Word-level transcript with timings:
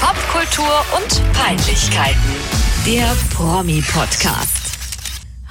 Popkultur 0.00 0.84
und 0.96 1.34
Peinlichkeiten. 1.34 2.34
Der 2.86 3.14
Promi-Podcast. 3.34 4.78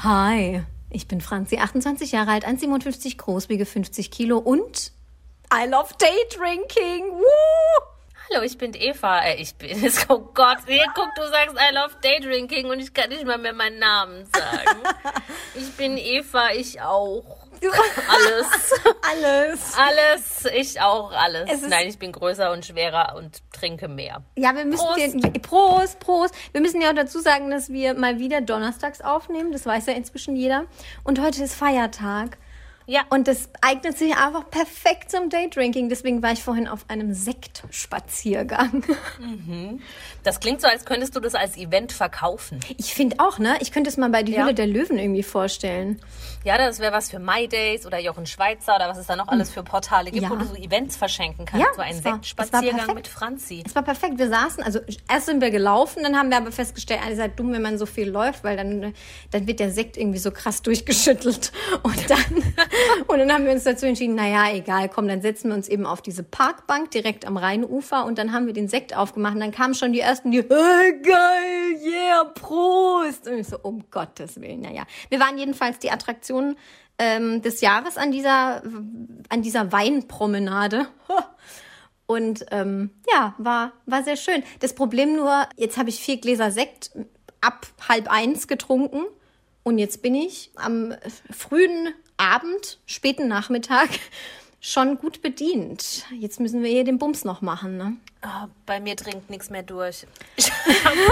Hi, 0.02 0.64
ich 0.90 1.08
bin 1.08 1.22
Franzi, 1.22 1.60
28 1.60 2.12
Jahre 2.12 2.32
alt, 2.32 2.48
1,57 2.48 3.18
groß, 3.18 3.50
wiege 3.50 3.68
50 3.68 4.10
Kilo 4.10 4.40
und 4.40 4.92
I 5.54 5.68
love 5.70 5.94
Daydrinking. 6.00 7.12
Woo! 7.12 7.84
Hallo, 8.32 8.44
ich 8.44 8.58
bin 8.58 8.74
Eva. 8.74 9.20
Äh, 9.22 9.36
ich 9.42 9.54
bin. 9.56 9.70
Oh 10.10 10.20
Gott, 10.34 10.58
hier, 10.68 10.86
guck, 10.96 11.10
du 11.16 11.22
sagst 11.30 11.56
I 11.56 11.76
love 11.76 11.96
Daydrinking 12.02 12.72
und 12.72 12.80
ich 12.80 12.94
kann 12.94 13.10
nicht 13.10 13.26
mal 13.26 13.38
mehr 13.38 13.54
meinen 13.54 13.78
Namen 13.80 14.26
sagen. 14.34 14.80
Ich 15.56 15.72
bin 15.74 15.98
Eva, 15.98 16.52
ich 16.56 16.82
auch. 16.82 17.24
Alles. 18.08 18.48
Alles. 19.12 19.74
Alles, 19.78 20.46
ich 20.54 20.82
auch 20.82 21.12
alles. 21.12 21.62
Nein, 21.68 21.88
ich 21.88 22.00
bin 22.00 22.12
größer 22.12 22.52
und 22.52 22.66
schwerer 22.66 23.16
und 23.18 23.42
trinke 23.52 23.88
mehr. 23.88 24.24
Ja, 24.36 24.56
wir 24.56 24.66
müssen 24.66 24.86
Prost. 24.86 25.14
Dir, 25.14 25.42
Prost, 25.42 26.00
Prost. 26.00 26.36
Wir 26.52 26.62
müssen 26.62 26.82
ja 26.82 26.90
auch 26.90 26.96
dazu 26.96 27.20
sagen, 27.20 27.50
dass 27.52 27.70
wir 27.70 27.94
mal 27.94 28.20
wieder 28.20 28.42
donnerstags 28.42 29.02
aufnehmen. 29.02 29.52
Das 29.52 29.66
weiß 29.66 29.88
ja 29.88 29.94
inzwischen 29.94 30.36
jeder. 30.36 30.66
Und 31.04 31.22
heute 31.22 31.44
ist 31.44 31.56
Feiertag. 31.56 32.38
Ja. 32.90 33.02
Und 33.12 33.28
das 33.28 33.50
eignet 33.62 33.98
sich 34.00 34.16
einfach 34.18 34.50
perfekt 34.50 35.12
zum 35.12 35.30
Daydrinking. 35.30 35.90
Deswegen 35.90 36.24
war 36.24 36.32
ich 36.32 36.42
vorhin 36.44 36.68
auf 36.68 36.86
einem 36.88 37.14
Sektspaziergang. 37.14 38.84
Das 40.24 40.42
klingt 40.42 40.60
so, 40.60 40.68
als 40.68 40.84
könntest 40.84 41.16
du 41.16 41.22
das 41.22 41.34
als 41.34 41.56
Event 41.56 41.94
verkaufen. 41.94 42.60
Ich 42.78 42.94
finde 42.94 43.16
auch, 43.20 43.40
ne? 43.40 43.56
Ich 43.62 43.72
könnte 43.72 43.90
es 43.90 43.96
mal 43.96 44.10
bei 44.10 44.22
die 44.22 44.34
Ja. 44.34 44.44
Höhle 44.44 44.54
der 44.54 44.68
Löwen 44.68 44.98
irgendwie 45.00 45.24
vorstellen. 45.24 46.02
Ja, 46.44 46.58
das 46.58 46.80
wäre 46.80 46.92
was 46.92 47.10
für 47.10 47.20
My 47.20 47.48
Days 47.48 47.86
oder 47.86 48.00
Jochen 48.00 48.26
Schweizer 48.26 48.76
oder 48.76 48.90
was 48.90 48.98
es 48.98 49.08
da 49.08 49.16
noch 49.16 49.30
alles 49.30 49.50
für 49.50 49.64
Portale 49.64 50.12
gibt, 50.12 50.24
Ja. 50.24 50.30
wo 50.30 50.36
du 50.36 50.46
so 50.46 50.56
Events 50.56 50.98
verschenken 50.98 51.46
kannst. 51.46 51.66
Ja, 51.66 51.74
so 51.74 51.82
einen 51.82 51.98
es 52.00 52.04
war- 52.04 52.12
es 52.22 52.28
Sektspaziergang 52.28 52.94
mit 52.96 53.08
Franzi. 53.08 53.64
Es 53.66 53.74
war 53.76 53.84
perfekt. 53.84 54.18
Wir 54.20 54.28
saßen, 54.30 54.62
also 54.62 54.80
erst 55.10 55.28
sind 55.28 55.42
wir 55.42 55.52
gelaufen, 55.52 56.04
dann 56.04 56.18
haben 56.18 56.30
wir 56.30 56.38
aber 56.38 56.52
festgestellt, 56.52 57.00
ihr 57.10 57.16
seid 57.16 57.40
dumm, 57.40 57.54
wenn 57.54 57.62
man 57.62 57.78
so 57.78 57.86
viel 57.86 58.10
läuft, 58.10 58.44
weil 58.44 58.58
dann, 58.58 58.94
dann 59.32 59.48
wird 59.48 59.60
der 59.62 59.72
Sekt 59.72 59.96
irgendwie 59.96 60.20
so 60.20 60.32
krass 60.32 60.62
durchgeschüttelt. 60.62 61.52
Und 61.84 62.10
dann, 62.10 62.20
und 63.08 63.20
dann 63.20 63.32
haben 63.32 63.46
wir 63.46 63.52
uns 63.52 63.64
dazu 63.64 63.86
entschieden, 63.86 64.16
naja, 64.16 64.54
egal, 64.54 64.90
komm, 64.90 65.08
dann 65.08 65.22
setzen 65.22 65.50
wir 65.50 65.56
uns 65.56 65.68
eben 65.68 65.86
auf 65.86 66.02
diese 66.02 66.24
Parkbank 66.24 66.92
direkt 66.92 67.26
am 67.26 67.38
Rheinufer 67.38 68.06
und 68.06 68.18
dann 68.18 68.32
haben 68.34 68.46
wir 68.46 68.54
den 68.54 68.68
Sekt 68.68 68.96
aufgemacht 68.96 69.36
und 69.36 69.42
dann 69.42 69.52
kamen 69.52 69.74
schon 69.74 69.94
die 69.94 70.00
ersten, 70.00 70.32
die, 70.32 70.40
hey, 70.42 71.02
geil, 71.02 71.82
yeah, 71.84 72.24
Prost. 72.24 73.28
Und 73.28 73.40
ich 73.40 73.48
so, 73.48 73.60
um 73.62 73.84
Gottes 73.92 74.40
Willen, 74.42 74.62
naja. 74.62 74.84
Wir 75.10 75.20
waren 75.20 75.38
jedenfalls 75.38 75.80
die 75.80 75.92
Attraktion 75.92 76.56
ähm, 76.98 77.42
des 77.42 77.62
Jahres 77.62 77.98
an 77.98 78.12
dieser, 78.12 78.62
an 79.30 79.42
dieser 79.42 79.72
Weinpromenade. 79.72 80.88
Und 82.06 82.46
ähm, 82.50 82.90
ja, 83.14 83.36
war, 83.38 83.74
war 83.86 84.04
sehr 84.04 84.18
schön. 84.18 84.44
Das 84.62 84.74
Problem 84.74 85.16
nur, 85.16 85.48
jetzt 85.58 85.78
habe 85.78 85.90
ich 85.90 86.00
vier 86.00 86.18
Gläser 86.18 86.50
Sekt 86.50 86.92
ab 87.40 87.68
halb 87.88 88.12
eins 88.12 88.48
getrunken. 88.48 89.04
Und 89.64 89.78
jetzt 89.78 90.02
bin 90.02 90.16
ich 90.16 90.52
am 90.56 90.96
frühen 91.30 91.90
Abend, 92.20 92.80
späten 92.86 93.28
Nachmittag 93.28 93.90
schon 94.62 94.98
gut 94.98 95.22
bedient. 95.22 96.04
Jetzt 96.12 96.40
müssen 96.40 96.64
wir 96.64 96.70
hier 96.70 96.84
den 96.84 97.00
Bums 97.00 97.24
noch 97.24 97.42
machen, 97.42 97.78
ne? 97.78 97.96
Ah, 98.22 98.48
bei 98.66 98.82
mir 98.82 98.96
dringt 98.96 99.30
nichts 99.30 99.50
mehr 99.50 99.64
durch. 99.64 100.06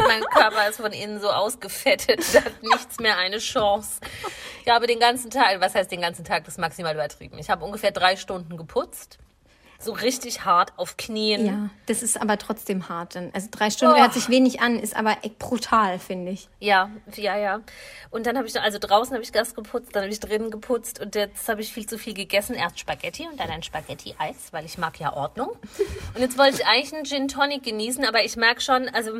Mein 0.08 0.22
Körper 0.24 0.68
ist 0.68 0.82
von 0.82 0.92
innen 0.92 1.22
so 1.22 1.30
ausgefettet, 1.30 2.22
da 2.34 2.42
hat 2.46 2.62
nichts 2.62 3.00
mehr 3.00 3.18
eine 3.18 3.38
Chance. 3.38 4.02
Ich 4.66 4.72
habe 4.72 4.88
den 4.88 5.00
ganzen 5.00 5.32
Tag, 5.32 5.62
was 5.62 5.74
heißt 5.74 5.90
den 5.90 6.02
ganzen 6.02 6.26
Tag, 6.26 6.44
das 6.44 6.58
maximal 6.58 6.94
übertrieben. 6.94 7.40
Ich 7.40 7.50
habe 7.50 7.64
ungefähr 7.64 7.92
drei 7.92 8.18
Stunden 8.18 8.58
geputzt. 8.58 9.18
So 9.80 9.92
richtig 9.92 10.44
hart 10.44 10.74
auf 10.78 10.98
Knien. 10.98 11.46
Ja, 11.46 11.70
das 11.86 12.02
ist 12.02 12.20
aber 12.20 12.38
trotzdem 12.40 12.90
hart. 12.90 13.14
Denn, 13.16 13.32
also 13.34 13.48
drei 13.52 13.70
Stunden 13.70 13.96
Oh. 13.96 14.00
hört 14.00 14.14
sich 14.14 14.28
wenig 14.28 14.60
an, 14.60 14.80
ist 14.80 14.96
aber 14.96 15.18
echt 15.22 15.38
brutal, 15.38 16.00
finde 16.00 16.32
ich. 16.32 16.50
Ja, 16.60 16.90
ja, 17.16 17.38
ja. 17.38 17.62
Und 18.10 18.26
dann 18.26 18.38
habe 18.38 18.48
ich, 18.48 18.60
also 18.60 18.80
draußen 18.80 19.14
habe 19.14 19.24
ich 19.24 19.32
Gas 19.32 19.54
geputzt, 19.54 19.90
dann 19.96 20.04
habe 20.04 20.12
ich 20.12 20.20
drinnen 20.20 20.50
geputzt 20.50 21.00
und 21.00 21.14
jetzt 21.14 21.48
habe 21.48 21.62
ich 21.62 21.72
viel 21.72 21.86
zu 21.86 21.98
viel 22.00 22.14
gegessen. 22.16 22.56
Erst 22.56 22.80
Spaghetti 22.80 23.28
und 23.32 23.40
dann 23.40 23.50
ein 23.50 23.62
Spaghetti-Eis, 23.62 24.48
weil 24.52 24.66
ich 24.66 24.78
mag 24.80 25.00
ja 25.00 25.14
Ordnung. 25.14 25.50
Und 26.16 26.22
jetzt 26.22 26.38
wollte 26.38 26.58
ich 26.62 26.66
eigentlich 26.66 26.94
einen 26.96 27.06
Gin 27.06 27.28
Tonic 27.28 27.64
genießen, 27.64 28.04
aber 28.06 28.24
ich 28.24 28.36
merke 28.36 28.62
schon, 28.62 28.90
also 28.90 29.20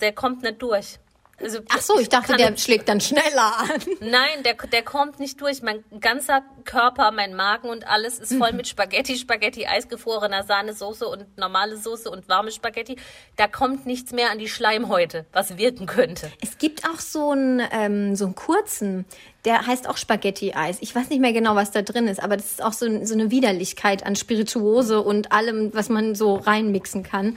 der 0.00 0.12
kommt 0.12 0.42
nicht 0.42 0.62
durch. 0.62 0.98
Also, 1.40 1.60
Ach 1.68 1.80
so, 1.80 1.98
ich 2.00 2.08
dachte, 2.08 2.36
der 2.36 2.56
schlägt 2.56 2.88
dann 2.88 3.00
schneller 3.00 3.56
an. 3.58 3.70
Nein, 4.00 4.42
der, 4.44 4.54
der 4.54 4.82
kommt 4.82 5.20
nicht 5.20 5.40
durch. 5.40 5.62
Mein 5.62 5.84
ganzer 6.00 6.42
Körper, 6.64 7.12
mein 7.12 7.34
Magen 7.34 7.68
und 7.68 7.86
alles 7.86 8.18
ist 8.18 8.32
Mhm. 8.32 8.38
voll 8.38 8.52
mit 8.54 8.66
Spaghetti, 8.66 9.16
Spaghetti, 9.16 9.66
eisgefrorener 9.66 10.42
Sahnesoße 10.42 11.06
und 11.06 11.38
normale 11.38 11.76
Soße 11.76 12.10
und 12.10 12.28
warme 12.28 12.50
Spaghetti. 12.50 12.96
Da 13.36 13.46
kommt 13.46 13.86
nichts 13.86 14.10
mehr 14.12 14.30
an 14.30 14.38
die 14.40 14.48
Schleimhäute, 14.48 15.26
was 15.32 15.56
wirken 15.58 15.86
könnte. 15.86 16.30
Es 16.42 16.58
gibt 16.58 16.84
auch 16.88 16.98
so 16.98 17.30
einen, 17.30 17.62
ähm, 17.70 18.16
so 18.16 18.24
einen 18.24 18.34
kurzen, 18.34 19.04
der 19.48 19.66
heißt 19.66 19.88
auch 19.88 19.96
Spaghetti-Eis. 19.96 20.78
Ich 20.80 20.94
weiß 20.94 21.08
nicht 21.08 21.20
mehr 21.20 21.32
genau, 21.32 21.56
was 21.56 21.70
da 21.70 21.82
drin 21.82 22.06
ist, 22.06 22.22
aber 22.22 22.36
das 22.36 22.46
ist 22.52 22.62
auch 22.62 22.72
so, 22.74 23.04
so 23.04 23.14
eine 23.14 23.30
Widerlichkeit 23.30 24.04
an 24.04 24.14
Spirituose 24.14 25.00
und 25.00 25.32
allem, 25.32 25.72
was 25.74 25.88
man 25.88 26.14
so 26.14 26.34
reinmixen 26.36 27.02
kann. 27.02 27.36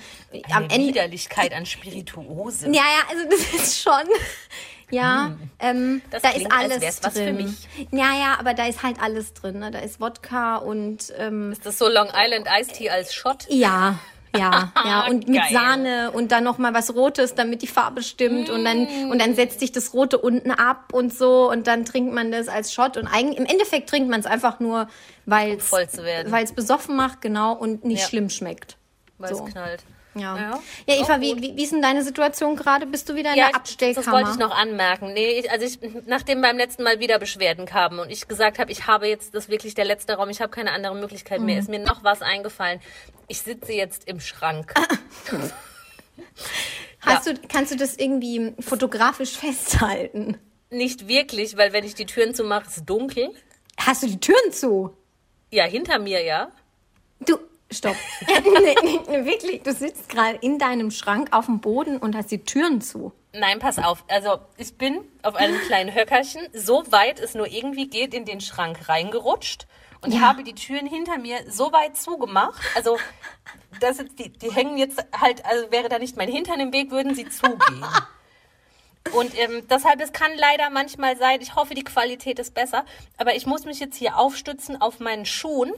Am 0.51 0.63
Eine 0.65 0.73
Ende. 0.73 0.87
Widerlichkeit 0.89 1.53
an 1.53 1.65
Spirituose. 1.65 2.65
Ja, 2.67 2.73
ja, 2.73 2.81
also 3.09 3.23
das 3.29 3.53
ist 3.61 3.81
schon. 3.81 3.93
Ja, 4.89 5.37
ähm, 5.59 5.77
Hm. 5.77 6.01
Das 6.11 6.21
da 6.21 6.29
klingt, 6.31 6.47
ist 6.47 6.51
als 6.53 6.63
alles 6.65 6.81
wär's 6.81 7.03
was 7.03 7.13
für 7.13 7.19
drin. 7.23 7.35
mich. 7.37 7.67
Ja, 7.91 8.13
ja, 8.19 8.35
aber 8.39 8.53
da 8.53 8.65
ist 8.67 8.83
halt 8.83 8.97
alles 9.01 9.33
drin. 9.33 9.59
Ne? 9.59 9.71
Da 9.71 9.79
ist 9.79 10.01
Wodka 10.01 10.57
und 10.57 11.13
ähm, 11.17 11.53
Ist 11.53 11.65
das 11.65 11.77
so 11.77 11.87
Long 11.87 12.09
Island 12.13 12.45
Iced 12.59 12.73
Tea 12.75 12.89
als 12.89 13.13
Shot? 13.13 13.45
ja, 13.49 13.99
ja, 14.35 14.71
ja 14.85 15.07
und 15.07 15.27
mit 15.27 15.37
Geil. 15.41 15.51
Sahne 15.51 16.11
und 16.11 16.31
dann 16.31 16.43
noch 16.43 16.57
mal 16.57 16.73
was 16.73 16.93
Rotes, 16.95 17.35
damit 17.35 17.61
die 17.61 17.67
Farbe 17.67 18.01
stimmt 18.03 18.49
und 18.49 18.63
dann 18.63 18.87
und 19.09 19.19
dann 19.19 19.35
setzt 19.35 19.59
sich 19.59 19.71
das 19.71 19.93
Rote 19.93 20.17
unten 20.17 20.51
ab 20.51 20.93
und 20.93 21.13
so 21.13 21.49
und 21.49 21.67
dann 21.67 21.85
trinkt 21.85 22.13
man 22.13 22.31
das 22.31 22.47
als 22.47 22.73
Shot 22.73 22.97
und 22.97 23.07
eigentlich 23.07 23.37
im 23.37 23.45
Endeffekt 23.45 23.89
trinkt 23.89 24.09
man 24.09 24.19
es 24.19 24.25
einfach 24.25 24.59
nur, 24.59 24.87
weil 25.25 25.57
es 25.57 25.71
es 25.71 26.51
besoffen 26.53 26.95
macht, 26.95 27.21
genau 27.21 27.53
und 27.53 27.83
nicht 27.83 28.01
Ja. 28.01 28.07
schlimm 28.07 28.29
schmeckt. 28.29 28.77
Weil 29.17 29.35
So. 29.35 29.45
es 29.45 29.51
knallt. 29.51 29.83
Ja. 30.13 30.35
Ja. 30.37 30.59
Ja, 30.87 30.95
Eva, 31.01 31.21
wie, 31.21 31.41
wie, 31.41 31.55
wie 31.55 31.63
ist 31.63 31.71
denn 31.71 31.81
deine 31.81 32.03
Situation 32.03 32.55
gerade? 32.57 32.85
Bist 32.85 33.07
du 33.07 33.15
wieder 33.15 33.31
in 33.31 33.37
Ja, 33.37 33.47
der 33.47 33.55
Abstellkammer? 33.55 34.05
das 34.05 34.13
wollte 34.13 34.31
ich 34.31 34.37
noch 34.37 34.53
anmerken. 34.55 35.13
Nee, 35.13 35.39
ich, 35.39 35.49
also 35.49 35.65
ich, 35.65 35.79
nachdem 36.05 36.41
beim 36.41 36.57
letzten 36.57 36.83
Mal 36.83 36.99
wieder 36.99 37.17
Beschwerden 37.17 37.65
kamen 37.65 37.99
und 37.99 38.09
ich 38.11 38.27
gesagt 38.27 38.59
habe, 38.59 38.71
ich 38.71 38.87
habe 38.87 39.07
jetzt, 39.07 39.33
das 39.33 39.45
ist 39.45 39.49
wirklich 39.49 39.73
der 39.73 39.85
letzte 39.85 40.13
Raum, 40.15 40.29
ich 40.29 40.41
habe 40.41 40.51
keine 40.51 40.71
andere 40.73 40.95
Möglichkeit 40.95 41.39
Mhm. 41.39 41.45
mehr, 41.45 41.59
ist 41.59 41.69
mir 41.69 41.79
noch 41.79 42.03
was 42.03 42.21
eingefallen. 42.21 42.81
Ich 43.29 43.41
sitze 43.41 43.71
jetzt 43.71 44.07
im 44.07 44.19
Schrank. 44.19 44.73
Hast 47.01 47.27
du, 47.27 47.33
kannst 47.49 47.71
du 47.71 47.77
das 47.77 47.95
irgendwie 47.97 48.53
fotografisch 48.59 49.31
festhalten? 49.37 50.37
Nicht 50.69 51.07
wirklich, 51.07 51.57
weil 51.57 51.73
wenn 51.73 51.83
ich 51.83 51.95
die 51.95 52.05
Türen 52.05 52.35
zumache, 52.35 52.67
ist 52.67 52.77
es 52.77 52.85
dunkel. 52.85 53.31
Hast 53.77 54.03
du 54.03 54.07
die 54.07 54.19
Türen 54.19 54.51
zu? 54.51 54.95
Ja, 55.51 55.65
hinter 55.65 55.99
mir, 55.99 56.23
ja. 56.23 56.51
Du, 57.21 57.37
stopp. 57.71 57.95
nee, 58.27 58.75
nee, 58.83 58.99
wirklich, 59.25 59.63
du 59.63 59.73
sitzt 59.73 60.09
gerade 60.09 60.37
in 60.41 60.59
deinem 60.59 60.91
Schrank 60.91 61.29
auf 61.31 61.45
dem 61.45 61.59
Boden 61.59 61.97
und 61.97 62.15
hast 62.15 62.31
die 62.31 62.43
Türen 62.43 62.81
zu. 62.81 63.11
Nein, 63.33 63.59
pass 63.59 63.77
auf. 63.79 64.03
Also 64.09 64.39
ich 64.57 64.77
bin 64.77 64.99
auf 65.23 65.35
einem 65.35 65.57
kleinen 65.61 65.93
Höckerchen, 65.95 66.41
so 66.53 66.83
weit 66.91 67.19
es 67.19 67.33
nur 67.33 67.47
irgendwie 67.47 67.87
geht, 67.87 68.13
in 68.13 68.25
den 68.25 68.41
Schrank 68.41 68.89
reingerutscht 68.89 69.67
und 70.01 70.13
Ja. 70.13 70.21
habe 70.21 70.43
die 70.43 70.53
Türen 70.53 70.85
hinter 70.85 71.17
mir 71.17 71.37
so 71.49 71.71
weit 71.71 71.95
zugemacht. 71.95 72.61
Also 72.75 72.97
das 73.79 73.99
jetzt, 73.99 74.19
die, 74.19 74.29
die 74.29 74.51
hängen 74.51 74.77
jetzt 74.77 75.03
halt, 75.19 75.45
also 75.45 75.71
wäre 75.71 75.87
da 75.87 75.97
nicht 75.97 76.17
mein 76.17 76.27
Hintern 76.29 76.59
im 76.59 76.73
Weg, 76.73 76.91
würden 76.91 77.15
sie 77.15 77.29
zugehen. 77.29 77.85
Und 79.13 79.37
ähm, 79.39 79.65
deshalb, 79.69 79.99
es 80.01 80.11
kann 80.13 80.31
leider 80.37 80.69
manchmal 80.69 81.17
sein, 81.17 81.39
ich 81.41 81.55
hoffe, 81.55 81.73
die 81.73 81.83
Qualität 81.83 82.37
ist 82.37 82.53
besser, 82.53 82.85
aber 83.17 83.35
ich 83.35 83.45
muss 83.47 83.65
mich 83.65 83.79
jetzt 83.79 83.95
hier 83.95 84.17
aufstützen 84.17 84.79
auf 84.79 84.99
meinen 84.99 85.25
Schuhen. 85.25 85.73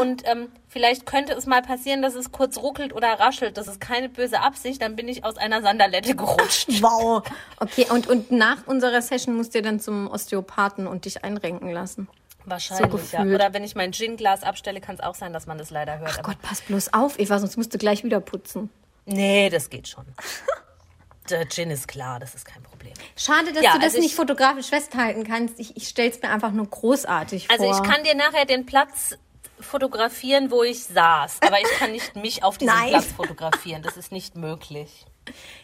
Und 0.00 0.22
ähm, 0.26 0.48
vielleicht 0.68 1.06
könnte 1.06 1.32
es 1.34 1.46
mal 1.46 1.62
passieren, 1.62 2.02
dass 2.02 2.14
es 2.14 2.32
kurz 2.32 2.58
ruckelt 2.58 2.92
oder 2.92 3.08
raschelt. 3.20 3.56
Das 3.56 3.68
ist 3.68 3.80
keine 3.80 4.08
böse 4.08 4.40
Absicht. 4.40 4.82
Dann 4.82 4.96
bin 4.96 5.06
ich 5.08 5.24
aus 5.24 5.36
einer 5.36 5.62
Sandalette 5.62 6.14
gerutscht. 6.16 6.68
Wow. 6.82 7.22
Okay, 7.60 7.86
und, 7.90 8.06
und 8.08 8.30
nach 8.32 8.66
unserer 8.66 9.00
Session 9.02 9.36
musst 9.36 9.54
du 9.54 9.62
dann 9.62 9.78
zum 9.78 10.08
Osteopathen 10.10 10.86
und 10.86 11.04
dich 11.04 11.22
einrenken 11.24 11.70
lassen. 11.70 12.08
Wahrscheinlich, 12.44 13.02
So 13.10 13.16
ja. 13.18 13.22
Oder 13.22 13.52
wenn 13.54 13.62
ich 13.62 13.76
mein 13.76 13.92
Gin-Glas 13.92 14.42
abstelle, 14.42 14.80
kann 14.80 14.96
es 14.96 15.00
auch 15.00 15.14
sein, 15.14 15.32
dass 15.32 15.46
man 15.46 15.58
das 15.58 15.70
leider 15.70 15.98
hört. 16.00 16.10
Ach 16.18 16.22
Gott, 16.22 16.42
pass 16.42 16.60
bloß 16.62 16.92
auf, 16.92 17.20
Eva, 17.20 17.38
sonst 17.38 17.56
musst 17.56 17.72
du 17.72 17.78
gleich 17.78 18.02
wieder 18.02 18.20
putzen. 18.20 18.68
nee, 19.06 19.48
das 19.48 19.70
geht 19.70 19.86
schon. 19.86 20.04
Der 21.30 21.48
Gin 21.48 21.70
ist 21.70 21.86
klar, 21.86 22.18
das 22.18 22.34
ist 22.34 22.44
kein 22.44 22.64
Problem. 22.64 22.92
Schade, 23.16 23.52
dass 23.52 23.62
Ja, 23.62 23.74
du 23.74 23.78
das 23.78 23.84
also 23.84 23.98
ich- 23.98 24.02
nicht 24.04 24.14
fotografisch 24.16 24.66
festhalten 24.66 25.22
kannst. 25.24 25.60
Ich, 25.60 25.76
ich 25.76 25.86
stell's 25.86 26.20
mir 26.20 26.30
einfach 26.30 26.50
nur 26.50 26.66
großartig 26.66 27.48
Also 27.48 27.62
vor. 27.72 27.74
ich 27.80 27.88
kann 27.88 28.02
dir 28.02 28.16
nachher 28.16 28.44
den 28.44 28.66
Platz 28.66 29.16
fotografieren, 29.62 30.50
wo 30.50 30.62
ich 30.62 30.84
saß. 30.84 31.38
Aber 31.46 31.60
ich 31.60 31.68
kann 31.78 31.92
nicht 31.92 32.16
mich 32.16 32.44
auf 32.44 32.58
diesem 32.58 32.74
Nein. 32.74 32.88
Platz 32.90 33.06
fotografieren. 33.12 33.82
Das 33.82 33.96
ist 33.96 34.12
nicht 34.12 34.36
möglich. 34.36 35.06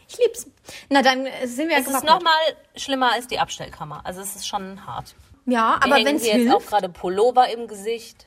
Ich 0.09 0.19
lieb's. 0.19 0.47
Na, 0.89 1.03
dann 1.03 1.27
äh, 1.27 1.47
sind 1.47 1.69
wir 1.69 1.77
Es 1.77 1.83
ist 1.83 1.89
gewappnet. 1.89 2.11
noch 2.11 2.23
mal 2.23 2.39
schlimmer 2.77 3.13
als 3.13 3.27
die 3.27 3.39
Abstellkammer. 3.39 4.01
Also 4.05 4.21
es 4.21 4.37
ist 4.37 4.47
schon 4.47 4.87
hart. 4.87 5.15
Ja, 5.47 5.77
Mir 5.79 5.85
aber 5.85 5.95
hängen 5.97 6.07
wenn's 6.07 6.25
hier 6.25 6.39
jetzt 6.39 6.49
auch 6.53 6.59
hilft. 6.59 6.69
gerade 6.69 6.89
Pullover 6.89 7.49
im 7.51 7.67
Gesicht. 7.69 8.27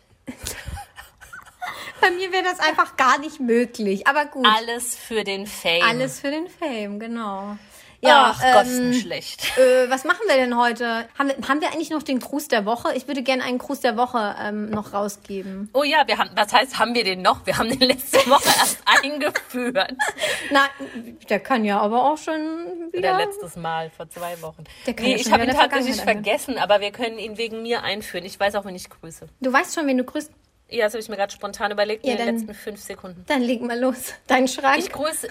Bei 2.02 2.10
mir 2.12 2.32
wäre 2.32 2.44
das 2.44 2.60
einfach 2.60 2.98
gar 2.98 3.20
nicht 3.20 3.40
möglich. 3.40 4.08
Aber 4.08 4.26
gut. 4.26 4.46
Alles 4.48 4.96
für 4.96 5.24
den 5.24 5.46
Fame. 5.46 5.84
Alles 5.84 6.20
für 6.20 6.32
den 6.32 6.48
Fame, 6.48 7.00
genau. 7.00 7.58
Ja, 8.04 8.36
Ach 8.36 8.42
Gott, 8.42 8.66
ähm, 8.68 8.94
schlecht. 8.94 9.58
Äh, 9.58 9.90
was 9.90 10.04
machen 10.06 10.22
wir 10.28 10.36
denn 10.36 10.58
heute? 10.58 11.08
Haben 11.20 11.30
wir, 11.30 11.48
haben 11.48 11.62
wir 11.62 11.68
eigentlich 11.72 11.92
noch 11.92 12.02
den 12.02 12.20
Gruß 12.20 12.48
der 12.48 12.66
Woche? 12.66 12.94
Ich 12.96 13.08
würde 13.08 13.22
gerne 13.22 13.44
einen 13.44 13.60
Gruß 13.60 13.82
der 13.82 13.96
Woche 13.96 14.36
ähm, 14.42 14.72
noch 14.72 14.94
rausgeben. 14.94 15.70
Oh 15.74 15.84
ja, 15.84 16.04
wir 16.08 16.18
haben, 16.18 16.32
was 16.36 16.52
heißt, 16.52 16.80
haben 16.80 16.96
wir 16.96 17.04
den 17.04 17.22
noch? 17.22 17.46
Wir 17.46 17.58
haben 17.60 17.70
den 17.70 17.80
letzte 17.88 18.18
Woche 18.30 18.46
erst 18.60 18.80
eingeführt. 18.86 19.94
Na, 20.52 20.66
der 21.30 21.40
kann 21.40 21.64
ja 21.64 21.80
aber 21.80 22.12
auch 22.12 22.18
schon 22.18 22.42
wieder. 22.92 23.16
Oder 23.16 23.26
letztes 23.26 23.56
Mal, 23.56 23.92
vor 23.92 24.10
zwei 24.10 24.42
Wochen. 24.42 24.64
Der 24.88 24.96
kann 24.96 25.06
nee, 25.06 25.12
ja 25.12 25.18
ich 25.18 25.32
habe 25.32 25.44
ihn 25.44 25.50
der 25.50 25.56
tatsächlich 25.60 25.96
Vergangenheit 25.98 26.24
vergessen, 26.42 26.58
aber 26.58 26.82
wir 26.82 26.92
können 26.92 27.20
ihn 27.20 27.38
wegen 27.38 27.62
mir 27.62 27.84
einführen. 27.84 28.26
Ich 28.26 28.40
weiß 28.40 28.56
auch, 28.56 28.66
wenn 28.66 28.76
ich 28.76 28.90
grüße. 28.90 29.28
Du 29.42 29.54
weißt 29.54 29.76
schon, 29.76 29.86
wen 29.88 29.98
du 30.00 30.04
grüßt. 30.04 30.32
Ja, 30.70 30.86
das 30.86 30.94
habe 30.94 31.02
ich 31.04 31.10
mir 31.10 31.18
gerade 31.18 31.34
spontan 31.34 31.70
überlegt 31.72 32.06
Ja, 32.06 32.14
in 32.14 32.18
den 32.18 32.26
dann- 32.26 32.36
letzten 32.38 32.54
fünf 32.56 32.82
Sekunden. 32.82 33.24
Dann 33.28 33.42
leg 33.42 33.62
mal 33.62 33.78
los. 33.80 34.14
Dein 34.28 34.48
Schrank. 34.48 34.80
Ich 34.80 34.92
grüße, 34.92 35.28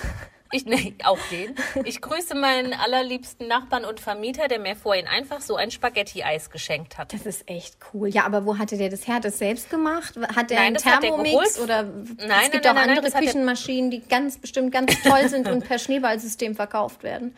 ich, 0.52 0.64
nee, 0.66 0.94
auch 1.04 1.18
den. 1.30 1.54
Ich 1.84 2.00
grüße 2.00 2.34
meinen 2.34 2.72
allerliebsten 2.74 3.46
Nachbarn 3.48 3.84
und 3.84 4.00
Vermieter, 4.00 4.48
der 4.48 4.58
mir 4.58 4.74
vorhin 4.76 5.06
einfach 5.06 5.40
so 5.40 5.56
ein 5.56 5.70
Spaghetti-Eis 5.70 6.50
geschenkt 6.50 6.98
hat. 6.98 7.12
das 7.12 7.24
ist 7.26 7.48
echt 7.48 7.76
cool. 7.92 8.08
Ja, 8.08 8.24
aber 8.24 8.44
wo 8.46 8.58
hatte 8.58 8.76
der 8.76 8.88
das 8.88 9.06
her? 9.06 9.16
Hat 9.16 9.24
das 9.24 9.38
selbst 9.38 9.70
gemacht? 9.70 10.14
Hat 10.34 10.50
der 10.50 10.56
Nein, 10.58 10.66
einen 10.66 10.74
das 10.74 10.84
hat 10.84 11.02
der 11.02 11.10
Thermomix? 11.10 11.54
geholt. 11.54 11.58
Oder 11.62 11.82
Nein, 11.84 12.40
es 12.46 12.50
gibt 12.50 12.64
nein, 12.64 12.76
auch 12.76 12.82
andere 12.82 13.10
der- 13.10 13.20
Küchenmaschinen, 13.20 13.90
die 13.90 14.00
ganz 14.00 14.38
bestimmt 14.38 14.72
ganz 14.72 15.00
toll 15.02 15.28
sind 15.28 15.46
und 15.50 15.66
per 15.66 15.78
Schneeballsystem 15.78 16.54
verkauft 16.54 17.02
werden. 17.02 17.34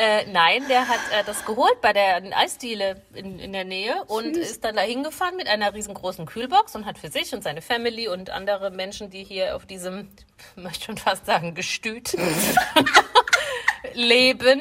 Äh, 0.00 0.26
nein, 0.30 0.62
der 0.68 0.86
hat 0.86 1.00
äh, 1.12 1.24
das 1.24 1.44
geholt 1.44 1.80
bei 1.80 1.92
der 1.92 2.22
Eisdiele 2.36 3.02
in, 3.14 3.40
in 3.40 3.52
der 3.52 3.64
Nähe 3.64 4.04
und 4.06 4.36
ist 4.36 4.62
dann 4.64 4.76
da 4.76 4.82
hingefahren 4.82 5.34
mit 5.36 5.48
einer 5.48 5.74
riesengroßen 5.74 6.24
Kühlbox 6.24 6.76
und 6.76 6.86
hat 6.86 6.98
für 6.98 7.10
sich 7.10 7.34
und 7.34 7.42
seine 7.42 7.62
Family 7.62 8.06
und 8.06 8.30
andere 8.30 8.70
Menschen, 8.70 9.10
die 9.10 9.24
hier 9.24 9.56
auf 9.56 9.66
diesem, 9.66 10.08
ich 10.56 10.56
möchte 10.62 10.84
schon 10.84 10.98
fast 10.98 11.26
sagen, 11.26 11.56
Gestüt 11.56 12.12
leben, 13.94 14.60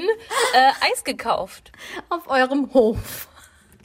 äh, 0.53 0.71
Eis 0.91 1.03
gekauft. 1.03 1.71
Auf 2.09 2.27
eurem 2.27 2.73
Hof. 2.73 3.27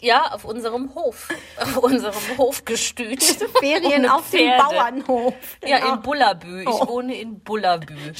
Ja, 0.00 0.32
auf 0.32 0.44
unserem 0.44 0.94
Hof. 0.94 1.28
Auf 1.60 1.76
unserem 1.76 2.38
Hofgestüt. 2.38 3.22
Ferien 3.60 4.08
auf 4.10 4.30
dem. 4.30 4.50
Bauernhof. 4.58 5.34
Ja, 5.64 5.78
Genau. 5.78 5.94
in 5.94 6.02
Bullabü. 6.02 6.62
Ich 6.62 6.66
Oh. 6.68 6.88
wohne 6.88 7.14
in 7.14 7.38
Bullabü. 7.40 8.12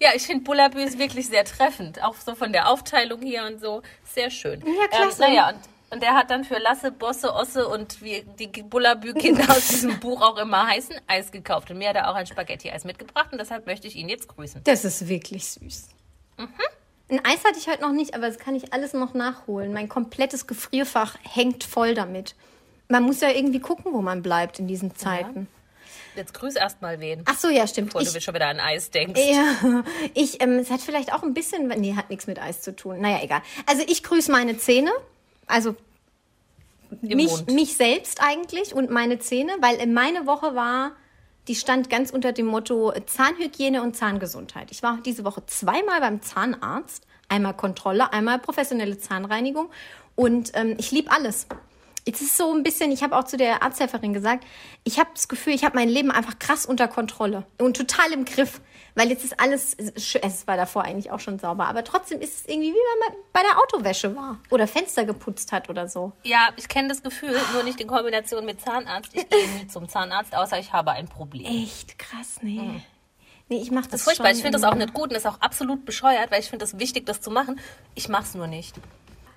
Ja, 0.00 0.10
ich 0.14 0.26
finde 0.26 0.44
Bullabü 0.44 0.80
ist 0.80 0.98
wirklich 0.98 1.26
sehr 1.26 1.44
treffend. 1.44 2.02
Auch 2.02 2.14
so 2.14 2.34
von 2.34 2.52
der 2.52 2.70
Aufteilung 2.70 3.22
hier 3.22 3.44
und 3.46 3.60
so. 3.60 3.82
Sehr 4.04 4.30
schön. 4.30 4.60
Ja, 4.60 4.88
klasse. 4.88 5.24
Ähm, 5.24 5.30
naja, 5.30 5.48
und, 5.50 5.58
und 5.90 6.02
der 6.02 6.14
hat 6.14 6.30
dann 6.30 6.44
für 6.44 6.58
Lasse, 6.58 6.92
Bosse, 6.92 7.32
Osse 7.32 7.66
und 7.66 8.02
wie 8.02 8.24
die 8.38 8.48
Bullabü-Kinder 8.48 9.44
aus 9.48 9.68
diesem 9.68 9.98
Buch 10.00 10.20
auch 10.20 10.36
immer 10.36 10.66
heißen, 10.66 10.96
Eis 11.06 11.32
gekauft. 11.32 11.70
Und 11.70 11.78
mir 11.78 11.88
hat 11.88 11.96
er 11.96 12.10
auch 12.10 12.14
ein 12.14 12.26
Spaghetti-Eis 12.26 12.84
mitgebracht 12.84 13.28
und 13.32 13.38
deshalb 13.38 13.66
möchte 13.66 13.86
ich 13.86 13.96
ihn 13.96 14.08
jetzt 14.08 14.28
grüßen. 14.28 14.62
Das 14.64 14.84
ist 14.84 15.08
wirklich 15.08 15.48
süß. 15.48 15.88
Ein 17.08 17.24
Eis 17.24 17.44
hatte 17.44 17.58
ich 17.58 17.68
heute 17.68 17.82
noch 17.82 17.92
nicht, 17.92 18.14
aber 18.14 18.26
das 18.26 18.38
kann 18.38 18.54
ich 18.54 18.72
alles 18.74 18.92
noch 18.92 19.14
nachholen. 19.14 19.72
Mein 19.72 19.88
komplettes 19.88 20.46
Gefrierfach 20.46 21.16
hängt 21.22 21.64
voll 21.64 21.94
damit. 21.94 22.34
Man 22.88 23.04
muss 23.04 23.20
ja 23.20 23.30
irgendwie 23.30 23.60
gucken, 23.60 23.92
wo 23.92 24.02
man 24.02 24.22
bleibt 24.22 24.58
in 24.58 24.68
diesen 24.68 24.94
Zeiten. 24.94 25.48
Jetzt 26.16 26.34
grüß 26.34 26.56
erst 26.56 26.82
mal 26.82 26.98
wen, 27.00 27.22
Ach 27.26 27.38
so, 27.38 27.48
ja, 27.48 27.66
stimmt. 27.66 27.88
bevor 27.88 28.00
du 28.02 28.08
Ich, 28.08 28.14
mir 28.14 28.20
schon 28.20 28.34
wieder 28.34 28.48
an 28.48 28.60
Eis 28.60 28.90
denkst. 28.90 29.20
ja, 29.20 29.84
ich, 30.14 30.42
ähm, 30.42 30.58
es 30.58 30.70
hat 30.70 30.80
vielleicht 30.80 31.12
auch 31.12 31.22
ein 31.22 31.34
bisschen, 31.34 31.68
nee, 31.68 31.94
hat 31.94 32.10
nichts 32.10 32.26
mit 32.26 32.40
Eis 32.40 32.62
zu 32.62 32.74
tun. 32.74 33.00
Naja, 33.00 33.18
egal. 33.22 33.42
Also 33.66 33.82
ich 33.86 34.02
grüße 34.02 34.30
meine 34.32 34.56
Zähne, 34.58 34.90
also 35.46 35.76
Im 37.02 37.16
mich, 37.16 37.46
mich 37.46 37.76
selbst 37.76 38.20
eigentlich 38.22 38.74
und 38.74 38.90
meine 38.90 39.18
Zähne, 39.18 39.52
weil 39.60 39.78
äh, 39.80 39.86
meine 39.86 40.26
Woche 40.26 40.54
war, 40.54 40.92
die 41.48 41.54
stand 41.54 41.90
ganz 41.90 42.10
unter 42.10 42.32
dem 42.32 42.46
Motto 42.46 42.92
Zahnhygiene 43.06 43.82
und 43.82 43.96
Zahngesundheit. 43.96 44.70
Ich 44.72 44.82
war 44.82 44.98
diese 45.04 45.24
Woche 45.24 45.44
zweimal 45.46 46.00
beim 46.00 46.20
Zahnarzt, 46.22 47.04
einmal 47.28 47.54
Kontrolle, 47.54 48.12
einmal 48.12 48.38
professionelle 48.38 48.98
Zahnreinigung 48.98 49.70
und 50.16 50.52
ähm, 50.54 50.74
ich 50.78 50.90
liebe 50.90 51.10
alles. 51.10 51.46
Es 52.08 52.20
ist 52.20 52.36
so 52.36 52.54
ein 52.54 52.62
bisschen, 52.62 52.92
ich 52.92 53.02
habe 53.02 53.16
auch 53.16 53.24
zu 53.24 53.36
der 53.36 53.64
Arzthelferin 53.64 54.12
gesagt, 54.12 54.46
ich 54.84 55.00
habe 55.00 55.10
das 55.12 55.26
Gefühl, 55.26 55.54
ich 55.54 55.64
habe 55.64 55.76
mein 55.76 55.88
Leben 55.88 56.12
einfach 56.12 56.38
krass 56.38 56.64
unter 56.64 56.86
Kontrolle 56.86 57.44
und 57.58 57.76
total 57.76 58.12
im 58.12 58.24
Griff, 58.24 58.60
weil 58.94 59.08
jetzt 59.10 59.24
ist 59.24 59.40
alles, 59.40 59.74
es 59.74 60.46
war 60.46 60.56
davor 60.56 60.84
eigentlich 60.84 61.10
auch 61.10 61.18
schon 61.18 61.40
sauber, 61.40 61.66
aber 61.66 61.82
trotzdem 61.82 62.20
ist 62.20 62.34
es 62.34 62.46
irgendwie 62.46 62.68
wie 62.68 62.74
wenn 62.74 63.08
man 63.08 63.18
bei 63.32 63.40
der 63.42 63.58
Autowäsche 63.60 64.14
war 64.14 64.38
oder 64.50 64.68
Fenster 64.68 65.04
geputzt 65.04 65.50
hat 65.50 65.68
oder 65.68 65.88
so. 65.88 66.12
Ja, 66.22 66.50
ich 66.56 66.68
kenne 66.68 66.86
das 66.88 67.02
Gefühl, 67.02 67.36
nur 67.52 67.64
nicht 67.64 67.80
in 67.80 67.88
Kombination 67.88 68.44
mit 68.44 68.60
Zahnarzt. 68.60 69.10
Ich 69.12 69.28
gehe 69.28 69.48
nie 69.58 69.66
zum 69.66 69.88
Zahnarzt, 69.88 70.36
außer 70.36 70.60
ich 70.60 70.72
habe 70.72 70.92
ein 70.92 71.08
Problem. 71.08 71.64
Echt 71.64 71.98
krass, 71.98 72.38
nee. 72.40 72.82
Nee, 73.48 73.58
ich 73.62 73.70
mach 73.72 73.82
das, 73.82 73.90
Das 73.90 74.00
ist 74.00 74.04
furchtbar. 74.04 74.30
Ich 74.30 74.42
finde 74.42 74.58
das 74.58 74.64
auch 74.64 74.74
nicht 74.74 74.94
gut 74.94 75.10
und 75.10 75.16
ist 75.16 75.26
auch 75.26 75.40
absolut 75.40 75.84
bescheuert, 75.84 76.30
weil 76.30 76.40
ich 76.40 76.50
finde 76.50 76.64
das 76.64 76.78
wichtig, 76.78 77.06
das 77.06 77.20
zu 77.20 77.30
machen. 77.30 77.60
Ich 77.96 78.08
mache 78.08 78.24
es 78.24 78.34
nur 78.34 78.46
nicht. 78.46 78.74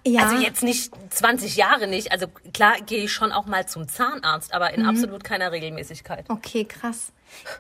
Ja, 0.06 0.28
Also 0.28 0.44
jetzt 0.44 0.64
nicht 0.64 0.92
20 1.10 1.56
Jahre 1.56 1.88
nicht. 1.88 2.12
Also 2.12 2.28
klar 2.54 2.76
gehe 2.86 3.04
ich 3.04 3.12
schon 3.12 3.32
auch 3.32 3.46
mal 3.46 3.68
zum 3.68 3.88
Zahnarzt, 3.88 4.54
aber 4.54 4.74
in 4.74 4.86
absolut 4.86 5.24
keiner 5.24 5.52
Regelmäßigkeit. 5.52 6.26
okay, 6.30 6.66
krass. 6.66 7.12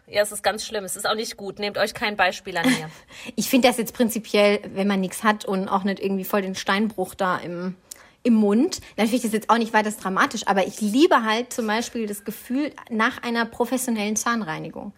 Ja, 0.07 0.21
es 0.23 0.31
ist 0.31 0.41
ganz 0.41 0.65
schlimm. 0.65 0.83
Es 0.83 0.95
ist 0.95 1.07
auch 1.07 1.15
nicht 1.15 1.37
gut. 1.37 1.59
Nehmt 1.59 1.77
euch 1.77 1.93
kein 1.93 2.15
Beispiel 2.15 2.57
an 2.57 2.65
mir. 2.67 2.89
Ich 3.35 3.49
finde 3.49 3.67
das 3.67 3.77
jetzt 3.77 3.93
prinzipiell, 3.93 4.61
wenn 4.73 4.87
man 4.87 4.99
nichts 4.99 5.23
hat 5.23 5.45
und 5.45 5.67
auch 5.67 5.83
nicht 5.83 5.99
irgendwie 5.99 6.23
voll 6.23 6.41
den 6.41 6.55
Steinbruch 6.55 7.13
da 7.13 7.37
im, 7.37 7.75
im 8.23 8.33
Mund, 8.33 8.79
dann 8.95 9.05
finde 9.05 9.17
ich 9.17 9.21
das 9.23 9.33
jetzt 9.33 9.49
auch 9.49 9.57
nicht 9.57 9.73
weiter 9.73 9.91
dramatisch. 9.91 10.47
Aber 10.47 10.65
ich 10.65 10.81
liebe 10.81 11.23
halt 11.23 11.53
zum 11.53 11.67
Beispiel 11.67 12.07
das 12.07 12.23
Gefühl 12.23 12.71
nach 12.89 13.21
einer 13.21 13.45
professionellen 13.45 14.15
Zahnreinigung. 14.15 14.93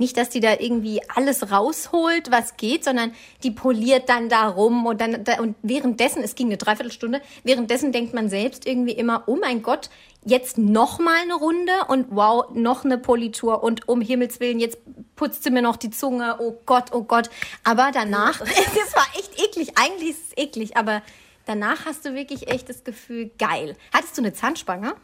Nicht, 0.00 0.16
dass 0.16 0.30
die 0.30 0.40
da 0.40 0.54
irgendwie 0.58 1.02
alles 1.14 1.50
rausholt, 1.52 2.30
was 2.30 2.56
geht, 2.56 2.84
sondern 2.84 3.12
die 3.42 3.50
poliert 3.50 4.08
dann 4.08 4.30
da 4.30 4.48
rum 4.48 4.86
und 4.86 4.98
dann 4.98 5.24
da, 5.24 5.38
und 5.40 5.56
währenddessen, 5.60 6.22
es 6.22 6.34
ging 6.34 6.46
eine 6.46 6.56
Dreiviertelstunde, 6.56 7.20
währenddessen 7.44 7.92
denkt 7.92 8.14
man 8.14 8.30
selbst 8.30 8.66
irgendwie 8.66 8.92
immer, 8.92 9.24
oh 9.26 9.36
mein 9.36 9.60
Gott, 9.60 9.90
jetzt 10.24 10.56
noch 10.56 11.00
mal 11.00 11.20
eine 11.20 11.34
Runde 11.34 11.72
und 11.88 12.06
wow, 12.08 12.46
noch 12.54 12.86
eine 12.86 12.96
Politur 12.96 13.62
und 13.62 13.90
um 13.90 14.00
Himmels 14.00 14.40
Willen, 14.40 14.58
jetzt 14.58 14.78
putzt 15.16 15.44
sie 15.44 15.50
mir 15.50 15.60
noch 15.60 15.76
die 15.76 15.90
Zunge, 15.90 16.36
oh 16.38 16.58
Gott, 16.64 16.92
oh 16.92 17.02
Gott. 17.02 17.28
Aber 17.62 17.90
danach, 17.92 18.38
das 18.40 18.96
war 18.96 19.06
echt 19.18 19.38
eklig, 19.38 19.76
eigentlich 19.76 20.12
ist 20.12 20.28
es 20.28 20.38
eklig, 20.38 20.78
aber 20.78 21.02
danach 21.44 21.84
hast 21.84 22.06
du 22.06 22.14
wirklich 22.14 22.50
echt 22.50 22.70
das 22.70 22.84
Gefühl, 22.84 23.32
geil. 23.38 23.76
Hattest 23.92 24.16
du 24.16 24.22
eine 24.22 24.32
Zahnspange? 24.32 24.94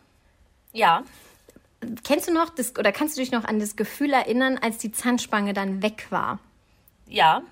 Ja, 0.72 1.04
Kennst 2.04 2.28
du 2.28 2.32
noch 2.32 2.50
das, 2.50 2.76
oder 2.76 2.92
kannst 2.92 3.16
du 3.16 3.20
dich 3.20 3.32
noch 3.32 3.44
an 3.44 3.58
das 3.58 3.76
Gefühl 3.76 4.12
erinnern, 4.12 4.58
als 4.60 4.78
die 4.78 4.92
Zahnspange 4.92 5.52
dann 5.52 5.82
weg 5.82 6.06
war? 6.10 6.38
ja. 7.08 7.42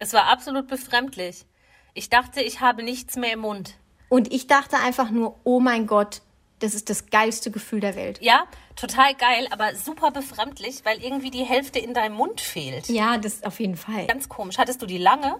Es 0.00 0.12
war 0.12 0.26
absolut 0.26 0.66
befremdlich. 0.66 1.46
Ich 1.94 2.10
dachte, 2.10 2.42
ich 2.42 2.60
habe 2.60 2.82
nichts 2.82 3.16
mehr 3.16 3.32
im 3.34 3.40
Mund. 3.40 3.74
Und 4.08 4.32
ich 4.32 4.48
dachte 4.48 4.76
einfach 4.78 5.10
nur, 5.10 5.38
oh 5.44 5.60
mein 5.60 5.86
Gott, 5.86 6.20
das 6.58 6.74
ist 6.74 6.90
das 6.90 7.06
geilste 7.06 7.50
Gefühl 7.50 7.80
der 7.80 7.94
Welt. 7.94 8.18
Ja, 8.20 8.44
total 8.74 9.14
geil, 9.14 9.46
aber 9.50 9.74
super 9.76 10.10
befremdlich, 10.10 10.84
weil 10.84 11.02
irgendwie 11.02 11.30
die 11.30 11.44
Hälfte 11.44 11.78
in 11.78 11.94
deinem 11.94 12.16
Mund 12.16 12.40
fehlt. 12.40 12.88
Ja, 12.88 13.18
das 13.18 13.44
auf 13.44 13.60
jeden 13.60 13.76
Fall. 13.76 14.06
Ganz 14.06 14.28
komisch. 14.28 14.58
Hattest 14.58 14.82
du 14.82 14.86
die 14.86 14.98
lange? 14.98 15.36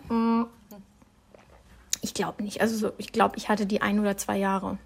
Ich 2.01 2.15
glaube 2.15 2.43
nicht. 2.43 2.61
Also 2.61 2.77
so, 2.77 2.93
ich 2.97 3.11
glaube, 3.11 3.37
ich 3.37 3.49
hatte 3.49 3.67
die 3.67 3.83
ein 3.83 3.99
oder 3.99 4.17
zwei 4.17 4.37
Jahre. 4.37 4.79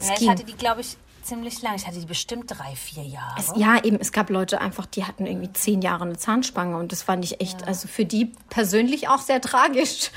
Ja, 0.00 0.14
ich 0.20 0.28
hatte 0.28 0.44
die, 0.44 0.56
glaube 0.56 0.82
ich, 0.82 0.98
ziemlich 1.26 1.60
lang. 1.62 1.74
Ich 1.76 1.86
hatte 1.86 1.98
die 1.98 2.06
bestimmt 2.06 2.44
drei, 2.48 2.74
vier 2.76 3.04
Jahre. 3.04 3.34
Es, 3.38 3.52
ja, 3.56 3.82
eben, 3.82 3.98
es 4.00 4.12
gab 4.12 4.30
Leute 4.30 4.60
einfach, 4.60 4.86
die 4.86 5.04
hatten 5.04 5.26
irgendwie 5.26 5.52
zehn 5.52 5.82
Jahre 5.82 6.04
eine 6.04 6.16
Zahnspange 6.16 6.76
und 6.76 6.92
das 6.92 7.02
fand 7.02 7.24
ich 7.24 7.40
echt, 7.40 7.66
also 7.66 7.88
für 7.88 8.04
die 8.04 8.32
persönlich 8.48 9.08
auch 9.08 9.18
sehr 9.20 9.40
tragisch. 9.40 10.10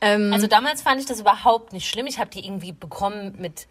Ähm, 0.00 0.32
Also 0.32 0.46
damals 0.46 0.82
fand 0.82 1.00
ich 1.00 1.06
das 1.06 1.20
überhaupt 1.20 1.72
nicht 1.72 1.88
schlimm. 1.88 2.06
Ich 2.06 2.18
habe 2.18 2.30
die 2.30 2.44
irgendwie 2.44 2.72
bekommen 2.72 3.36
mit 3.38 3.66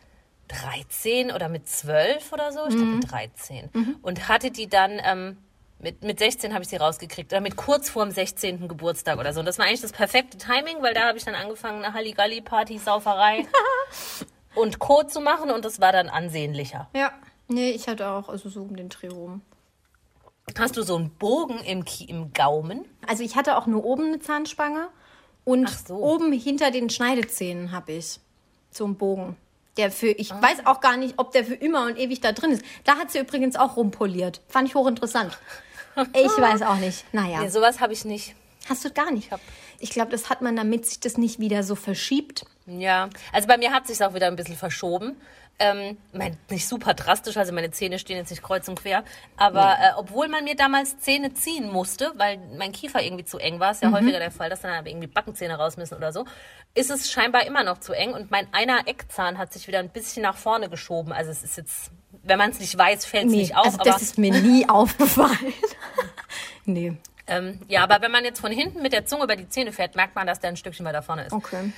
13 0.48 1.32
oder 1.32 1.50
mit 1.50 1.68
12 1.68 2.32
oder 2.32 2.52
so. 2.52 2.60
Ich 2.68 2.76
glaube 2.76 2.92
mit 2.92 3.12
13. 3.12 3.98
Und 4.02 4.28
hatte 4.28 4.52
die 4.52 4.68
dann, 4.68 5.00
ähm, 5.04 5.38
mit, 5.80 6.04
mit 6.04 6.20
16 6.20 6.54
habe 6.54 6.64
ich 6.64 6.70
sie 6.70 6.78
rausgekriegt. 6.78 7.34
Oder 7.34 7.42
mit 7.42 7.56
kurz 7.58 7.90
vorm 7.90 8.10
16. 8.12 8.68
Geburtstag 8.68 9.20
oder 9.20 9.34
so. 9.34 9.40
Und 9.42 9.46
das 9.46 9.58
war 9.58 9.66
eigentlich 9.66 9.82
das 9.82 9.92
perfekte 9.92 10.38
Timing, 10.38 10.82
weil 10.82 10.94
da 10.94 11.08
habe 11.08 11.18
ich 11.18 11.26
dann 11.26 11.36
angefangen, 11.36 11.84
eine 11.84 11.94
Halligalli-Party, 11.94 12.78
Sauferei 12.78 13.46
und 14.56 14.80
Co. 14.80 15.04
zu 15.04 15.22
machen. 15.22 15.52
Und 15.52 15.66
das 15.66 15.80
war 15.82 15.92
dann 15.92 16.10
ansehnlicher. 16.10 16.90
ja. 16.94 17.12
Nee, 17.48 17.70
ich 17.72 17.88
hatte 17.88 18.10
auch, 18.10 18.28
also 18.28 18.50
so 18.50 18.64
um 18.64 18.76
den 18.76 18.90
Dreh 18.90 19.08
rum. 19.10 19.44
Hast 20.58 20.78
du 20.78 20.82
so 20.82 20.96
einen 20.96 21.12
Bogen 21.12 21.60
im, 21.60 21.86
Ki 21.86 22.06
im 22.06 22.34
Gaumen? 22.34 22.86
Also 23.06 23.22
ich 23.24 23.36
hatte 23.36 23.56
auch 23.56 23.68
nur 23.68 23.86
oben 23.86 24.06
eine 24.08 24.20
Zahnspange 24.20 24.88
und 25.44 25.70
so. 25.70 25.96
oben 25.96 26.32
hinter 26.32 26.72
den 26.72 26.90
Schneidezähnen 26.90 27.72
habe 27.72 27.92
ich 27.94 28.20
so 28.72 28.86
einen 28.86 28.96
Bogen. 28.96 29.38
Der 29.78 29.92
für, 29.92 30.08
ich 30.08 30.32
weiß 30.32 30.66
auch 30.66 30.80
gar 30.82 30.98
nicht, 30.98 31.16
ob 31.18 31.34
der 31.34 31.46
für 31.46 31.54
immer 31.54 31.86
und 31.86 32.00
ewig 32.00 32.20
da 32.22 32.32
drin 32.32 32.50
ist. 32.50 32.64
Da 32.84 32.96
hat 32.96 33.12
sie 33.12 33.20
übrigens 33.20 33.56
auch 33.58 33.78
rumpoliert. 33.78 34.42
Fand 34.48 34.68
ich 34.68 34.74
hochinteressant. 34.76 35.38
Ich 36.14 36.38
weiß 36.38 36.62
auch 36.64 36.76
nicht. 36.76 37.06
Naja. 37.14 37.40
Nee, 37.42 37.48
sowas 37.48 37.80
habe 37.80 37.94
ich 37.94 38.04
nicht. 38.04 38.36
Hast 38.68 38.84
du 38.84 38.90
gar 38.92 39.12
nicht? 39.12 39.30
Ich 39.32 39.32
glaube, 39.90 40.12
das 40.12 40.30
hat 40.30 40.42
man, 40.42 40.56
damit 40.56 40.86
sich 40.86 41.00
das 41.00 41.18
nicht 41.18 41.40
wieder 41.40 41.64
so 41.64 41.76
verschiebt. 41.76 42.46
Ja, 42.68 43.10
also 43.32 43.48
bei 43.48 43.58
mir 43.58 43.72
hat 43.72 43.88
sich 43.88 44.04
auch 44.04 44.14
wieder 44.14 44.28
ein 44.28 44.36
bisschen 44.36 44.56
verschoben, 44.56 45.16
Ähm, 45.58 45.96
mein, 46.12 46.38
nicht 46.50 46.68
super 46.68 46.94
drastisch, 46.94 47.38
also 47.38 47.54
meine 47.54 47.72
Zähne 47.72 47.98
stehen 47.98 48.18
jetzt 48.18 48.30
nicht 48.30 48.44
kreuz 48.44 48.68
und 48.68 48.78
quer, 48.78 49.06
aber 49.38 49.78
äh, 49.80 49.92
obwohl 49.96 50.28
man 50.28 50.44
mir 50.44 50.56
damals 50.58 50.98
Zähne 51.00 51.34
ziehen 51.34 51.72
musste, 51.72 52.12
weil 52.18 52.40
mein 52.58 52.74
Kiefer 52.74 53.02
irgendwie 53.02 53.24
zu 53.24 53.38
eng 53.38 53.62
war, 53.62 53.72
ist 53.72 53.82
ja 53.82 53.90
häufiger 53.92 54.20
der 54.20 54.32
Fall, 54.32 54.50
dass 54.50 54.60
dann 54.60 54.86
irgendwie 54.86 55.08
Backenzähne 55.08 55.56
raus 55.56 55.78
müssen 55.78 55.96
oder 55.96 56.12
so, 56.12 56.26
ist 56.74 56.92
es 56.92 57.10
scheinbar 57.10 57.46
immer 57.46 57.64
noch 57.64 57.78
zu 57.78 57.94
eng 57.94 58.14
und 58.14 58.32
mein 58.32 58.54
einer 58.54 58.86
Eckzahn 58.86 59.38
hat 59.38 59.54
sich 59.54 59.66
wieder 59.70 59.80
ein 59.80 59.88
bisschen 59.88 60.24
nach 60.24 60.36
vorne 60.36 60.68
geschoben. 60.68 61.14
Also 61.14 61.32
es 61.32 61.42
ist 61.42 61.56
jetzt, 61.56 61.90
wenn 62.24 62.38
man 62.38 62.50
es 62.50 62.60
nicht 62.60 62.78
weiß, 62.78 63.06
fällt 63.06 63.28
es 63.28 63.32
Nee, 63.32 63.38
nicht 63.38 63.56
auf, 63.56 63.66
also 63.68 63.78
das 63.78 64.02
ist 64.02 64.18
mir 64.18 64.34
nie 64.34 64.68
aufgefallen. 64.70 65.54
nee, 66.66 66.98
ähm, 67.28 67.60
ja, 67.68 67.84
aber 67.84 68.02
wenn 68.02 68.12
man 68.12 68.24
jetzt 68.24 68.40
von 68.40 68.52
hinten 68.52 68.82
mit 68.82 68.94
der 68.94 69.06
Zunge 69.06 69.24
über 69.24 69.36
die 69.36 69.50
Zähne 69.50 69.72
fährt, 69.72 69.96
merkt 69.96 70.16
man, 70.16 70.28
dass 70.28 70.40
der 70.40 70.50
ein 70.52 70.58
Stückchen 70.58 70.86
weiter 70.86 71.02
vorne 71.02 71.26
ist. 71.26 71.34
okay. 71.34 71.72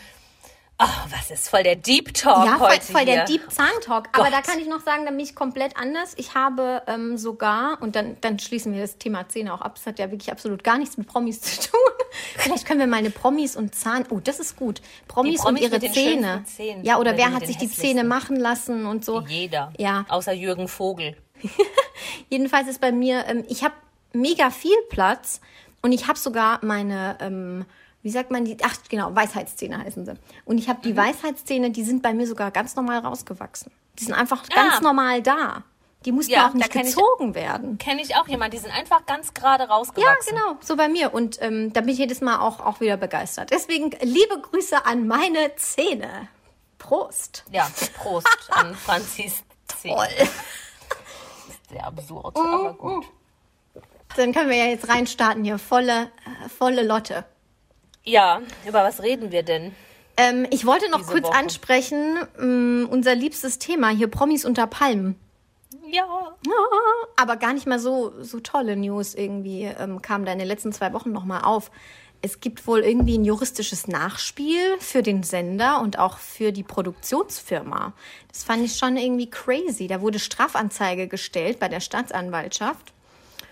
Ach, 0.79 1.07
was 1.09 1.31
ist 1.31 1.49
voll 1.49 1.63
der 1.63 1.75
Deep 1.75 2.13
Talk 2.13 2.45
Ja, 2.45 2.57
voll, 2.57 2.69
heute 2.69 2.85
voll 2.85 3.05
der 3.05 3.25
hier. 3.25 3.39
Deep 3.39 3.51
Zahntalk. 3.51 4.09
Aber 4.11 4.25
Gott. 4.25 4.33
da 4.33 4.41
kann 4.41 4.59
ich 4.59 4.67
noch 4.67 4.81
sagen, 4.81 5.05
da 5.05 5.09
bin 5.11 5.19
ich 5.21 5.33
komplett 5.33 5.75
anders. 5.75 6.13
Ich 6.17 6.35
habe 6.35 6.83
ähm, 6.85 7.17
sogar, 7.17 7.81
und 7.81 7.95
dann, 7.95 8.17
dann 8.21 8.37
schließen 8.37 8.73
wir 8.73 8.81
das 8.81 8.99
Thema 8.99 9.27
Zähne 9.27 9.55
auch 9.55 9.61
ab, 9.61 9.73
das 9.75 9.87
hat 9.87 9.97
ja 9.97 10.11
wirklich 10.11 10.31
absolut 10.31 10.63
gar 10.63 10.77
nichts 10.77 10.95
mit 10.97 11.07
Promis 11.07 11.41
zu 11.41 11.71
tun. 11.71 11.79
Vielleicht 12.37 12.67
können 12.67 12.79
wir 12.79 12.85
mal 12.85 12.97
eine 12.97 13.09
Promis 13.09 13.55
und 13.55 13.73
Zahn, 13.73 14.05
oh, 14.11 14.19
das 14.19 14.39
ist 14.39 14.55
gut. 14.55 14.81
Promis, 15.07 15.41
Promis 15.41 15.63
und 15.63 15.71
ihre 15.71 15.79
Zähne. 15.79 16.43
Zähnen. 16.45 16.85
Ja, 16.85 16.99
oder 16.99 17.17
wer 17.17 17.33
hat 17.33 17.47
sich 17.47 17.57
die. 17.57 17.67
Zähne 17.69 18.03
machen 18.03 18.35
lassen 18.37 18.85
und 18.85 19.03
so. 19.03 19.21
Jeder. 19.21 19.73
Ja. 19.77 20.05
Außer 20.09 20.33
Jürgen 20.33 20.67
Vogel. 20.67 21.17
Jedenfalls 22.29 22.67
ist 22.67 22.81
bei 22.81 22.91
mir, 22.91 23.25
ähm, 23.27 23.43
ich 23.49 23.63
habe 23.63 23.73
mega 24.13 24.49
viel 24.49 24.77
Platz 24.89 25.41
und 25.81 25.91
ich 25.91 26.07
habe 26.07 26.17
sogar 26.17 26.63
meine, 26.63 27.17
ähm, 27.21 27.65
wie 28.03 28.09
sagt 28.09 28.31
man 28.31 28.45
die, 28.45 28.57
ach 28.63 28.75
genau, 28.89 29.13
Weisheitszähne 29.15 29.77
heißen 29.79 30.05
sie. 30.05 30.13
Und 30.45 30.57
ich 30.59 30.69
habe 30.69 30.79
Mhm. 30.79 30.83
die 30.83 30.97
Weisheitszähne, 30.97 31.71
die 31.71 31.83
sind 31.83 32.01
bei 32.01 32.13
mir 32.13 32.27
sogar 32.27 32.51
ganz 32.51 32.75
normal 32.75 32.99
rausgewachsen. 32.99 33.71
Die 33.99 34.03
sind 34.05 34.13
einfach 34.13 34.47
ganz 34.49 34.75
Ah. 34.77 34.81
normal 34.81 35.21
da. 35.21 35.63
Die 36.05 36.11
mussten 36.11 36.31
Ja, 36.31 36.47
auch 36.47 36.53
nicht 36.53 36.69
kenn 36.69 36.85
ich- 36.85 36.95
gezogen 36.95 37.33
werden. 37.35 37.77
Kenne 37.79 38.01
ich 38.01 38.15
auch 38.15 38.27
jemand, 38.27 38.53
die 38.53 38.59
sind 38.59 38.71
einfach 38.71 39.05
ganz 39.07 39.33
gerade 39.33 39.63
Ja, 39.63 39.69
rausgewachsen. 39.71 40.35
genau, 40.35 40.55
so 40.61 40.75
bei 40.77 40.87
mir. 40.87 41.13
Und 41.13 41.41
ähm, 41.41 41.73
da 41.73 41.81
bin 41.81 41.89
ich 41.89 41.97
jedes 41.97 42.21
Mal 42.21 42.39
auch, 42.39 42.59
auch 42.59 42.79
wieder 42.79 42.97
begeistert. 42.97 43.49
Deswegen 43.51 43.89
liebe 44.01 44.39
Grüße 44.39 44.85
an 44.85 45.07
meine 45.07 45.55
Zähne. 45.55 46.27
Prost. 46.77 47.43
Ja, 47.51 47.67
Prost 47.97 48.27
an 48.51 48.75
Franzis 48.75 49.43
Zähne. 49.81 49.95
Toll. 49.95 50.27
Sehr 51.71 51.85
absurd, 51.85 52.37
Mhm. 52.37 52.43
aber 52.45 52.73
gut. 52.75 53.05
Dann 54.17 54.33
können 54.33 54.49
wir 54.49 54.57
ja 54.57 54.65
jetzt 54.65 54.89
reinstarten 54.89 55.43
hier. 55.43 55.59
Volle, 55.59 56.11
volle 56.57 56.83
Lotte. 56.83 57.23
Ja, 58.03 58.41
über 58.67 58.83
was 58.83 59.03
reden 59.03 59.31
wir 59.31 59.43
denn? 59.43 59.75
Ähm, 60.17 60.47
ich 60.49 60.65
wollte 60.65 60.89
noch 60.89 61.05
kurz 61.05 61.27
Woche. 61.27 61.35
ansprechen, 61.35 62.17
ähm, 62.39 62.87
unser 62.89 63.13
liebstes 63.13 63.59
Thema 63.59 63.89
hier, 63.89 64.07
Promis 64.07 64.43
unter 64.45 64.65
Palmen. 64.65 65.15
Ja. 65.91 66.35
Aber 67.15 67.37
gar 67.37 67.53
nicht 67.53 67.67
mal 67.67 67.79
so, 67.79 68.13
so 68.23 68.39
tolle 68.39 68.75
News 68.75 69.13
irgendwie 69.13 69.63
ähm, 69.63 70.01
kamen 70.01 70.25
da 70.25 70.31
in 70.31 70.39
den 70.39 70.47
letzten 70.47 70.73
zwei 70.73 70.93
Wochen 70.93 71.11
nochmal 71.11 71.43
auf. 71.43 71.69
Es 72.21 72.39
gibt 72.39 72.65
wohl 72.65 72.79
irgendwie 72.79 73.17
ein 73.17 73.25
juristisches 73.25 73.87
Nachspiel 73.87 74.79
für 74.79 75.03
den 75.03 75.21
Sender 75.21 75.81
und 75.81 75.99
auch 75.99 76.17
für 76.17 76.51
die 76.51 76.63
Produktionsfirma. 76.63 77.93
Das 78.29 78.43
fand 78.43 78.65
ich 78.65 78.75
schon 78.75 78.97
irgendwie 78.97 79.29
crazy. 79.29 79.85
Da 79.85 80.01
wurde 80.01 80.17
Strafanzeige 80.17 81.07
gestellt 81.07 81.59
bei 81.59 81.67
der 81.67 81.79
Staatsanwaltschaft. 81.79 82.93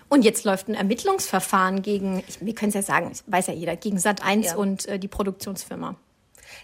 Und 0.10 0.24
jetzt 0.24 0.44
läuft 0.46 0.68
ein 0.68 0.76
Ermittlungsverfahren 0.76 1.82
gegen, 1.82 2.24
ich, 2.28 2.44
wir 2.46 2.54
können 2.54 2.70
es 2.70 2.76
ja 2.76 2.82
sagen, 2.82 3.12
weiß 3.28 3.48
ja 3.48 3.54
jeder, 3.54 3.76
gegen 3.76 3.98
Sat1 3.98 4.44
Ja. 4.46 4.56
und 4.56 4.86
äh, 4.88 5.00
die 5.00 5.08
Produktionsfirma. 5.08 5.96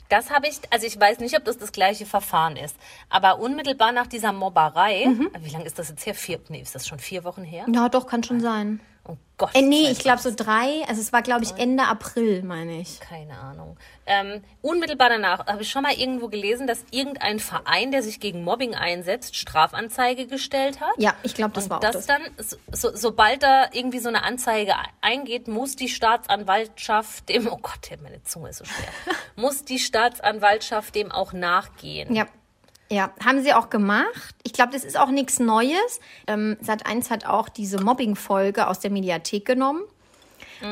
Das 0.09 0.29
habe 0.29 0.47
ich, 0.47 0.59
also 0.69 0.85
ich 0.85 0.99
weiß 0.99 1.19
nicht, 1.19 1.35
ob 1.37 1.43
das 1.45 1.57
das 1.57 1.71
gleiche 1.71 2.05
Verfahren 2.05 2.55
ist, 2.55 2.75
aber 3.09 3.39
unmittelbar 3.39 3.91
nach 3.91 4.07
dieser 4.07 4.31
Mobberei, 4.31 5.05
Mhm. 5.07 5.29
wie 5.39 5.49
lange 5.49 5.65
ist 5.65 5.79
das 5.79 5.89
jetzt 5.89 6.05
her? 6.05 6.13
Vier, 6.13 6.39
nee, 6.49 6.61
ist 6.61 6.75
das 6.75 6.87
schon 6.87 6.99
vier 6.99 7.23
Wochen 7.23 7.43
her? 7.43 7.65
Ja, 7.73 7.89
doch, 7.89 8.07
kann 8.07 8.23
schon 8.23 8.39
sein. 8.41 8.79
Oh 9.03 9.17
Gott. 9.37 9.55
Äh, 9.55 9.63
nee, 9.63 9.89
ich 9.89 9.99
glaube 9.99 10.21
so 10.21 10.31
drei, 10.35 10.83
also 10.87 11.01
es 11.01 11.11
war, 11.11 11.23
glaube 11.23 11.43
ich, 11.43 11.57
Ende 11.57 11.83
April, 11.83 12.43
meine 12.43 12.79
ich. 12.79 12.99
Keine 12.99 13.37
Ahnung. 13.39 13.77
Ähm, 14.05 14.43
unmittelbar 14.61 15.09
danach 15.09 15.47
habe 15.47 15.63
ich 15.63 15.71
schon 15.71 15.81
mal 15.81 15.93
irgendwo 15.93 16.27
gelesen, 16.27 16.67
dass 16.67 16.85
irgendein 16.91 17.39
Verein, 17.39 17.91
der 17.91 18.03
sich 18.03 18.19
gegen 18.19 18.43
Mobbing 18.43 18.75
einsetzt, 18.75 19.35
Strafanzeige 19.35 20.27
gestellt 20.27 20.79
hat. 20.81 20.93
Ja, 20.97 21.15
ich 21.23 21.33
glaube, 21.33 21.53
das 21.53 21.69
war 21.69 21.77
auch 21.77 21.81
das 21.81 22.05
dann, 22.05 22.21
so, 22.37 22.91
sobald 22.93 23.41
da 23.41 23.69
irgendwie 23.71 23.99
so 23.99 24.09
eine 24.09 24.23
Anzeige 24.23 24.75
eingeht, 25.01 25.47
muss 25.47 25.75
die 25.75 25.89
Staatsanwaltschaft 25.89 27.27
dem, 27.29 27.47
oh 27.47 27.57
Gott, 27.57 27.89
meine 28.03 28.21
Zunge 28.23 28.49
ist 28.49 28.59
so 28.59 28.65
schwer, 28.65 28.89
muss 29.35 29.65
die 29.65 29.79
Staatsanwaltschaft 29.79 30.93
dem 30.93 31.11
auch 31.11 31.33
nachgehen. 31.33 32.13
Ja. 32.13 32.27
Ja, 32.91 33.13
haben 33.23 33.41
sie 33.41 33.53
auch 33.53 33.69
gemacht. 33.69 34.35
Ich 34.43 34.51
glaube, 34.51 34.73
das 34.73 34.83
ist 34.83 34.99
auch 34.99 35.09
nichts 35.09 35.39
Neues. 35.39 36.01
Ähm, 36.27 36.57
Sat1 36.61 37.09
hat 37.09 37.25
auch 37.25 37.47
diese 37.47 37.81
Mobbing-Folge 37.81 38.67
aus 38.67 38.79
der 38.79 38.91
Mediathek 38.91 39.45
genommen. 39.45 39.81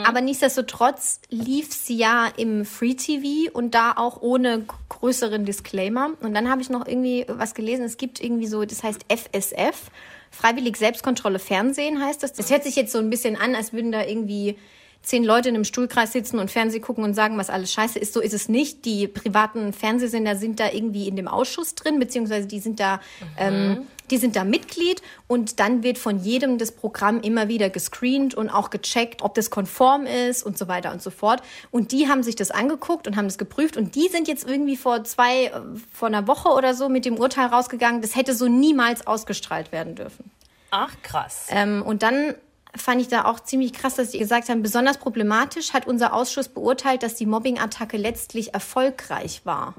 Aber 0.04 0.22
nichtsdestotrotz 0.22 1.20
lief 1.30 1.74
sie 1.74 1.98
ja 1.98 2.28
im 2.38 2.64
Free 2.64 2.94
TV 2.94 3.52
und 3.52 3.74
da 3.74 3.94
auch 3.96 4.22
ohne 4.22 4.66
größeren 4.90 5.46
Disclaimer. 5.46 6.12
Und 6.22 6.36
dann 6.36 6.50
habe 6.50 6.62
ich 6.62 6.70
noch 6.70 6.86
irgendwie 6.86 7.26
was 7.28 7.56
gelesen. 7.56 7.86
Es 7.86 7.98
gibt 7.98 8.24
irgendwie 8.24 8.46
so, 8.46 8.66
das 8.66 8.84
heißt 8.84 9.06
FSF, 9.10 9.90
Freiwillig 10.30 10.78
Selbstkontrolle 10.78 11.40
Fernsehen 11.40 12.04
heißt 12.04 12.22
das. 12.22 12.34
Das 12.34 12.52
hört 12.52 12.64
sich 12.64 12.76
jetzt 12.76 12.92
so 12.92 13.00
ein 13.00 13.10
bisschen 13.10 13.36
an, 13.36 13.56
als 13.56 13.74
würden 13.74 13.92
da 13.92 14.06
irgendwie 14.06 14.60
zehn 15.02 15.24
Leute 15.24 15.50
in 15.50 15.56
einem 15.56 15.64
Stuhlkreis 15.64 16.12
sitzen 16.12 16.40
und 16.40 16.52
Fernseh 16.52 16.80
gucken 16.80 17.04
und 17.04 17.14
sagen, 17.14 17.38
was 17.38 17.50
alles 17.50 17.72
scheiße 17.72 17.98
ist. 17.98 18.14
So 18.14 18.20
ist 18.20 18.34
es 18.34 18.50
nicht. 18.50 18.86
Die 18.86 19.08
privaten 19.08 19.74
Fernsehsender 19.74 20.36
sind 20.36 20.60
da 20.60 20.72
irgendwie 20.72 21.08
in 21.08 21.16
dem 21.16 21.28
Ausschuss 21.28 21.76
drin, 21.76 22.00
beziehungsweise 22.00 22.48
die 22.48 22.60
sind 22.60 22.80
da, 22.80 23.00
ähm, 23.38 23.88
die 24.12 24.18
sind 24.18 24.36
da 24.36 24.44
Mitglied 24.44 25.02
und 25.28 25.60
dann 25.60 25.84
wird 25.84 25.98
von 25.98 26.20
jedem 26.20 26.58
das 26.58 26.72
Programm 26.72 27.22
immer 27.22 27.48
wieder 27.48 27.70
gescreent 27.70 28.36
und 28.36 28.50
auch 28.50 28.70
gecheckt, 28.70 29.22
ob 29.22 29.36
das 29.36 29.50
konform 29.50 30.06
ist 30.06 30.44
und 30.44 30.58
so 30.58 30.68
weiter 30.68 30.92
und 30.92 31.02
so 31.02 31.10
fort. 31.12 31.42
Und 31.72 31.92
die 31.92 32.08
haben 32.08 32.22
sich 32.22 32.36
das 32.36 32.52
angeguckt 32.52 33.08
und 33.08 33.16
haben 33.16 33.28
das 33.28 33.38
geprüft 33.38 33.78
und 33.78 33.96
die 33.96 34.10
sind 34.10 34.28
jetzt 34.28 34.48
irgendwie 34.48 34.78
vor 34.78 35.04
zwei, 35.06 35.46
äh, 35.46 35.62
vor 35.94 36.08
einer 36.08 36.28
Woche 36.28 36.50
oder 36.50 36.74
so 36.74 36.90
mit 36.90 37.06
dem 37.06 37.18
Urteil 37.18 37.48
rausgegangen, 37.48 38.02
das 38.02 38.16
hätte 38.16 38.36
so 38.36 38.48
niemals 38.48 39.08
ausgestrahlt 39.08 39.72
werden 39.72 39.96
dürfen. 39.96 40.30
Ach, 40.72 40.94
krass. 41.02 41.48
Ähm, 41.50 41.82
und 41.82 42.04
dann 42.04 42.36
fand 42.76 43.02
ich 43.02 43.08
da 43.08 43.26
auch 43.26 43.40
ziemlich 43.40 43.74
krass, 43.74 43.96
dass 43.96 44.12
die 44.12 44.20
gesagt 44.20 44.50
haben, 44.50 44.62
besonders 44.62 44.98
problematisch 44.98 45.74
hat 45.74 45.88
unser 45.88 46.14
Ausschuss 46.14 46.48
beurteilt, 46.50 47.04
dass 47.04 47.16
die 47.16 47.26
Mobbing-Attacke 47.26 47.98
letztlich 47.98 48.54
erfolgreich 48.54 49.42
war. 49.46 49.74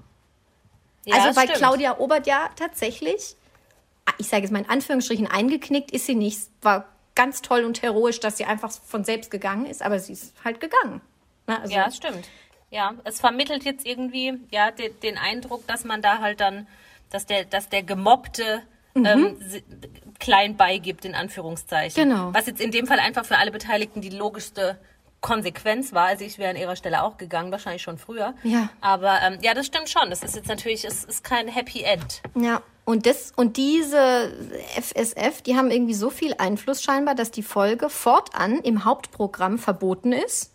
Ja, 1.07 1.17
also 1.17 1.37
weil 1.37 1.45
stimmt. 1.47 1.59
Claudia 1.59 1.99
Obert 1.99 2.27
ja 2.27 2.51
tatsächlich, 2.57 3.37
ich 4.19 4.29
sage 4.29 4.43
jetzt 4.43 4.51
mal 4.51 4.59
in 4.61 4.69
Anführungsstrichen, 4.69 5.27
eingeknickt 5.27 5.91
ist 5.93 6.07
sie 6.07 6.15
nicht. 6.15 6.49
War 6.63 6.87
ganz 7.15 7.43
toll 7.43 7.65
und 7.65 7.83
heroisch, 7.83 8.21
dass 8.21 8.37
sie 8.37 8.45
einfach 8.45 8.71
von 8.73 9.05
selbst 9.05 9.31
gegangen 9.31 9.67
ist, 9.67 9.83
aber 9.83 9.99
sie 9.99 10.13
ist 10.13 10.35
halt 10.45 10.61
gegangen. 10.61 11.01
Na, 11.47 11.61
also, 11.61 11.73
Ja, 11.75 11.87
es 11.87 11.97
stimmt. 11.97 12.29
Ja, 12.71 12.95
es 13.05 13.21
vermittelt 13.21 13.65
jetzt 13.65 13.85
irgendwie 13.87 14.39
ja 14.51 14.71
den, 14.71 14.99
den 15.01 15.19
Eindruck, 15.19 15.67
dass 15.67 15.85
man 15.85 16.03
da 16.03 16.19
halt 16.19 16.41
dann, 16.41 16.67
dass 17.11 17.27
der, 17.27 17.45
dass 17.45 17.69
der 17.69 17.83
Gemobbte 17.83 18.63
ähm, 18.95 19.37
si- 19.41 19.65
klein 20.21 20.57
beigibt, 20.57 21.05
in 21.05 21.15
Anführungszeichen. 21.15 22.09
Genau. 22.09 22.33
Was 22.33 22.47
jetzt 22.47 22.61
in 22.61 22.71
dem 22.71 22.87
Fall 22.87 23.01
einfach 23.01 23.25
für 23.25 23.39
alle 23.39 23.51
Beteiligten 23.51 24.01
die 24.01 24.11
logischste 24.11 24.79
Konsequenz 25.21 25.93
war. 25.93 26.07
Also 26.07 26.25
ich 26.25 26.39
wäre 26.39 26.51
an 26.51 26.57
ihrer 26.57 26.77
Stelle 26.77 27.03
auch 27.03 27.17
gegangen, 27.17 27.53
wahrscheinlich 27.53 27.83
schon 27.83 27.99
früher. 27.99 28.35
Ja. 28.43 28.71
Aber 28.81 29.19
ähm, 29.23 29.39
ja, 29.43 29.55
das 29.55 29.67
stimmt 29.67 29.89
schon. 29.89 30.11
Das 30.11 30.23
ist 30.23 30.35
jetzt 30.35 30.49
natürlich, 30.49 30.85
es 30.85 31.05
ist 31.05 31.25
kein 31.25 31.49
Happy 31.49 31.83
End. 31.83 32.23
Ja, 32.35 32.63
und 32.85 33.07
das 33.07 33.33
und 33.37 33.57
diese 33.57 34.33
FSF, 34.81 35.43
die 35.43 35.57
haben 35.57 35.71
irgendwie 35.71 35.95
so 35.95 36.11
viel 36.11 36.35
Einfluss 36.39 36.83
scheinbar, 36.83 37.15
dass 37.15 37.31
die 37.31 37.43
Folge 37.43 37.91
fortan 37.91 38.61
im 38.61 38.85
Hauptprogramm 38.85 39.59
verboten 39.59 40.13
ist. 40.13 40.53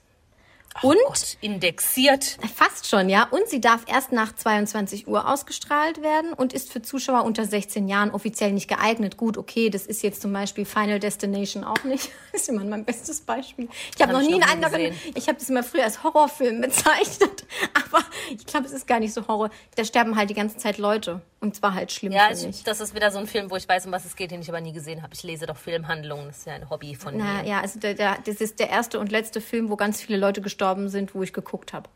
Und 0.81 0.97
Gott, 1.07 1.37
indexiert. 1.41 2.37
fast 2.55 2.87
schon, 2.87 3.09
ja. 3.09 3.27
Und 3.31 3.47
sie 3.47 3.61
darf 3.61 3.81
erst 3.87 4.11
nach 4.11 4.35
22 4.35 5.07
Uhr 5.07 5.27
ausgestrahlt 5.27 6.01
werden 6.01 6.33
und 6.33 6.53
ist 6.53 6.71
für 6.71 6.81
Zuschauer 6.81 7.23
unter 7.23 7.45
16 7.45 7.87
Jahren 7.87 8.11
offiziell 8.11 8.51
nicht 8.51 8.67
geeignet. 8.67 9.17
Gut, 9.17 9.37
okay, 9.37 9.69
das 9.69 9.85
ist 9.85 10.03
jetzt 10.03 10.21
zum 10.21 10.33
Beispiel 10.33 10.65
Final 10.65 10.99
Destination 10.99 11.63
auch 11.63 11.83
nicht. 11.83 12.09
Das 12.35 12.41
ist 12.41 12.49
immer 12.49 12.65
mein 12.65 12.83
bestes 12.83 13.21
Beispiel. 13.21 13.69
Ich 13.95 14.01
habe 14.01 14.11
Hab 14.13 14.21
noch 14.21 14.27
nie 14.27 14.33
einen 14.33 14.43
anderen. 14.43 14.73
gesehen. 14.91 15.13
Ich 15.15 15.29
habe 15.29 15.39
das 15.39 15.49
immer 15.49 15.63
früher 15.63 15.85
als 15.85 16.03
Horrorfilm 16.03 16.59
bezeichnet, 16.89 17.45
aber 17.73 18.03
ich 18.29 18.45
glaube, 18.45 18.65
es 18.65 18.73
ist 18.73 18.87
gar 18.87 18.99
nicht 18.99 19.13
so 19.13 19.25
Horror. 19.29 19.49
Da 19.75 19.85
sterben 19.85 20.17
halt 20.17 20.29
die 20.29 20.33
ganze 20.33 20.57
Zeit 20.57 20.77
Leute 20.77 21.21
und 21.39 21.55
zwar 21.55 21.73
halt 21.73 21.93
schlimm 21.93 22.11
Ja, 22.11 22.29
ich. 22.31 22.63
das 22.63 22.81
ist 22.81 22.93
wieder 22.93 23.09
so 23.11 23.19
ein 23.19 23.27
Film, 23.27 23.49
wo 23.51 23.55
ich 23.55 23.69
weiß, 23.69 23.85
um 23.85 23.93
was 23.93 24.03
es 24.03 24.17
geht, 24.17 24.31
den 24.31 24.41
ich 24.41 24.49
aber 24.49 24.59
nie 24.59 24.73
gesehen 24.73 25.01
habe. 25.01 25.13
Ich 25.13 25.23
lese 25.23 25.45
doch 25.45 25.55
Filmhandlungen, 25.55 26.27
das 26.27 26.39
ist 26.39 26.47
ja 26.47 26.55
ein 26.55 26.69
Hobby 26.69 26.93
von 26.95 27.15
Na 27.15 27.41
mir. 27.43 27.47
ja, 27.49 27.61
also 27.61 27.79
der, 27.79 27.93
der, 27.93 28.17
das 28.25 28.35
ist 28.41 28.59
der 28.59 28.69
erste 28.69 28.99
und 28.99 29.13
letzte 29.13 29.39
Film, 29.39 29.69
wo 29.69 29.77
ganz 29.77 30.01
viele 30.01 30.17
Leute 30.17 30.41
gestorben 30.41 30.64
sind, 30.89 31.13
wo 31.15 31.23
ich 31.23 31.33
geguckt 31.33 31.73
habe. 31.73 31.89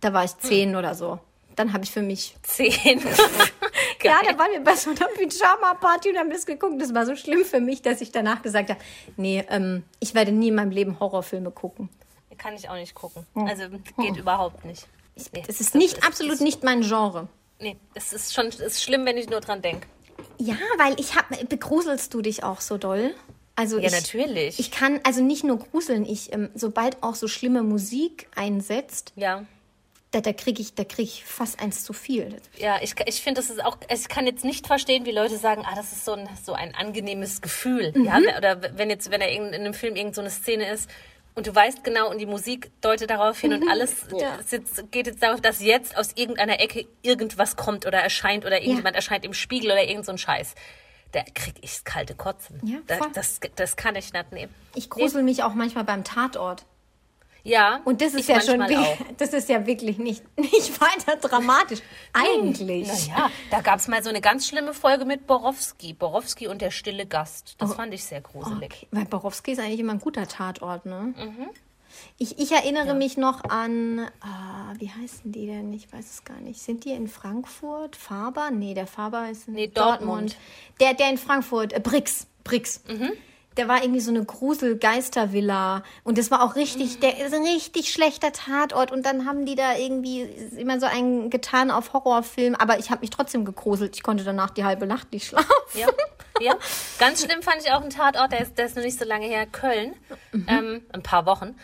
Da 0.00 0.12
war 0.12 0.24
ich 0.24 0.36
zehn 0.38 0.74
oder 0.76 0.94
so. 0.94 1.18
Dann 1.56 1.72
habe 1.72 1.84
ich 1.84 1.90
für 1.90 2.02
mich. 2.02 2.34
Zehn. 2.42 3.00
Ja, 4.04 4.20
da 4.28 4.36
waren 4.36 4.50
wir 4.50 4.64
bei 4.64 4.74
so 4.74 4.90
einer 4.90 5.06
Pyjama-Party 5.14 6.10
und 6.10 6.18
haben 6.18 6.30
das 6.30 6.44
geguckt. 6.44 6.80
Das 6.82 6.92
war 6.92 7.06
so 7.06 7.14
schlimm 7.14 7.44
für 7.44 7.60
mich, 7.60 7.82
dass 7.82 8.00
ich 8.00 8.10
danach 8.10 8.42
gesagt 8.42 8.70
habe, 8.70 8.80
nee, 9.16 9.44
ähm, 9.48 9.84
ich 10.00 10.12
werde 10.14 10.32
nie 10.32 10.48
in 10.48 10.56
meinem 10.56 10.72
Leben 10.72 10.98
Horrorfilme 10.98 11.52
gucken. 11.52 11.88
Kann 12.36 12.54
ich 12.54 12.68
auch 12.68 12.74
nicht 12.74 12.94
gucken. 12.96 13.24
Also 13.36 13.64
geht 14.00 14.16
überhaupt 14.16 14.64
nicht. 14.64 14.88
Nee, 15.32 15.44
Das 15.46 15.60
ist 15.60 15.76
nicht, 15.76 16.04
absolut 16.04 16.40
nicht 16.40 16.64
mein 16.64 16.80
Genre. 16.80 17.28
nee, 17.60 17.76
es 17.94 18.12
ist 18.12 18.34
schon 18.34 18.46
es 18.46 18.58
ist 18.58 18.82
schlimm, 18.82 19.06
wenn 19.06 19.16
ich 19.16 19.30
nur 19.30 19.40
dran 19.40 19.62
denke. 19.62 19.86
Ja, 20.38 20.56
weil 20.78 20.98
ich 20.98 21.14
hab, 21.14 21.28
begruselst 21.48 22.12
du 22.12 22.22
dich 22.22 22.42
auch 22.42 22.60
so 22.60 22.78
doll? 22.78 23.14
Also 23.62 23.78
Ja, 23.78 23.86
ich, 23.86 23.92
natürlich. 23.92 24.58
Ich 24.58 24.70
kann 24.72 24.98
also 25.04 25.22
nicht 25.22 25.44
nur 25.44 25.58
gruseln, 25.60 26.04
ich 26.04 26.32
ähm, 26.32 26.50
sobald 26.54 27.00
auch 27.04 27.14
so 27.14 27.28
schlimme 27.28 27.62
Musik 27.62 28.26
einsetzt, 28.34 29.12
Ja. 29.14 29.44
da, 30.10 30.20
da 30.20 30.32
kriege 30.32 30.60
ich, 30.60 30.74
da 30.74 30.82
krieg 30.82 31.04
ich 31.06 31.24
fast 31.24 31.60
eins 31.62 31.84
zu 31.84 31.92
viel. 31.92 32.38
Ja, 32.58 32.80
ich, 32.82 32.94
ich 33.06 33.22
finde, 33.22 33.40
das 33.40 33.50
ist 33.50 33.64
auch, 33.64 33.76
ich 33.88 34.08
kann 34.08 34.26
jetzt 34.26 34.44
nicht 34.44 34.66
verstehen, 34.66 35.06
wie 35.06 35.12
Leute 35.12 35.36
sagen, 35.38 35.62
ah, 35.64 35.76
das 35.76 35.92
ist 35.92 36.04
so 36.04 36.12
ein, 36.14 36.28
so 36.44 36.54
ein 36.54 36.74
angenehmes 36.74 37.40
Gefühl. 37.40 37.92
Ja, 38.04 38.18
oder 38.36 38.76
wenn 38.76 38.90
jetzt, 38.90 39.12
wenn 39.12 39.20
er 39.20 39.30
in 39.30 39.54
einem 39.54 39.74
Film 39.74 39.94
irgend 39.94 40.16
so 40.16 40.22
eine 40.22 40.30
Szene 40.30 40.68
ist 40.68 40.90
und 41.36 41.46
du 41.46 41.54
weißt 41.54 41.84
genau 41.84 42.10
und 42.10 42.18
die 42.18 42.26
Musik 42.26 42.72
deutet 42.80 43.10
darauf 43.10 43.38
hin 43.38 43.52
und 43.52 43.68
alles 43.70 44.06
Ja. 44.18 44.40
jetzt, 44.50 44.90
geht 44.90 45.06
jetzt 45.06 45.22
darauf, 45.22 45.40
dass 45.40 45.62
jetzt 45.62 45.96
aus 45.96 46.10
irgendeiner 46.16 46.58
Ecke 46.58 46.84
irgendwas 47.02 47.54
kommt 47.54 47.86
oder 47.86 47.98
erscheint 48.00 48.44
oder 48.44 48.60
irgendjemand 48.60 48.96
erscheint 48.96 49.24
im 49.24 49.34
Spiegel 49.34 49.70
oder 49.70 49.84
irgend 49.88 50.04
so 50.04 50.10
ein 50.10 50.18
Scheiß. 50.18 50.56
Da 51.12 51.22
krieg 51.34 51.54
ich 51.60 51.84
kalte 51.84 52.14
Kotzen. 52.14 52.60
Ja, 52.64 52.78
voll. 52.96 53.10
das, 53.14 53.40
das 53.54 53.76
kann 53.76 53.96
ich 53.96 54.12
nicht 54.12 54.32
nehmen. 54.32 54.54
Ich 54.74 54.88
grusel 54.88 55.22
mich 55.22 55.42
auch 55.42 55.54
manchmal 55.54 55.84
beim 55.84 56.04
Tatort. 56.04 56.64
Ja. 57.44 57.80
Und 57.84 58.00
das 58.00 58.14
ist 58.14 58.28
ja 58.28 58.40
schon, 58.40 58.62
auch. 58.62 58.96
das 59.18 59.32
ist 59.32 59.48
ja 59.48 59.66
wirklich 59.66 59.98
nicht, 59.98 60.22
nicht 60.38 60.80
weiter 60.80 61.16
dramatisch. 61.16 61.80
Eigentlich. 62.12 63.08
Naja, 63.08 63.30
da 63.50 63.60
gab 63.60 63.78
es 63.78 63.88
mal 63.88 64.02
so 64.02 64.10
eine 64.10 64.20
ganz 64.20 64.46
schlimme 64.46 64.74
Folge 64.74 65.04
mit 65.04 65.26
Borowski. 65.26 65.92
Borowski 65.92 66.46
und 66.46 66.62
der 66.62 66.70
stille 66.70 67.06
Gast. 67.06 67.56
Das 67.58 67.74
fand 67.74 67.92
ich 67.94 68.04
sehr 68.04 68.20
gruselig. 68.20 68.72
Okay. 68.72 68.88
Weil 68.90 69.04
Borowski 69.06 69.52
ist 69.52 69.58
eigentlich 69.58 69.80
immer 69.80 69.94
ein 69.94 70.00
guter 70.00 70.26
Tatort, 70.28 70.86
ne? 70.86 71.14
Mhm. 71.16 71.50
Ich, 72.18 72.38
ich 72.38 72.52
erinnere 72.52 72.94
mich 72.94 73.16
noch 73.16 73.44
an, 73.44 74.08
ah, 74.20 74.72
wie 74.78 74.90
heißen 74.90 75.32
die 75.32 75.46
denn? 75.46 75.72
Ich 75.72 75.92
weiß 75.92 76.04
es 76.10 76.24
gar 76.24 76.40
nicht. 76.40 76.60
Sind 76.60 76.84
die 76.84 76.92
in 76.92 77.08
Frankfurt? 77.08 77.96
Faber? 77.96 78.50
Nee, 78.50 78.74
der 78.74 78.86
Faber 78.86 79.28
ist 79.30 79.48
in 79.48 79.54
Nee, 79.54 79.68
Dortmund. 79.68 80.36
Der, 80.80 80.94
der 80.94 81.10
in 81.10 81.18
Frankfurt, 81.18 81.72
äh, 81.72 81.80
Brix, 81.80 82.26
Brix. 82.44 82.82
Mhm. 82.88 83.12
Der 83.58 83.68
war 83.68 83.82
irgendwie 83.82 84.00
so 84.00 84.10
eine 84.10 84.24
Grusel-Geistervilla. 84.24 85.82
Und 86.04 86.16
das 86.16 86.30
war 86.30 86.42
auch 86.42 86.54
richtig, 86.56 87.00
der 87.00 87.24
ist 87.24 87.34
ein 87.34 87.42
richtig 87.42 87.92
schlechter 87.92 88.32
Tatort. 88.32 88.90
Und 88.92 89.04
dann 89.04 89.26
haben 89.26 89.44
die 89.44 89.56
da 89.56 89.76
irgendwie 89.76 90.22
immer 90.56 90.80
so 90.80 90.86
einen 90.86 91.28
getan 91.28 91.70
auf 91.70 91.92
Horrorfilm. 91.92 92.54
Aber 92.54 92.78
ich 92.78 92.90
habe 92.90 93.02
mich 93.02 93.10
trotzdem 93.10 93.44
gegruselt. 93.44 93.94
Ich 93.96 94.02
konnte 94.02 94.24
danach 94.24 94.50
die 94.50 94.64
halbe 94.64 94.86
Nacht 94.86 95.12
nicht 95.12 95.26
schlafen. 95.26 95.50
Ja, 95.74 95.86
ja. 96.40 96.54
Ganz 96.98 97.22
schlimm 97.24 97.42
fand 97.42 97.60
ich 97.62 97.70
auch 97.72 97.82
einen 97.82 97.90
Tatort, 97.90 98.32
der 98.32 98.40
ist, 98.40 98.56
der 98.56 98.66
ist 98.66 98.76
noch 98.76 98.82
nicht 98.82 98.98
so 98.98 99.04
lange 99.04 99.26
her, 99.26 99.46
Köln. 99.46 99.94
Ähm, 100.48 100.82
ein 100.92 101.02
paar 101.02 101.26
Wochen. 101.26 101.54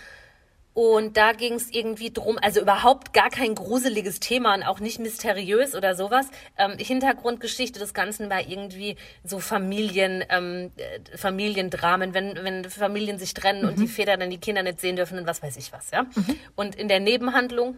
Und 0.79 1.17
da 1.17 1.33
ging 1.33 1.55
es 1.55 1.73
irgendwie 1.73 2.13
drum, 2.13 2.39
also 2.41 2.61
überhaupt 2.61 3.13
gar 3.13 3.31
kein 3.31 3.57
gruseliges 3.57 4.21
Thema 4.21 4.55
und 4.55 4.63
auch 4.63 4.79
nicht 4.79 5.01
mysteriös 5.01 5.75
oder 5.75 5.97
sowas. 5.97 6.29
Ähm, 6.57 6.79
Hintergrundgeschichte 6.79 7.81
des 7.81 7.95
Ganzen 7.95 8.31
war 8.31 8.47
irgendwie 8.47 8.95
so 9.25 9.41
Familien, 9.41 10.23
ähm, 10.29 10.71
äh, 10.77 11.17
Familiendramen, 11.17 12.15
wenn, 12.15 12.37
wenn 12.45 12.65
Familien 12.71 13.19
sich 13.19 13.35
trennen 13.35 13.65
und 13.65 13.81
die 13.81 13.89
Väter 13.89 14.17
dann 14.17 14.31
die 14.31 14.39
Kinder 14.39 14.63
nicht 14.63 14.81
sehen 14.81 14.95
dürfen 14.95 15.19
und 15.19 15.27
was 15.27 15.43
weiß 15.43 15.57
ich 15.57 15.73
was, 15.73 15.91
ja. 15.91 16.07
Und 16.55 16.77
in 16.77 16.87
der 16.87 17.01
Nebenhandlung 17.01 17.77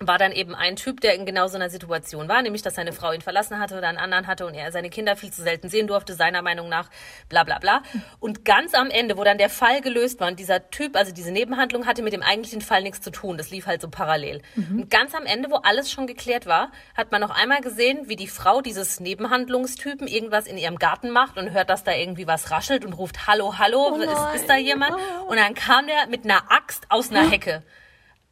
war 0.00 0.16
dann 0.16 0.30
eben 0.32 0.54
ein 0.54 0.76
Typ, 0.76 1.00
der 1.00 1.14
in 1.14 1.26
genau 1.26 1.48
so 1.48 1.56
einer 1.56 1.70
Situation 1.70 2.28
war, 2.28 2.40
nämlich 2.42 2.62
dass 2.62 2.76
seine 2.76 2.92
Frau 2.92 3.12
ihn 3.12 3.20
verlassen 3.20 3.58
hatte 3.58 3.76
oder 3.76 3.88
einen 3.88 3.98
anderen 3.98 4.28
hatte 4.28 4.46
und 4.46 4.54
er 4.54 4.70
seine 4.70 4.90
Kinder 4.90 5.16
viel 5.16 5.32
zu 5.32 5.42
selten 5.42 5.68
sehen 5.68 5.88
durfte, 5.88 6.14
seiner 6.14 6.40
Meinung 6.40 6.68
nach, 6.68 6.88
bla 7.28 7.42
bla 7.42 7.58
bla. 7.58 7.82
Und 8.20 8.44
ganz 8.44 8.74
am 8.74 8.90
Ende, 8.90 9.16
wo 9.16 9.24
dann 9.24 9.38
der 9.38 9.50
Fall 9.50 9.80
gelöst 9.80 10.20
war 10.20 10.28
und 10.28 10.38
dieser 10.38 10.70
Typ, 10.70 10.96
also 10.96 11.12
diese 11.12 11.32
Nebenhandlung, 11.32 11.86
hatte 11.86 12.02
mit 12.02 12.12
dem 12.12 12.22
eigentlichen 12.22 12.60
Fall 12.60 12.82
nichts 12.82 13.00
zu 13.00 13.10
tun. 13.10 13.36
Das 13.36 13.50
lief 13.50 13.66
halt 13.66 13.82
so 13.82 13.88
parallel. 13.88 14.40
Und 14.70 14.90
ganz 14.90 15.14
am 15.14 15.26
Ende, 15.26 15.50
wo 15.50 15.56
alles 15.56 15.90
schon 15.90 16.06
geklärt 16.06 16.46
war, 16.46 16.70
hat 16.96 17.10
man 17.10 17.20
noch 17.20 17.30
einmal 17.30 17.60
gesehen, 17.60 18.08
wie 18.08 18.16
die 18.16 18.28
Frau 18.28 18.60
dieses 18.60 19.00
Nebenhandlungstypen 19.00 20.06
irgendwas 20.06 20.46
in 20.46 20.58
ihrem 20.58 20.76
Garten 20.76 21.10
macht 21.10 21.38
und 21.38 21.50
hört, 21.50 21.70
dass 21.70 21.82
da 21.82 21.92
irgendwie 21.92 22.26
was 22.26 22.50
raschelt 22.52 22.84
und 22.84 22.92
ruft, 22.92 23.26
hallo, 23.26 23.58
hallo, 23.58 23.96
ist, 23.96 24.42
ist 24.42 24.48
da 24.48 24.56
jemand? 24.56 24.94
Und 25.26 25.36
dann 25.38 25.54
kam 25.54 25.86
der 25.86 26.06
mit 26.06 26.24
einer 26.24 26.50
Axt 26.50 26.86
aus 26.88 27.10
einer 27.10 27.28
Hecke. 27.30 27.64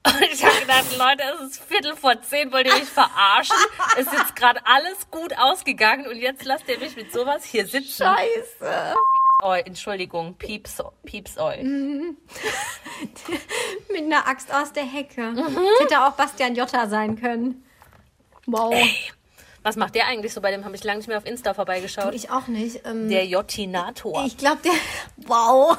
Und 0.06 0.22
ich 0.32 0.44
habe 0.44 0.60
gedacht, 0.60 0.96
Leute, 0.96 1.22
es 1.34 1.40
ist 1.50 1.62
Viertel 1.64 1.96
vor 1.96 2.20
zehn, 2.22 2.52
wollt 2.52 2.66
ihr 2.66 2.74
mich 2.74 2.84
verarschen? 2.84 3.56
Es 3.98 4.06
ist 4.06 4.12
jetzt 4.12 4.36
gerade 4.36 4.60
alles 4.64 5.10
gut 5.10 5.36
ausgegangen 5.36 6.06
und 6.06 6.16
jetzt 6.16 6.44
lasst 6.44 6.68
ihr 6.68 6.78
mich 6.78 6.96
mit 6.96 7.12
sowas 7.12 7.44
hier 7.44 7.66
sitzen. 7.66 8.04
Scheiße. 8.04 8.94
Oh, 9.42 9.52
Entschuldigung, 9.52 10.34
Pieps, 10.34 10.82
Pieps 11.04 11.36
euch. 11.36 11.62
Mit 11.62 12.16
einer 13.96 14.26
Axt 14.26 14.52
aus 14.52 14.72
der 14.72 14.84
Hecke. 14.84 15.20
Mhm. 15.20 15.36
Das 15.36 15.80
hätte 15.80 16.04
auch 16.04 16.12
Bastian 16.12 16.54
Jotta 16.54 16.88
sein 16.88 17.20
können. 17.20 17.62
Wow. 18.46 18.74
Was 19.66 19.74
macht 19.74 19.96
der 19.96 20.06
eigentlich 20.06 20.32
so? 20.32 20.40
Bei 20.40 20.52
dem 20.52 20.64
habe 20.64 20.76
ich 20.76 20.84
lange 20.84 20.98
nicht 20.98 21.08
mehr 21.08 21.18
auf 21.18 21.26
Insta 21.26 21.52
vorbeigeschaut. 21.52 22.14
Ich 22.14 22.30
auch 22.30 22.46
nicht. 22.46 22.82
Ähm, 22.84 23.08
Der 23.08 23.26
Jottinator. 23.26 24.24
ich 24.24 24.36
glaube, 24.36 24.58
der. 24.62 24.70
Wow. 25.26 25.76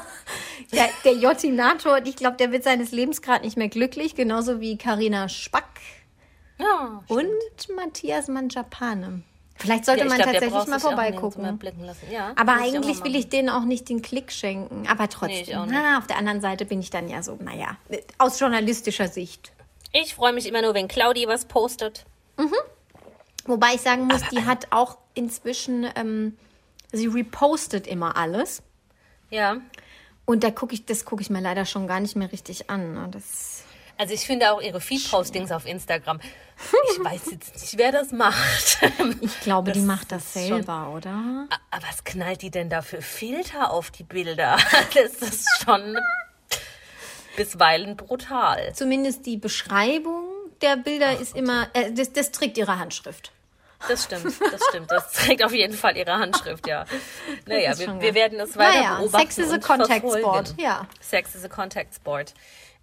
Der, 0.74 0.90
der 1.06 1.14
Jottinator, 1.14 1.98
ich 2.04 2.16
glaube, 2.16 2.36
der 2.36 2.52
wird 2.52 2.64
seines 2.64 2.92
Lebens 2.92 3.22
gerade 3.22 3.46
nicht 3.46 3.56
mehr 3.56 3.70
glücklich. 3.70 4.14
Genauso 4.14 4.60
wie 4.60 4.76
Karina 4.76 5.30
Spack 5.30 5.80
Ja, 6.58 7.02
und 7.08 7.30
Matthias 7.74 8.28
Manjapane. 8.28 9.22
Vielleicht 9.56 9.86
sollte 9.86 10.02
Ja, 10.02 10.08
man 10.10 10.18
glaub, 10.18 10.32
tatsächlich 10.32 10.66
mal 10.66 10.80
vorbeigucken. 10.80 11.58
Ja, 12.10 12.34
Aber 12.36 12.56
ich 12.56 12.74
eigentlich 12.74 13.02
will 13.02 13.16
ich 13.16 13.30
denen 13.30 13.48
auch 13.48 13.64
nicht 13.64 13.88
den 13.88 14.02
Klick 14.02 14.32
schenken. 14.32 14.86
Aber 14.86 15.08
trotzdem. 15.08 15.62
nicht. 15.62 15.72
na, 15.72 15.96
auf 15.96 16.06
der 16.06 16.18
anderen 16.18 16.42
Seite 16.42 16.66
bin 16.66 16.80
ich 16.80 16.90
dann 16.90 17.08
ja 17.08 17.22
so, 17.22 17.38
naja, 17.42 17.78
aus 18.18 18.38
journalistischer 18.38 19.08
Sicht. 19.08 19.50
Ich 19.92 20.14
freue 20.14 20.34
mich 20.34 20.46
immer 20.46 20.60
nur, 20.60 20.74
wenn 20.74 20.88
Claudi 20.88 21.26
was 21.26 21.46
postet. 21.46 22.04
Wobei 23.48 23.74
ich 23.74 23.80
sagen 23.80 24.04
muss, 24.06 24.22
die 24.30 24.44
hat 24.44 24.68
auch 24.70 24.98
inzwischen, 25.14 25.86
ähm, 25.96 26.36
sie 26.92 27.06
repostet 27.06 27.86
immer 27.88 28.16
alles. 28.16 28.62
Ja. 29.30 29.56
Und 30.24 30.44
da 30.44 30.50
gucke 30.50 30.74
ich, 30.74 30.84
das 30.86 31.04
gucke 31.04 31.22
ich 31.22 31.30
mir 31.30 31.40
leider 31.40 31.64
schon 31.64 31.86
gar 31.88 31.98
nicht 32.00 32.14
mehr 32.14 32.30
richtig 32.30 32.70
an. 32.70 32.92
ne? 32.94 33.08
Das, 33.10 33.64
Also 33.96 34.14
ich 34.14 34.20
finde 34.26 34.52
auch 34.52 34.60
ihre 34.60 34.80
Feed-Postings 34.80 35.50
auf 35.50 35.64
Instagram. 35.66 36.20
Ich 36.92 37.04
weiß 37.04 37.30
jetzt 37.30 37.54
nicht, 37.54 37.78
wer 37.78 37.90
das 37.92 38.12
macht. 38.12 38.78
ich 39.20 39.40
glaube, 39.40 39.72
die 39.72 39.78
Das 39.80 39.86
macht 39.86 40.12
das 40.12 40.24
ist 40.36 40.48
schon- 40.48 40.56
selber, 40.58 40.90
oder? 40.94 41.46
Aber 41.70 41.82
was 41.88 42.04
knallt 42.04 42.42
die 42.42 42.50
denn 42.50 42.68
da 42.68 42.82
für 42.82 43.00
Filter 43.00 43.70
auf 43.72 43.90
die 43.90 44.04
Bilder? 44.04 44.58
Das 44.94 45.14
ist 45.16 45.46
schon 45.64 45.96
bisweilen 47.36 47.96
brutal. 47.96 48.72
Zumindest 48.74 49.24
die 49.26 49.36
Beschreibung 49.36 50.24
der 50.60 50.76
Bilder 50.76 51.18
ist 51.20 51.36
immer, 51.36 51.68
äh, 51.74 51.92
das, 51.92 52.12
das 52.12 52.32
trägt 52.32 52.58
ihre 52.58 52.78
Handschrift. 52.78 53.30
Das 53.86 54.04
stimmt, 54.04 54.24
das 54.24 54.60
stimmt. 54.68 54.90
Das 54.90 55.12
trägt 55.12 55.44
auf 55.44 55.52
jeden 55.52 55.74
Fall 55.74 55.96
ihre 55.96 56.18
Handschrift, 56.18 56.66
ja. 56.66 56.84
Naja, 57.46 57.78
wir, 57.78 58.00
wir 58.00 58.14
werden 58.14 58.40
es 58.40 58.56
weiter 58.56 58.78
Naja, 58.78 58.96
beobachten 58.98 59.30
Sex 59.30 59.38
is 59.38 59.52
a 59.52 59.58
contact 59.58 60.04
sport, 60.10 60.54
ja. 60.58 60.88
Sex 61.00 61.34
is 61.34 61.44
a 61.44 61.48
contact 61.48 61.94
sport. 61.94 62.34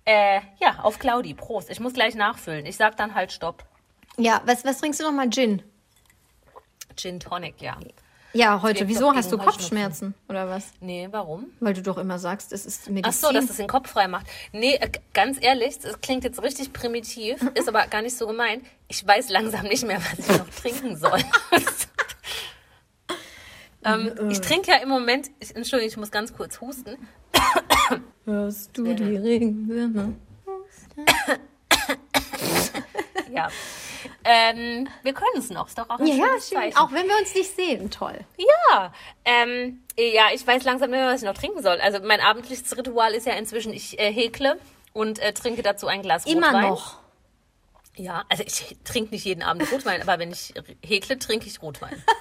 Äh, 0.06 0.40
ja, 0.62 0.80
auf 0.84 1.00
Claudi, 1.00 1.34
Prost. 1.34 1.70
Ich 1.70 1.80
muss 1.80 1.94
gleich 1.94 2.16
nachfüllen. 2.16 2.66
Ich 2.66 2.78
sag 2.78 2.96
dann 2.96 3.16
halt 3.16 3.32
Stopp. 3.32 3.66
Ja, 4.18 4.42
was, 4.46 4.64
was 4.64 4.78
trinkst 4.80 5.00
du 5.00 5.04
nochmal? 5.04 5.30
Gin? 5.30 5.64
Gin 6.96 7.20
Tonic, 7.20 7.60
ja. 7.62 7.78
Ja, 8.36 8.62
heute. 8.62 8.88
Wieso 8.90 9.16
hast 9.16 9.32
du 9.32 9.38
Kopfschmerzen? 9.38 10.14
Oder 10.28 10.50
was? 10.50 10.74
Nee, 10.82 11.08
warum? 11.10 11.46
Weil 11.62 11.74
du 11.74 11.82
doch 11.82 11.98
immer 11.98 12.20
sagst, 12.20 12.52
es 12.52 12.66
ist 12.66 12.90
Medizin. 12.90 13.06
Ach 13.06 13.14
so, 13.14 13.34
dass 13.34 13.50
es 13.50 13.56
den 13.56 13.68
Kopf 13.68 13.90
frei 13.90 14.10
macht. 14.10 14.28
Nee, 14.52 14.76
äh, 14.76 14.90
ganz 15.14 15.38
ehrlich, 15.42 15.80
das 15.80 16.02
klingt 16.02 16.26
jetzt 16.26 16.44
richtig 16.44 16.74
primitiv, 16.74 17.42
ist 17.54 17.70
aber 17.70 17.88
gar 17.88 18.02
nicht 18.02 18.18
so 18.18 18.28
gemeint. 18.28 18.66
Ich 18.90 19.08
weiß 19.08 19.30
langsam 19.30 19.68
nicht 19.68 19.88
mehr, 19.88 20.00
was 20.00 20.20
ich 20.20 20.38
noch 20.38 20.50
trinken 20.62 20.98
soll. 20.98 21.20
ähm, 23.86 24.30
ich 24.30 24.42
trinke 24.42 24.70
ja 24.70 24.78
im 24.78 24.90
Moment, 24.90 25.32
ich, 25.40 25.56
Entschuldigung, 25.56 25.92
ich 25.92 25.98
muss 25.98 26.12
ganz 26.12 26.34
kurz 26.34 26.60
husten. 26.60 26.98
Hörst 28.26 28.78
du 28.78 28.94
die 28.94 29.16
Regenwürmer? 29.16 30.12
Ja. 33.32 33.50
Ähm, 34.28 34.90
wir 35.04 35.14
können 35.14 35.38
es 35.38 35.52
noch, 35.52 35.68
ist 35.68 35.78
doch 35.78 35.88
auch 35.90 36.00
ein 36.00 36.08
Ja, 36.08 36.16
schönes 36.16 36.50
schön. 36.50 36.58
Zeichen. 36.58 36.78
Auch 36.78 36.92
wenn 36.92 37.08
wir 37.08 37.16
uns 37.18 37.34
nicht 37.36 37.56
sehen, 37.56 37.92
toll. 37.92 38.20
Ja, 38.38 38.92
ähm, 39.24 39.84
ja, 39.98 40.26
ich 40.34 40.46
weiß 40.46 40.64
langsam 40.64 40.90
nicht 40.90 41.00
mehr, 41.00 41.08
was 41.14 41.22
ich 41.22 41.28
noch 41.28 41.38
trinken 41.38 41.62
soll. 41.62 41.80
Also 41.80 42.00
mein 42.02 42.20
abendliches 42.20 42.76
Ritual 42.76 43.14
ist 43.14 43.28
ja 43.28 43.34
inzwischen, 43.34 43.72
ich 43.72 44.00
äh, 44.00 44.12
häkle 44.12 44.58
und 44.94 45.20
äh, 45.20 45.32
trinke 45.34 45.62
dazu 45.62 45.86
ein 45.88 46.02
Glas 46.02 46.26
Immer 46.26 46.48
Rotwein. 46.48 46.70
noch. 46.70 46.98
Ja, 47.98 48.26
also 48.28 48.44
ich 48.44 48.76
trinke 48.84 49.12
nicht 49.14 49.26
jeden 49.26 49.44
Abend 49.44 49.72
Rotwein, 49.72 50.02
aber 50.02 50.18
wenn 50.20 50.32
ich 50.32 50.54
häkle, 50.84 51.20
trinke 51.20 51.46
ich 51.48 51.62
Rotwein. 51.62 52.04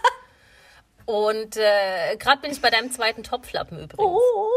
Und 1.07 1.57
äh, 1.59 2.17
gerade 2.19 2.41
bin 2.41 2.51
ich 2.51 2.63
bei 2.63 2.71
deinem 2.71 2.91
zweiten 2.91 3.23
Topflappen 3.23 3.77
übrigens. 3.79 3.99
Oh, 3.99 4.49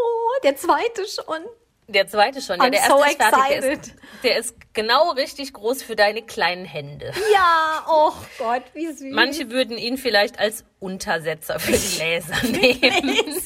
der 0.43 0.55
zweite 0.55 1.05
schon. 1.05 1.43
Der 1.89 2.05
zweite 2.05 2.41
schon. 2.41 2.57
Ja, 2.59 2.65
I'm 2.65 2.71
der 2.71 2.81
so 2.81 3.01
erste 3.01 3.09
ist 3.09 3.17
fertig. 3.17 3.47
Der 3.47 3.57
ist, 3.57 3.65
excited. 3.65 4.01
der 4.23 4.37
ist 4.37 4.55
genau 4.73 5.11
richtig 5.11 5.53
groß 5.53 5.83
für 5.83 5.95
deine 5.95 6.21
kleinen 6.21 6.65
Hände. 6.65 7.13
Ja, 7.33 7.85
oh 7.89 8.11
Gott, 8.37 8.63
wie 8.73 8.87
süß. 8.87 9.13
Manche 9.13 9.49
würden 9.49 9.77
ihn 9.77 9.97
vielleicht 9.97 10.37
als 10.37 10.65
Untersetzer 10.79 11.59
für 11.59 11.71
die 11.71 11.95
Gläser 11.95 12.43
nehmen. 12.43 13.41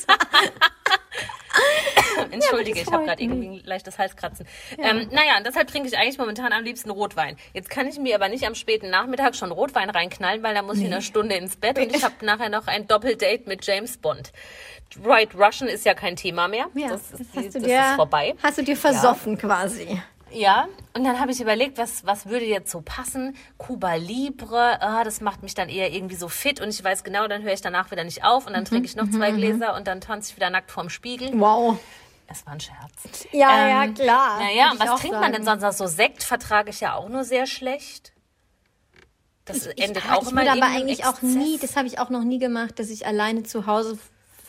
Entschuldige, 2.31 2.79
das 2.79 2.87
ich 2.87 2.93
habe 2.93 3.05
gerade 3.05 3.21
irgendwie 3.21 3.47
ein 3.47 3.61
leichtes 3.63 3.97
Halskratzen. 3.99 4.47
Ähm, 4.77 5.09
naja, 5.11 5.37
und 5.37 5.45
deshalb 5.45 5.67
trinke 5.67 5.87
ich 5.89 5.97
eigentlich 5.97 6.17
momentan 6.17 6.53
am 6.53 6.63
liebsten 6.63 6.89
Rotwein. 6.89 7.37
Jetzt 7.53 7.69
kann 7.69 7.87
ich 7.87 7.99
mir 7.99 8.15
aber 8.15 8.29
nicht 8.29 8.45
am 8.45 8.55
späten 8.55 8.89
Nachmittag 8.89 9.35
schon 9.35 9.51
Rotwein 9.51 9.89
reinknallen, 9.89 10.41
weil 10.41 10.55
da 10.55 10.61
muss 10.61 10.77
ich 10.77 10.85
in 10.85 10.93
einer 10.93 11.01
Stunde 11.01 11.35
ins 11.35 11.57
Bett 11.57 11.77
und 11.77 11.95
ich 11.95 12.03
habe 12.05 12.25
nachher 12.25 12.49
noch 12.49 12.67
ein 12.67 12.87
Doppeldate 12.87 13.43
mit 13.47 13.65
James 13.65 13.97
Bond. 13.97 14.31
White 14.97 15.37
Russian 15.37 15.69
ist 15.69 15.85
ja 15.85 15.93
kein 15.93 16.15
Thema 16.15 16.47
mehr. 16.47 16.67
Ja, 16.73 16.89
das 16.89 17.01
ist, 17.01 17.11
das 17.13 17.19
die, 17.19 17.37
hast 17.37 17.55
du 17.55 17.59
das 17.59 17.67
dir, 17.67 17.79
ist 17.79 17.95
vorbei. 17.95 18.35
Hast 18.43 18.57
du 18.57 18.63
dir 18.63 18.77
versoffen 18.77 19.37
quasi. 19.37 20.01
Ja, 20.33 20.67
und 20.93 21.03
dann 21.03 21.19
habe 21.19 21.31
ich 21.31 21.41
überlegt, 21.41 21.77
was, 21.77 22.05
was 22.05 22.25
würde 22.27 22.45
jetzt 22.45 22.71
so 22.71 22.81
passen? 22.81 23.35
Cuba 23.57 23.95
Libre, 23.95 24.81
ah, 24.81 25.03
das 25.03 25.19
macht 25.19 25.43
mich 25.43 25.55
dann 25.55 25.67
eher 25.67 25.91
irgendwie 25.91 26.15
so 26.15 26.29
fit 26.29 26.61
und 26.61 26.69
ich 26.69 26.81
weiß 26.81 27.03
genau, 27.03 27.27
dann 27.27 27.43
höre 27.43 27.53
ich 27.53 27.61
danach 27.61 27.91
wieder 27.91 28.03
nicht 28.03 28.23
auf 28.23 28.47
und 28.47 28.53
dann 28.53 28.63
trinke 28.63 28.85
ich 28.85 28.95
noch 28.95 29.09
zwei 29.09 29.31
Gläser 29.31 29.75
und 29.75 29.87
dann 29.87 29.99
tanze 29.99 30.31
ich 30.31 30.35
wieder 30.37 30.49
nackt 30.49 30.71
vorm 30.71 30.89
Spiegel. 30.89 31.31
Wow. 31.33 31.77
Es 32.27 32.45
war 32.45 32.53
ein 32.53 32.61
Scherz. 32.61 33.27
Ja, 33.33 33.67
ja, 33.67 33.87
klar. 33.91 34.39
Naja, 34.39 34.69
und 34.69 34.75
ich 34.75 34.79
was 34.79 34.89
auch 34.89 34.99
trinkt 34.99 35.19
man 35.19 35.33
denn 35.33 35.43
sagen. 35.43 35.59
sonst 35.59 35.79
noch? 35.79 35.87
So 35.87 35.93
Sekt 35.93 36.23
vertrage 36.23 36.69
ich 36.69 36.79
ja 36.79 36.95
auch 36.95 37.09
nur 37.09 37.25
sehr 37.25 37.45
schlecht. 37.45 38.13
Das 39.43 39.67
endet 39.67 40.05
ich, 40.05 40.11
auch 40.11 40.23
ich 40.23 40.31
immer 40.31 40.49
aber 40.49 40.65
eigentlich 40.65 41.03
auch 41.03 41.15
Exzess. 41.15 41.35
nie, 41.35 41.57
das 41.59 41.75
habe 41.75 41.87
ich 41.87 41.99
auch 41.99 42.09
noch 42.09 42.23
nie 42.23 42.39
gemacht, 42.39 42.79
dass 42.79 42.89
ich 42.89 43.05
alleine 43.05 43.43
zu 43.43 43.65
Hause 43.65 43.97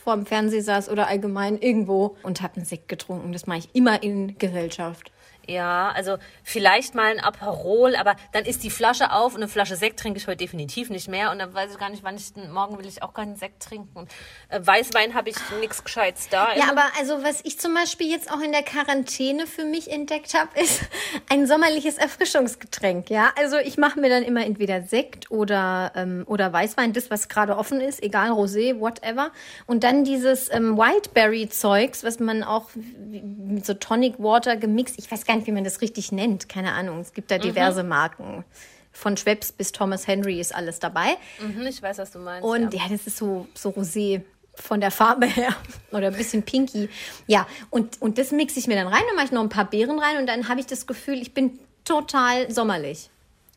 vorm 0.02 0.26
Fernseher 0.26 0.62
saß 0.62 0.88
oder 0.88 1.06
allgemein 1.06 1.58
irgendwo 1.58 2.16
und 2.22 2.42
habe 2.42 2.56
einen 2.56 2.64
Sekt 2.64 2.88
getrunken. 2.88 3.32
Das 3.32 3.46
mache 3.46 3.58
ich 3.58 3.68
immer 3.72 4.02
in 4.02 4.36
Gesellschaft. 4.38 5.12
Ja, 5.46 5.90
also 5.94 6.18
vielleicht 6.42 6.94
mal 6.94 7.11
ein 7.11 7.20
Aperol, 7.20 7.96
aber 7.96 8.16
dann 8.33 8.44
ist 8.44 8.62
die 8.62 8.70
Flasche 8.70 9.12
auf 9.12 9.35
und 9.35 9.42
eine 9.42 9.48
Flasche 9.48 9.76
Sekt 9.76 9.98
trinke 9.98 10.18
ich 10.18 10.26
heute 10.26 10.38
definitiv 10.38 10.90
nicht 10.90 11.09
mehr 11.09 11.31
und 11.31 11.38
dann 11.38 11.52
weiß 11.52 11.72
ich 11.72 11.78
gar 11.78 11.90
nicht, 11.90 12.05
wann 12.05 12.16
ich 12.16 12.33
morgen 12.50 12.78
will 12.78 12.87
ich 12.87 13.02
auch 13.02 13.12
keinen 13.12 13.37
Sekt 13.37 13.62
trinken. 13.62 13.90
Und 13.94 14.11
äh, 14.48 14.61
Weißwein 14.64 15.14
habe 15.14 15.31
ich 15.31 15.37
nichts 15.61 15.83
Gescheites 15.83 16.28
da. 16.28 16.55
Ja, 16.55 16.70
aber 16.70 16.85
also 16.98 17.22
was 17.24 17.40
ich 17.44 17.59
zum 17.59 17.74
Beispiel 17.74 18.11
jetzt 18.11 18.31
auch 18.31 18.40
in 18.40 18.52
der 18.52 18.62
Quarantäne 18.62 19.46
für 19.46 19.64
mich 19.64 19.90
entdeckt 19.90 20.35
habe, 20.35 20.59
ist 20.61 20.83
ein 21.28 21.46
sommerliches 21.46 21.98
Erfrischungsgetränk. 21.98 23.11
Ja, 23.11 23.33
also 23.37 23.59
ich 23.59 23.78
mache 23.78 23.98
mir 24.00 24.09
dann 24.09 24.22
immer 24.22 24.44
entweder 24.44 24.83
Sekt 24.83 25.31
oder 25.31 25.92
ähm, 25.96 26.24
oder 26.26 26.52
Weißwein, 26.52 26.92
das 26.92 27.11
was 27.11 27.28
gerade 27.28 27.57
offen 27.57 27.81
ist, 27.81 28.02
egal 28.02 28.31
Rosé, 28.31 28.78
whatever. 28.78 29.31
Und 29.66 29.85
dann 29.85 30.05
dieses 30.05 30.52
ähm, 30.52 30.76
Whiteberry-Zeugs, 30.76 32.05
was 32.05 32.20
man 32.20 32.42
auch 32.42 32.70
mit 32.74 33.66
so 33.66 33.74
Tonic 33.74 34.18
Water 34.18 34.57
gemixt. 34.57 34.98
Ich 34.98 35.11
weiß 35.11 35.26
gar 35.26 35.32
nicht, 35.37 35.47
wie 35.47 35.53
man 35.53 35.64
das 35.64 35.81
richtig 35.81 36.12
nennt. 36.12 36.49
Keine 36.49 36.73
Ahnung. 36.73 37.01
Es 37.01 37.12
gibt 37.12 37.31
da 37.31 37.38
diverse 37.38 37.83
Marken. 37.83 38.45
Von 38.92 39.16
Schweppes 39.16 39.53
bis 39.53 39.73
Thomas 39.73 40.07
Henry 40.07 40.38
ist 40.38 40.55
alles 40.55 40.79
dabei. 40.79 41.16
Mhm, 41.40 41.66
ich 41.66 41.81
weiß, 41.81 41.99
was 41.99 42.11
du 42.11 42.18
meinst. 42.18 42.45
Und 42.45 42.75
ja. 42.75 42.83
ja, 42.83 42.88
das 42.90 43.07
ist 43.07 43.16
so, 43.16 43.47
so 43.55 43.71
rosé 43.71 44.23
von 44.55 44.81
der 44.81 44.90
Farbe 44.90 45.27
her. 45.27 45.55
Oder 45.92 46.09
ein 46.09 46.16
bisschen 46.16 46.42
pinky. 46.42 46.88
Ja, 47.27 47.47
und, 47.71 48.01
und 48.03 48.18
das 48.18 48.33
mixe 48.33 48.59
ich 48.59 48.66
mir 48.66 48.77
dann 48.77 48.88
rein, 48.88 49.03
dann 49.07 49.16
mache 49.16 49.27
ich 49.27 49.33
noch 49.33 49.42
ein 49.42 49.49
paar 49.49 49.68
Beeren 49.68 49.99
rein 49.99 50.18
und 50.18 50.27
dann 50.27 50.49
habe 50.49 50.61
ich 50.61 50.66
das 50.66 50.87
Gefühl, 50.87 51.21
ich 51.23 51.33
bin 51.33 51.59
total 51.85 52.51
sommerlich. 52.51 53.09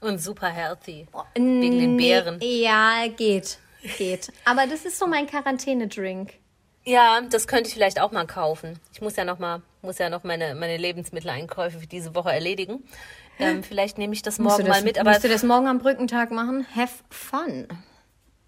Und 0.02 0.22
super 0.22 0.48
healthy. 0.48 1.08
Wegen 1.36 1.80
den 1.80 1.98
Beeren. 1.98 2.40
Ja, 2.42 3.08
geht. 3.16 3.58
Geht. 3.98 4.32
Aber 4.46 4.68
das 4.68 4.86
ist 4.86 4.98
so 4.98 5.08
mein 5.08 5.28
Quarantänedrink. 5.28 6.34
Ja, 6.84 7.22
das 7.22 7.48
könnte 7.48 7.68
ich 7.68 7.74
vielleicht 7.74 8.00
auch 8.00 8.12
mal 8.12 8.28
kaufen. 8.28 8.80
Ich 8.94 9.02
muss 9.02 9.16
ja 9.16 9.26
noch 9.26 9.40
mal, 9.40 9.62
muss 9.86 9.98
ja 9.98 10.10
noch 10.10 10.24
meine, 10.24 10.56
meine 10.56 10.78
Lebensmitteleinkäufe 10.78 11.80
für 11.80 11.88
diese 11.88 12.14
Woche 12.16 12.32
erledigen. 12.32 12.84
Ähm, 13.40 13.64
vielleicht 13.64 13.98
nehme 13.98 14.14
ich 14.14 14.22
das 14.22 14.40
morgen 14.40 14.64
du 14.64 14.68
das, 14.68 14.78
mal 14.78 14.84
mit, 14.84 14.98
aber 15.00 15.12
musst 15.12 15.24
du 15.24 15.30
das 15.30 15.44
morgen 15.44 15.68
am 15.68 15.80
Brückentag 15.80 16.32
machen? 16.32 16.66
Have 16.76 16.94
fun. 17.10 17.68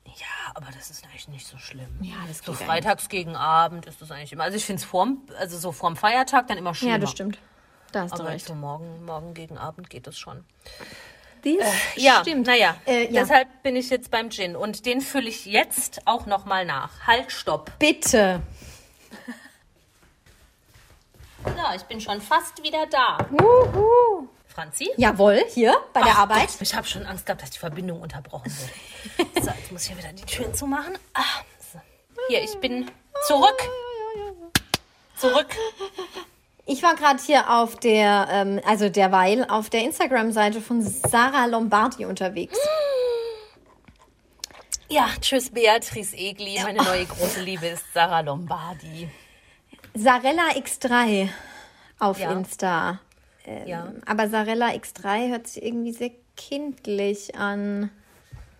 ja, 0.05 0.25
aber 0.55 0.67
das 0.75 0.89
ist 0.89 1.03
eigentlich 1.05 1.27
nicht 1.27 1.45
so 1.47 1.57
schlimm. 1.57 1.89
Ja, 2.01 2.15
das 2.27 2.39
so 2.39 2.53
geht 2.53 2.61
freitags 2.61 3.09
gegen 3.09 3.35
Abend 3.35 3.85
ist 3.85 4.01
das 4.01 4.11
eigentlich 4.11 4.31
immer. 4.33 4.43
Also 4.45 4.57
ich 4.57 4.65
finde 4.65 4.81
es 4.81 4.85
vorm, 4.85 5.21
also 5.39 5.57
so 5.57 5.71
vorm 5.71 5.95
Feiertag 5.97 6.47
dann 6.47 6.57
immer 6.57 6.73
schlimmer. 6.73 6.93
Ja, 6.93 6.99
das 6.99 7.11
stimmt. 7.11 7.37
Da 7.91 8.01
hast 8.03 8.17
du 8.17 8.21
Aber 8.23 8.29
recht. 8.31 8.45
so 8.45 8.55
morgen, 8.55 9.05
morgen 9.05 9.33
gegen 9.33 9.57
Abend 9.57 9.89
geht 9.89 10.07
das 10.07 10.17
schon. 10.17 10.43
Das 11.43 11.53
Ja, 11.95 12.19
stimmt. 12.21 12.47
naja. 12.47 12.75
Äh, 12.85 13.05
ja. 13.13 13.21
Deshalb 13.21 13.47
bin 13.63 13.75
ich 13.75 13.89
jetzt 13.89 14.09
beim 14.11 14.29
Gin 14.29 14.55
und 14.55 14.85
den 14.85 15.01
fülle 15.01 15.29
ich 15.29 15.45
jetzt 15.45 16.01
auch 16.05 16.25
noch 16.25 16.45
mal 16.45 16.65
nach. 16.65 17.05
Halt, 17.07 17.31
stopp. 17.31 17.71
Bitte. 17.79 18.41
So, 21.55 21.75
ich 21.75 21.83
bin 21.83 22.01
schon 22.01 22.19
fast 22.21 22.61
wieder 22.63 22.85
da. 22.87 23.17
Wuhu. 23.29 24.27
Franzi? 24.47 24.89
Jawohl, 24.97 25.43
hier 25.53 25.75
bei 25.93 26.01
der 26.01 26.13
Ach 26.13 26.19
Arbeit. 26.19 26.47
Gott, 26.47 26.61
ich 26.61 26.73
habe 26.73 26.87
schon 26.87 27.05
Angst 27.05 27.25
gehabt, 27.25 27.41
dass 27.43 27.51
die 27.51 27.59
Verbindung 27.59 28.01
unterbrochen 28.01 28.51
wird. 28.51 29.27
So, 29.43 29.51
jetzt 29.51 29.71
muss 29.71 29.83
ich 29.83 29.91
ja 29.91 29.97
wieder 29.97 30.13
die 30.13 30.23
Türen 30.25 30.53
zumachen. 30.53 30.97
Ah, 31.13 31.21
so. 31.71 31.79
Hier, 32.27 32.43
ich 32.43 32.57
bin 32.59 32.89
zurück. 33.27 33.57
Zurück. 35.15 35.47
Ich 36.65 36.83
war 36.83 36.95
gerade 36.95 37.21
hier 37.23 37.49
auf 37.49 37.77
der, 37.77 38.27
ähm, 38.29 38.61
also 38.65 38.89
derweil 38.89 39.45
auf 39.49 39.69
der 39.69 39.83
Instagram-Seite 39.83 40.59
von 40.59 40.81
Sarah 40.81 41.45
Lombardi 41.45 42.05
unterwegs. 42.05 42.57
Ja, 44.89 45.09
tschüss 45.21 45.49
Beatrice 45.51 46.15
Egli. 46.15 46.59
Meine 46.61 46.83
neue 46.83 47.05
große 47.05 47.41
Liebe 47.41 47.67
ist 47.67 47.85
Sarah 47.93 48.21
Lombardi. 48.21 49.09
Sarella 49.97 50.49
X3 50.55 51.29
auf 51.99 52.19
Ja. 52.19 52.31
Insta. 52.31 52.99
Ja. 53.65 53.91
Aber 54.05 54.27
Sarella 54.29 54.67
X3 54.69 55.29
hört 55.29 55.47
sich 55.47 55.63
irgendwie 55.63 55.93
sehr 55.93 56.11
kindlich 56.35 57.35
an. 57.35 57.89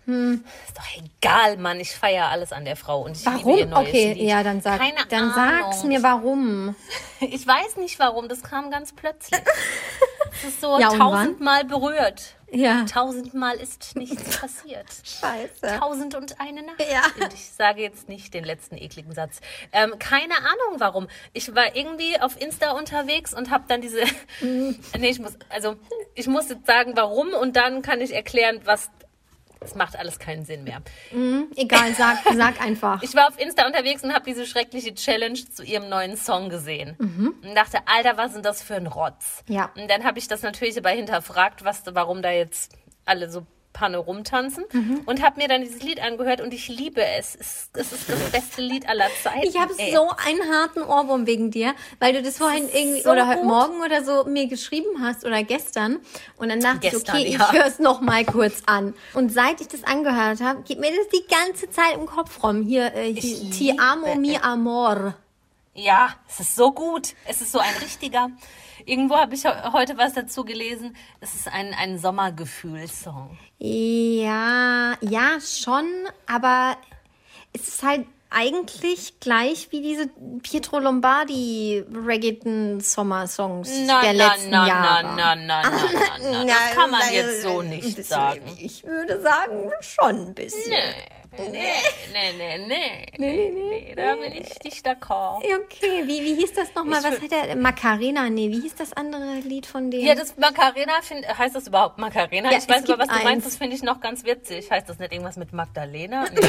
Ist 0.06 0.74
doch 0.74 0.86
egal, 1.20 1.58
Mann. 1.58 1.78
Ich 1.80 1.94
feiere 1.94 2.28
alles 2.30 2.50
an 2.52 2.64
der 2.64 2.76
Frau 2.76 3.02
und 3.02 3.12
ich 3.18 3.26
liebe 3.26 3.38
ihr 3.38 3.44
Warum? 3.44 3.68
neues 3.70 3.88
Okay, 3.88 4.12
Lied. 4.14 4.22
ja, 4.22 4.42
dann 4.42 4.62
sag, 4.62 4.78
Keine 4.80 4.94
dann 5.10 5.30
Ahnung. 5.32 5.70
sag's 5.72 5.84
mir 5.84 6.02
warum. 6.02 6.74
Ich 7.20 7.46
weiß 7.46 7.76
nicht 7.76 7.98
warum, 7.98 8.26
das 8.28 8.42
kam 8.42 8.70
ganz 8.70 8.94
plötzlich. 8.94 9.38
Es 10.32 10.44
ist 10.50 10.60
so 10.60 10.78
Ja, 10.78 10.88
tausendmal 10.90 11.64
berührt. 11.64 12.36
Ja. 12.50 12.84
Tausendmal 12.84 13.56
ist 13.56 13.96
nichts 13.96 14.38
passiert. 14.40 14.86
Scheiße. 15.04 15.78
Tausend 15.80 16.14
und 16.14 16.40
eine 16.40 16.62
Nacht. 16.62 16.80
Ja. 16.90 17.02
Und 17.22 17.32
ich 17.32 17.50
sage 17.50 17.82
jetzt 17.82 18.08
nicht 18.08 18.32
den 18.34 18.44
letzten 18.44 18.76
ekligen 18.76 19.12
Satz. 19.12 19.40
Ähm, 19.72 19.94
keine 19.98 20.34
Ahnung 20.36 20.78
warum. 20.78 21.08
Ich 21.32 21.54
war 21.54 21.76
irgendwie 21.76 22.18
auf 22.20 22.40
Insta 22.40 22.72
unterwegs 22.72 23.34
und 23.34 23.50
habe 23.50 23.64
dann 23.68 23.80
diese. 23.80 24.02
Mhm. 24.40 24.78
nee, 24.98 25.10
ich 25.10 25.18
muss. 25.20 25.34
Also, 25.48 25.76
ich 26.14 26.26
muss 26.26 26.48
jetzt 26.48 26.66
sagen, 26.66 26.92
warum 26.94 27.32
und 27.34 27.56
dann 27.56 27.82
kann 27.82 28.00
ich 28.00 28.14
erklären, 28.14 28.60
was. 28.64 28.90
Es 29.60 29.74
macht 29.74 29.96
alles 29.96 30.18
keinen 30.18 30.44
Sinn 30.44 30.64
mehr. 30.64 30.80
Egal, 31.56 31.94
sag, 31.94 32.18
sag 32.34 32.60
einfach. 32.60 33.02
Ich 33.02 33.14
war 33.14 33.28
auf 33.28 33.38
Insta 33.38 33.66
unterwegs 33.66 34.02
und 34.04 34.12
habe 34.12 34.24
diese 34.24 34.46
schreckliche 34.46 34.94
Challenge 34.94 35.38
zu 35.50 35.64
ihrem 35.64 35.88
neuen 35.88 36.16
Song 36.16 36.48
gesehen. 36.48 36.96
Und 36.98 37.54
dachte, 37.54 37.78
Alter, 37.86 38.16
was 38.16 38.32
sind 38.32 38.44
das 38.44 38.62
für 38.62 38.76
ein 38.76 38.86
Rotz? 38.86 39.42
Ja. 39.48 39.70
Und 39.76 39.90
dann 39.90 40.04
habe 40.04 40.18
ich 40.18 40.28
das 40.28 40.42
natürlich 40.42 40.78
aber 40.78 40.90
hinterfragt, 40.90 41.64
was, 41.64 41.82
warum 41.92 42.22
da 42.22 42.30
jetzt 42.30 42.72
alle 43.04 43.30
so 43.30 43.46
Panne 43.78 43.98
rumtanzen. 43.98 44.64
Und 45.06 45.22
habe 45.22 45.40
mir 45.40 45.46
dann 45.46 45.62
dieses 45.62 45.82
Lied 45.82 46.02
angehört 46.02 46.40
und 46.40 46.52
ich 46.52 46.68
liebe 46.68 47.00
es. 47.00 47.36
Es, 47.36 47.70
es 47.74 47.92
ist 47.92 48.08
das 48.08 48.18
beste 48.30 48.60
Lied 48.60 48.88
aller 48.88 49.06
Zeiten. 49.22 49.46
Ich 49.46 49.56
habe 49.58 49.72
so 49.74 50.10
einen 50.24 50.52
harten 50.52 50.82
Ohrwurm 50.82 51.26
wegen 51.26 51.50
dir, 51.50 51.74
weil 52.00 52.12
du 52.12 52.22
das 52.22 52.38
vorhin 52.38 52.68
irgendwie 52.72 53.02
so 53.02 53.10
oder 53.10 53.28
heute 53.28 53.40
gut. 53.40 53.48
Morgen 53.48 53.80
oder 53.80 54.02
so 54.04 54.24
mir 54.24 54.48
geschrieben 54.48 55.00
hast 55.00 55.24
oder 55.24 55.42
gestern 55.44 55.98
und 56.36 56.48
dann 56.48 56.60
dachte 56.60 56.90
Gestern, 56.90 57.16
ich, 57.16 57.26
okay, 57.26 57.38
ja. 57.38 57.48
ich 57.52 57.58
höre 57.58 57.66
es 57.66 57.78
noch 57.78 58.00
mal 58.00 58.24
kurz 58.24 58.62
an. 58.66 58.94
Und 59.14 59.32
seit 59.32 59.60
ich 59.60 59.68
das 59.68 59.84
angehört 59.84 60.40
habe, 60.40 60.62
geht 60.62 60.80
mir 60.80 60.90
das 60.90 61.08
die 61.08 61.24
ganze 61.28 61.70
Zeit 61.70 61.94
im 61.94 62.06
Kopf 62.06 62.42
rum. 62.42 62.62
Hier, 62.62 62.94
äh, 62.94 63.12
hier 63.12 63.50
Ti 63.50 63.78
amo 63.78 64.16
mi 64.16 64.36
amor. 64.36 65.14
Ja, 65.80 66.08
es 66.28 66.40
ist 66.40 66.56
so 66.56 66.72
gut. 66.72 67.14
Es 67.24 67.40
ist 67.40 67.52
so 67.52 67.60
ein 67.60 67.74
richtiger. 67.80 68.30
Irgendwo 68.84 69.16
habe 69.16 69.34
ich 69.36 69.42
he- 69.44 69.70
heute 69.72 69.96
was 69.96 70.12
dazu 70.14 70.44
gelesen. 70.44 70.96
Es 71.20 71.34
ist 71.36 71.46
ein, 71.46 71.72
ein 71.72 71.98
Sommergefühlsong. 71.98 73.38
Ja, 73.58 74.94
ja, 75.00 75.38
schon, 75.40 75.86
aber 76.26 76.76
es 77.52 77.68
ist 77.68 77.82
halt 77.84 78.06
eigentlich 78.30 79.20
gleich 79.20 79.68
wie 79.70 79.80
diese 79.80 80.08
Pietro 80.42 80.80
Lombardi 80.80 81.82
Reggaeton 81.90 82.80
Sommersongs 82.80 83.70
der 83.86 84.12
letzten 84.12 84.50
na, 84.50 84.66
Jahre. 84.66 85.02
na, 85.16 85.34
na, 85.34 85.34
na, 85.34 85.62
na, 85.62 85.70
na, 85.70 86.44
na. 86.44 86.44
Das 86.44 86.74
kann 86.74 86.90
man 86.90 87.12
jetzt 87.12 87.42
so 87.42 87.62
nicht 87.62 88.04
sagen. 88.04 88.42
Ich 88.60 88.84
würde 88.84 89.20
sagen, 89.22 89.70
schon 89.80 90.26
ein 90.28 90.34
bisschen. 90.34 90.70
Nee, 90.70 91.08
nee, 91.36 91.52
nee, 92.12 92.58
nee, 92.58 93.06
nee, 93.18 93.50
nee, 93.50 93.94
da 93.94 94.14
bin 94.16 94.32
ich 94.32 94.62
nicht 94.64 94.86
d'accord. 94.86 95.38
Okay, 95.38 96.06
wie, 96.06 96.22
wie 96.24 96.34
hieß 96.34 96.54
das 96.54 96.74
nochmal? 96.74 97.02
Was 97.02 97.20
hat 97.20 97.30
der? 97.30 97.56
Macarena? 97.56 98.30
Nee, 98.30 98.50
wie 98.50 98.60
hieß 98.60 98.76
das 98.76 98.92
andere 98.92 99.40
Lied 99.40 99.66
von 99.66 99.90
dem? 99.90 100.00
Ja, 100.00 100.14
das 100.14 100.36
Macarena, 100.36 101.00
find, 101.02 101.26
heißt 101.26 101.54
das 101.54 101.66
überhaupt 101.68 101.98
Macarena? 101.98 102.50
Ja, 102.50 102.58
ich 102.58 102.68
weiß 102.68 102.88
aber, 102.88 102.98
was 102.98 103.08
du 103.08 103.14
meinst, 103.14 103.26
eins. 103.26 103.44
das 103.44 103.56
finde 103.56 103.76
ich 103.76 103.82
noch 103.82 104.00
ganz 104.00 104.24
witzig. 104.24 104.70
Heißt 104.70 104.88
das 104.88 104.98
nicht 104.98 105.12
irgendwas 105.12 105.36
mit 105.36 105.52
Magdalena? 105.52 106.24
Nee, 106.30 106.40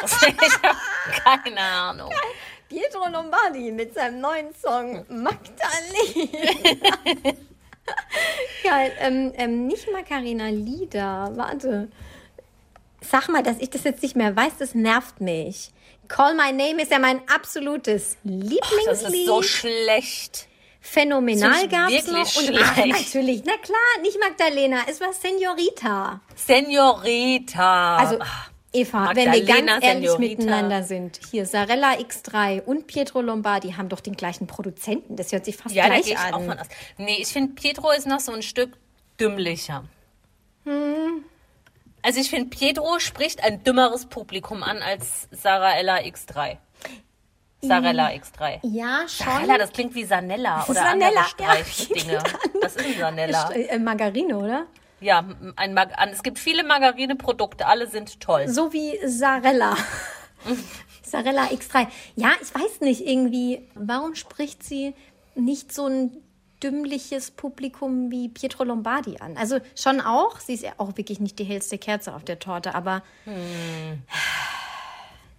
das 0.00 0.22
ich 0.26 0.62
habe 0.62 1.42
keine 1.44 1.60
Ahnung. 1.60 2.12
Pietro 2.68 3.08
Lombardi 3.08 3.70
mit 3.70 3.94
seinem 3.94 4.20
neuen 4.20 4.54
Song 4.54 5.04
Magdalena. 5.08 6.98
Geil, 8.62 8.92
ähm, 9.00 9.32
ähm, 9.36 9.66
nicht 9.66 9.90
Macarena, 9.92 10.48
Lieder. 10.48 11.32
Warte. 11.34 11.88
Sag 13.02 13.28
mal, 13.28 13.42
dass 13.42 13.58
ich 13.58 13.70
das 13.70 13.84
jetzt 13.84 14.02
nicht 14.02 14.16
mehr 14.16 14.34
weiß, 14.34 14.52
das 14.58 14.74
nervt 14.74 15.20
mich. 15.20 15.70
Call 16.08 16.34
My 16.34 16.52
Name 16.52 16.82
ist 16.82 16.90
ja 16.90 16.98
mein 16.98 17.20
absolutes 17.28 18.16
Lieblingslied. 18.24 18.86
Das 18.86 19.02
ist 19.02 19.26
so 19.26 19.42
schlecht. 19.42 20.48
Phänomenal 20.80 21.68
gab's 21.68 21.92
wirklich 21.92 22.06
noch. 22.12 22.50
Und 22.50 22.58
ach, 22.60 22.74
schlecht. 22.74 22.88
natürlich, 23.14 23.42
na 23.46 23.56
klar, 23.62 23.78
nicht 24.02 24.18
Magdalena, 24.18 24.78
es 24.90 25.00
war 25.00 25.12
Senorita. 25.12 26.20
Senorita. 26.34 27.96
Also, 27.96 28.18
Eva, 28.72 29.10
wenn 29.14 29.32
wir 29.32 29.38
Magdalena, 29.40 29.72
ganz 29.74 29.84
ehrlich 29.84 30.10
Senorita. 30.10 30.42
miteinander 30.42 30.82
sind, 30.82 31.20
hier 31.30 31.46
Sarella 31.46 31.92
X3 31.94 32.62
und 32.62 32.88
Pietro 32.88 33.20
Lombardi 33.20 33.72
haben 33.72 33.88
doch 33.88 34.00
den 34.00 34.14
gleichen 34.14 34.46
Produzenten. 34.48 35.14
Das 35.14 35.30
hört 35.30 35.44
sich 35.44 35.56
fast 35.56 35.74
ja, 35.74 35.84
da 35.84 35.90
gleich 35.90 36.04
gehe 36.06 36.14
ich 36.14 36.18
an. 36.18 36.34
auch 36.34 36.42
von 36.42 36.58
aus. 36.58 36.66
Nee, 36.98 37.18
ich 37.20 37.28
finde, 37.28 37.52
Pietro 37.54 37.92
ist 37.92 38.06
noch 38.06 38.20
so 38.20 38.32
ein 38.32 38.42
Stück 38.42 38.72
dümmlicher. 39.20 39.84
Hm. 40.64 41.24
Also 42.02 42.20
ich 42.20 42.30
finde, 42.30 42.50
Pietro 42.50 42.98
spricht 42.98 43.42
ein 43.44 43.62
dümmeres 43.62 44.06
Publikum 44.06 44.62
an 44.62 44.78
als 44.82 45.28
Sarahella 45.30 45.98
X3. 45.98 46.56
Sarella 47.64 48.08
X3. 48.08 48.58
ja, 48.64 49.04
schon. 49.06 49.24
Sarella, 49.26 49.56
das 49.58 49.72
klingt 49.72 49.94
wie 49.94 50.04
Sanella 50.04 50.64
oder 50.64 50.74
Sanella, 50.74 51.06
andere 51.06 51.14
ja, 51.14 51.24
Streichdinge. 51.64 52.18
Was 52.60 52.74
ist 52.74 52.84
ein 52.86 52.98
Sanella? 52.98 53.50
Äh, 53.52 53.78
Margarine, 53.78 54.36
oder? 54.36 54.66
Ja, 55.00 55.24
ein 55.56 55.78
an- 55.78 56.08
es 56.10 56.24
gibt 56.24 56.40
viele 56.40 56.64
Margarineprodukte, 56.64 57.64
alle 57.66 57.86
sind 57.86 58.18
toll. 58.20 58.48
So 58.48 58.72
wie 58.72 58.98
Sarella. 59.06 59.76
Sarella 61.04 61.44
X3. 61.46 61.86
Ja, 62.16 62.32
ich 62.42 62.52
weiß 62.54 62.80
nicht, 62.80 63.06
irgendwie, 63.06 63.68
warum 63.74 64.14
spricht 64.16 64.64
sie 64.64 64.94
nicht 65.36 65.72
so 65.72 65.86
ein 65.86 66.21
dümmliches 66.62 67.30
Publikum 67.30 68.10
wie 68.10 68.28
Pietro 68.28 68.64
Lombardi 68.64 69.18
an? 69.18 69.36
Also 69.36 69.58
schon 69.76 70.00
auch, 70.00 70.38
sie 70.40 70.54
ist 70.54 70.62
ja 70.62 70.72
auch 70.78 70.96
wirklich 70.96 71.20
nicht 71.20 71.38
die 71.38 71.44
hellste 71.44 71.78
Kerze 71.78 72.14
auf 72.14 72.24
der 72.24 72.38
Torte, 72.38 72.74
aber 72.74 73.02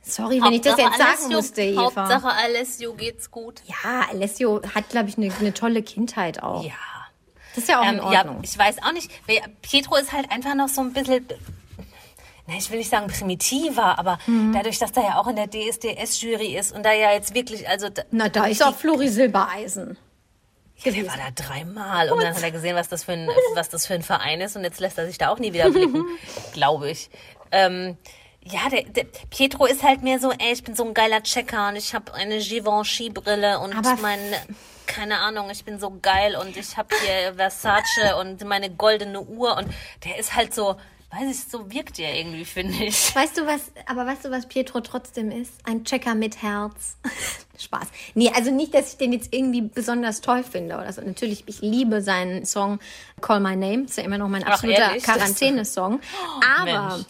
sorry, 0.01 0.41
wenn 0.41 0.53
ich 0.53 0.61
das 0.61 0.77
jetzt 0.77 0.97
sagen 0.97 1.01
Alessio, 1.09 1.29
musste, 1.37 1.61
Eva. 1.61 1.81
Hauptsache 1.83 2.27
Alessio 2.29 2.93
geht's 2.93 3.31
gut. 3.31 3.61
Ja, 3.65 4.01
Alessio 4.11 4.61
hat, 4.75 4.89
glaube 4.89 5.09
ich, 5.09 5.17
eine 5.17 5.31
eine 5.39 5.53
tolle 5.53 5.81
Kindheit 5.83 6.43
auch. 6.43 6.63
Ja. 6.65 6.71
Das 7.55 7.63
ist 7.65 7.69
ja 7.69 7.79
auch 7.81 7.83
in 7.87 7.99
Ähm, 7.99 8.11
ja, 8.11 8.19
Ordnung. 8.25 8.39
ich 8.43 8.57
weiß 8.57 8.77
auch 8.83 8.93
nicht. 8.93 9.11
Pietro 9.61 9.95
ist 9.95 10.11
halt 10.11 10.31
einfach 10.31 10.55
noch 10.55 10.69
so 10.69 10.81
ein 10.81 10.91
bisschen, 10.91 11.25
na, 12.47 12.55
ich 12.57 12.69
will 12.71 12.79
nicht 12.79 12.89
sagen 12.89 13.07
primitiver, 13.07 13.99
aber 13.99 14.17
Mhm. 14.25 14.53
dadurch, 14.53 14.79
dass 14.79 14.91
er 14.91 15.03
ja 15.03 15.17
auch 15.19 15.27
in 15.27 15.35
der 15.35 15.47
DSDS-Jury 15.49 16.57
ist 16.57 16.71
und 16.75 16.83
da 16.83 16.91
ja 16.91 17.11
jetzt 17.11 17.35
wirklich, 17.35 17.67
also 17.69 17.89
da- 17.89 18.03
Na, 18.11 18.27
da 18.29 18.45
ist 18.45 18.63
auch 18.63 18.75
Flori 18.75 19.07
Silbereisen. 19.07 19.97
Der 20.85 21.07
war 21.07 21.17
da 21.17 21.31
dreimal? 21.33 22.11
Und 22.11 22.21
dann 22.21 22.35
hat 22.35 22.43
er 22.43 22.51
gesehen, 22.51 22.75
was 22.75 22.89
das 22.89 23.03
für 23.05 23.13
ein, 23.13 23.29
was 23.55 23.69
das 23.69 23.85
für 23.87 23.93
ein 23.93 24.03
Verein 24.03 24.41
ist. 24.41 24.55
Und 24.55 24.63
jetzt 24.63 24.79
lässt 24.79 24.97
er 24.97 25.05
sich 25.07 25.17
da 25.17 25.29
auch 25.29 25.39
nie 25.39 25.53
wieder 25.53 25.69
blicken, 25.69 26.03
glaube 26.53 26.89
ich. 26.91 27.09
Ähm, 27.51 27.97
ja, 28.43 28.67
der, 28.69 28.83
der 28.83 29.05
Pietro 29.29 29.65
ist 29.65 29.83
halt 29.83 30.01
mehr 30.03 30.19
so, 30.19 30.31
ey, 30.31 30.51
ich 30.51 30.63
bin 30.63 30.75
so 30.75 30.83
ein 30.83 30.93
geiler 30.93 31.23
Checker 31.23 31.69
und 31.69 31.77
ich 31.77 31.93
habe 31.93 32.13
eine 32.13 32.39
Givenchy-Brille 32.39 33.59
und 33.59 33.73
Aber- 33.73 33.95
mein, 34.01 34.19
keine 34.85 35.19
Ahnung, 35.19 35.49
ich 35.49 35.63
bin 35.63 35.79
so 35.79 35.97
geil 36.01 36.35
und 36.35 36.57
ich 36.57 36.75
habe 36.75 36.93
hier 37.05 37.35
Versace 37.35 38.15
und 38.19 38.43
meine 38.43 38.69
goldene 38.69 39.21
Uhr 39.21 39.55
und 39.55 39.67
der 40.03 40.17
ist 40.17 40.35
halt 40.35 40.53
so, 40.53 40.75
weiß 41.13 41.29
ich, 41.29 41.51
so 41.51 41.71
wirkt 41.71 41.99
er 41.99 42.15
irgendwie, 42.15 42.45
finde 42.45 42.85
ich. 42.85 43.15
Weißt 43.15 43.37
du 43.37 43.45
was, 43.45 43.71
aber 43.85 44.05
weißt 44.05 44.25
du, 44.25 44.31
was 44.31 44.47
Pietro 44.47 44.81
trotzdem 44.81 45.31
ist? 45.31 45.51
Ein 45.63 45.83
Checker 45.83 46.15
mit 46.15 46.41
Herz. 46.41 46.97
Spaß. 47.57 47.87
Nee, 48.15 48.31
also 48.33 48.51
nicht, 48.51 48.73
dass 48.73 48.93
ich 48.93 48.97
den 48.97 49.13
jetzt 49.13 49.33
irgendwie 49.33 49.61
besonders 49.61 50.21
toll 50.21 50.43
finde 50.43 50.75
oder 50.75 50.91
so. 50.91 51.01
Natürlich, 51.01 51.43
ich 51.45 51.61
liebe 51.61 52.01
seinen 52.01 52.45
Song 52.45 52.79
Call 53.21 53.39
My 53.39 53.55
Name. 53.55 53.83
Ist 53.83 53.97
ja 53.97 54.03
immer 54.03 54.17
noch 54.17 54.27
mein 54.27 54.43
absoluter? 54.43 54.97
Quarantäne-Song. 54.97 55.99
Aber 56.59 56.95
Mensch. 56.95 57.05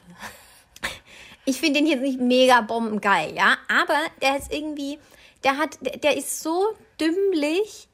ich 1.46 1.60
finde 1.60 1.80
den 1.80 1.88
jetzt 1.88 2.02
nicht 2.02 2.20
mega 2.20 2.62
bombengeil, 2.62 3.34
ja. 3.36 3.56
Aber 3.70 4.00
der 4.22 4.38
ist 4.38 4.52
irgendwie, 4.52 5.00
der 5.44 5.58
hat, 5.58 5.78
der 5.82 6.18
ist 6.18 6.42
so 6.42 6.76
dümmlich, 7.00 7.88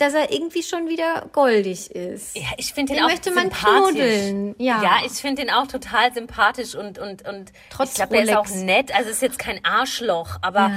dass 0.00 0.14
er 0.14 0.32
irgendwie 0.32 0.62
schon 0.62 0.88
wieder 0.88 1.26
goldig 1.32 1.90
ist. 1.90 2.36
Ja, 2.36 2.48
ich 2.56 2.72
finde 2.72 2.92
den, 2.92 2.96
Den 2.98 3.04
auch 3.04 3.10
möchte 3.10 3.30
man 3.32 3.50
sympathisch. 3.50 4.54
ja. 4.58 4.82
ja, 4.82 4.92
ich 5.04 5.12
finde 5.12 5.42
den 5.42 5.50
auch 5.50 5.66
total 5.66 6.12
sympathisch 6.12 6.74
und 6.74 6.98
und 6.98 7.26
und 7.28 7.52
Trotz 7.70 7.90
ich 7.90 7.94
glaube, 7.96 8.14
der 8.14 8.22
ist 8.24 8.36
auch 8.36 8.48
nett. 8.48 8.94
Also 8.94 9.10
ist 9.10 9.22
jetzt 9.22 9.38
kein 9.38 9.64
Arschloch, 9.64 10.36
aber 10.42 10.70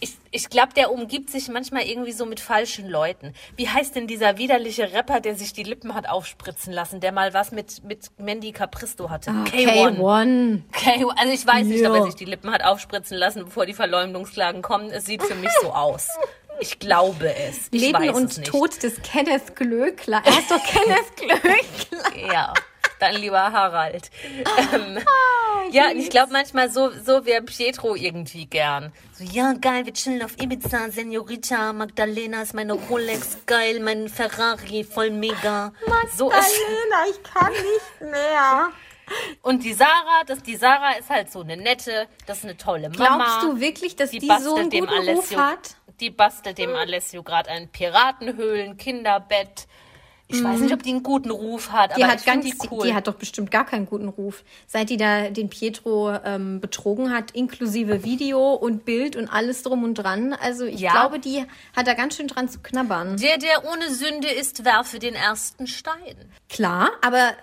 ich, 0.00 0.12
ich 0.32 0.50
glaube, 0.50 0.74
der 0.74 0.92
umgibt 0.92 1.30
sich 1.30 1.48
manchmal 1.48 1.82
irgendwie 1.84 2.12
so 2.12 2.26
mit 2.26 2.38
falschen 2.40 2.90
Leuten. 2.90 3.32
Wie 3.56 3.68
heißt 3.70 3.94
denn 3.96 4.06
dieser 4.06 4.36
widerliche 4.36 4.92
Rapper, 4.92 5.20
der 5.20 5.34
sich 5.34 5.54
die 5.54 5.62
Lippen 5.62 5.94
hat 5.94 6.08
aufspritzen 6.10 6.72
lassen, 6.74 7.00
der 7.00 7.10
mal 7.12 7.32
was 7.32 7.52
mit 7.52 7.82
mit 7.84 8.10
Mandy 8.18 8.52
Capristo 8.52 9.08
hatte? 9.08 9.30
K1. 9.30 9.96
K1. 9.96 10.60
K1. 10.72 11.06
Also 11.16 11.32
ich 11.32 11.46
weiß 11.46 11.64
nicht, 11.66 11.86
ob 11.86 11.94
Ja. 11.94 12.00
er 12.00 12.04
sich 12.06 12.16
die 12.16 12.26
Lippen 12.26 12.50
hat 12.50 12.62
aufspritzen 12.64 13.16
lassen, 13.16 13.44
bevor 13.46 13.64
die 13.64 13.72
Verleumdungsklagen 13.72 14.60
kommen. 14.60 14.90
Es 14.90 15.06
sieht 15.06 15.22
für 15.22 15.36
mich 15.36 15.50
so 15.62 15.72
aus. 15.72 16.08
Ich 16.60 16.78
glaube 16.78 17.34
es. 17.34 17.68
Ich 17.70 17.80
Leben 17.80 17.98
weiß 17.98 18.10
es 18.10 18.16
und 18.16 18.38
nicht. 18.38 18.50
Tod 18.50 18.82
des 18.82 19.00
Kenneth 19.02 19.56
Glöckler. 19.56 20.22
Er 20.24 20.38
ist 20.38 20.50
doch 20.50 20.62
Kenneth 20.64 21.16
Glöckler. 21.16 22.32
Ja, 22.32 22.54
dann 23.00 23.16
lieber 23.16 23.40
Harald. 23.52 24.10
Ähm, 24.72 24.98
Ah, 25.64 25.66
ja, 25.70 25.90
ich 25.94 26.10
glaube 26.10 26.32
manchmal 26.32 26.70
so, 26.70 26.90
so 26.90 27.24
wäre 27.24 27.42
Pietro 27.42 27.94
irgendwie 27.94 28.44
gern. 28.46 28.92
So, 29.12 29.24
ja, 29.24 29.54
geil, 29.54 29.86
wir 29.86 29.94
chillen 29.94 30.22
auf 30.22 30.32
Ibiza, 30.40 30.90
Senorita, 30.90 31.72
Magdalena 31.72 32.42
ist 32.42 32.54
meine 32.54 32.74
Rolex, 32.74 33.38
geil, 33.46 33.80
mein 33.80 34.08
Ferrari, 34.08 34.84
voll 34.84 35.10
mega. 35.10 35.72
So 36.16 36.30
ist, 36.30 36.54
ich 37.10 37.22
kann 37.22 37.52
nicht 37.52 38.10
mehr. 38.12 38.68
Und 39.42 39.64
die 39.64 39.72
Sarah, 39.72 40.24
das, 40.26 40.42
die 40.42 40.56
Sarah 40.56 40.92
ist 40.92 41.10
halt 41.10 41.30
so 41.30 41.40
eine 41.42 41.56
nette, 41.56 42.06
das 42.26 42.38
ist 42.38 42.44
eine 42.44 42.56
tolle 42.56 42.88
Mama. 42.90 43.16
Glaubst 43.16 43.42
du 43.42 43.60
wirklich, 43.60 43.96
dass 43.96 44.10
die, 44.10 44.20
so 44.20 44.26
bastelt 44.28 44.58
einen 44.58 44.70
dem 44.70 44.86
guten 44.86 44.98
Ruf 45.08 45.08
Alessio, 45.30 45.38
hat? 45.38 45.76
Die 46.00 46.10
bastelt 46.10 46.58
dem 46.58 46.74
Alessio 46.74 47.22
gerade 47.22 47.50
ein 47.50 47.68
Piratenhöhlen, 47.68 48.76
Kinderbett. 48.76 49.66
Ich 50.26 50.42
weiß 50.42 50.60
nicht, 50.60 50.72
ob 50.72 50.82
die 50.82 50.88
einen 50.88 51.02
guten 51.02 51.30
Ruf 51.30 51.70
hat, 51.70 51.90
Mhm. 51.90 51.94
Die 51.96 52.02
aber 52.02 52.12
hat 52.12 52.20
ich 52.20 52.26
ganz, 52.26 52.44
die 52.46 52.54
cool. 52.70 52.86
die 52.86 52.94
hat 52.94 53.06
doch 53.06 53.14
bestimmt 53.14 53.50
gar 53.50 53.66
keinen 53.66 53.84
guten 53.84 54.08
Ruf. 54.08 54.42
Seit 54.66 54.88
die 54.88 54.96
da 54.96 55.28
den 55.28 55.50
Pietro 55.50 56.12
ähm, 56.24 56.60
betrogen 56.62 57.12
hat, 57.12 57.32
inklusive 57.32 58.04
Video 58.04 58.54
und 58.54 58.86
Bild 58.86 59.16
und 59.16 59.28
alles 59.28 59.62
drum 59.62 59.84
und 59.84 59.94
dran. 59.94 60.32
Also 60.32 60.64
ich 60.64 60.80
Ja. 60.80 60.92
glaube, 60.92 61.18
die 61.18 61.44
hat 61.76 61.86
da 61.86 61.92
ganz 61.92 62.16
schön 62.16 62.26
dran 62.26 62.48
zu 62.48 62.60
knabbern. 62.60 63.18
Der, 63.18 63.36
der 63.36 63.70
ohne 63.70 63.90
Sünde 63.94 64.28
ist, 64.28 64.64
werfe 64.64 64.98
den 64.98 65.14
ersten 65.14 65.66
Stein. 65.66 66.16
Klar, 66.48 66.90
aber 67.02 67.34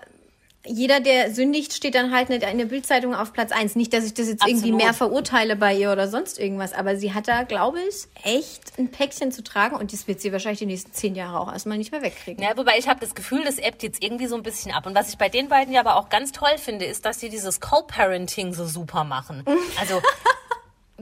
jeder, 0.64 1.00
der 1.00 1.34
sündigt, 1.34 1.72
steht 1.72 1.94
dann 1.94 2.12
halt 2.12 2.30
in 2.30 2.58
der 2.58 2.64
Bildzeitung 2.66 3.14
auf 3.14 3.32
Platz 3.32 3.50
eins. 3.50 3.74
Nicht, 3.74 3.92
dass 3.92 4.04
ich 4.04 4.14
das 4.14 4.28
jetzt 4.28 4.46
irgendwie 4.46 4.70
Absolut. 4.70 4.82
mehr 4.82 4.94
verurteile 4.94 5.56
bei 5.56 5.74
ihr 5.74 5.90
oder 5.90 6.08
sonst 6.08 6.38
irgendwas, 6.38 6.72
aber 6.72 6.96
sie 6.96 7.12
hat 7.14 7.26
da, 7.26 7.42
glaube 7.42 7.80
ich, 7.80 8.06
echt 8.22 8.78
ein 8.78 8.90
Päckchen 8.90 9.32
zu 9.32 9.42
tragen 9.42 9.76
und 9.76 9.92
das 9.92 10.06
wird 10.06 10.20
sie 10.20 10.32
wahrscheinlich 10.32 10.60
die 10.60 10.66
nächsten 10.66 10.92
zehn 10.92 11.14
Jahre 11.14 11.40
auch 11.40 11.52
erstmal 11.52 11.78
nicht 11.78 11.90
mehr 11.90 12.02
wegkriegen. 12.02 12.42
Ja, 12.42 12.56
wobei 12.56 12.78
ich 12.78 12.88
habe 12.88 13.00
das 13.00 13.14
Gefühl, 13.14 13.42
das 13.44 13.58
ebbt 13.58 13.82
jetzt 13.82 14.02
irgendwie 14.02 14.26
so 14.26 14.36
ein 14.36 14.42
bisschen 14.42 14.72
ab. 14.72 14.86
Und 14.86 14.94
was 14.94 15.08
ich 15.08 15.18
bei 15.18 15.28
den 15.28 15.48
beiden 15.48 15.74
ja 15.74 15.80
aber 15.80 15.96
auch 15.96 16.08
ganz 16.08 16.30
toll 16.30 16.56
finde, 16.58 16.84
ist, 16.84 17.04
dass 17.04 17.18
sie 17.18 17.28
dieses 17.28 17.60
Co-Parenting 17.60 18.54
so 18.54 18.66
super 18.66 19.04
machen. 19.04 19.44
Also 19.80 20.02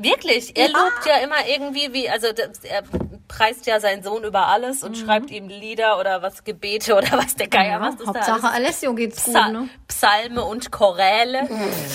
wirklich, 0.03 0.57
er 0.57 0.69
lobt 0.69 1.07
ja 1.07 1.17
immer 1.19 1.47
irgendwie, 1.47 1.93
wie, 1.93 2.09
also 2.09 2.29
er 2.29 2.83
preist 3.29 3.67
ja 3.67 3.79
seinen 3.79 4.03
Sohn 4.03 4.25
über 4.25 4.49
alles 4.49 4.83
und 4.83 4.99
schreibt 4.99 5.31
ihm 5.31 5.49
Lieder 5.49 5.99
oder 6.01 6.21
was 6.21 6.43
Gebete 6.45 6.97
oder 6.97 7.13
was 7.13 7.37
der 7.37 7.49
Geier, 7.49 7.73
Ja, 7.73 7.81
was 7.81 7.97
das 7.97 8.07
da 8.07 8.15
Hauptsache 8.15 8.53
alles 8.53 8.71
Alessio 8.71 8.95
geht's 8.95 9.25
gut, 9.25 9.35
ne? 9.35 9.69
Psalme 9.89 10.45
und 10.45 10.73
Choräle 10.73 11.49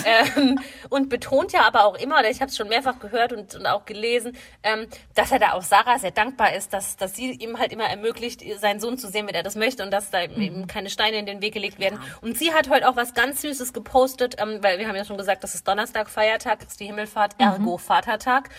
ähm, 0.06 0.60
und 0.89 1.10
betont 1.10 1.52
ja 1.52 1.63
aber 1.63 1.86
auch 1.86 1.96
immer, 1.96 2.20
oder 2.20 2.30
ich 2.30 2.41
habe 2.41 2.50
es 2.50 2.58
schon 2.58 2.70
mehrfach 2.70 3.00
gehört 3.00 3.34
und, 3.34 3.54
und 3.56 3.65
auch 3.65 3.86
gelesen, 3.86 4.36
ähm, 4.63 4.88
dass 5.13 5.32
er 5.32 5.39
da 5.39 5.54
auch 5.54 5.62
Sarah 5.62 6.00
sehr 6.00 6.12
dankbar 6.12 6.54
ist, 6.56 6.74
dass, 6.74 6.96
dass 6.98 7.15
sie 7.15 7.32
ihm 7.32 7.60
halt 7.60 7.74
immer 7.74 7.86
ermöglicht, 7.86 8.41
seinen 8.60 8.80
Sohn 8.80 8.98
zu 8.98 9.10
sehen, 9.10 9.28
wenn 9.28 9.36
er 9.36 9.44
das 9.44 9.56
möchte 9.56 9.84
und 9.84 9.91
dass 9.91 10.12
da 10.12 10.24
eben 10.24 10.68
keine 10.68 10.89
Steine 10.89 11.18
in 11.18 11.26
den 11.26 11.41
Weg 11.41 11.54
gelegt 11.54 11.80
werden. 11.80 12.00
Und 12.22 12.38
sie 12.38 12.54
hat 12.54 12.70
heute 12.70 12.88
auch 12.88 12.96
was 12.96 13.13
ganz 13.13 13.41
Süßes 13.41 13.74
gepostet, 13.74 14.36
ähm, 14.39 14.60
weil 14.62 14.80
wir 14.80 14.88
haben 14.88 14.96
ja 14.96 15.06
schon 15.06 15.18
gesagt, 15.18 15.44
das 15.44 15.56
ist 15.56 15.68
Donnerstag, 15.68 16.10
Feiertag, 16.10 16.63
ist 16.63 16.80
die 16.80 16.86
Himmelfahrt, 16.86 17.36
ergo 17.39 17.78
Vatertag. 17.95 18.49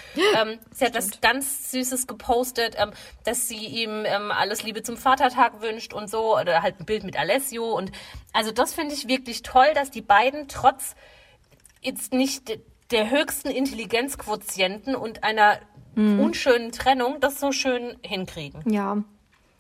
Ähm, 0.41 0.59
sie 0.73 0.85
hat 0.85 0.95
was 0.95 1.21
ganz 1.21 1.71
Süßes 1.71 2.07
gepostet, 2.07 2.77
ähm, 2.79 2.93
dass 3.25 3.49
sie 3.49 3.67
ihm 3.67 4.05
ähm, 4.05 4.31
alles 4.31 4.63
Liebe 4.63 4.83
zum 4.83 4.97
Vatertag 4.97 5.61
wünscht 5.61 5.93
und 5.93 6.09
so, 6.09 6.39
oder 6.39 6.63
halt 6.63 6.81
ein 6.81 6.87
Bild 6.87 7.05
mit 7.05 7.19
Alessio. 7.19 7.73
Und 7.73 7.93
also 8.33 8.53
das 8.53 8.75
finde 8.75 8.95
ich 8.95 9.09
wirklich 9.09 9.43
toll, 9.43 9.67
dass 9.75 9.91
die 9.91 10.03
beiden 10.03 10.49
trotz 10.49 10.95
jetzt 11.81 12.13
nicht 12.13 12.59
der 12.91 13.11
höchsten 13.11 13.51
Intelligenzquotienten 13.51 14.95
und 14.95 15.25
einer 15.25 15.59
unschönen 15.97 16.73
Trennung 16.73 17.21
das 17.21 17.41
so 17.41 17.53
schön 17.53 17.97
hinkriegen. 18.03 18.71
Ja. 18.71 18.99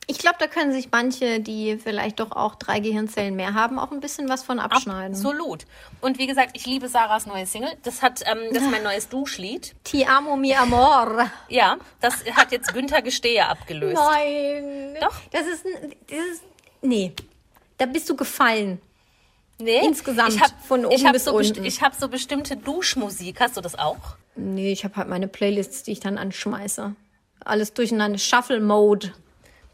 Ich 0.09 0.19
glaube, 0.19 0.37
da 0.38 0.47
können 0.47 0.73
sich 0.73 0.88
manche, 0.92 1.40
die 1.40 1.79
vielleicht 1.79 2.21
doch 2.21 2.31
auch 2.31 2.55
drei 2.55 2.79
Gehirnzellen 2.79 3.35
mehr 3.35 3.55
haben, 3.55 3.79
auch 3.81 3.90
ein 3.90 3.99
bisschen 3.99 4.29
was 4.29 4.45
von 4.45 4.61
abschneiden. 4.61 5.16
Absolut. 5.16 5.66
Und 6.01 6.19
wie 6.19 6.29
gesagt, 6.29 6.51
ich 6.55 6.64
liebe 6.64 6.88
Sarahs 6.88 7.27
neue 7.27 7.45
Single. 7.45 7.71
Das 7.83 8.03
hat, 8.03 8.23
ähm, 8.25 8.38
das 8.53 8.62
ist 8.62 8.71
mein 8.71 8.83
neues 8.85 9.09
Duschlied. 9.09 9.75
Ti 9.83 10.07
amo 10.07 10.37
mi 10.37 10.55
amor. 10.55 11.29
Ja, 11.49 11.77
das 12.01 12.25
hat 12.37 12.53
jetzt 12.53 12.73
Günther 12.73 13.03
Gestehe 13.03 13.49
abgelöst. 13.49 13.97
Nein. 13.97 14.95
Doch. 15.01 15.16
Das 15.33 15.42
ist, 15.47 15.66
ein- 15.66 15.92
das 16.09 16.19
ist, 16.35 16.42
nee. 16.83 17.12
Da 17.79 17.87
bist 17.87 18.09
du 18.09 18.14
gefallen. 18.14 18.81
Nee, 19.59 19.81
Insgesamt, 19.85 20.35
ich 20.35 20.40
hab, 20.40 20.51
von 20.66 20.81
ich 20.83 20.87
oben 20.87 21.07
hab 21.07 21.12
bis 21.14 21.25
so 21.25 21.35
unten. 21.35 21.64
Ich 21.64 21.81
habe 21.83 21.97
so 21.99 22.09
bestimmte 22.09 22.57
Duschmusik. 22.57 23.40
Hast 23.40 23.57
du 23.57 23.61
das 23.62 23.77
auch? 23.79 23.97
Nee, 24.37 24.71
ich 24.71 24.85
habe 24.85 24.97
halt 24.97 25.09
meine 25.09 25.29
Playlists, 25.29 25.83
die 25.83 25.92
ich 25.92 26.01
dann 26.01 26.16
anschmeiße. 26.19 26.95
Alles 27.45 27.73
durcheinander. 27.73 28.19
Shuffle-Mode. 28.19 29.12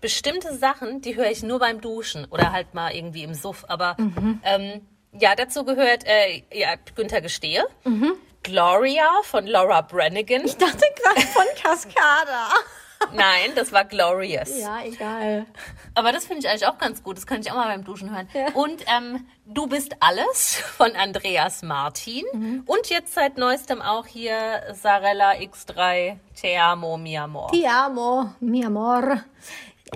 Bestimmte 0.02 0.54
Sachen, 0.54 1.00
die 1.00 1.16
höre 1.16 1.30
ich 1.30 1.42
nur 1.42 1.58
beim 1.58 1.80
Duschen 1.80 2.26
oder 2.30 2.52
halt 2.52 2.74
mal 2.74 2.94
irgendwie 2.94 3.22
im 3.22 3.32
Suff. 3.32 3.64
Aber 3.68 3.94
Mhm. 3.98 4.40
ähm, 4.44 4.86
ja, 5.18 5.34
dazu 5.34 5.64
gehört 5.64 6.04
äh, 6.04 6.42
ja, 6.52 6.74
Günther 6.94 7.22
Gestehe, 7.22 7.64
Mhm. 7.84 8.12
Gloria 8.42 9.08
von 9.22 9.46
Laura 9.46 9.80
Branigan. 9.82 10.44
Ich 10.44 10.56
dachte 10.56 10.84
gerade 11.02 11.20
von 11.28 11.44
Cascada. 11.62 12.48
Nein, 13.14 13.50
das 13.56 13.72
war 13.72 13.84
Glorious. 13.84 14.56
ja, 14.60 14.80
egal. 14.84 15.44
Aber 15.94 16.12
das 16.12 16.24
finde 16.24 16.40
ich 16.40 16.48
eigentlich 16.48 16.66
auch 16.68 16.78
ganz 16.78 17.02
gut. 17.02 17.16
Das 17.16 17.26
kann 17.26 17.40
ich 17.40 17.50
auch 17.50 17.56
mal 17.56 17.66
beim 17.66 17.82
Duschen 17.84 18.10
hören. 18.14 18.28
Und 18.54 18.84
ähm, 18.86 19.26
Du 19.44 19.66
bist 19.66 19.96
alles 19.98 20.54
von 20.56 20.94
Andreas 20.94 21.62
Martin. 21.62 22.24
Mhm. 22.32 22.62
Und 22.64 22.88
jetzt 22.90 23.12
seit 23.14 23.38
neuestem 23.38 23.82
auch 23.82 24.06
hier 24.06 24.62
Sarella 24.72 25.32
X3 25.32 26.16
Te 26.40 26.56
amo, 26.60 26.96
mi 26.96 27.18
amor. 27.18 27.50
Ti 27.50 27.66
amo, 27.66 28.32
mi 28.40 28.64
amor. 28.64 29.24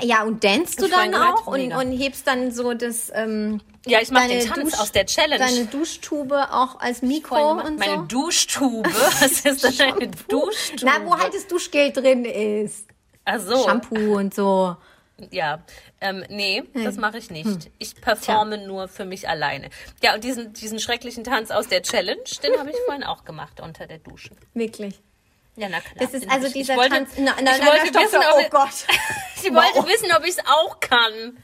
Ja, 0.03 0.23
und 0.25 0.45
danst 0.45 0.81
du 0.81 0.89
dann 0.89 1.15
auch 1.15 1.47
und, 1.47 1.73
und 1.73 1.93
hebst 1.93 2.27
dann 2.27 2.51
so 2.53 2.75
das 2.75 3.11
ähm, 3.15 3.61
Ja, 3.87 4.01
ich 4.01 4.11
mache 4.11 4.29
den 4.29 4.47
Tanz 4.47 4.73
Dusch- 4.73 4.81
aus 4.81 4.93
der 4.93 5.07
Challenge. 5.07 5.39
deine 5.39 5.65
Duschtube 5.67 6.53
auch 6.53 6.79
als 6.81 7.03
Mikro 7.03 7.53
und 7.53 7.79
Meine 7.79 7.95
so. 7.97 8.03
Duschtube. 8.03 8.89
Was 9.21 9.23
ist 9.45 9.65
denn 9.65 9.95
eine 9.95 10.09
Duschtube? 10.29 10.85
Na, 10.85 11.05
wo 11.05 11.17
halt 11.17 11.35
das 11.35 11.47
Duschgel 11.47 11.93
drin 11.93 12.25
ist. 12.25 12.87
Ach 13.25 13.41
so. 13.41 13.65
Shampoo 13.65 14.17
und 14.19 14.35
so. 14.35 14.77
Ja, 15.31 15.65
ähm, 16.03 16.25
nee, 16.29 16.63
das 16.75 16.97
mache 16.99 17.17
ich 17.17 17.29
Hm. 17.31 17.35
nicht. 17.37 17.71
Ich 17.79 17.95
performe 17.99 18.67
nur 18.67 18.87
für 18.89 19.07
mich 19.07 19.27
alleine. 19.31 19.71
Ja, 20.03 20.15
und 20.15 20.23
diesen, 20.25 20.53
diesen 20.53 20.79
schrecklichen 20.79 21.25
Tanz 21.25 21.51
aus 21.51 21.69
der 21.69 21.81
Challenge, 21.83 22.21
den 22.43 22.59
habe 22.59 22.69
ich 22.71 22.77
vorhin 22.85 23.03
auch 23.03 23.25
gemacht 23.25 23.61
unter 23.61 23.87
der 23.87 23.97
Dusche. 23.99 24.33
Wirklich. 24.53 25.01
Ja, 25.57 25.69
na 25.69 25.81
klar. 25.81 25.95
Das 25.99 26.13
ist 26.15 26.31
also 26.31 26.47
ich- 26.49 26.53
dieser 26.53 26.75
ich 26.75 26.79
wollte, 26.79 26.91
Tanz. 26.97 27.11
Na, 27.19 27.35
na, 27.43 27.53
ich 27.57 27.61
na, 27.63 27.67
wollte 27.67 27.81
na, 27.85 27.87
stopp, 27.87 28.03
wissen, 28.05 28.19
ob 28.19 28.35
oh 28.37 28.41
ich- 28.41 28.51
Gott. 28.51 28.87
Ich 29.43 29.53
wollte 29.55 29.87
wissen, 29.89 30.11
ob 30.17 30.25
ich 30.25 30.31
es 30.31 30.39
auch 30.47 30.81
kann. 30.81 31.37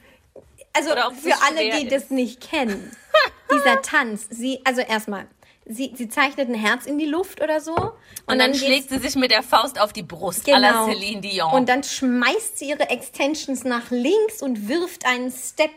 Also 0.73 0.91
für 0.91 1.35
alle, 1.47 1.71
die 1.79 1.87
ist. 1.87 1.93
das 1.93 2.11
nicht 2.11 2.41
kennen, 2.41 2.97
dieser 3.53 3.81
Tanz, 3.83 4.27
sie, 4.31 4.61
also 4.65 4.81
erstmal, 4.81 5.27
sie, 5.67 5.93
sie 5.95 6.09
zeichnet 6.09 6.49
ein 6.49 6.55
Herz 6.55 6.87
in 6.87 6.99
die 6.99 7.05
Luft 7.07 7.41
oder 7.43 7.61
so. 7.61 7.75
Und, 7.75 7.93
Und, 8.27 8.39
dann, 8.39 8.53
geht's- 8.53 8.65
schlägt 8.65 8.89
sie 8.89 8.99
sich 8.99 9.15
mit 9.15 9.31
der 9.31 9.43
Faust 9.43 9.79
auf 9.81 9.93
die 9.93 10.03
Brust, 10.03 10.49
à 10.49 10.59
la 10.59 10.85
Celine 10.87 11.21
Dion. 11.21 11.33
Genau. 11.51 11.57
Und 11.57 11.69
dann 11.69 11.85
schmeißt 11.85 12.59
sie 12.59 12.71
ihre 12.71 12.89
Extensions 12.89 13.63
nach 13.65 13.91
links 13.91 14.41
und 14.43 14.69
wirft 14.69 15.05
einen 15.07 15.31
Step, 15.31 15.71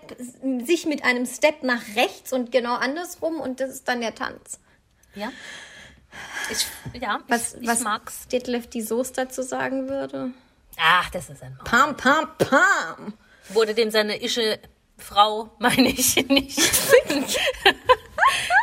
sich 0.65 0.85
mit 0.85 1.03
einem 1.03 1.25
Step 1.25 1.61
nach 1.61 1.81
rechts 1.95 2.31
und 2.33 2.51
genau 2.51 2.73
andersrum 2.75 3.39
und 3.41 3.59
das 3.59 3.69
ist 3.71 3.87
dann 3.87 4.01
der 4.01 4.15
Tanz. 4.15 4.59
ja, 5.15 5.31
ich, 6.51 6.67
ja, 7.01 7.19
Was, 7.28 7.56
ich, 7.56 7.62
ich 7.62 7.67
was 7.67 7.82
mag's. 7.82 8.28
Detlef 8.28 8.67
die 8.67 8.82
Soße 8.82 9.13
dazu 9.13 9.41
sagen 9.41 9.89
würde? 9.89 10.32
Ach, 10.78 11.10
das 11.10 11.30
ist 11.30 11.41
ein 11.41 11.56
Mann. 11.56 11.65
Pam, 11.65 11.97
pam, 11.97 12.28
pam. 12.38 13.13
Wurde 13.49 13.73
dem 13.73 13.91
seine 13.91 14.21
ische 14.23 14.60
Frau, 14.97 15.51
meine 15.60 15.89
ich, 15.89 16.15
nicht, 16.28 16.60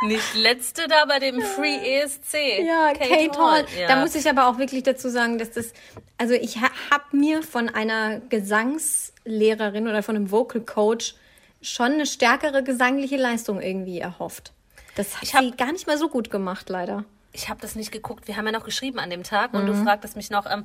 nicht 0.07 0.35
letzte 0.35 0.89
da 0.89 1.05
bei 1.05 1.19
dem 1.19 1.41
Free 1.43 1.77
ESC. 2.01 2.35
Ja, 2.67 2.93
Kate, 2.93 3.39
Hall. 3.39 3.67
Ja. 3.79 3.89
Da 3.89 3.97
muss 3.97 4.15
ich 4.15 4.29
aber 4.29 4.47
auch 4.49 4.59
wirklich 4.59 4.83
dazu 4.83 5.09
sagen, 5.09 5.39
dass 5.39 5.53
das, 5.53 5.73
also 6.19 6.35
ich 6.35 6.59
ha, 6.61 6.69
habe 6.91 7.17
mir 7.17 7.43
von 7.43 7.69
einer 7.69 8.21
Gesangslehrerin 8.21 9.89
oder 9.89 10.03
von 10.03 10.17
einem 10.17 10.31
Vocal 10.31 10.63
Coach 10.63 11.15
schon 11.61 11.93
eine 11.93 12.07
stärkere 12.07 12.63
gesangliche 12.65 13.17
Leistung 13.17 13.61
irgendwie 13.61 14.01
erhofft. 14.01 14.53
Das 14.97 15.17
hat 15.17 15.23
Ich 15.23 15.35
hab- 15.35 15.43
sie 15.45 15.53
gar 15.53 15.73
nicht 15.73 15.87
mal 15.87 15.99
so 15.99 16.09
gut 16.09 16.31
gemacht, 16.31 16.69
leider. 16.69 17.05
Ich 17.33 17.49
habe 17.49 17.61
das 17.61 17.75
nicht 17.75 17.93
geguckt. 17.93 18.29
Wir 18.29 18.37
haben 18.37 18.47
ja 18.47 18.53
noch 18.53 18.65
geschrieben 18.65 18.99
an 18.99 19.11
dem 19.11 19.23
Tag 19.23 19.55
und 19.55 19.63
Mhm. 19.63 19.67
du 19.67 19.75
fragtest 19.85 20.17
mich 20.17 20.31
noch, 20.31 20.47
ähm, 20.51 20.65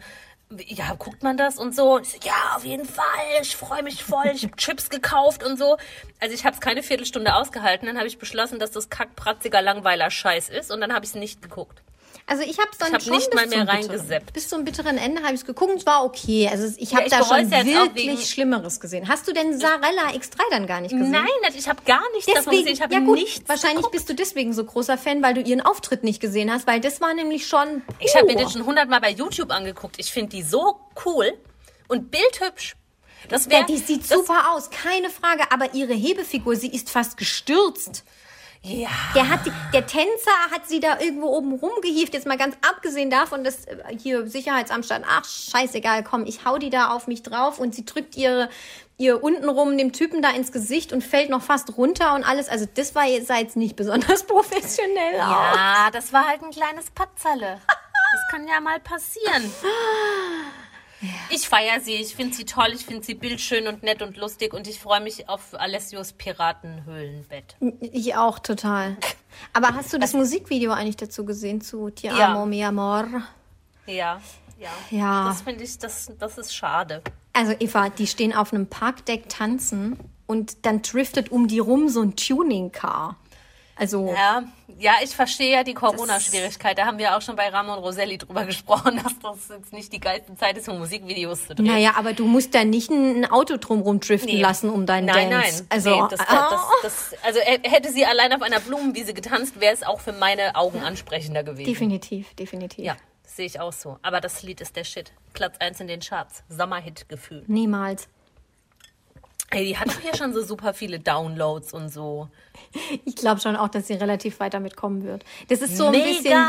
ja, 0.65 0.93
guckt 0.97 1.23
man 1.23 1.35
das 1.37 1.57
und 1.57 1.75
so? 1.75 1.95
Und 1.95 2.05
so, 2.05 2.17
ja, 2.23 2.55
auf 2.55 2.63
jeden 2.63 2.85
Fall. 2.85 3.03
Ich 3.41 3.55
freue 3.57 3.83
mich 3.83 4.03
voll. 4.03 4.27
Ich 4.33 4.43
habe 4.43 4.55
Chips 4.57 4.89
gekauft 4.89 5.43
und 5.43 5.57
so. 5.57 5.77
Also 6.19 6.33
ich 6.33 6.45
habe 6.45 6.55
es 6.55 6.61
keine 6.61 6.83
Viertelstunde 6.83 7.35
ausgehalten. 7.35 7.87
Dann 7.87 7.97
habe 7.97 8.07
ich 8.07 8.17
beschlossen, 8.17 8.57
dass 8.59 8.71
das 8.71 8.89
kackpratziger 8.89 9.61
Langweiler 9.61 10.09
Scheiß 10.09 10.49
ist 10.49 10.71
und 10.71 10.79
dann 10.81 10.93
habe 10.93 11.03
ich 11.05 11.11
es 11.11 11.15
nicht 11.15 11.41
geguckt. 11.41 11.81
Also 12.29 12.43
ich 12.43 12.59
habe 12.59 12.67
es 12.73 12.77
dann 12.77 12.89
Ich 12.89 12.93
hab 12.95 13.01
schon 13.03 13.13
nicht 13.15 13.29
bis 13.31 13.35
mal 13.39 13.47
mehr 13.47 13.59
zum 13.59 13.67
bitteren- 13.67 13.89
reingesappt. 13.91 14.33
Bis 14.33 14.49
zum 14.49 14.65
bitteren 14.65 14.97
Ende 14.97 15.21
habe 15.23 15.33
ich 15.33 15.39
es 15.39 15.45
geguckt 15.45 15.71
und 15.71 15.77
es 15.77 15.85
war 15.85 16.03
okay. 16.03 16.49
Also 16.51 16.67
ich 16.77 16.91
Ja, 16.91 16.97
habe 16.97 17.07
ich 17.07 17.13
da 17.13 17.23
schon 17.23 17.49
ja 17.49 17.65
wirklich 17.65 18.29
Schlimmeres 18.29 18.79
gesehen. 18.81 19.07
Hast 19.07 19.27
du 19.29 19.31
denn 19.33 19.57
Sarella 19.57 20.09
X3 20.13 20.37
dann 20.51 20.67
gar 20.67 20.81
nicht 20.81 20.91
gesehen? 20.91 21.09
Nein, 21.11 21.25
ich 21.57 21.69
habe 21.69 21.81
gar 21.85 22.01
nichts 22.13 22.25
davon 22.25 22.43
Deswegen, 22.51 22.63
gesehen. 22.63 22.73
Ich 22.73 22.81
habe 22.81 22.93
ja 22.93 22.99
gut, 22.99 23.17
nichts 23.17 23.47
wahrscheinlich 23.47 23.77
geguckt. 23.77 23.91
bist 23.93 24.09
du 24.09 24.13
deswegen 24.13 24.51
so 24.53 24.65
großer 24.65 24.97
Fan, 24.97 25.23
weil 25.23 25.35
du 25.35 25.41
ihren 25.41 25.61
Auftritt 25.61 26.03
nicht 26.03 26.19
gesehen 26.19 26.51
hast, 26.51 26.67
weil 26.67 26.81
das 26.81 26.99
war 26.99 27.13
nämlich 27.13 27.47
schon. 27.47 27.81
Ich 27.99 28.13
habe 28.13 28.25
mir 28.25 28.33
puh. 28.33 28.39
den 28.39 28.49
schon 28.49 28.65
hundertmal 28.65 28.99
bei 28.99 29.11
YouTube 29.11 29.49
angeguckt. 29.51 29.95
Ich 29.97 30.11
finde 30.11 30.29
die 30.35 30.43
so 30.43 30.81
cool 31.05 31.33
und 31.87 32.11
bildhübsch. 32.11 32.75
Das 33.29 33.49
wäre 33.49 33.61
Ja, 33.61 33.67
die 33.67 33.77
sieht 33.77 34.05
super 34.05 34.51
aus, 34.51 34.69
keine 34.69 35.09
Frage. 35.09 35.43
Aber 35.51 35.73
ihre 35.73 35.93
Hebefigur, 35.93 36.55
sie 36.57 36.67
ist 36.73 36.89
fast 36.89 37.15
gestürzt. 37.17 38.03
Ja. 38.61 38.89
Der, 39.15 39.29
hat 39.29 39.41
der 39.73 39.85
Tänzer 39.85 40.31
hat 40.51 40.67
sie 40.67 40.79
da 40.79 40.99
irgendwo 40.99 41.27
oben 41.27 41.53
rumgehieft. 41.53 42.13
Jetzt 42.13 42.27
mal 42.27 42.37
ganz 42.37 42.55
abgesehen 42.67 43.09
davon, 43.09 43.43
dass 43.43 43.65
äh, 43.65 43.77
hier 43.97 44.27
Sicherheitsamstand, 44.27 45.05
ach 45.07 45.25
scheißegal, 45.25 46.03
komm, 46.03 46.25
ich 46.25 46.45
hau 46.45 46.57
die 46.57 46.69
da 46.69 46.89
auf 46.89 47.07
mich 47.07 47.23
drauf 47.23 47.59
und 47.59 47.73
sie 47.73 47.85
drückt 47.85 48.17
ihre 48.17 48.49
ihr 48.97 49.23
untenrum 49.23 49.77
dem 49.77 49.93
Typen 49.93 50.21
da 50.21 50.31
ins 50.31 50.51
Gesicht 50.51 50.91
und 50.91 51.03
fällt 51.03 51.29
noch 51.29 51.43
fast 51.43 51.77
runter 51.77 52.15
und 52.15 52.23
alles. 52.23 52.49
Also 52.49 52.65
das 52.73 52.95
war 52.95 53.05
jetzt, 53.05 53.27
sah 53.27 53.37
jetzt 53.37 53.55
nicht 53.55 53.75
besonders 53.75 54.23
professionell 54.27 55.15
aus. 55.21 55.55
Ja, 55.55 55.89
das 55.91 56.11
war 56.13 56.27
halt 56.27 56.41
ein 56.41 56.51
kleines 56.51 56.89
Patzerle. 56.91 57.59
Das 57.67 58.21
kann 58.31 58.47
ja 58.47 58.59
mal 58.59 58.79
passieren. 58.79 59.53
Ich 61.29 61.47
feiere 61.47 61.79
sie, 61.79 61.93
ich 61.93 62.15
finde 62.15 62.35
sie 62.35 62.45
toll, 62.45 62.69
ich 62.73 62.85
finde 62.85 63.03
sie 63.03 63.13
bildschön 63.13 63.67
und 63.67 63.83
nett 63.83 64.01
und 64.01 64.17
lustig 64.17 64.53
und 64.53 64.67
ich 64.67 64.79
freue 64.79 64.99
mich 65.01 65.29
auf 65.29 65.53
Alessios 65.53 66.13
Piratenhöhlenbett. 66.13 67.55
Ich 67.79 68.15
auch 68.15 68.39
total. 68.39 68.97
Aber 69.53 69.75
hast 69.75 69.93
du 69.93 69.99
das 69.99 70.13
Musikvideo 70.13 70.71
eigentlich 70.71 70.97
dazu 70.97 71.23
gesehen 71.25 71.61
zu 71.61 71.89
Ti 71.91 72.07
Ja. 72.07 72.31
amo 72.31 72.45
mi 72.45 72.63
amor? 72.63 73.05
Ja, 73.85 74.19
ja. 74.59 74.69
Ja. 74.89 75.25
Das 75.29 75.41
finde 75.41 75.63
ich, 75.63 75.77
das, 75.77 76.11
das 76.17 76.37
ist 76.37 76.55
schade. 76.55 77.01
Also 77.33 77.53
Eva, 77.59 77.89
die 77.89 78.07
stehen 78.07 78.33
auf 78.33 78.51
einem 78.51 78.65
Parkdeck 78.67 79.29
tanzen 79.29 79.99
und 80.25 80.65
dann 80.65 80.81
driftet 80.81 81.31
um 81.31 81.47
die 81.47 81.59
rum 81.59 81.89
so 81.89 82.01
ein 82.01 82.15
Tuning-Car. 82.15 83.17
Also 83.77 84.13
Ja, 84.15 84.43
ja, 84.79 84.93
ich 85.03 85.15
verstehe 85.15 85.51
ja 85.51 85.63
die 85.63 85.73
Corona-Schwierigkeit. 85.73 86.77
Da 86.77 86.85
haben 86.85 86.97
wir 86.97 87.15
auch 87.17 87.21
schon 87.21 87.35
bei 87.35 87.47
Ramon 87.49 87.79
Roselli 87.79 88.17
drüber 88.17 88.45
gesprochen, 88.45 88.99
dass 89.03 89.17
das 89.19 89.49
jetzt 89.49 89.73
nicht 89.73 89.91
die 89.93 89.99
geilste 89.99 90.35
Zeit 90.35 90.57
ist, 90.57 90.67
um 90.69 90.77
Musikvideos 90.79 91.47
zu 91.47 91.55
drehen. 91.55 91.65
Naja, 91.65 91.93
aber 91.95 92.13
du 92.13 92.25
musst 92.25 92.53
da 92.55 92.63
nicht 92.63 92.89
ein 92.91 93.25
Auto 93.29 93.57
drumrum 93.57 93.99
driften 93.99 94.33
Nee. 94.33 94.41
lassen 94.41 94.69
um 94.69 94.85
deinen 94.85 95.05
Nein, 95.05 95.29
Dance. 95.31 95.57
nein. 95.59 95.67
Also, 95.69 95.89
nee, 95.89 96.01
das, 96.09 96.19
das, 96.19 96.27
das, 96.27 96.61
das, 97.11 97.15
also 97.23 97.39
äh, 97.39 97.59
hätte 97.69 97.91
sie 97.91 98.05
allein 98.05 98.33
auf 98.33 98.41
einer 98.41 98.59
Blumenwiese 98.59 99.13
getanzt, 99.13 99.59
wäre 99.59 99.73
es 99.73 99.83
auch 99.83 99.99
für 99.99 100.13
meine 100.13 100.55
Augen 100.55 100.81
ansprechender 100.83 101.43
gewesen. 101.43 101.65
definitiv, 101.65 102.33
definitiv. 102.35 102.83
Ja, 102.85 102.95
sehe 103.25 103.45
ich 103.45 103.59
auch 103.59 103.73
so. 103.73 103.97
Aber 104.01 104.21
das 104.21 104.43
Lied 104.43 104.61
ist 104.61 104.75
der 104.75 104.83
Shit. 104.83 105.11
Platz 105.33 105.55
1 105.59 105.79
in 105.81 105.87
den 105.87 105.99
Charts. 106.01 106.43
Sommerhit-Gefühl. 106.49 107.43
Niemals. 107.47 108.07
Ey, 109.51 109.65
die 109.65 109.77
hat 109.77 109.87
doch 109.87 109.99
hier 109.99 110.13
schon 110.15 110.33
so 110.33 110.43
super 110.43 110.73
viele 110.73 110.99
Downloads 110.99 111.71
und 111.73 111.89
so. 111.89 112.27
Ich 113.05 113.15
glaube 113.15 113.39
schon 113.39 113.55
auch, 113.55 113.69
dass 113.69 113.87
sie 113.87 113.93
relativ 113.93 114.39
weit 114.41 114.53
damit 114.53 114.75
kommen 114.75 115.03
wird. 115.03 115.23
Das 115.47 115.61
ist 115.61 115.77
so 115.77 115.85
ein 115.85 115.91
Mega 115.91 116.05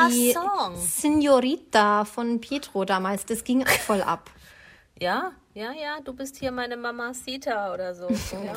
bisschen 0.08 0.10
wie 0.10 0.32
Song. 0.32 0.76
Senorita 0.76 2.04
von 2.04 2.40
Pietro 2.40 2.84
damals. 2.84 3.24
Das 3.26 3.44
ging 3.44 3.64
voll 3.66 4.02
ab. 4.02 4.30
Ja, 5.00 5.30
ja, 5.54 5.72
ja, 5.72 6.00
du 6.04 6.12
bist 6.12 6.36
hier 6.36 6.50
meine 6.50 6.76
Mamacita 6.76 7.72
oder 7.72 7.94
so. 7.94 8.08
Ja. 8.32 8.54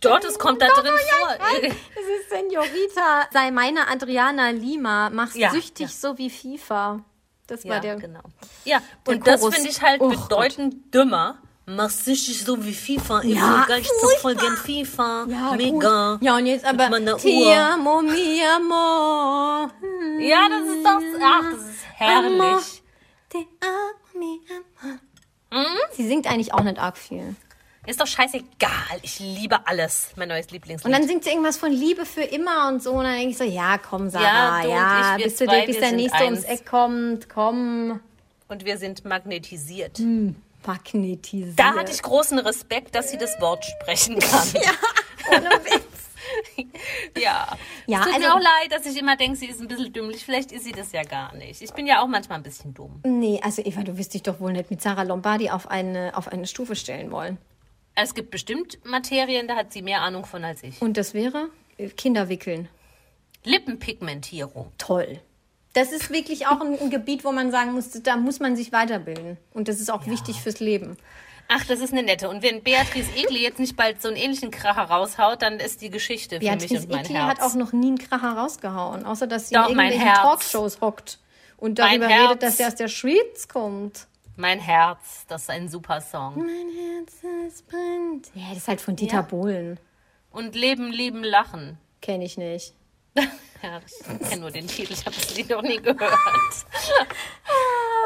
Dort, 0.00 0.24
es 0.24 0.38
kommt 0.38 0.62
da 0.62 0.68
drin 0.68 0.86
vor. 1.18 1.28
Es 1.60 1.72
ist 1.72 2.30
Senorita. 2.30 3.26
Sei 3.32 3.50
meine 3.50 3.88
Adriana 3.88 4.50
Lima. 4.50 5.10
Mach's 5.10 5.34
Ja, 5.36 5.50
süchtig 5.50 5.86
ja. 5.86 5.92
so 5.92 6.16
wie 6.16 6.30
FIFA. 6.30 7.00
Das 7.46 7.64
war 7.66 7.74
Ja, 7.76 7.80
der. 7.80 7.96
genau. 7.96 8.22
Ja, 8.64 8.80
der 9.06 9.12
und 9.14 9.26
das 9.26 9.40
Chorus. 9.40 9.54
finde 9.56 9.70
ich 9.70 9.82
halt 9.82 10.00
Oh 10.00 10.08
bedeutend 10.08 10.94
dümmer. 10.94 11.38
Machst 11.76 12.04
süchtig 12.04 12.44
so 12.44 12.62
wie 12.64 12.72
FIFA. 12.74 13.22
Ich 13.22 13.34
Ja, 13.36 13.58
will 13.60 13.66
gar 13.66 13.76
nicht 13.78 13.90
so 14.00 14.08
voll 14.20 14.34
gern 14.34 14.56
FIFA. 14.56 15.26
Ja, 15.28 15.52
Mega. 15.56 16.12
Gut. 16.14 16.22
Ja, 16.22 16.36
und 16.36 16.46
jetzt 16.46 16.64
aber 16.64 16.88
meiner 16.90 17.16
Ti 17.16 17.44
Uhr. 17.44 17.56
amo, 17.56 18.02
mi 18.02 18.40
amor. 18.56 19.70
Ja, 20.18 20.48
das 20.48 20.68
ist 20.68 20.84
doch, 20.84 21.00
ach, 21.22 21.44
das 21.52 21.60
ist 21.60 21.84
herrlich. 21.94 22.82
Te 23.28 23.38
amo, 23.60 24.18
mi 24.18 24.40
amor. 24.50 24.98
Mhm. 25.52 25.78
Sie 25.92 26.06
singt 26.08 26.26
eigentlich 26.26 26.52
auch 26.54 26.62
nicht 26.62 26.78
arg 26.78 26.96
viel. 26.98 27.36
Ist 27.86 28.00
doch 28.00 28.06
scheißegal. 28.06 28.98
Ich 29.02 29.20
liebe 29.20 29.66
alles. 29.66 30.10
Mein 30.16 30.28
neues 30.28 30.50
Lieblingslied. 30.50 30.84
Und 30.86 30.92
dann 30.92 31.08
singt 31.08 31.24
sie 31.24 31.30
irgendwas 31.30 31.56
von 31.56 31.72
Liebe 31.72 32.04
für 32.04 32.22
immer 32.22 32.68
und 32.68 32.82
so. 32.82 32.92
Und 32.92 33.04
dann 33.04 33.14
denke 33.14 33.30
ich 33.30 33.38
so, 33.38 33.44
ja, 33.44 33.78
komm, 33.78 34.10
Sarah, 34.10 34.24
Ja, 34.24 34.62
du 34.62 34.68
ja, 34.68 35.16
bis, 35.24 35.36
du, 35.36 35.46
zwei, 35.46 35.66
bis 35.66 35.76
wir 35.76 35.80
der 35.82 35.92
Nächste 35.92 36.24
ums 36.24 36.44
eins. 36.44 36.60
Eck 36.60 36.66
kommt, 36.66 37.28
komm. 37.28 38.00
Und 38.48 38.64
wir 38.64 38.76
sind 38.76 39.04
magnetisiert. 39.04 39.98
Hm. 39.98 40.36
Magnetisiert. 40.66 41.58
Da 41.58 41.74
hatte 41.74 41.92
ich 41.92 42.02
großen 42.02 42.38
Respekt, 42.38 42.94
dass 42.94 43.10
sie 43.10 43.18
das 43.18 43.40
Wort 43.40 43.64
sprechen 43.64 44.18
kann. 44.18 44.48
Ohne 45.36 45.50
Witz. 45.64 45.84
Ja. 47.20 47.48
Ja, 47.86 48.00
es 48.00 48.04
tut 48.04 48.14
also- 48.14 48.26
mir 48.26 48.34
auch 48.34 48.40
leid, 48.40 48.70
dass 48.70 48.86
ich 48.86 48.96
immer 48.98 49.16
denke, 49.16 49.36
sie 49.36 49.46
ist 49.46 49.60
ein 49.60 49.68
bisschen 49.68 49.92
dümmlich. 49.92 50.24
Vielleicht 50.24 50.52
ist 50.52 50.64
sie 50.64 50.72
das 50.72 50.92
ja 50.92 51.02
gar 51.02 51.34
nicht. 51.34 51.60
Ich 51.60 51.72
bin 51.72 51.86
ja 51.86 52.02
auch 52.02 52.06
manchmal 52.06 52.38
ein 52.38 52.42
bisschen 52.42 52.72
dumm. 52.72 53.00
Nee, 53.04 53.40
also 53.42 53.62
Eva, 53.62 53.82
du 53.82 53.98
wirst 53.98 54.14
dich 54.14 54.22
doch 54.22 54.38
wohl 54.40 54.52
nicht 54.52 54.70
mit 54.70 54.80
Sarah 54.80 55.02
Lombardi 55.02 55.50
auf 55.50 55.68
eine, 55.68 56.16
auf 56.16 56.28
eine 56.28 56.46
Stufe 56.46 56.76
stellen 56.76 57.10
wollen. 57.10 57.38
Es 57.94 58.14
gibt 58.14 58.30
bestimmt 58.30 58.78
Materien, 58.84 59.48
da 59.48 59.56
hat 59.56 59.72
sie 59.72 59.82
mehr 59.82 60.02
Ahnung 60.02 60.24
von 60.24 60.44
als 60.44 60.62
ich. 60.62 60.80
Und 60.80 60.96
das 60.96 61.14
wäre 61.14 61.48
Kinderwickeln. 61.96 62.68
Lippenpigmentierung. 63.44 64.72
Toll. 64.78 65.20
Das 65.72 65.92
ist 65.92 66.10
wirklich 66.10 66.46
auch 66.46 66.60
ein, 66.60 66.78
ein 66.80 66.90
Gebiet, 66.90 67.24
wo 67.24 67.30
man 67.32 67.50
sagen 67.50 67.72
muss, 67.72 67.90
da 68.02 68.16
muss 68.16 68.40
man 68.40 68.56
sich 68.56 68.72
weiterbilden. 68.72 69.36
Und 69.52 69.68
das 69.68 69.78
ist 69.80 69.90
auch 69.90 70.06
wichtig 70.06 70.40
fürs 70.40 70.58
Leben. 70.60 70.96
Ach, 71.48 71.64
das 71.64 71.80
ist 71.80 71.92
eine 71.92 72.02
nette. 72.04 72.28
Und 72.28 72.42
wenn 72.42 72.62
Beatrice 72.62 73.10
Egli 73.16 73.42
jetzt 73.42 73.58
nicht 73.58 73.76
bald 73.76 74.00
so 74.00 74.08
einen 74.08 74.16
ähnlichen 74.16 74.50
Kracher 74.50 74.82
raushaut, 74.84 75.42
dann 75.42 75.58
ist 75.58 75.80
die 75.80 75.90
Geschichte 75.90 76.36
für 76.36 76.42
mich 76.42 76.58
Beatrice 76.58 76.82
und 76.82 76.90
mein 76.90 77.04
Egli 77.04 77.14
Herz. 77.14 77.28
hat 77.28 77.42
auch 77.42 77.54
noch 77.54 77.72
nie 77.72 77.88
einen 77.88 77.98
Kracher 77.98 78.32
rausgehauen, 78.36 79.04
außer 79.04 79.26
dass 79.26 79.48
sie 79.48 79.54
Doch, 79.56 79.68
in 79.68 79.78
irgendwelchen. 79.78 80.14
Talkshows 80.14 80.80
hockt 80.80 81.18
und 81.56 81.78
darüber 81.78 82.08
redet, 82.08 82.42
dass 82.42 82.56
sie 82.56 82.64
aus 82.64 82.74
der 82.76 82.88
Schweiz 82.88 83.48
kommt. 83.48 84.06
Mein 84.36 84.60
Herz, 84.60 85.24
das 85.28 85.42
ist 85.42 85.50
ein 85.50 85.68
super 85.68 86.00
Song. 86.00 86.36
Mein 86.36 86.46
Herz, 86.46 87.12
es 87.48 87.62
brennt. 87.62 88.30
Ja, 88.34 88.44
das 88.50 88.58
ist 88.58 88.68
halt 88.68 88.80
von 88.80 88.96
Dieter 88.96 89.16
Ja. 89.16 89.22
Bohlen. 89.22 89.78
Und 90.30 90.54
Leben, 90.54 90.90
Lieben, 90.92 91.22
Lachen. 91.24 91.78
Kenne 92.00 92.24
ich 92.24 92.38
nicht. 92.38 92.72
Ja, 93.62 93.78
ich 93.86 94.28
kenne 94.28 94.40
nur 94.40 94.50
den 94.50 94.66
Titel, 94.66 94.94
ich 94.94 95.04
habe 95.04 95.14
das 95.14 95.36
Lied 95.36 95.50
noch 95.50 95.60
nie 95.60 95.76
gehört. 95.76 96.00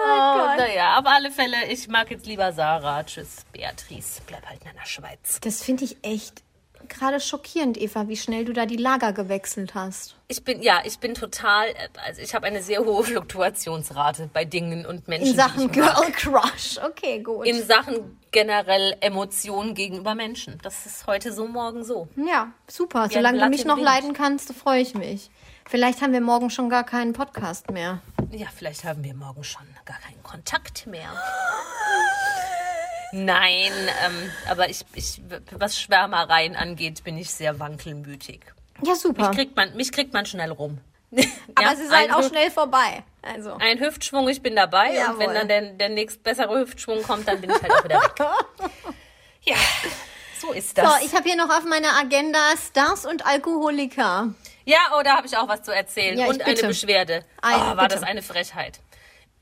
oh, 0.04 0.56
naja, 0.58 0.98
auf 0.98 1.06
alle 1.06 1.30
Fälle, 1.30 1.66
ich 1.68 1.86
mag 1.86 2.10
jetzt 2.10 2.26
lieber 2.26 2.52
Sarah. 2.52 3.04
Tschüss, 3.04 3.44
Beatrice. 3.52 4.20
Bleib 4.26 4.44
halt 4.46 4.64
in 4.64 4.76
der 4.76 4.84
Schweiz. 4.84 5.38
Das 5.42 5.62
finde 5.62 5.84
ich 5.84 5.96
echt 6.02 6.42
gerade 6.88 7.20
schockierend, 7.20 7.76
Eva, 7.76 8.08
wie 8.08 8.16
schnell 8.16 8.44
du 8.44 8.52
da 8.52 8.66
die 8.66 8.76
Lager 8.76 9.12
gewechselt 9.12 9.74
hast. 9.74 10.16
Ich 10.28 10.42
bin, 10.44 10.62
ja, 10.62 10.80
ich 10.84 10.98
bin 10.98 11.14
total, 11.14 11.68
also 12.04 12.22
ich 12.22 12.34
habe 12.34 12.46
eine 12.46 12.62
sehr 12.62 12.84
hohe 12.84 13.04
Fluktuationsrate 13.04 14.30
bei 14.32 14.44
Dingen 14.44 14.86
und 14.86 15.06
Menschen. 15.08 15.30
In 15.30 15.36
Sachen. 15.36 15.70
Girl 15.70 16.12
Crush. 16.12 16.78
Okay, 16.84 17.20
gut. 17.20 17.46
In 17.46 17.62
Sachen 17.62 18.18
generell 18.30 18.96
Emotionen 19.00 19.74
gegenüber 19.74 20.14
Menschen. 20.14 20.58
Das 20.62 20.86
ist 20.86 21.06
heute 21.06 21.32
so, 21.32 21.46
morgen 21.46 21.84
so. 21.84 22.08
ja, 22.16 22.52
super. 22.68 23.08
Solange 23.10 23.38
du 23.38 23.48
mich 23.48 23.64
noch 23.64 23.76
Wind. 23.76 23.84
leiden 23.84 24.12
kannst, 24.12 24.52
freue 24.54 24.80
ich 24.80 24.94
mich. 24.94 25.30
Vielleicht 25.66 26.02
haben 26.02 26.12
wir 26.12 26.20
morgen 26.20 26.50
schon 26.50 26.68
gar 26.68 26.84
keinen 26.84 27.12
Podcast 27.12 27.70
mehr. 27.70 28.00
Ja, 28.30 28.46
vielleicht 28.54 28.84
haben 28.84 29.02
wir 29.02 29.14
morgen 29.14 29.44
schon 29.44 29.66
gar 29.84 29.98
keinen 29.98 30.22
Kontakt 30.22 30.86
mehr. 30.86 31.08
Nein, 33.16 33.72
ähm, 34.04 34.30
aber 34.50 34.68
ich, 34.68 34.84
ich, 34.94 35.20
was 35.52 35.80
Schwärmereien 35.80 36.56
angeht, 36.56 37.04
bin 37.04 37.16
ich 37.16 37.30
sehr 37.30 37.60
wankelmütig. 37.60 38.40
Ja, 38.82 38.94
super. 38.96 39.28
Mich 39.28 39.36
kriegt 39.36 39.56
man, 39.56 39.76
mich 39.76 39.92
kriegt 39.92 40.12
man 40.12 40.26
schnell 40.26 40.50
rum. 40.50 40.78
Aber 41.54 41.62
Ja, 41.62 41.68
halt 41.68 41.92
ein 41.92 42.10
auch 42.10 42.18
Hüft- 42.18 42.30
schnell 42.30 42.50
vorbei. 42.50 43.04
Also. 43.22 43.54
Ein 43.60 43.78
Hüftschwung, 43.78 44.28
ich 44.28 44.42
bin 44.42 44.56
dabei. 44.56 44.88
Und 44.90 44.96
Jawohl. 44.96 45.18
wenn 45.20 45.34
dann 45.34 45.48
der, 45.48 45.60
der 45.74 45.88
nächst 45.90 46.24
bessere 46.24 46.58
Hüftschwung 46.58 47.02
kommt, 47.04 47.28
dann 47.28 47.40
bin 47.40 47.50
ich 47.50 47.62
halt 47.62 47.70
auch 47.70 47.84
wieder 47.84 48.00
weg. 48.02 48.14
Ja, 49.46 49.56
so 50.40 50.52
ist 50.52 50.76
das. 50.78 50.86
So, 51.00 51.06
ich 51.06 51.14
habe 51.14 51.24
hier 51.28 51.36
noch 51.36 51.50
auf 51.50 51.64
meiner 51.64 51.96
Agenda 52.00 52.38
Stars 52.56 53.04
und 53.04 53.26
Alkoholiker. 53.26 54.34
Ja, 54.64 54.78
oh, 54.98 55.02
da 55.04 55.16
habe 55.18 55.26
ich 55.26 55.36
auch 55.36 55.46
was 55.48 55.62
zu 55.62 55.70
erzählen. 55.74 56.18
Ja, 56.18 56.26
und 56.26 56.40
eine 56.42 56.54
bitte. 56.54 56.66
Beschwerde. 56.66 57.24
Eine, 57.42 57.56
oh, 57.58 57.76
war 57.76 57.88
bitte. 57.88 58.00
das 58.00 58.02
eine 58.02 58.22
Frechheit. 58.22 58.80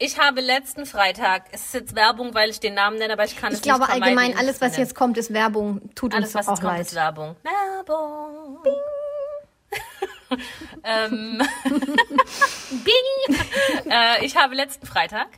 Ich 0.04 0.18
habe 0.18 0.40
letzten 0.40 0.84
Freitag, 0.84 1.44
es 1.52 1.66
ist 1.66 1.74
jetzt 1.74 1.94
Werbung, 1.94 2.34
weil 2.34 2.50
ich 2.50 2.58
den 2.58 2.74
Namen 2.74 2.98
nenne, 2.98 3.12
aber 3.12 3.24
ich 3.24 3.36
kann 3.36 3.52
Ich 3.52 3.58
es 3.58 3.62
glaube 3.62 3.82
nicht 3.82 3.90
vermeiden, 3.90 4.18
allgemein, 4.18 4.30
ihn 4.32 4.36
alles, 4.36 4.60
was 4.60 4.76
jetzt 4.76 4.96
kommt, 4.96 5.16
ist 5.16 5.32
Werbung. 5.32 5.94
Tut 5.94 6.12
Alles, 6.12 6.30
uns 6.30 6.34
was 6.34 6.48
auch 6.48 6.52
jetzt 6.54 6.60
kommt, 6.60 6.72
leid. 6.72 6.86
ist 6.88 6.94
Werbung. 6.96 7.36
Werbung. 7.44 8.58
ähm, 10.82 11.40
Bing. 12.82 13.36
äh, 13.92 14.26
ich 14.26 14.36
habe 14.36 14.56
letzten 14.56 14.86
Freitag, 14.86 15.28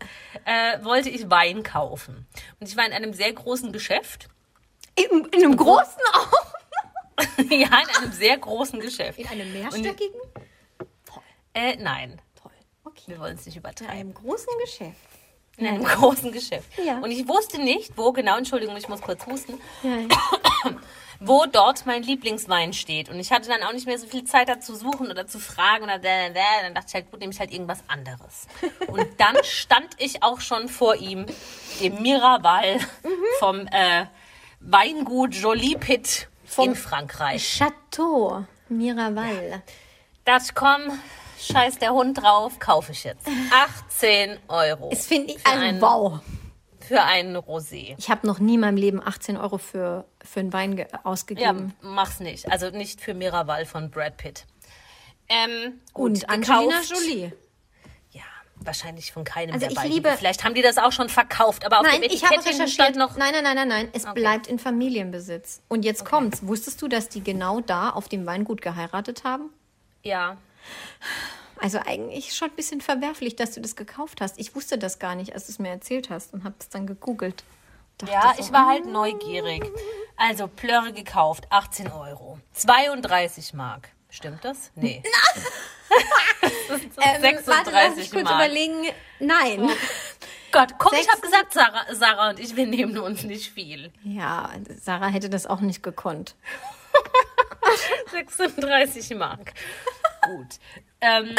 äh, 0.47 0.83
wollte 0.83 1.11
ich 1.11 1.29
Wein 1.29 1.63
kaufen. 1.63 2.27
Und 2.59 2.67
ich 2.67 2.75
war 2.75 2.87
in 2.87 2.95
einem 2.95 3.13
sehr 3.13 3.35
großen 3.35 3.71
Geschäft. 3.71 4.29
In, 4.95 5.27
in 5.27 5.45
einem 5.45 5.59
großen 5.59 6.01
auch? 6.15 6.55
ja, 7.51 7.69
in 7.69 8.03
einem 8.03 8.13
sehr 8.13 8.39
großen 8.39 8.81
Geschäft. 8.81 9.19
In 9.19 9.29
einem 9.29 9.53
mehrstöckigen? 9.53 10.21
Äh, 11.53 11.77
nein. 11.77 12.19
Okay. 12.97 13.13
wir 13.13 13.19
wollen 13.21 13.35
es 13.37 13.47
nicht 13.47 13.57
In 13.57 13.61
übertreiben. 13.61 13.91
einem 13.95 14.15
großen 14.15 14.53
Geschäft. 14.63 14.97
In 15.57 15.67
einem 15.69 15.85
großen 15.85 16.33
Geschäft. 16.33 16.69
Ja. 16.85 16.99
Und 16.99 17.11
ich 17.13 17.29
wusste 17.29 17.61
nicht, 17.61 17.97
wo 17.97 18.13
genau, 18.13 18.37
Entschuldigung, 18.37 18.77
ich 18.77 18.89
muss 18.89 19.01
kurz 19.01 19.25
husten, 19.27 19.61
Ja, 19.83 19.99
wo 21.21 21.47
dort 21.47 21.87
mein 21.87 22.03
Lieblingswein 22.03 22.73
steht. 22.73 23.09
Und 23.09 23.21
ich 23.21 23.31
hatte 23.31 23.49
dann 23.49 23.63
auch 23.63 23.73
nicht 23.73 23.87
mehr 23.87 23.99
so 23.99 24.07
viel 24.09 24.25
Zeit 24.25 24.49
da 24.49 24.59
zu 24.59 24.75
suchen 24.75 25.11
oder 25.11 25.27
zu 25.29 25.39
fragen 25.39 25.85
oder 25.85 25.99
da, 26.01 26.29
da, 26.29 26.35
da. 26.35 26.41
Dann 26.63 26.75
dachte 26.75 26.87
ich 26.89 26.95
halt, 26.95 27.11
gut, 27.11 27.21
nehme 27.21 27.33
ich 27.33 27.39
halt 27.39 27.53
irgendwas 27.53 27.85
anderes. 27.87 28.49
Und 28.89 29.07
dann 29.19 29.37
stand 29.45 29.89
ich 29.99 30.23
auch 30.25 30.41
schon 30.41 30.69
vor 30.69 30.97
ihm, 30.97 31.27
dem 31.81 32.03
Miraval 32.03 32.79
vom 33.39 33.67
äh, 33.69 34.07
Weingut 34.61 35.35
Jolie 35.35 35.77
Pit 35.77 36.29
in 36.59 36.75
Frankreich. 36.75 37.59
Chateau 37.59 38.45
Miraval. 38.69 39.63
dachte 40.25 40.45
ich, 40.49 40.55
komm, 40.55 40.99
scheiß 41.45 41.79
der 41.79 41.93
Hund 41.93 42.19
drauf, 42.23 42.59
kaufe 42.59 42.93
ich 42.93 43.05
jetzt. 43.05 43.27
18 43.89 44.39
Euro. 44.49 44.91
Das 44.91 45.07
finde 45.07 45.33
ich, 45.35 45.41
Für 45.41 45.49
einen- 45.51 45.81
wow. 45.81 46.21
Für 46.81 47.03
einen 47.03 47.35
Rosé. 47.37 47.95
Ich 47.97 48.11
habe 48.11 48.27
noch 48.27 48.39
nie 48.41 48.55
in 48.55 48.61
meinem 48.61 48.77
Leben 48.77 49.01
18 49.03 49.39
Euro 49.39 49.57
für, 49.57 50.05
für 50.23 50.41
einen 50.41 50.53
Wein 50.53 50.77
ge- 50.77 50.87
Ja, 50.93 51.01
ausgegeben. 51.05 51.73
mach's 51.81 52.21
nicht. 52.21 52.51
Also 52.53 52.69
nicht 52.71 53.01
für 53.01 53.15
Miraval 53.15 53.65
von 53.65 53.91
Brad 53.91 54.19
Pitt. 54.19 54.45
Ähm, 55.31 55.81
gut, 55.95 56.11
Und 56.11 56.29
Angelina 56.29 56.81
gekauft. 56.83 56.91
Jolie. 56.91 57.33
Ja, 58.11 58.21
wahrscheinlich 58.57 59.13
von 59.13 59.25
keinem 59.25 59.55
Also 59.55 59.61
der 59.61 59.71
ich 59.71 59.77
beiden. 59.77 59.93
liebe- 59.93 60.13
Vielleicht 60.19 60.45
haben 60.45 60.53
die 60.55 60.61
das 60.61 60.77
auch 60.77 60.93
schon 60.93 61.09
verkauft, 61.09 61.65
aber 61.65 61.81
auf 61.81 61.87
Nein, 61.87 62.03
dem 62.03 62.11
ich 62.13 62.23
habe 62.23 62.35
Etikettchen 62.35 62.69
stand 62.69 62.97
noch... 62.97 63.17
Nein, 63.17 63.33
nein, 63.33 63.45
nein, 63.45 63.57
nein, 63.57 63.69
nein. 63.69 63.89
Es 63.95 64.05
bleibt 64.13 64.47
in 64.47 64.59
Familienbesitz. 64.59 65.63
Und 65.69 65.87
jetzt 65.87 66.05
kommt's. 66.05 66.47
Wusstest 66.47 66.83
du, 66.83 66.89
dass 66.89 67.09
die 67.09 67.25
genau 67.25 67.61
da 67.61 67.89
auf 67.91 68.09
dem 68.11 68.27
Weingut 68.27 68.61
geheiratet 68.61 69.25
haben? 69.25 69.49
Ja, 70.03 70.37
Also 71.61 71.79
eigentlich 71.79 72.35
schon 72.35 72.51
ein 72.51 72.57
bisschen 72.57 72.81
verwerflich, 72.81 73.37
dass 73.37 73.53
du 73.53 73.61
das 73.61 73.77
gekauft 73.77 74.21
hast. 74.21 74.39
Ich 74.39 74.55
wusste 74.55 74.77
das 74.77 74.99
gar 74.99 75.15
nicht, 75.15 75.33
als 75.35 75.47
du 75.47 75.53
es 75.53 75.59
mir 75.59 75.71
erzählt 75.71 76.11
hast 76.11 76.35
und 76.35 76.45
habe 76.45 76.55
es 76.59 76.69
dann 76.69 76.87
gegoogelt. 76.87 77.45
Dachte 77.99 78.13
ja, 78.13 78.35
so, 78.37 78.43
ich 78.43 78.53
war 78.53 78.67
halt 78.67 78.87
neugierig. 78.87 79.65
Also 80.17 80.49
Plörre 80.49 80.93
gekauft, 80.93 81.47
18 81.51 81.91
Euro. 81.93 82.39
32 82.55 83.55
Mark. 83.55 83.89
Stimmt 84.11 84.45
das? 84.45 84.71
Nee. 84.75 85.03
das 86.41 86.53
sind 86.81 86.95
so 86.95 87.01
Ähm, 87.01 87.21
36 87.23 87.47
warte, 87.47 87.71
lass 87.71 87.97
mich 87.97 88.11
kurz 88.11 88.25
Mark. 88.25 88.35
überlegen. 88.47 88.89
Nein. 89.21 89.71
Gott, 90.53 90.75
guck, 90.79 90.93
ich 90.93 90.99
Sechs- 91.01 91.11
habe 91.13 91.21
gesagt, 91.21 91.53
Sarah, 91.53 91.95
Sarah 91.95 92.31
und 92.31 92.41
ich, 92.41 92.55
wir 92.57 92.67
nehmen 92.67 92.99
uns 92.99 93.23
nicht 93.25 93.53
viel. 93.53 93.93
Ja, 94.05 94.51
Sarah 94.81 95.09
hätte 95.09 95.29
das 95.31 95.47
auch 95.47 95.61
nicht 95.61 95.83
gekonnt. 95.83 96.35
36 98.11 99.17
Mark. 99.17 99.53
Gut. 100.23 100.59
Ähm, 101.01 101.35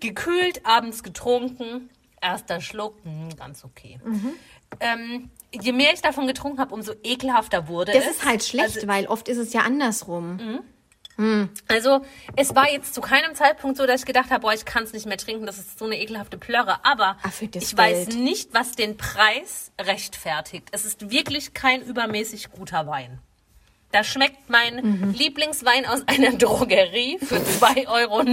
gekühlt, 0.00 0.64
abends 0.64 1.02
getrunken. 1.02 1.90
Erster 2.20 2.60
Schluck, 2.60 2.96
hm, 3.04 3.34
ganz 3.36 3.64
okay. 3.64 3.98
Mhm. 4.04 4.34
Ähm, 4.80 5.30
je 5.52 5.72
mehr 5.72 5.92
ich 5.92 6.02
davon 6.02 6.26
getrunken 6.28 6.60
habe, 6.60 6.72
umso 6.72 6.92
ekelhafter 7.02 7.66
wurde 7.68 7.92
Das 7.92 8.04
es. 8.06 8.10
ist 8.12 8.24
halt 8.24 8.44
schlecht, 8.44 8.76
Also, 8.76 8.86
weil 8.86 9.06
oft 9.06 9.28
ist 9.28 9.38
es 9.38 9.52
ja 9.52 9.62
andersrum. 9.62 10.62
also, 11.68 12.00
es 12.36 12.54
war 12.54 12.70
jetzt 12.70 12.94
zu 12.94 13.00
keinem 13.00 13.34
Zeitpunkt 13.34 13.76
so, 13.76 13.86
dass 13.86 14.00
ich 14.00 14.06
gedacht 14.06 14.30
habe, 14.30 14.40
boah, 14.40 14.54
ich 14.54 14.64
kann 14.64 14.82
es 14.84 14.92
nicht 14.92 15.06
mehr 15.06 15.18
trinken, 15.18 15.46
das 15.46 15.58
ist 15.58 15.78
so 15.78 15.84
eine 15.84 16.00
ekelhafte 16.00 16.38
Plörre. 16.38 16.84
Aber 16.84 17.16
das 17.50 17.62
ich 17.64 17.76
weiß 17.76 18.06
Geld. 18.08 18.18
nicht, 18.18 18.54
was 18.54 18.72
den 18.72 18.96
Preis 18.96 19.72
rechtfertigt. 19.80 20.68
Es 20.72 20.84
ist 20.84 21.10
wirklich 21.10 21.54
kein 21.54 21.82
übermäßig 21.82 22.50
guter 22.50 22.86
Wein. 22.86 23.20
Da 23.92 24.02
schmeckt 24.02 24.48
mein 24.50 24.76
Mhm. 24.76 25.12
Lieblingswein 25.12 25.86
aus 25.86 26.02
einer 26.08 26.32
Drogerie 26.38 27.18
für 27.18 27.36
2,79 27.36 27.86
Euro 27.88 28.24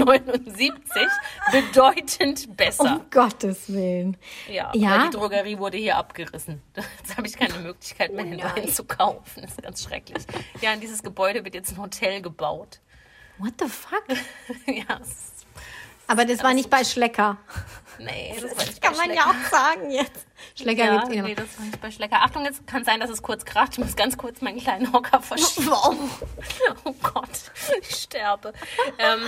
bedeutend 1.52 2.56
besser. 2.58 2.84
Um 2.96 3.02
Gottes 3.12 3.72
Willen. 3.72 4.18
Ja, 4.50 4.72
Ja? 4.74 4.90
weil 5.02 5.10
die 5.10 5.18
Drogerie 5.18 5.58
wurde 5.58 5.78
hier 5.78 5.98
abgerissen. 5.98 6.62
Jetzt 7.00 7.18
habe 7.18 7.28
ich 7.28 7.34
keine 7.38 7.56
Möglichkeit 7.60 8.14
mehr, 8.14 8.26
den 8.26 8.42
Wein 8.42 8.70
zu 8.70 8.84
kaufen. 8.86 9.42
Das 9.42 9.52
ist 9.52 9.62
ganz 9.62 9.84
schrecklich. 9.84 10.24
Ja, 10.62 10.74
in 10.74 10.80
dieses 10.80 11.04
Gebäude 11.04 11.44
wird 11.44 11.56
jetzt 11.56 11.72
ein 11.74 11.78
Hotel 11.82 12.22
gebaut. 12.22 12.80
What 13.38 13.54
the 13.60 13.68
fuck? 13.68 14.04
ja, 14.66 15.00
es 15.02 15.39
Aber 16.10 16.26
das 16.26 16.44
war 16.44 16.54
nicht 16.56 16.70
bei 16.72 16.84
Schlecker. 16.84 17.38
Nee, 18.00 18.34
das 18.42 18.58
war 18.58 18.66
nicht 18.66 18.82
Kann 18.82 18.94
bei 18.94 19.08
man 19.08 19.16
ja 19.16 19.24
auch 19.26 19.50
sagen 19.52 19.92
jetzt. 19.92 20.26
Schlecker 20.56 20.86
Ja, 20.86 20.98
gibt's 21.02 21.16
eh 21.16 21.22
nee, 21.22 21.36
das 21.36 21.58
war 21.60 21.66
nicht 21.66 21.82
bei 21.82 21.92
Schlecker. 21.92 22.24
Achtung, 22.24 22.46
jetzt 22.46 22.66
kann 22.66 22.84
sein, 22.84 23.00
dass 23.00 23.10
es 23.10 23.22
kurz 23.22 23.46
kracht. 23.46 23.74
Ich 23.74 23.78
muss 23.80 23.96
ganz 23.96 24.18
kurz 24.18 24.42
meinen 24.42 24.60
kleinen 24.60 24.92
Hocker 24.92 25.22
verschieben. 25.22 25.68
Wow. 25.70 25.96
Oh 26.86 26.94
Gott, 27.04 27.30
ich 27.82 27.96
sterbe. 27.96 28.54
Ähm, 28.98 29.20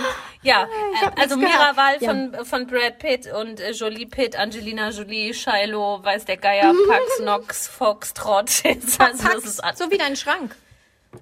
ja, 0.42 0.66
Ich 0.94 1.02
äh, 1.02 1.20
also 1.20 1.36
nichts 1.36 1.52
gehört. 1.52 1.76
Miraval 1.76 1.96
Ja. 2.00 2.08
von, 2.10 2.44
von 2.46 2.66
Brad 2.66 2.98
Pitt 2.98 3.32
und 3.32 3.60
äh, 3.60 3.70
Jolie 3.72 4.06
Pitt, 4.06 4.36
Angelina 4.36 4.88
Jolie, 4.88 5.34
Shiloh, 5.34 6.02
weiß 6.02 6.24
der 6.24 6.38
Geier, 6.38 6.74
Pax, 6.88 7.20
Nox, 7.20 7.68
Fox, 7.68 8.14
Trott. 8.14 8.50
also, 8.98 9.28
das 9.40 9.60
alles. 9.60 9.78
So 9.78 9.90
wie 9.90 9.98
dein 9.98 10.16
Schrank. 10.16 10.56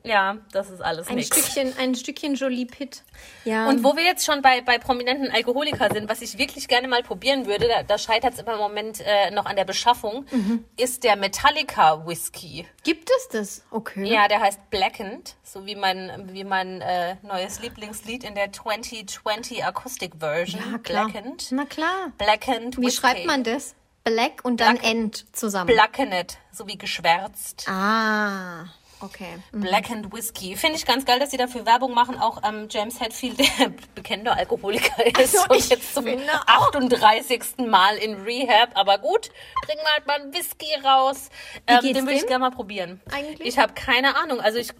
Ja, 0.05 0.38
das 0.53 0.70
ist 0.70 0.80
alles 0.80 1.09
Ein 1.09 1.16
nix. 1.16 1.26
Stückchen, 1.28 1.74
ein 1.78 1.95
Stückchen 1.95 2.34
Jolie 2.34 2.64
Pitt. 2.66 3.03
Ja. 3.45 3.68
Und 3.68 3.82
wo 3.84 3.97
wir 3.97 4.05
jetzt 4.05 4.24
schon 4.24 4.41
bei, 4.43 4.61
bei 4.61 4.78
prominenten 4.78 5.30
Alkoholikern 5.30 5.93
sind, 5.93 6.09
was 6.09 6.22
ich 6.22 6.38
wirklich 6.38 6.68
gerne 6.68 6.86
mal 6.88 7.03
probieren 7.03 7.47
würde, 7.47 7.68
da, 7.68 7.82
da 7.82 7.99
scheitert 7.99 8.34
es 8.34 8.38
im 8.41 8.47
Moment 8.47 9.01
äh, 9.01 9.30
noch 9.32 9.47
an 9.47 9.57
der 9.57 9.64
Beschaffung, 9.64 10.24
Mhm. 10.30 10.64
ist 10.76 11.03
der 11.05 11.16
Metallica 11.16 12.07
Whisky. 12.07 12.66
gibt 12.84 13.11
es 13.11 13.28
das? 13.28 13.62
Okay. 13.70 14.05
Ja, 14.05 14.28
der 14.28 14.41
heißt 14.41 14.70
Blackened, 14.70 15.34
so 15.43 15.66
wie 15.66 15.74
mein, 15.76 16.30
wie 16.32 16.45
mein 16.45 16.80
äh, 16.80 17.16
neues 17.22 17.61
Lieblingslied 17.61 18.24
in 18.24 18.34
der 18.34 18.53
2020 18.53 19.64
Acoustic 19.64 20.12
Version. 20.18 20.62
Ja, 20.72 20.78
klar. 20.78 21.09
Blackened. 21.09 21.47
Na 21.51 21.64
klar. 21.64 22.12
Blackened 22.18 22.78
Wie 22.78 22.86
Whisky. 22.86 23.01
schreibt 23.01 23.26
man 23.26 23.45
das? 23.45 23.74
Black 24.05 24.41
und 24.45 24.61
dann 24.61 24.76
Black- 24.78 24.91
End 24.91 25.26
zusammen. 25.36 25.66
Blackened, 25.66 26.38
so 26.53 26.66
wie 26.66 26.78
geschwärzt. 26.78 27.66
ah, 27.68 28.64
okay. 29.01 29.38
Blackened 29.53 30.12
Whisky. 30.12 30.57
Finde 30.57 30.76
ich 30.76 30.86
ganz 30.86 31.05
geil, 31.05 31.18
dass 31.18 31.30
sie 31.30 31.36
dafür 31.36 31.66
Werbung 31.66 31.94
machen. 31.94 32.18
Auch 32.18 32.42
ähm, 32.44 32.68
James 32.70 33.01
Hetfield, 33.01 33.38
der 33.38 33.68
bekannter 33.94 34.36
Alkoholiker 34.36 35.05
ist 35.07 35.36
Also, 35.36 35.55
und 35.55 35.68
jetzt 35.68 35.94
zum 35.94 36.05
finde 36.05 36.24
auch. 36.46 36.68
38. 36.68 37.42
Mal 37.66 37.96
in 37.96 38.14
Rehab. 38.14 38.70
Aber 38.74 38.98
gut, 38.98 39.30
bringen 39.66 39.80
wir 39.82 39.92
halt 39.92 40.07
mal 40.07 40.20
einen 40.20 40.34
Whisky 40.34 40.66
raus. 40.84 41.28
Ähm, 41.66 41.80
den 41.82 42.07
würde 42.07 42.14
ich 42.14 42.26
gerne 42.26 42.40
mal 42.40 42.51
probieren. 42.51 43.01
eigentlich? 43.12 43.46
Ich 43.48 43.59
habe 43.59 43.72
keine 43.74 44.16
Ahnung. 44.16 44.40
Also 44.40 44.59
ich 44.59 44.70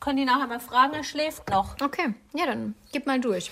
kann 0.00 0.16
die 0.16 0.24
nachher 0.24 0.46
mal 0.48 0.60
fragen. 0.60 0.94
Er 0.94 1.04
schläft 1.04 1.48
noch. 1.48 1.76
Okay, 1.80 2.14
ja, 2.34 2.46
dann 2.46 2.74
gib 2.92 3.06
mal 3.06 3.20
durch. 3.20 3.50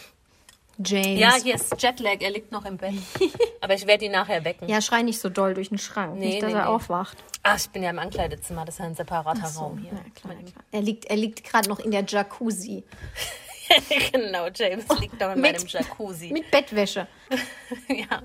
James. 0.84 1.20
Ja, 1.20 1.34
hier 1.42 1.54
ist 1.54 1.80
Jetlag. 1.82 2.16
Er 2.20 2.30
liegt 2.30 2.52
noch 2.52 2.64
im 2.64 2.76
Bett. 2.76 2.94
Aber 3.60 3.74
ich 3.74 3.86
werde 3.86 4.04
ihn 4.06 4.12
nachher 4.12 4.44
wecken. 4.44 4.68
Ja, 4.68 4.80
schrei 4.80 5.02
nicht 5.02 5.20
so 5.20 5.28
doll 5.28 5.54
durch 5.54 5.68
den 5.68 5.78
Schrank, 5.78 6.14
Nee, 6.18 6.26
nicht, 6.26 6.42
dass 6.42 6.52
nee, 6.52 6.58
er 6.58 6.64
nee. 6.64 6.68
aufwacht. 6.70 7.18
Ach, 7.42 7.56
ich 7.58 7.68
bin 7.70 7.82
ja 7.82 7.90
im 7.90 7.98
Ankleidezimmer. 7.98 8.64
Das 8.64 8.74
ist 8.76 8.78
ja 8.80 8.86
ein 8.86 8.94
separater 8.94 9.48
Raum 9.56 9.78
hier. 9.78 9.92
Ja, 9.92 9.98
klar, 10.14 10.34
klar. 10.34 10.64
Er 10.72 10.80
liegt, 10.82 11.04
er 11.06 11.16
liegt 11.16 11.44
gerade 11.44 11.68
noch 11.68 11.78
in 11.80 11.90
der 11.90 12.04
Jacuzzi. 12.04 12.84
genau, 14.12 14.48
James 14.54 14.84
liegt 15.00 15.20
noch 15.20 15.32
in 15.32 15.40
Mit- 15.40 15.52
meinem 15.58 15.66
Jacuzzi. 15.66 16.32
Mit 16.32 16.50
Bettwäsche. 16.50 17.06
ja. 17.88 18.20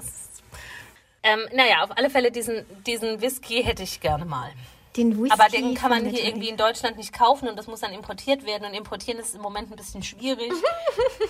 Ähm, 1.24 1.40
naja, 1.54 1.84
auf 1.84 1.98
alle 1.98 2.10
Fälle, 2.10 2.32
diesen, 2.32 2.66
diesen 2.86 3.20
Whisky 3.22 3.64
hätte 3.64 3.84
ich 3.84 4.00
gerne 4.00 4.26
mal. 4.26 4.52
Den 4.96 5.22
Whisky 5.22 5.34
Aber 5.34 5.50
den 5.50 5.74
kann 5.74 5.90
man 5.90 6.06
hier 6.06 6.24
irgendwie 6.24 6.50
in 6.50 6.58
Deutschland 6.58 6.98
nicht 6.98 7.14
kaufen 7.14 7.48
und 7.50 7.58
das 7.58 7.68
muss 7.68 7.82
dann 7.82 7.92
importiert 7.92 8.46
werden. 8.46 8.66
Und 8.66 8.74
importieren 8.74 9.20
ist 9.20 9.36
im 9.36 9.42
Moment 9.42 9.72
ein 9.72 9.76
bisschen 9.76 10.04
schwierig. 10.04 10.52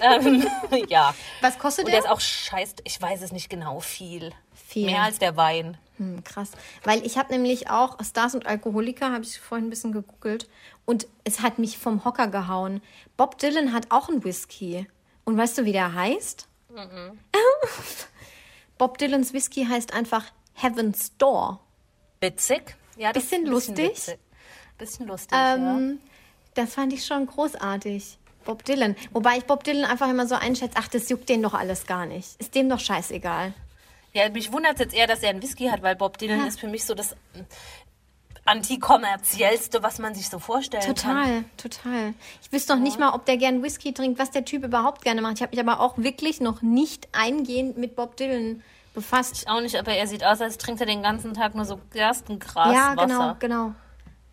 ähm, 0.01 0.45
ja. 0.89 1.15
Was 1.41 1.57
kostet 1.57 1.85
Und 1.85 1.91
der 1.91 2.01
der? 2.01 2.09
ist 2.09 2.15
auch 2.15 2.19
scheiß, 2.19 2.75
ich 2.83 3.01
weiß 3.01 3.21
es 3.21 3.31
nicht 3.31 3.49
genau, 3.49 3.79
viel. 3.79 4.31
Viel. 4.53 4.85
Mehr 4.85 5.03
als 5.03 5.19
der 5.19 5.35
Wein. 5.35 5.77
Hm, 5.97 6.23
krass. 6.23 6.51
Weil 6.83 7.05
ich 7.05 7.17
habe 7.17 7.33
nämlich 7.33 7.69
auch 7.69 7.97
Stars 8.03 8.35
und 8.35 8.45
Alkoholiker, 8.45 9.11
habe 9.11 9.23
ich 9.23 9.39
vorhin 9.39 9.67
ein 9.67 9.69
bisschen 9.69 9.93
gegoogelt. 9.93 10.47
Und 10.85 11.07
es 11.23 11.41
hat 11.41 11.57
mich 11.57 11.77
vom 11.77 12.05
Hocker 12.05 12.27
gehauen. 12.27 12.81
Bob 13.17 13.37
Dylan 13.37 13.73
hat 13.73 13.87
auch 13.89 14.09
einen 14.09 14.23
Whisky. 14.23 14.87
Und 15.23 15.37
weißt 15.37 15.57
du, 15.57 15.65
wie 15.65 15.71
der 15.71 15.93
heißt? 15.93 16.47
Bob 18.77 18.97
Dylans 18.97 19.33
Whisky 19.33 19.65
heißt 19.65 19.93
einfach 19.93 20.25
Heaven's 20.53 21.17
Door. 21.17 21.59
Witzig. 22.19 22.75
Ja, 22.97 23.11
Bisschen 23.11 23.45
ein 23.45 23.51
lustig. 23.51 23.77
witzig. 23.91 24.17
Bisschen 24.77 25.07
lustig, 25.07 25.31
ja. 25.37 25.55
Ähm, 25.55 25.99
das 26.53 26.73
fand 26.73 26.93
ich 26.93 27.05
schon 27.05 27.25
großartig. 27.27 28.17
Bob 28.45 28.63
Dylan. 28.63 28.95
Wobei 29.11 29.37
ich 29.37 29.45
Bob 29.45 29.63
Dylan 29.63 29.85
einfach 29.85 30.09
immer 30.09 30.27
so 30.27 30.35
einschätze, 30.35 30.75
ach, 30.77 30.87
das 30.87 31.09
juckt 31.09 31.27
den 31.29 31.41
doch 31.41 31.53
alles 31.55 31.85
gar 31.87 32.05
nicht. 32.05 32.39
Ist 32.39 32.53
dem 32.55 32.69
doch 32.69 32.79
scheißegal. 32.79 33.53
Ja, 34.13 34.29
mich 34.29 34.51
wundert 34.53 34.79
jetzt 34.79 34.93
eher, 34.93 35.07
dass 35.07 35.23
er 35.23 35.29
einen 35.31 35.41
Whisky 35.41 35.67
hat, 35.67 35.81
weil 35.81 35.95
Bob 35.95 36.17
Dylan 36.19 36.39
Ja. 36.41 36.45
ist 36.47 36.59
für 36.59 36.67
mich 36.67 36.85
so 36.85 36.93
das 36.93 37.15
antikommerziellste, 38.45 39.81
was 39.83 39.97
man 39.99 40.13
sich 40.13 40.29
so 40.29 40.39
vorstellen 40.39 40.83
kann. 40.83 40.95
Total, 40.95 41.43
total. 41.57 42.13
Ich 42.43 42.51
wüsste 42.51 42.75
noch 42.75 42.81
nicht 42.81 42.99
mal, 42.99 43.13
ob 43.13 43.25
der 43.25 43.37
gern 43.37 43.63
Whisky 43.63 43.93
trinkt, 43.93 44.19
was 44.19 44.31
der 44.31 44.45
Typ 44.45 44.63
überhaupt 44.63 45.01
gerne 45.03 45.21
macht. 45.21 45.35
Ich 45.37 45.41
habe 45.41 45.55
mich 45.55 45.59
aber 45.65 45.79
auch 45.79 45.97
wirklich 45.97 46.39
noch 46.41 46.61
nicht 46.61 47.07
eingehend 47.11 47.77
mit 47.77 47.95
Bob 47.95 48.15
Dylan 48.17 48.61
befasst. 48.95 49.47
Auch 49.47 49.61
nicht, 49.61 49.75
aber 49.75 49.91
er 49.93 50.07
sieht 50.07 50.23
aus, 50.23 50.41
als 50.41 50.57
trinkt 50.57 50.81
er 50.81 50.87
den 50.87 51.03
ganzen 51.03 51.33
Tag 51.33 51.53
nur 51.53 51.65
so 51.65 51.79
Gerstengras. 51.91 52.73
ja, 52.73 52.95
Wasser. 52.95 53.05
genau, 53.07 53.35
genau. 53.39 53.75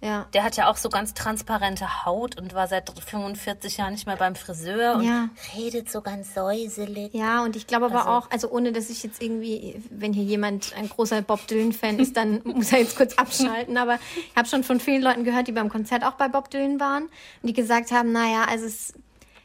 Ja. 0.04 0.26
Der 0.34 0.42
hat 0.42 0.56
ja 0.56 0.68
auch 0.68 0.76
so 0.76 0.88
ganz 0.88 1.14
transparente 1.14 2.04
Haut 2.04 2.36
und 2.36 2.54
war 2.54 2.66
seit 2.66 2.90
45 2.90 3.76
Jahren 3.76 3.92
nicht 3.92 4.04
mehr 4.04 4.16
beim 4.16 4.34
Friseur 4.34 4.96
und 4.96 5.04
Ja. 5.04 5.28
redet 5.56 5.92
so 5.92 6.00
ganz 6.00 6.34
säuselig. 6.34 7.14
Ja, 7.14 7.44
und 7.44 7.54
ich 7.54 7.68
glaube 7.68 7.84
aber 7.86 7.98
Also- 7.98 8.10
auch, 8.10 8.30
also 8.32 8.50
ohne 8.50 8.72
dass 8.72 8.90
ich 8.90 9.04
jetzt 9.04 9.22
irgendwie, 9.22 9.80
wenn 9.90 10.12
hier 10.12 10.24
jemand 10.24 10.72
ein 10.76 10.88
großer 10.88 11.22
Bob 11.22 11.46
Dylan-Fan 11.46 12.00
ist, 12.00 12.16
dann 12.16 12.40
muss 12.44 12.72
er 12.72 12.80
jetzt 12.80 12.96
kurz 12.96 13.14
abschalten. 13.14 13.76
Aber 13.76 13.94
ich 14.28 14.34
habe 14.36 14.48
schon 14.48 14.64
von 14.64 14.80
vielen 14.80 15.02
Leuten 15.02 15.22
gehört, 15.22 15.46
die 15.46 15.52
beim 15.52 15.68
Konzert 15.68 16.02
auch 16.04 16.14
bei 16.14 16.26
Bob 16.26 16.50
Dylan 16.50 16.80
waren 16.80 17.04
und 17.04 17.10
die 17.48 17.52
gesagt 17.52 17.92
haben, 17.92 18.10
naja, 18.10 18.46
also 18.50 18.66
es, 18.66 18.94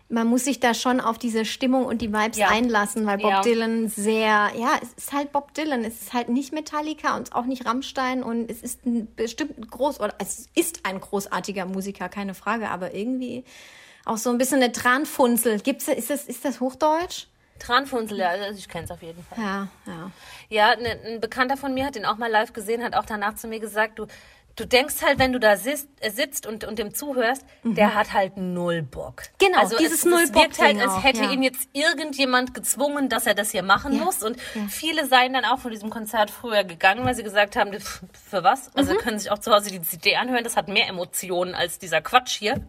man 0.10 0.28
muss 0.28 0.46
sich 0.46 0.60
da 0.60 0.74
schon 0.74 1.02
auf 1.02 1.18
diese 1.18 1.44
Stimmung 1.44 1.86
und 1.86 2.02
die 2.02 2.14
Vibes 2.14 2.38
Ja. 2.38 2.48
einlassen, 2.48 3.06
weil 3.06 3.18
Bob 3.18 3.30
Ja. 3.32 3.42
Dylan 3.42 3.90
sehr, 3.90 4.52
ja, 4.58 4.80
es 4.82 4.94
ist 4.94 5.12
halt 5.14 5.32
Bob 5.34 5.54
Dylan, 5.54 5.84
es 5.84 6.02
ist 6.02 6.14
halt 6.14 6.30
nicht 6.30 6.54
Metallica 6.54 7.18
und 7.18 7.36
auch 7.36 7.46
nicht 7.46 7.66
Rammstein 7.66 8.24
und 8.24 8.50
es 8.50 8.62
ist 8.62 8.86
ein 8.86 9.14
bestimmt 9.16 9.70
groß, 9.70 10.00
oder 10.00 10.14
es 10.20 10.48
ist 10.56 10.86
ein 10.86 11.02
großartiger 11.02 11.66
Musiker, 11.66 12.08
keine 12.10 12.34
Frage, 12.34 12.70
aber 12.70 12.94
irgendwie 12.94 13.44
auch 14.06 14.18
so 14.18 14.30
ein 14.30 14.38
bisschen 14.38 14.62
eine 14.64 14.72
Tranfunzel. 14.72 15.60
Gibt's, 15.60 15.88
ist 15.90 16.10
das, 16.10 16.26
ist 16.26 16.46
das 16.46 16.62
Hochdeutsch? 16.62 17.26
Tranfunzel, 17.60 18.20
ja, 18.20 18.30
also 18.30 18.58
ich 18.58 18.70
kenne 18.70 18.86
es 18.86 18.92
auf 18.92 19.02
jeden 19.02 19.24
Fall. 19.24 19.40
Ja, 19.44 19.68
ja. 19.88 20.12
Ja, 20.50 20.76
ne, 20.80 20.98
ein 21.06 21.20
Bekannter 21.20 21.58
von 21.58 21.74
mir 21.74 21.86
hat 21.86 21.96
den 21.96 22.06
auch 22.06 22.18
mal 22.18 22.30
live 22.32 22.54
gesehen, 22.54 22.84
hat 22.84 22.96
auch 22.96 23.06
danach 23.06 23.36
zu 23.36 23.48
mir 23.48 23.60
gesagt, 23.60 24.00
du, 24.00 24.06
du 24.58 24.66
denkst 24.66 24.96
halt, 25.02 25.20
wenn 25.20 25.32
du 25.32 25.40
da 25.40 25.56
sitzt, 25.56 25.88
äh, 26.02 26.12
sitzt 26.12 26.46
und, 26.46 26.66
und 26.66 26.78
dem 26.78 26.94
zuhörst, 26.94 27.46
der 27.64 27.96
hat 27.96 28.12
halt 28.12 28.36
null 28.36 28.82
Bock. 28.82 29.24
Mhm. 29.40 29.46
Genau, 29.46 29.60
also 29.60 29.78
dieses 29.78 30.00
es, 30.00 30.06
Null-Bock-Ding 30.06 30.52
Es 30.52 30.60
wirkt 30.60 30.60
halt, 30.60 30.82
als 30.82 31.04
hätte 31.04 31.24
ja. 31.24 31.32
ihn 31.32 31.44
jetzt 31.44 31.70
irgendjemand 31.74 32.54
gezwungen, 32.54 33.08
dass 33.08 33.26
er 33.26 33.36
das 33.36 33.52
hier 33.52 33.64
machen 33.64 33.94
Ja, 33.98 34.04
muss. 34.04 34.24
Und 34.24 34.38
ja. 34.56 34.68
viele 34.70 35.06
seien 35.08 35.34
dann 35.34 35.46
auch 35.46 35.60
von 35.60 35.72
diesem 35.72 35.90
Konzert 35.90 36.30
früher 36.32 36.64
gegangen, 36.64 37.06
weil 37.06 37.16
sie 37.16 37.24
gesagt 37.24 37.56
haben, 37.56 37.72
für 37.80 38.44
was? 38.44 38.76
Also 38.76 38.94
Mhm. 38.94 38.98
können 38.98 39.20
sich 39.20 39.32
auch 39.32 39.40
zu 39.40 39.54
Hause 39.54 39.70
die 39.72 39.82
CD 39.82 40.16
anhören, 40.16 40.44
das 40.44 40.58
hat 40.58 40.68
mehr 40.68 40.88
Emotionen 40.88 41.54
als 41.56 41.80
dieser 41.80 42.02
Quatsch 42.02 42.38
hier. 42.38 42.68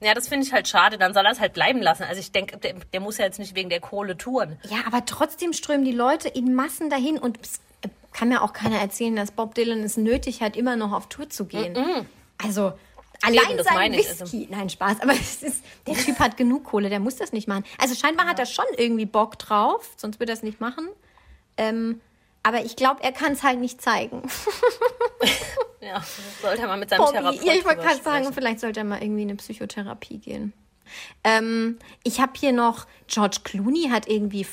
Ja, 0.00 0.14
das 0.14 0.28
finde 0.28 0.46
ich 0.46 0.52
halt 0.52 0.68
schade, 0.68 0.98
dann 0.98 1.12
soll 1.14 1.26
er 1.26 1.32
es 1.32 1.40
halt 1.40 1.52
bleiben 1.52 1.82
lassen. 1.82 2.04
Also 2.04 2.20
ich 2.20 2.32
denke, 2.32 2.56
der, 2.58 2.74
der 2.92 3.00
muss 3.00 3.18
ja 3.18 3.24
jetzt 3.24 3.38
nicht 3.38 3.54
wegen 3.56 3.70
der 3.70 3.80
Kohle 3.80 4.16
touren. 4.16 4.58
Ja, 4.70 4.78
aber 4.86 5.04
trotzdem 5.04 5.52
strömen 5.52 5.84
die 5.84 5.92
Leute 5.92 6.28
in 6.28 6.54
Massen 6.54 6.90
dahin 6.90 7.18
und 7.18 7.38
kann 8.14 8.28
mir 8.28 8.42
auch 8.42 8.54
keiner 8.54 8.78
erzählen, 8.78 9.14
dass 9.14 9.32
Bob 9.32 9.54
Dylan 9.54 9.82
es 9.82 9.98
nötig 9.98 10.40
hat, 10.40 10.56
immer 10.56 10.76
noch 10.76 10.92
auf 10.92 11.08
Tour 11.10 11.28
zu 11.28 11.44
gehen. 11.44 11.76
Also 12.38 12.72
allein 13.20 13.56
das 13.58 13.66
sein 13.66 13.92
also. 13.92 14.24
Whisky. 14.24 14.48
Nein, 14.50 14.70
Spaß, 14.70 15.00
aber 15.00 15.12
es 15.12 15.42
ist, 15.42 15.62
der 15.86 15.94
Typ 15.94 16.18
hat 16.18 16.36
genug 16.36 16.64
Kohle, 16.64 16.88
der 16.88 17.00
muss 17.00 17.16
das 17.16 17.32
nicht 17.32 17.48
machen. 17.48 17.64
Also 17.78 17.94
scheinbar 17.94 18.26
hat 18.26 18.38
er 18.38 18.46
schon 18.46 18.64
irgendwie 18.78 19.04
Bock 19.04 19.38
drauf, 19.38 19.90
sonst 19.96 20.20
würde 20.20 20.32
er 20.32 20.36
es 20.36 20.42
nicht 20.42 20.60
machen. 20.60 20.88
Ähm, 21.56 22.00
aber 22.42 22.64
ich 22.64 22.76
glaube, 22.76 23.02
er 23.02 23.12
kann 23.12 23.32
es 23.32 23.42
halt 23.42 23.58
nicht 23.58 23.82
zeigen. 23.82 24.22
Ja, 25.80 26.02
sollte 26.40 26.62
er 26.62 26.68
mal 26.68 26.78
mit 26.78 26.88
seinem 26.88 27.04
Therapeuten 27.04 27.46
ja, 27.46 27.52
ich 27.52 27.64
wollte 27.66 27.82
gerade 27.82 28.02
sagen, 28.02 28.32
vielleicht 28.32 28.60
sollte 28.60 28.80
er 28.80 28.84
mal 28.84 29.02
irgendwie 29.02 29.22
in 29.22 29.28
eine 29.28 29.36
Psychotherapie 29.36 30.16
gehen. 30.16 30.54
Ähm, 31.22 31.78
ich 32.04 32.20
habe 32.20 32.32
hier 32.36 32.52
noch, 32.52 32.86
George 33.06 33.40
Clooney 33.44 33.88
hat 33.90 34.08
irgendwie 34.08 34.46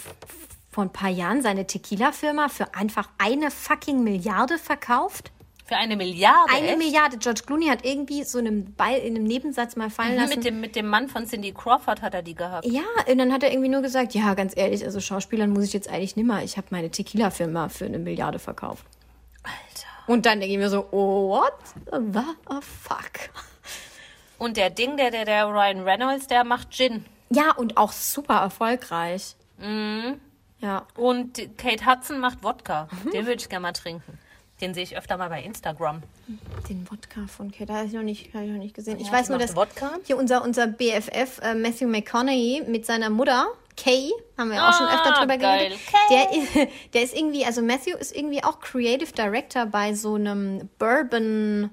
vor 0.71 0.83
ein 0.85 0.93
paar 0.93 1.09
Jahren 1.09 1.41
seine 1.41 1.67
Tequila-Firma 1.67 2.47
für 2.47 2.73
einfach 2.73 3.09
eine 3.17 3.51
fucking 3.51 4.03
Milliarde 4.03 4.57
verkauft. 4.57 5.31
Für 5.65 5.75
eine 5.77 5.95
Milliarde. 5.95 6.51
Eine 6.53 6.69
echt? 6.69 6.77
Milliarde. 6.77 7.17
George 7.17 7.43
Clooney 7.45 7.67
hat 7.67 7.85
irgendwie 7.85 8.23
so 8.23 8.39
einen 8.39 8.73
Ball 8.75 8.97
in 8.97 9.15
einem 9.15 9.23
Nebensatz 9.25 9.75
mal 9.75 9.89
fallen 9.89 10.15
lassen. 10.15 10.35
Mit 10.35 10.43
dem, 10.45 10.59
mit 10.59 10.75
dem 10.75 10.87
Mann 10.87 11.07
von 11.07 11.25
Cindy 11.27 11.53
Crawford 11.53 12.01
hat 12.01 12.13
er 12.13 12.21
die 12.23 12.35
gehabt. 12.35 12.65
ja, 12.65 12.81
und 13.07 13.17
dann 13.17 13.31
hat 13.31 13.43
er 13.43 13.51
irgendwie 13.51 13.69
nur 13.69 13.81
gesagt, 13.81 14.13
ja, 14.13 14.33
ganz 14.33 14.53
ehrlich, 14.57 14.83
also 14.83 14.99
Schauspielern 14.99 15.49
muss 15.49 15.63
ich 15.63 15.73
jetzt 15.73 15.89
eigentlich 15.89 16.15
nimmer. 16.15 16.43
Ich 16.43 16.57
habe 16.57 16.67
meine 16.71 16.89
Tequila-Firma 16.89 17.69
für 17.69 17.85
eine 17.85 17.99
Milliarde 17.99 18.39
verkauft. 18.39 18.85
Alter. 19.43 19.87
Und 20.07 20.25
dann 20.25 20.39
denke 20.39 20.53
ich 20.53 20.59
mir 20.59 20.69
so, 20.69 20.87
oh, 20.91 21.29
what 21.29 21.53
the 21.91 22.55
fuck? 22.61 23.29
Und 24.37 24.57
der 24.57 24.71
Ding, 24.71 24.97
der, 24.97 25.11
der, 25.11 25.23
der 25.23 25.45
Ryan 25.45 25.81
Reynolds, 25.83 26.27
der 26.27 26.43
macht 26.43 26.71
Gin. 26.71 27.05
Ja, 27.29 27.51
und 27.51 27.77
auch 27.77 27.91
super 27.91 28.41
erfolgreich. 28.41 29.35
Mhm. 29.57 30.19
Ja. 30.61 30.85
Und 30.95 31.57
Kate 31.57 31.85
Hudson 31.85 32.19
macht 32.19 32.43
Wodka. 32.43 32.87
Mhm. 33.05 33.11
Den 33.11 33.25
würde 33.25 33.41
ich 33.41 33.49
gerne 33.49 33.63
mal 33.63 33.73
trinken. 33.73 34.17
Den 34.61 34.75
sehe 34.75 34.83
ich 34.83 34.95
öfter 34.95 35.17
mal 35.17 35.27
bei 35.29 35.41
Instagram. 35.41 36.03
Den 36.69 36.89
Wodka 36.91 37.25
von 37.27 37.51
Kate 37.51 37.73
habe 37.73 37.87
ich 37.87 37.93
noch 37.93 38.03
nicht, 38.03 38.31
hab 38.35 38.43
ich 38.43 38.49
noch 38.51 38.59
nicht 38.59 38.75
gesehen. 38.75 38.99
Ich 38.99 39.07
Ja, 39.07 39.13
weiß 39.13 39.25
die 39.25 39.31
nur, 39.31 39.39
dass 39.39 39.55
Wodka? 39.55 39.97
hier 40.05 40.17
unser, 40.17 40.43
unser 40.43 40.67
BFF 40.67 41.39
äh, 41.41 41.55
Matthew 41.55 41.87
McConaughey 41.87 42.63
mit 42.67 42.85
seiner 42.85 43.09
Mutter, 43.09 43.47
Kay, 43.75 44.11
haben 44.37 44.51
wir 44.51 44.63
auch 44.63 44.73
schon 44.77 44.85
Ah, 44.85 44.93
öfter 44.95 45.11
drüber 45.19 45.37
geil. 45.39 45.69
geredet. 45.69 45.79
Der, 46.11 46.31
ist- 46.67 46.69
der 46.93 47.01
ist 47.03 47.15
irgendwie, 47.17 47.43
also 47.43 47.63
Matthew 47.63 47.97
ist 47.97 48.15
irgendwie 48.15 48.43
auch 48.43 48.59
Creative 48.59 49.11
Director 49.11 49.65
bei 49.65 49.95
so 49.95 50.13
einem 50.13 50.69
Bourbon, 50.77 51.71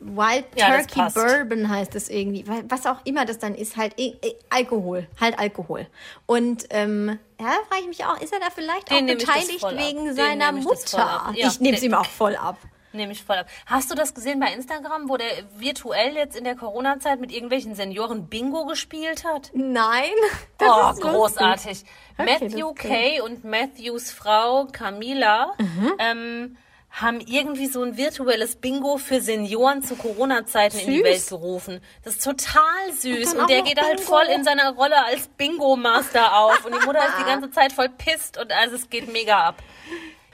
Wild 0.00 0.46
Ja, 0.56 0.76
das 0.78 0.86
Turkey. 0.86 1.12
Bourbon 1.14 1.68
heißt 1.68 1.94
es 1.94 2.08
irgendwie. 2.08 2.44
Was 2.68 2.86
auch 2.86 2.98
immer 3.04 3.24
das 3.26 3.38
dann 3.38 3.54
ist, 3.54 3.76
halt 3.76 3.98
eh- 3.98 4.16
eh, 4.22 4.34
Alkohol, 4.48 5.06
halt 5.20 5.38
Alkohol. 5.38 5.86
Und 6.26 6.66
ähm, 6.70 7.18
ja, 7.38 7.46
da 7.46 7.52
frage 7.68 7.82
ich 7.82 7.88
mich 7.88 8.04
auch, 8.04 8.18
ist 8.20 8.32
er 8.32 8.40
da 8.40 8.46
vielleicht 8.54 8.90
Den 8.90 9.04
auch 9.06 9.12
ich 9.12 9.18
das 9.24 9.26
beteiligt 9.26 9.64
wegen 9.78 10.14
seiner 10.14 10.50
ich 10.56 10.64
das 10.66 10.92
Mutter? 10.92 11.10
ab. 11.26 11.32
Ja, 11.34 11.48
ich 11.48 11.60
nehme 11.60 11.76
es 11.76 11.82
ihm 11.82 11.94
auch 11.94 12.06
voll 12.06 12.34
ab. 12.36 12.56
Nehme 12.92 13.12
ich 13.12 13.22
voll 13.22 13.36
ab. 13.36 13.46
Hast 13.66 13.88
du 13.90 13.94
das 13.94 14.14
gesehen 14.14 14.40
bei 14.40 14.52
Instagram, 14.52 15.08
wo 15.08 15.16
der 15.16 15.28
virtuell 15.56 16.16
jetzt 16.16 16.34
in 16.36 16.42
der 16.42 16.56
Corona-Zeit 16.56 17.20
mit 17.20 17.30
irgendwelchen 17.30 17.76
Senioren 17.76 18.26
Bingo 18.26 18.66
gespielt 18.66 19.24
hat? 19.24 19.50
Nein. 19.54 20.10
oh, 20.60 20.64
ist 20.64 21.00
lustig. 21.00 21.04
großartig. 21.04 21.84
Okay, 22.18 22.38
Matthew 22.40 22.72
das. 22.74 22.84
Kay 22.84 23.20
und 23.20 23.44
Matthews 23.44 24.10
Frau 24.10 24.66
Camila 24.72 25.52
Mhm. 25.58 25.92
ähm, 26.00 26.56
haben 26.90 27.20
irgendwie 27.20 27.66
so 27.66 27.82
ein 27.82 27.96
virtuelles 27.96 28.56
Bingo 28.56 28.96
für 28.98 29.20
Senioren 29.20 29.82
zu 29.82 29.94
Corona-Zeiten 29.94 30.78
in 30.80 30.90
die. 30.90 31.04
Welt 31.04 31.26
gerufen. 31.28 31.80
Das 32.02 32.14
ist 32.16 32.24
total 32.24 32.92
süß. 32.98 33.34
Und, 33.34 33.40
auch 33.42 33.46
der 33.46 33.62
geht 33.62 33.80
halt 33.80 33.98
Bingo. 33.98 34.10
voll 34.10 34.26
in 34.34 34.42
seiner 34.42 34.70
Rolle 34.74 35.04
als 35.04 35.28
Bingo-Master 35.28 36.36
auf. 36.36 36.64
Und 36.64 36.74
die 36.74 36.84
Mutter 36.84 36.98
ist 37.06 37.14
die 37.20 37.24
ganze 37.24 37.50
Zeit 37.52 37.72
voll 37.72 37.88
pisst 37.88 38.38
und 38.38 38.50
also 38.52 38.74
es 38.76 38.90
geht 38.90 39.12
mega 39.12 39.38
ab. 39.40 39.62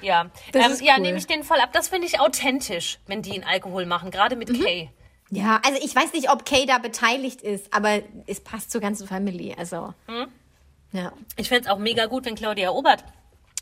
Ja, 0.01 0.31
Das 0.53 0.67
ähm, 0.67 0.73
ist 0.73 0.83
ja, 0.83 0.95
cool. 0.97 1.03
nehme 1.03 1.19
ich 1.19 1.27
den 1.27 1.43
voll 1.45 1.59
ab. 1.61 1.71
Das 1.73 1.89
finde 1.89 2.07
ich 2.07 2.21
authentisch, 2.21 2.99
wenn 3.07 3.23
die 3.23 3.33
einen 3.33 3.45
Alkohol 3.45 3.87
machen, 3.87 4.11
gerade 4.11 4.37
mit 4.37 4.49
Mhm. 4.51 4.63
Kay. 4.63 4.91
Ja, 5.31 5.61
also 5.67 5.81
ich 5.85 5.95
weiß 5.95 6.13
nicht, 6.13 6.31
ob 6.31 6.45
Kay 6.45 6.67
da 6.67 6.79
beteiligt 6.79 7.43
ist, 7.43 7.73
aber 7.75 8.01
es 8.27 8.41
passt 8.41 8.71
zur 8.71 8.81
ganzen 8.81 9.07
Family. 9.09 9.55
Also. 9.59 9.93
Hm? 10.07 10.29
Ja. 10.93 11.13
Ich 11.37 11.49
fände 11.49 11.65
es 11.65 11.71
auch 11.71 11.79
mega 11.79 12.07
gut, 12.07 12.25
wenn 12.27 12.35
Claudia 12.37 12.71
Obert 12.71 13.05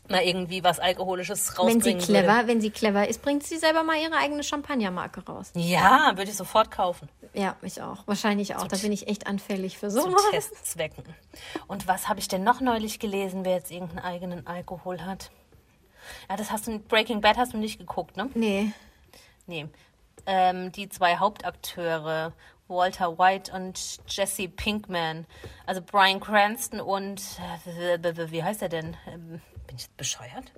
mal 0.09 0.21
irgendwie 0.23 0.63
was 0.63 0.79
Alkoholisches 0.79 1.49
Wenn 1.49 1.57
rausbringen 1.57 1.99
sie 1.99 2.05
clever, 2.05 2.35
würde. 2.35 2.47
wenn 2.47 2.61
sie 2.61 2.69
clever 2.71 3.07
ist, 3.07 3.21
bringt 3.21 3.43
sie 3.43 3.57
selber 3.57 3.83
mal 3.83 3.97
ihre 4.01 4.15
eigene 4.15 4.43
Champagnermarke 4.43 5.25
raus. 5.25 5.51
Ja, 5.55 6.13
würde 6.15 6.29
ich 6.31 6.37
sofort 6.37 6.71
kaufen. 6.71 7.09
Ja, 7.33 7.55
ich 7.61 7.81
auch. 7.81 8.05
Wahrscheinlich 8.07 8.55
auch. 8.55 8.67
Da 8.67 8.77
bin 8.77 8.91
ich 8.91 9.07
echt 9.07 9.27
anfällig 9.27 9.77
für 9.77 9.89
Zu 9.89 10.01
sowas. 10.01 10.21
Testzwecken. 10.31 11.03
Und 11.67 11.87
was 11.87 12.07
habe 12.07 12.19
ich 12.19 12.27
denn 12.27 12.43
noch 12.43 12.61
neulich 12.61 12.99
gelesen, 12.99 13.45
wer 13.45 13.55
jetzt 13.55 13.71
irgendeinen 13.71 13.99
eigenen 14.05 14.47
Alkohol 14.47 15.01
hat? 15.01 15.31
Ja, 16.29 16.37
das 16.37 16.51
hast 16.51 16.67
du, 16.67 16.79
Breaking 16.79 17.21
Bad 17.21 17.37
hast 17.37 17.53
du 17.53 17.57
nicht 17.57 17.79
geguckt, 17.79 18.15
ne? 18.15 18.29
Nee. 18.35 18.71
Nee. 19.47 19.67
Ähm, 20.27 20.71
die 20.71 20.87
zwei 20.89 21.17
Hauptakteure, 21.17 22.31
Walter 22.67 23.17
White 23.17 23.51
und 23.53 23.99
Jesse 24.07 24.47
Pinkman. 24.47 25.25
Also 25.65 25.81
Brian 25.81 26.19
Cranston 26.19 26.79
und, 26.79 27.21
äh, 27.63 28.31
wie 28.31 28.43
heißt 28.43 28.61
er 28.61 28.69
denn? 28.69 28.95
Ähm, 29.07 29.41
bin 29.75 29.79
ich 29.79 29.89
bescheuert? 29.97 30.51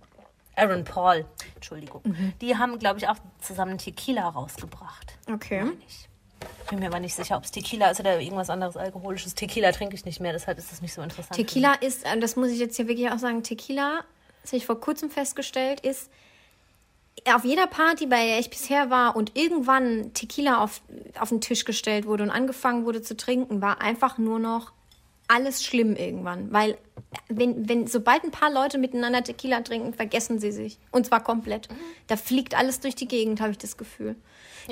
Aaron 0.56 0.84
Paul, 0.84 1.26
Entschuldigung. 1.56 2.02
Die 2.42 2.58
haben, 2.58 2.80
glaube 2.80 3.00
ich, 3.00 3.08
auch 3.08 3.18
zusammen 3.40 3.78
Tequila 3.78 4.28
rausgebracht. 4.30 5.14
Okay. 5.32 5.66
Ich 6.64 6.70
bin 6.70 6.80
mir 6.80 6.88
aber 6.88 7.00
nicht 7.00 7.16
sicher, 7.16 7.38
ob 7.38 7.44
es 7.44 7.52
Tequila 7.52 7.90
ist 7.90 8.00
oder 8.00 8.20
irgendwas 8.20 8.50
anderes 8.50 8.78
Alkoholisches. 8.78 9.36
Tequila 9.36 9.72
trinke 9.72 9.96
ich 9.96 10.06
nicht 10.06 10.20
mehr, 10.20 10.34
deshalb 10.34 10.58
ist 10.58 10.72
das 10.72 10.82
nicht 10.82 10.94
so 10.94 11.02
interessant. 11.02 11.36
Tequila 11.36 11.74
ist, 11.76 12.06
äh, 12.06 12.20
das 12.20 12.36
muss 12.36 12.50
ich 12.50 12.60
jetzt 12.60 12.76
hier 12.76 12.88
wirklich 12.88 13.10
auch 13.10 13.18
sagen, 13.18 13.44
Tequila, 13.44 14.04
das 14.42 14.52
habe 14.52 14.58
ich 14.58 14.66
vor 14.66 14.80
kurzem 14.80 15.10
festgestellt, 15.10 15.80
ist 15.80 16.12
auf 17.26 17.44
jeder 17.44 17.68
Party, 17.68 18.06
bei 18.06 18.26
der 18.26 18.40
ich 18.40 18.50
bisher 18.50 18.90
war 18.90 19.16
und 19.16 19.36
irgendwann 19.36 20.14
Tequila 20.14 20.64
auf, 20.64 20.82
auf 21.20 21.30
den 21.30 21.42
Tisch 21.42 21.66
gestellt 21.66 22.06
wurde 22.06 22.24
und 22.24 22.30
angefangen 22.30 22.86
wurde 22.86 23.02
zu 23.02 23.18
trinken, 23.18 23.62
war 23.62 23.82
einfach 23.82 24.18
nur 24.18 24.40
noch 24.40 24.74
alles 25.28 25.64
schlimm 25.64 25.96
irgendwann. 25.96 26.52
Weil 26.52 26.78
wenn, 27.30 27.68
wenn, 27.68 27.88
sobald 27.88 28.24
ein 28.24 28.32
paar 28.32 28.52
Leute 28.52 28.78
miteinander 28.78 29.24
Tequila 29.24 29.62
trinken, 29.62 29.94
vergessen 29.94 30.40
sie 30.40 30.52
sich. 30.52 30.78
Und 30.92 31.06
zwar 31.06 31.24
komplett. 31.24 31.68
Da 32.08 32.18
fliegt 32.18 32.58
alles 32.58 32.80
durch 32.80 32.96
die 32.96 33.08
Gegend, 33.08 33.42
habe 33.42 33.52
ich 33.52 33.58
das 33.58 33.78
Gefühl. 33.78 34.16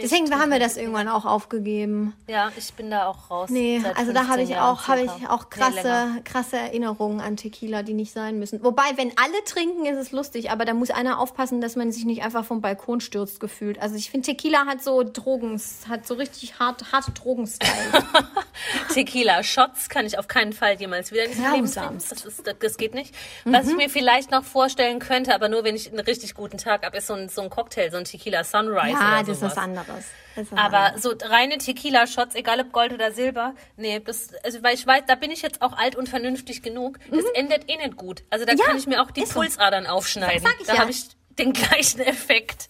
Deswegen 0.02 0.32
haben 0.40 0.52
wir 0.52 0.60
das 0.60 0.78
irgendwann 0.78 1.08
auch 1.08 1.26
aufgegeben. 1.26 2.14
Ja, 2.28 2.52
ich 2.58 2.74
bin 2.74 2.90
da 2.92 3.08
auch 3.08 3.30
raus. 3.30 3.50
Nee, 3.50 3.82
also 3.96 4.12
da 4.14 4.22
15 4.24 4.28
habe 4.30 4.42
ich 4.44 4.56
auch, 4.58 4.88
habe 4.88 5.02
ich 5.02 5.30
auch 5.30 5.46
Nee, 5.56 5.62
länger. 5.64 5.74
krasse, 5.74 6.22
krasse 6.24 6.58
Erinnerungen 6.58 7.22
an 7.22 7.38
Tequila, 7.38 7.84
die 7.84 7.94
nicht 7.94 8.12
sein 8.14 8.40
müssen. 8.40 8.64
Wobei, 8.64 8.84
wenn 8.96 9.12
alle 9.18 9.44
trinken, 9.46 9.86
ist 9.86 9.98
es 9.98 10.12
lustig, 10.12 10.52
aber 10.52 10.66
da 10.66 10.74
muss 10.74 10.92
einer 10.92 11.20
aufpassen, 11.20 11.62
dass 11.62 11.76
man 11.76 11.92
sich 11.92 12.06
nicht 12.06 12.24
einfach 12.24 12.46
vom 12.46 12.62
Balkon 12.62 13.00
stürzt 13.02 13.40
gefühlt. 13.40 13.82
Also 13.82 13.96
ich 13.96 14.10
finde 14.12 14.26
Tequila 14.28 14.66
hat 14.66 14.84
so 14.84 15.04
Drogen, 15.04 15.62
hat 15.90 16.06
so 16.08 16.14
richtig 16.16 16.60
hart, 16.60 16.92
harte 16.92 17.12
Drogenstyle. 17.12 17.72
Tequila 18.94 19.44
Shots 19.44 19.90
kann 19.90 20.06
ich 20.06 20.18
auf 20.18 20.28
keinen 20.28 20.54
Fall 20.54 20.74
jemals 20.76 21.12
wieder 21.12 21.26
in 21.26 21.32
diesem 21.32 21.52
Leben 21.54 21.72
trinken. 21.72 21.98
Das, 22.10 22.24
ist, 22.26 22.44
das, 22.60 22.78
geht 22.78 22.94
nicht. 22.94 23.14
Was 23.46 23.66
Mhm. 23.66 23.72
ich 23.72 23.78
mir 23.78 23.90
vielleicht 23.90 24.32
noch 24.32 24.44
vorstellen 24.44 25.00
könnte, 25.00 25.34
aber 25.34 25.50
nur 25.50 25.64
wenn 25.64 25.76
ich 25.76 25.90
einen 25.90 26.00
richtig 26.00 26.34
guten 26.36 26.58
Tag 26.58 26.86
habe, 26.86 26.98
ist 26.98 27.08
so 27.08 27.14
ein, 27.14 27.30
so 27.30 27.42
ein 27.42 27.50
Cocktail, 27.50 27.90
so 27.92 27.98
ein 27.98 28.06
Tequila 28.06 28.44
Sunrise 28.44 28.90
ja, 28.92 29.20
das 29.20 29.30
ist 29.30 29.40
sowas. 29.40 29.56
was 29.56 29.64
anderes. 29.64 29.85
Was 29.88 30.52
Aber 30.54 30.78
anderes. 30.80 31.02
so 31.04 31.14
reine 31.24 31.58
Tequila-Shots, 31.58 32.36
egal 32.36 32.60
ob 32.60 32.72
Gold 32.74 32.92
oder 32.94 33.12
Silber, 33.14 33.56
nee, 33.78 34.00
das, 34.00 34.34
also 34.44 34.62
weil 34.64 34.76
ich 34.76 34.86
weiß, 34.86 35.04
da 35.08 35.16
bin 35.16 35.32
ich 35.32 35.42
jetzt 35.42 35.62
auch 35.62 35.74
alt 35.74 35.96
und 35.96 36.10
vernünftig 36.10 36.62
genug. 36.62 37.00
Das 37.10 37.24
endet 37.36 37.70
eh 37.70 37.78
nicht 37.78 37.96
gut. 37.96 38.24
Also 38.30 38.46
da 38.46 38.52
Mhm. 38.54 38.60
Ja, 38.60 38.66
kann 38.66 38.78
ich 38.78 38.88
mir 38.88 39.02
auch 39.02 39.12
die 39.12 39.22
ist 39.24 39.30
so. 39.34 39.40
Pulsadern 39.40 39.88
aufschneiden. 39.88 40.42
Sag 40.44 40.60
ich 40.60 40.68
da 40.68 40.74
ja. 40.74 40.80
habe 40.82 40.92
ich 40.92 41.06
den 41.40 41.54
gleichen 41.54 42.02
Effekt. 42.02 42.68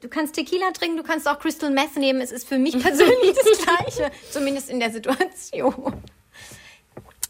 Du 0.00 0.08
kannst 0.08 0.34
Tequila 0.34 0.70
trinken, 0.72 0.96
du 0.96 1.02
kannst 1.04 1.28
auch 1.28 1.38
Crystal 1.38 1.70
Meth 1.70 1.96
nehmen. 1.96 2.20
Es 2.20 2.32
ist 2.32 2.46
für 2.48 2.58
mich 2.58 2.72
persönlich 2.82 3.34
das 3.34 3.64
Gleiche. 3.64 4.10
Zumindest 4.30 4.68
in 4.70 4.80
der 4.80 4.90
Situation. 4.90 6.02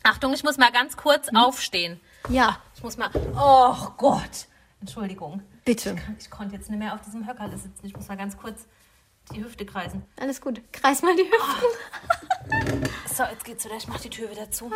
Achtung, 0.02 0.32
ich 0.34 0.42
muss 0.44 0.56
mal 0.56 0.70
ganz 0.72 0.96
kurz 0.96 1.30
Mhm. 1.30 1.36
aufstehen. 1.38 2.00
Ja, 2.28 2.60
Ich 2.76 2.82
muss 2.82 2.96
mal. 2.96 3.10
Oh 3.38 3.90
Gott. 3.96 4.46
Entschuldigung. 4.80 5.42
Bitte. 5.66 5.96
Ich 6.18 6.30
konnte 6.30 6.56
jetzt 6.56 6.70
nicht 6.70 6.78
mehr 6.78 6.94
auf 6.94 7.02
diesem 7.02 7.28
Höckerle 7.28 7.58
sitzen. 7.58 7.84
Ich 7.84 7.94
muss 7.94 8.08
mal 8.08 8.16
ganz 8.16 8.38
kurz 8.38 8.64
die 9.34 9.44
Hüfte 9.44 9.66
kreisen. 9.66 10.02
Alles 10.18 10.40
gut. 10.40 10.62
Kreis 10.72 11.02
mal 11.02 11.14
die 11.14 11.24
Hüften. 11.24 12.78
So, 13.14 13.24
jetzt 13.24 13.44
geht's 13.44 13.64
wieder. 13.66 13.76
Ich 13.76 13.88
mach 13.88 14.00
die 14.00 14.08
Tür 14.08 14.30
wieder 14.30 14.50
zu. 14.50 14.72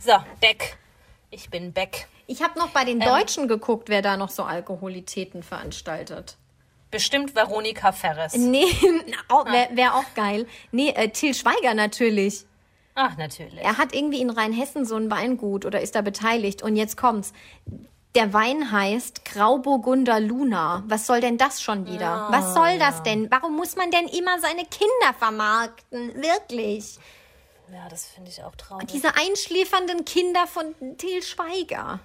So, 0.00 0.12
back. 0.40 0.78
Ich 1.30 1.50
bin 1.50 1.72
back. 1.72 2.08
Ich 2.26 2.42
habe 2.42 2.58
noch 2.58 2.70
bei 2.70 2.84
den 2.84 2.98
Deutschen 2.98 3.46
geguckt, 3.46 3.88
wer 3.88 4.02
da 4.02 4.16
noch 4.16 4.30
so 4.30 4.42
Alkoholitäten 4.42 5.42
veranstaltet. 5.42 6.36
Bestimmt 6.90 7.34
Veronika 7.34 7.92
Ferres. 7.92 8.34
Nee, 8.34 8.64
wäre 9.28 9.76
wär 9.76 9.94
auch 9.94 10.14
geil. 10.14 10.46
Nee, 10.72 10.90
äh, 10.90 11.10
Till 11.10 11.34
Schweiger 11.34 11.74
natürlich. 11.74 12.46
Ach, 12.94 13.16
natürlich. 13.18 13.60
Er 13.60 13.76
hat 13.76 13.94
irgendwie 13.94 14.22
in 14.22 14.30
Rheinhessen 14.30 14.86
so 14.86 14.96
ein 14.96 15.10
Weingut 15.10 15.66
oder 15.66 15.82
ist 15.82 15.94
da 15.94 16.00
beteiligt. 16.00 16.62
Und 16.62 16.76
jetzt 16.76 16.96
kommt's. 16.96 17.34
Der 18.14 18.32
Wein 18.32 18.72
heißt 18.72 19.26
Grauburgunder 19.26 20.20
Luna. 20.20 20.82
Was 20.86 21.06
soll 21.06 21.20
denn 21.20 21.36
das 21.36 21.60
schon 21.60 21.86
wieder? 21.86 22.28
Was 22.30 22.54
soll 22.54 22.78
das 22.78 23.02
denn? 23.02 23.30
Warum 23.30 23.56
muss 23.56 23.76
man 23.76 23.90
denn 23.90 24.06
immer 24.08 24.38
seine 24.40 24.64
Kinder 24.64 25.12
vermarkten? 25.18 26.14
Wirklich. 26.22 26.98
Ja, 27.70 27.88
das 27.90 28.06
finde 28.06 28.30
ich 28.30 28.42
auch 28.42 28.54
traurig. 28.54 28.86
Diese 28.88 29.14
einschläfernden 29.16 30.04
Kinder 30.06 30.46
von 30.46 30.74
Till 30.96 31.22
Schweiger. 31.22 31.98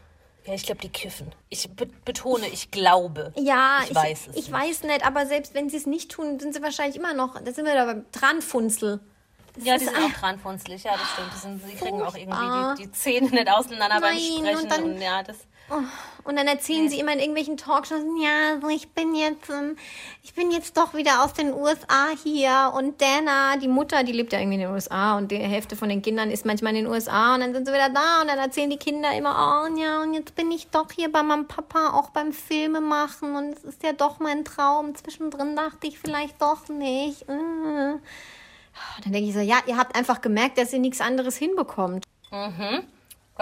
Ja, 0.46 0.54
ich 0.56 0.64
glaube, 0.66 0.82
die 0.82 0.90
kiffen. 0.90 1.32
Ich 1.50 1.70
be 1.70 1.86
betone, 2.04 2.48
ich 2.48 2.72
glaube. 2.72 3.32
Ja, 3.38 3.80
ich, 3.84 3.92
ich, 3.92 3.96
weiß 3.96 4.20
es. 4.22 4.28
ich 4.30 4.36
nicht. 4.48 4.52
weiß 4.52 4.84
nicht, 4.84 5.06
aber 5.06 5.28
selbst 5.28 5.54
wenn 5.54 5.70
sie 5.70 5.78
es 5.78 5.86
nicht 5.86 6.12
tun, 6.12 6.40
sind 6.40 6.54
sie 6.56 6.64
wahrscheinlich 6.64 6.96
immer 6.98 7.14
noch, 7.14 7.40
da 7.40 7.52
sind 7.54 7.66
wir 7.66 7.76
da 7.76 7.86
beim 7.86 8.12
Tranfunzel. 8.12 9.00
Das 9.56 9.64
Ja, 9.66 9.78
die 9.78 9.86
sind 9.86 9.96
auch 9.98 10.10
dranfunzlich. 10.20 10.84
Ja, 10.84 10.94
das 10.94 11.10
stimmt. 11.12 11.32
Die, 11.36 11.38
sind, 11.38 11.72
die 11.72 11.76
kriegen 11.78 12.02
auch 12.02 12.16
irgendwie 12.16 12.82
die, 12.82 12.88
die 12.88 12.92
Zähne 12.92 13.30
nicht 13.30 13.50
auseinander 13.52 14.02
beim 14.02 14.16
Nein, 14.16 14.20
Sprechen. 14.20 14.58
und 14.62 14.72
dann- 14.72 14.84
und 14.84 15.02
ja, 15.02 15.22
das. 15.24 15.38
Und 16.24 16.36
dann 16.36 16.48
erzählen 16.48 16.90
sie 16.90 17.00
immer 17.00 17.14
in 17.14 17.20
irgendwelchen 17.20 17.58
Talkshows, 17.58 18.04
ja, 18.22 18.56
also 18.56 18.68
ich 18.70 18.90
bin 18.90 19.16
jetzt, 19.16 19.50
ähm, 19.50 19.78
ich 20.22 20.34
bin 20.34 20.52
jetzt 20.52 20.78
doch 20.78 20.94
wieder 20.94 21.24
aus 21.24 21.34
den 21.34 21.54
USA 21.54 22.10
hier 22.24 22.74
und 22.76 23.02
Dana, 23.02 23.58
die 23.58 23.68
Mutter, 23.68 24.04
die 24.04 24.12
lebt 24.12 24.34
ja 24.34 24.40
irgendwie 24.40 24.56
in 24.56 24.62
den 24.62 24.72
USA 24.72 25.18
und 25.18 25.32
die 25.32 25.38
Hälfte 25.38 25.76
von 25.76 25.90
den 25.90 26.02
Kindern 26.02 26.30
ist 26.30 26.46
manchmal 26.46 26.76
in 26.76 26.84
den 26.84 26.92
USA 26.92 27.36
und 27.36 27.42
dann 27.42 27.54
sind 27.54 27.66
sie 27.66 27.74
wieder 27.74 27.90
da 27.90 28.22
und 28.22 28.28
dann 28.28 28.38
erzählen 28.38 28.70
die 28.70 28.78
Kinder 28.78 29.16
immer, 29.16 29.32
oh 29.66 29.80
ja, 29.80 30.04
und 30.04 30.14
jetzt 30.14 30.36
bin 30.36 30.52
ich 30.52 30.68
doch 30.68 30.92
hier 30.92 31.12
bei 31.12 31.24
meinem 31.24 31.48
Papa 31.48 31.92
auch 31.94 32.10
beim 32.10 32.34
Filme 32.34 32.82
machen 32.82 33.36
und 33.36 33.58
es 33.58 33.64
ist 33.64 33.84
ja 33.84 33.94
doch 33.94 34.20
mein 34.20 34.46
Traum. 34.46 34.94
Zwischendrin 34.94 35.56
dachte 35.56 35.88
ich 35.88 36.00
vielleicht 36.00 36.42
doch 36.42 36.68
nicht. 36.68 37.24
Äh. 37.24 37.98
Dann 39.04 39.14
denke 39.14 39.30
ich 39.30 39.34
so, 39.34 39.40
ja, 39.40 39.58
ihr 39.66 39.78
habt 39.78 39.96
einfach 39.96 40.22
gemerkt, 40.22 40.58
dass 40.58 40.74
ihr 40.74 40.80
nichts 40.80 41.02
anderes 41.02 41.38
hinbekommt. 41.38 42.06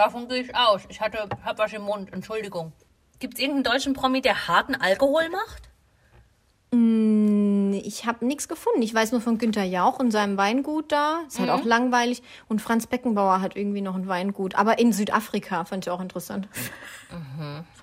Davon 0.00 0.28
gehe 0.28 0.40
ich 0.40 0.54
aus. 0.56 0.80
Ich 0.88 1.02
hatte, 1.02 1.28
hab 1.44 1.58
was 1.58 1.74
im 1.74 1.82
Mund. 1.82 2.10
Entschuldigung. 2.10 2.72
Gibt 3.18 3.34
es 3.34 3.40
irgendeinen 3.40 3.74
deutschen 3.74 3.92
Promi, 3.92 4.22
der 4.22 4.48
harten 4.48 4.74
Alkohol 4.74 5.28
macht? 5.28 5.68
Ich 7.84 8.06
habe 8.06 8.24
nichts 8.24 8.48
gefunden. 8.48 8.80
Ich 8.80 8.94
weiß 8.94 9.12
nur 9.12 9.20
von 9.20 9.36
Günter 9.36 9.62
Jauch 9.62 9.98
und 9.98 10.10
seinem 10.10 10.38
Weingut 10.38 10.90
da. 10.90 11.20
Ist 11.26 11.38
halt 11.38 11.50
auch 11.50 11.64
langweilig. 11.64 12.22
Und 12.48 12.62
Franz 12.62 12.86
Beckenbauer 12.86 13.42
hat 13.42 13.56
irgendwie 13.56 13.82
noch 13.82 13.94
ein 13.94 14.08
Weingut. 14.08 14.54
Aber 14.54 14.78
in 14.78 14.94
Südafrika 14.94 15.66
fand 15.66 15.84
ich 15.84 15.90
auch 15.90 16.00
interessant. 16.00 16.48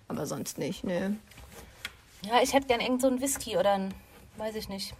Aber 0.08 0.26
sonst 0.26 0.58
nicht, 0.58 0.84
ne. 0.84 1.18
Ja, 2.24 2.42
ich 2.42 2.52
hätte 2.52 2.66
gern 2.66 2.80
irgend 2.80 3.02
so 3.02 3.10
einen 3.10 3.22
Whisky 3.22 3.58
oder 3.58 3.74
ein, 3.74 3.94
weiß 4.38 4.56
ich 4.56 4.70
nicht. 4.70 4.96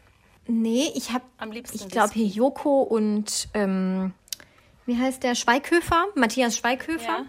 Nee, 0.46 0.92
ich 0.94 1.14
habe, 1.14 1.26
Am 1.40 1.52
liebsten 1.52 1.78
ich 1.78 1.88
glaube 1.88 2.14
hier 2.14 2.28
Joko 2.28 2.84
und, 2.84 3.50
ähm, 3.56 4.14
wie 4.88 4.98
heißt 4.98 5.22
der, 5.22 5.36
Schweighöfer, 5.36 6.06
Matthias 6.16 6.58
Schweighöfer. 6.58 7.20
Ja. 7.20 7.26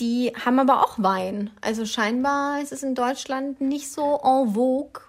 Die 0.00 0.32
haben 0.44 0.58
aber 0.58 0.84
auch 0.84 0.94
Wein. 0.98 1.50
Also 1.60 1.86
scheinbar 1.86 2.60
ist 2.60 2.72
es 2.72 2.82
in 2.82 2.94
Deutschland 2.94 3.60
nicht 3.60 3.90
so 3.90 4.20
en 4.22 4.52
vogue, 4.54 5.02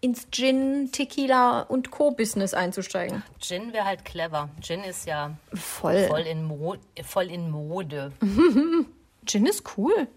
ins 0.00 0.28
Gin, 0.30 0.90
Tequila 0.92 1.60
und 1.62 1.90
Co-Business 1.90 2.52
einzusteigen. 2.52 3.22
Gin 3.38 3.72
wäre 3.72 3.84
halt 3.84 4.04
clever. 4.04 4.48
Gin 4.60 4.82
ist 4.82 5.06
ja 5.06 5.32
Voll. 5.54 6.06
voll 6.08 6.20
in, 6.20 6.44
Mo 6.44 6.76
voll 7.02 7.30
in 7.30 7.50
Mode. 7.50 8.12
Gin 9.26 9.46
ist 9.46 9.62
cool. 9.76 10.08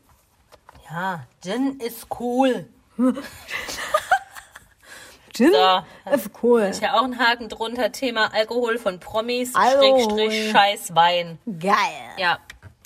Ja, 0.89 1.25
Gin 1.41 1.79
ist 1.79 2.07
cool. 2.19 2.65
Jill? 5.35 5.51
So. 5.51 6.11
Äh, 6.11 6.17
cool. 6.41 6.61
Ist 6.61 6.81
ja 6.81 6.93
auch 6.93 7.03
ein 7.03 7.17
Haken 7.17 7.49
drunter. 7.49 7.91
Thema 7.91 8.33
Alkohol 8.33 8.77
von 8.77 8.99
Promis. 8.99 9.55
Alkohol. 9.55 9.99
Schrägstrich 9.99 10.51
Scheiß 10.51 10.95
Wein. 10.95 11.39
Geil. 11.59 11.73
Ja, 12.17 12.39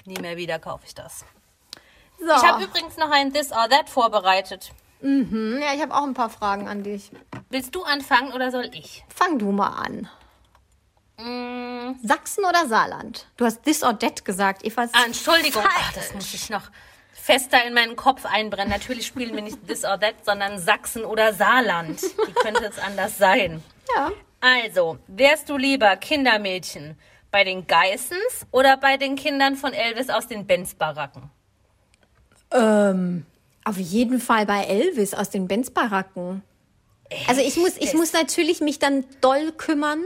nie 0.06 0.20
mehr 0.20 0.38
wieder 0.38 0.60
kaufe 0.60 0.86
ich 0.86 0.96
das. 0.96 1.26
So. 2.20 2.26
Ich 2.26 2.44
habe 2.44 2.64
übrigens 2.64 2.98
noch 2.98 3.12
ein 3.12 3.34
This 3.34 3.52
or 3.52 3.70
That 3.70 3.90
vorbereitet. 3.90 4.72
Hm, 5.02 5.60
ja, 5.62 5.74
ich 5.76 5.82
habe 5.82 5.94
auch 5.94 6.04
ein 6.04 6.16
paar 6.16 6.30
Fragen 6.30 6.68
an 6.68 6.84
dich. 6.84 7.12
Willst 7.50 7.76
du 7.76 7.84
anfangen 7.84 8.34
oder 8.34 8.50
soll 8.52 8.70
ich? 8.74 9.06
Fang 9.14 9.38
du 9.38 9.52
mal 9.52 9.70
an. 9.70 10.10
Mm, 11.18 11.96
Sachsen 12.04 12.46
oder 12.46 12.68
Saarland? 12.68 13.28
Du 13.38 13.46
hast 13.46 13.64
this 13.64 13.84
or 13.84 13.98
that 13.98 14.26
gesagt. 14.26 14.66
Eva 14.66 14.88
ah, 14.92 15.06
Entschuldigung. 15.06 15.64
Ach, 15.66 15.94
das 15.94 16.14
muss 16.14 16.34
ich 16.34 16.50
noch 16.50 16.70
fester 17.28 17.66
in 17.68 17.74
meinen 17.74 17.98
Kopf 17.98 18.26
einbrennen. 18.26 18.70
Natürlich 18.70 19.06
spielen 19.06 19.36
wir 19.36 19.44
nicht 19.44 19.68
This 19.68 19.84
or 19.84 20.00
That, 20.00 20.16
sondern 20.24 20.60
Sachsen 20.60 21.04
oder 21.04 21.34
Saarland. 21.34 22.02
Wie 22.02 22.32
könnte 22.32 22.64
es 22.66 22.80
anders 22.80 23.18
sein? 23.18 23.62
Ja. 23.94 24.12
Also, 24.40 24.98
wärst 25.08 25.50
du 25.50 25.58
lieber 25.58 25.98
Kindermädchen 25.98 26.98
bei 27.30 27.44
den 27.44 27.68
Geissens 27.68 28.48
oder 28.52 28.78
bei 28.78 28.96
den 28.96 29.18
Kindern 29.18 29.58
von 29.58 29.74
Elvis 29.74 30.10
aus 30.10 30.28
den 30.28 30.48
Benz-Baracken? 30.48 31.30
Ähm, 32.52 33.26
auf 33.66 33.78
jeden 33.78 34.22
Fall 34.22 34.46
bei 34.46 34.64
Elvis 34.64 35.14
aus 35.14 35.30
den 35.30 35.50
Benz-Baracken. 35.50 36.44
Also 37.28 37.42
ich 37.42 37.58
muss, 37.58 37.76
ich 37.78 37.94
muss 37.94 38.14
natürlich 38.14 38.62
mich 38.62 38.80
dann 38.80 39.04
doll 39.20 39.52
kümmern, 39.52 40.02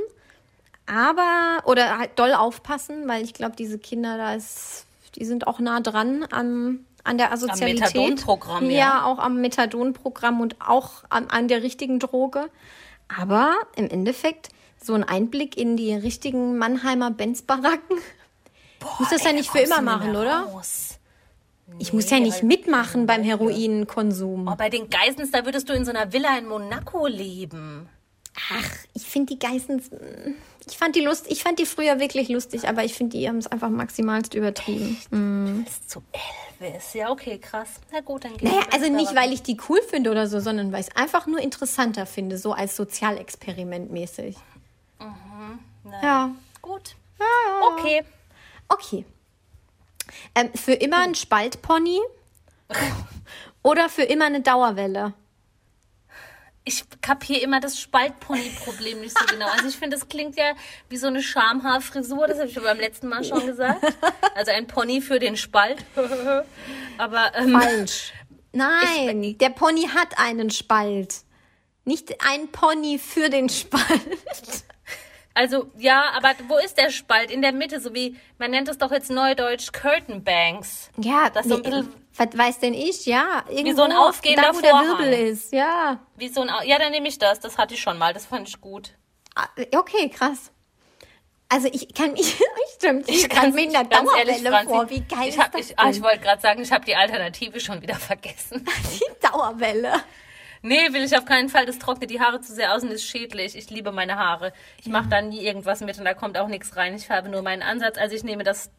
aber, 0.88 1.68
oder 1.68 2.00
halt 2.00 2.18
doll 2.18 2.34
aufpassen, 2.34 3.08
weil 3.08 3.24
ich 3.24 3.36
glaube, 3.36 3.56
diese 3.56 3.78
Kinder, 3.78 4.18
da 4.18 4.34
ist, 4.34 4.88
die 5.16 5.26
sind 5.26 5.46
auch 5.46 5.60
nah 5.60 5.82
dran 5.82 6.26
am, 6.32 6.86
an 7.04 7.18
der 7.18 7.32
Asozialität. 7.32 7.94
Methadon-Programm, 7.94 8.70
ja. 8.70 8.78
ja. 8.78 9.06
auch 9.06 9.20
am 9.20 9.42
Methadon-Programm 9.42 10.42
und 10.42 10.56
auch 10.60 11.04
an, 11.10 11.28
an 11.30 11.48
der 11.48 11.64
richtigen 11.64 12.00
Droge. 12.00 12.50
Aber 13.08 13.56
im 13.76 13.90
Endeffekt 13.90 14.50
so 14.82 14.94
ein 14.94 15.04
Einblick 15.04 15.58
in 15.58 15.78
die 15.78 15.94
richtigen 15.94 16.58
Mannheimer 16.58 17.12
Benz-Baracken. 17.12 17.98
Muss 19.00 19.10
das 19.10 19.24
ja 19.24 19.30
Ey, 19.30 19.36
nicht 19.36 19.50
da 19.50 19.54
für 19.54 19.60
immer 19.60 19.78
du 19.78 19.84
machen, 19.84 20.12
nicht 20.12 20.20
oder? 20.20 20.40
raus. 20.42 20.98
Ich 21.80 21.94
muss 21.94 22.10
ja 22.10 22.20
nicht 22.20 22.34
halt- 22.34 22.44
mitmachen 22.44 23.06
beim 23.06 23.24
Heroinkonsum. 23.24 24.48
Oh, 24.48 24.56
bei 24.56 24.70
den 24.70 24.90
Geissens, 24.90 25.32
da 25.32 25.46
würdest 25.46 25.70
du 25.70 25.74
in 25.74 25.86
so 25.86 25.92
einer 25.92 26.12
Villa 26.12 26.38
in 26.38 26.48
Monaco 26.48 27.08
leben. 27.08 27.88
Ach, 28.54 28.70
ich 28.94 29.04
finde 29.04 29.34
die 29.34 29.40
Geissens. 29.40 29.90
Ich 30.68 30.78
fand 30.78 30.96
die 30.96 31.02
Lust, 31.02 31.26
ich 31.30 31.44
fand 31.44 31.60
die 31.60 31.66
früher 31.66 32.00
wirklich 32.00 32.30
lustig, 32.30 32.68
aber 32.68 32.84
ich 32.84 32.94
finde, 32.94 33.18
die 33.18 33.28
haben 33.28 33.38
es 33.38 33.48
einfach 33.48 33.70
maximalst 33.70 34.34
übertrieben. 34.34 35.64
Bis 35.66 35.88
zu 35.88 36.02
Elvis. 36.62 36.94
Ja, 36.94 37.10
okay, 37.10 37.38
krass. 37.38 37.80
Na 37.92 38.02
gut, 38.02 38.26
dann 38.26 38.38
geht's. 38.38 38.52
Naja, 38.52 38.66
also 38.72 38.90
nicht, 38.90 39.16
weil 39.16 39.34
ich 39.34 39.44
die 39.44 39.58
cool 39.70 39.82
finde 39.82 40.12
oder 40.12 40.28
so, 40.28 40.40
sondern 40.40 40.72
weil 40.72 40.82
ich 40.82 40.88
es 40.88 40.96
einfach 40.96 41.28
nur 41.28 41.40
interessanter 41.40 42.06
finde, 42.06 42.38
so 42.38 42.54
als 42.54 42.76
Sozialexperiment 42.76 43.92
mäßig. 43.92 44.36
Ja. 46.02 46.32
Gut. 46.62 46.96
ja. 47.20 47.26
Okay. 47.74 48.04
Okay. 48.68 49.06
Ähm, 50.36 50.54
für 50.54 50.74
immer 50.74 51.00
ein 51.00 51.16
Spaltpony 51.16 52.00
oder 53.64 53.90
für 53.90 54.04
immer 54.04 54.26
eine 54.26 54.42
Dauerwelle? 54.42 55.14
Ich 56.64 56.84
kapiere 57.02 57.42
immer 57.42 57.60
das 57.60 57.80
Spaltpony-Problem 57.80 59.02
nicht 59.02 59.18
so 59.18 59.26
genau. 59.26 59.48
Also 59.48 59.68
ich 59.68 59.78
finde, 59.78 59.98
das 59.98 60.08
klingt 60.08 60.38
ja 60.38 60.54
wie 60.90 60.98
so 60.98 61.08
eine 61.08 61.24
Schamhaarfrisur. 61.24 62.28
Das 62.28 62.38
habe 62.38 62.50
ich 62.50 62.56
ja 62.56 62.62
beim 62.62 62.80
letzten 62.80 63.08
Mal 63.08 63.24
schon 63.24 63.46
gesagt. 63.46 63.82
Also 64.36 64.52
ein 64.52 64.68
Pony 64.68 65.02
für 65.02 65.20
den 65.20 65.38
Spalt. 65.38 65.84
Aber 66.98 67.32
ähm, 67.36 67.60
Falsch. 67.60 68.14
Nein, 68.54 69.38
der 69.40 69.50
Pony 69.50 69.88
hat 69.88 70.18
einen 70.18 70.50
Spalt. 70.52 71.22
Nicht 71.84 72.24
ein 72.24 72.50
Pony 72.50 73.00
für 73.00 73.30
den 73.30 73.50
Spalt. 73.50 73.82
Also 75.34 75.72
ja, 75.78 76.12
aber 76.16 76.32
wo 76.48 76.58
ist 76.58 76.78
der 76.78 76.90
Spalt? 76.90 77.32
In 77.32 77.42
der 77.42 77.52
Mitte, 77.54 77.80
so 77.80 77.94
wie 77.94 78.18
man 78.38 78.52
nennt 78.52 78.68
es 78.70 78.78
doch 78.78 78.92
jetzt 78.92 79.10
neudeutsch 79.10 79.72
Curtain 79.72 80.24
Banks. 80.24 80.90
Ja, 80.98 81.30
Das 81.30 81.46
ist 81.46 81.50
so 81.52 81.56
ein 81.58 81.64
bisschen- 81.64 81.94
was 82.18 82.38
weiß 82.38 82.60
denn 82.60 82.74
ich? 82.74 83.06
Ja, 83.06 83.46
irgendwo, 83.50 83.78
so 83.78 83.84
ein 83.84 83.94
aufgehender 83.94 84.42
da, 84.52 84.56
wo 84.56 84.60
der 84.62 84.72
Vorhang. 84.72 85.00
Wirbel 85.00 85.14
ist. 85.14 85.54
Ja, 85.54 86.00
Wie 86.18 86.28
so 86.28 86.42
ein 86.42 86.50
ja, 86.66 86.78
dann 86.78 86.92
nehme 86.92 87.08
ich 87.08 87.18
das. 87.18 87.40
Das 87.40 87.58
hatte 87.58 87.74
ich 87.76 87.82
schon 87.82 87.98
mal. 87.98 88.14
Das 88.14 88.26
fand 88.26 88.48
ich 88.50 88.60
gut. 88.60 88.92
Ah, 89.36 89.48
okay, 89.78 90.10
krass. 90.10 90.52
Also 91.48 91.68
ich 91.72 91.94
kann 91.94 92.14
mich, 92.14 92.36
stimmt, 92.76 93.08
ich, 93.10 93.28
kann's- 93.30 93.42
kann 93.44 93.54
mir 93.54 93.64
in 93.64 93.72
der 93.72 93.82
ehrlich, 93.90 94.42
Dauerwelle 94.44 94.50
Franzi, 94.50 94.74
vor. 94.74 94.90
Wie 94.90 95.00
geil 95.02 95.20
ich 95.24 95.28
ist 95.30 95.40
hab, 95.40 95.52
das 95.54 95.62
ich, 95.70 95.80
ah, 95.80 95.90
ich 95.90 96.02
wollte 96.02 96.20
gerade 96.20 96.42
sagen, 96.42 96.62
ich 96.62 96.72
habe 96.72 96.86
die 96.86 96.96
Alternative 96.96 97.60
schon 97.60 97.82
wieder 97.82 97.96
vergessen. 97.96 98.66
Die 98.94 99.26
Dauerwelle. 99.28 99.94
Nee, 100.64 100.94
will 100.94 101.04
ich 101.04 101.18
auf 101.18 101.26
keinen 101.26 101.50
Fall. 101.50 101.66
Das 101.66 101.80
trocknet 101.80 102.10
die 102.12 102.20
Haare 102.22 102.40
zu 102.42 102.54
sehr 102.54 102.74
aus 102.76 102.84
und 102.84 102.92
ist 102.92 103.04
schädlich. 103.06 103.56
Ich 103.56 103.70
liebe 103.70 103.92
meine 103.92 104.18
Haare. 104.18 104.54
Ich 104.80 104.88
mache 104.88 105.08
da 105.10 105.22
nie 105.22 105.42
irgendwas 105.44 105.82
mit 105.82 105.98
und 105.98 106.06
da 106.06 106.14
kommt 106.14 106.38
auch 106.38 106.48
nichts 106.48 106.76
rein. 106.76 106.94
Ich 106.96 107.08
färbe 107.08 107.30
nur 107.30 107.42
meinen 107.42 107.64
Ansatz. 107.64 107.98
Also 107.98 108.16
ich 108.16 108.24
nehme 108.24 108.44
das 108.44 108.70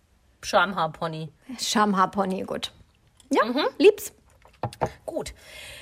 Schamhaarpony. 0.43 1.31
Schamhaarpony, 1.61 2.43
gut. 2.45 2.73
Ja, 3.31 3.45
Mhm. 3.45 3.63
lieb's. 3.79 4.13
Gut. 5.07 5.35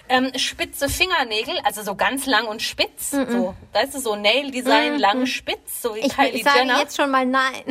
Ähm, 0.09 0.33
spitze 0.37 0.89
Fingernägel, 0.89 1.55
also 1.65 1.83
so 1.83 1.95
ganz 1.95 2.25
lang 2.27 2.47
und 2.47 2.63
spitz. 2.63 3.11
So, 3.11 3.55
weißt 3.75 3.95
du, 3.95 4.01
so 4.01 4.17
Nail 4.17 4.51
Design 4.51 4.99
lang 4.99 5.27
spitz, 5.27 5.83
so 5.83 5.95
wie 5.95 6.01
Ich, 6.01 6.17
Kylie 6.17 6.31
ich 6.31 6.45
sage 6.45 6.61
Jenner. 6.61 6.79
jetzt 6.79 6.97
schon 6.97 7.11
mal 7.11 7.27
nein. 7.27 7.63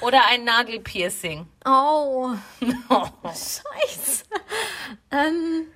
Oder 0.00 0.22
ein 0.30 0.44
Nagelpiercing. 0.44 1.46
Oh, 1.66 2.30
scheiße. 3.24 4.24
ähm, 5.10 5.66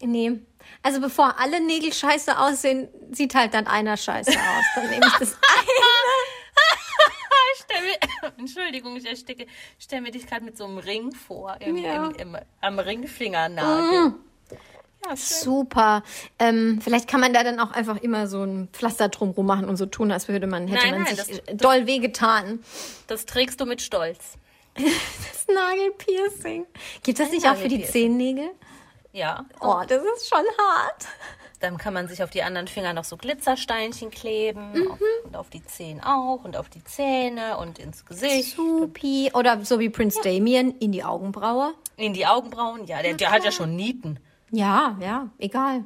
nee. 0.00 0.38
Also 0.82 1.00
bevor 1.00 1.38
alle 1.38 1.60
Nägel 1.60 1.92
scheiße 1.92 2.38
aussehen, 2.38 2.88
sieht 3.12 3.34
halt 3.34 3.52
dann 3.54 3.66
einer 3.66 3.96
scheiße 3.96 4.30
aus. 4.30 4.64
Dann 4.74 4.88
nehme 4.90 5.06
ich 5.06 5.12
das 5.18 5.36
Ich 7.54 7.66
mir, 7.82 8.32
Entschuldigung, 8.38 8.96
ich 8.96 9.06
ersticke. 9.06 9.46
Ich 9.78 9.84
stelle 9.84 10.02
mir 10.02 10.10
dich 10.10 10.26
gerade 10.26 10.44
mit 10.44 10.56
so 10.56 10.64
einem 10.64 10.78
Ring 10.78 11.12
vor, 11.12 11.56
im, 11.60 11.76
Ja. 11.76 12.06
im, 12.06 12.14
im, 12.34 12.36
am 12.60 12.78
Ringfingernagel. 12.78 14.14
Ja, 15.04 15.16
schön. 15.16 15.16
Super. 15.16 16.02
Ähm, 16.38 16.80
vielleicht 16.82 17.08
kann 17.08 17.20
man 17.20 17.32
da 17.32 17.42
dann 17.42 17.58
auch 17.60 17.70
einfach 17.70 17.96
immer 17.98 18.26
so 18.26 18.42
ein 18.44 18.68
Pflaster 18.72 19.08
drumrum 19.08 19.46
machen 19.46 19.68
und 19.68 19.76
so 19.76 19.86
tun, 19.86 20.12
als 20.12 20.28
würde 20.28 20.46
man, 20.46 20.68
hätte 20.68 20.82
Nein, 20.86 20.94
man 21.02 21.02
nein, 21.04 21.16
sich 21.16 21.40
das- 21.46 21.56
doll 21.56 21.86
wehgetan. 21.86 22.62
Das 23.06 23.24
trägst 23.26 23.60
du 23.60 23.66
mit 23.66 23.80
Stolz. 23.82 24.34
Das 24.76 25.46
Nagelpiercing. 25.54 26.64
Gibt 27.02 27.18
das 27.18 27.30
nicht 27.30 27.48
auch 27.48 27.56
für 27.56 27.66
die. 27.68 27.84
Zehennägel? 27.84 28.50
Ja. 29.12 29.44
Oh, 29.60 29.82
das 29.86 30.02
ist 30.16 30.28
schon 30.28 30.44
hart. 30.58 31.06
Dann 31.60 31.76
kann 31.76 31.92
man 31.92 32.08
sich 32.08 32.22
auf 32.22 32.30
die 32.30 32.42
anderen 32.42 32.68
Finger 32.68 32.94
noch 32.94 33.04
so 33.04 33.16
Glitzersteinchen 33.16 34.10
kleben. 34.10 34.72
Mhm. 34.72 34.90
Auf, 34.90 35.00
und 35.24 35.36
auf 35.36 35.50
die 35.50 35.64
Zehen 35.64 36.02
auch. 36.02 36.42
Und 36.44 36.56
auf 36.56 36.70
die 36.70 36.82
Zähne 36.84 37.58
und 37.58 37.78
ins 37.78 38.06
Gesicht. 38.06 38.56
Supi. 38.56 39.30
Oder 39.34 39.62
so 39.64 39.78
wie 39.78 39.90
Prince 39.90 40.20
Damien 40.22 40.78
in 40.78 40.92
die 40.92 41.04
Augenbraue. 41.04 41.74
In 41.96 42.14
die 42.14 42.26
Augenbrauen. 42.26 42.86
Ja, 42.86 43.02
der, 43.02 43.14
der 43.14 43.30
hat 43.30 43.44
ja 43.44 43.52
schon 43.52 43.76
Nieten. 43.76 44.18
Ja, 44.50 44.96
ja, 45.00 45.28
egal. 45.38 45.84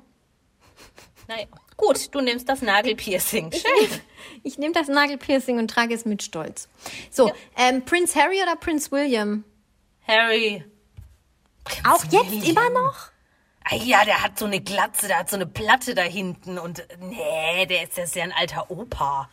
Naja. 1.27 1.47
Gut, 1.77 2.15
du 2.15 2.21
nimmst 2.21 2.49
das 2.49 2.63
Nagelpiercing. 2.63 3.53
Schön. 3.53 4.01
Ich 4.43 4.59
nehme 4.59 4.75
das 4.75 4.89
Nagelpiercing 4.89 5.59
und 5.59 5.71
trage 5.71 5.95
es 5.95 6.05
mit 6.05 6.23
Stolz. 6.23 6.69
So, 7.11 7.33
ähm, 7.57 7.83
Prince 7.85 8.19
Harry 8.19 8.43
oder 8.43 8.57
Prince 8.57 8.91
William? 8.91 9.43
Harry. 10.07 10.63
Auch 11.89 12.05
jetzt 12.05 12.31
William. 12.31 12.43
immer 12.43 12.71
noch? 12.71 13.11
Ah 13.65 13.77
ja, 13.77 14.05
der 14.05 14.23
hat 14.23 14.39
so 14.39 14.45
eine 14.45 14.61
Glatze, 14.61 15.09
der 15.09 15.19
hat 15.21 15.31
so 15.31 15.37
eine 15.37 15.47
Platte 15.47 15.95
da 15.95 16.03
hinten 16.03 16.59
und 16.59 16.87
nee, 17.01 17.67
der 17.67 17.85
ist, 17.85 17.97
der 17.97 18.05
ist 18.05 18.15
ja 18.15 18.25
ein 18.25 18.33
alter 18.33 18.71
Opa. 18.71 19.29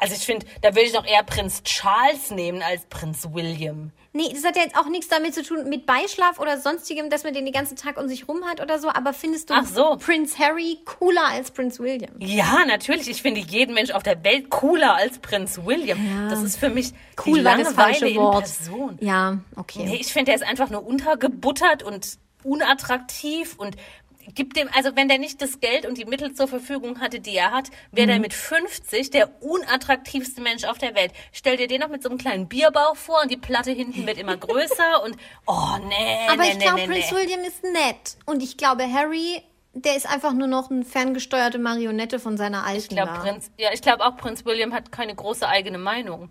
Also 0.00 0.14
ich 0.14 0.22
finde, 0.26 0.46
da 0.62 0.70
würde 0.70 0.86
ich 0.86 0.92
noch 0.92 1.06
eher 1.06 1.22
Prinz 1.22 1.62
Charles 1.62 2.30
nehmen 2.30 2.62
als 2.62 2.84
Prinz 2.86 3.28
William. 3.32 3.92
Nee, 4.12 4.28
das 4.32 4.44
hat 4.44 4.56
ja 4.56 4.62
jetzt 4.62 4.76
auch 4.76 4.88
nichts 4.88 5.08
damit 5.08 5.34
zu 5.34 5.42
tun, 5.42 5.68
mit 5.68 5.86
Beischlaf 5.86 6.38
oder 6.38 6.58
sonstigem, 6.60 7.10
dass 7.10 7.24
man 7.24 7.34
den 7.34 7.44
den 7.44 7.52
ganzen 7.52 7.76
Tag 7.76 8.00
um 8.00 8.08
sich 8.08 8.28
rum 8.28 8.44
hat 8.44 8.60
oder 8.60 8.78
so. 8.78 8.88
Aber 8.88 9.12
findest 9.12 9.50
du 9.50 9.54
so. 9.64 9.96
Prince 9.96 10.38
Harry 10.38 10.78
cooler 10.84 11.26
als 11.26 11.50
Prince 11.50 11.82
William? 11.82 12.12
Ja, 12.20 12.64
natürlich. 12.64 13.08
Ich 13.08 13.22
finde 13.22 13.40
jeden 13.40 13.74
Mensch 13.74 13.90
auf 13.90 14.04
der 14.04 14.22
Welt 14.24 14.50
cooler 14.50 14.94
als 14.94 15.18
Prinz 15.18 15.60
William. 15.64 15.98
Ja. 15.98 16.28
Das 16.28 16.42
ist 16.42 16.58
für 16.58 16.70
mich 16.70 16.92
Cool 17.24 17.40
die 17.40 17.44
war 17.44 17.56
das 17.56 17.74
Langeweile 17.74 17.92
falsche 17.92 18.08
in 18.08 18.16
Wort. 18.16 18.44
Person. 18.44 18.98
Ja, 19.00 19.38
okay. 19.56 19.84
Nee, 19.84 19.96
ich 19.96 20.12
finde, 20.12 20.26
der 20.26 20.36
ist 20.36 20.44
einfach 20.44 20.70
nur 20.70 20.86
untergebuttert 20.86 21.82
und 21.82 22.18
unattraktiv 22.44 23.54
und 23.58 23.76
gibt 24.34 24.56
dem, 24.56 24.68
also 24.74 24.96
wenn 24.96 25.08
der 25.08 25.18
nicht 25.18 25.42
das 25.42 25.60
Geld 25.60 25.84
und 25.84 25.98
die 25.98 26.06
Mittel 26.06 26.32
zur 26.32 26.48
Verfügung 26.48 27.00
hatte, 27.00 27.20
die 27.20 27.36
er 27.36 27.50
hat, 27.52 27.68
wäre 27.92 28.06
Mhm. 28.06 28.10
der 28.10 28.20
mit 28.20 28.32
50 28.34 29.10
der 29.10 29.42
unattraktivste 29.42 30.40
Mensch 30.40 30.64
auf 30.64 30.78
der 30.78 30.94
Welt. 30.94 31.12
Stell 31.32 31.56
dir 31.58 31.66
den 31.66 31.80
noch 31.82 31.88
mit 31.88 32.02
so 32.02 32.08
einem 32.08 32.16
kleinen 32.18 32.48
Bierbauch 32.48 32.96
vor 32.96 33.20
und 33.22 33.30
die 33.30 33.36
Platte 33.36 33.70
hinten 33.72 34.06
wird 34.06 34.16
immer 34.18 34.36
größer 34.36 35.02
und 35.04 35.16
oh 35.46 35.76
nee, 35.88 36.26
Aber 36.28 36.42
nee, 36.42 36.48
ich 36.50 36.54
nee, 36.56 36.64
glaube, 36.64 36.80
nee, 36.80 36.86
Prince. 36.86 37.14
William 37.14 37.40
ist 37.40 37.62
nett. 37.64 38.16
Und 38.24 38.42
ich 38.42 38.56
glaube, 38.56 38.90
Harry, 38.90 39.42
der 39.74 39.94
ist 39.96 40.08
einfach 40.08 40.32
nur 40.32 40.46
noch 40.46 40.70
eine 40.70 40.84
ferngesteuerte 40.86 41.58
Marionette 41.58 42.18
von 42.18 42.36
seiner 42.38 42.64
alten. 42.64 42.78
Ich 42.80 42.88
glaube. 42.88 43.12
Prinz, 43.20 43.50
ja, 43.58 43.70
ich 43.74 43.82
glaube 43.82 44.06
auch, 44.06 44.16
Prinz 44.16 44.44
William 44.46 44.72
hat 44.72 44.90
keine 44.90 45.14
große 45.14 45.46
eigene 45.46 45.76
Meinung. 45.78 46.30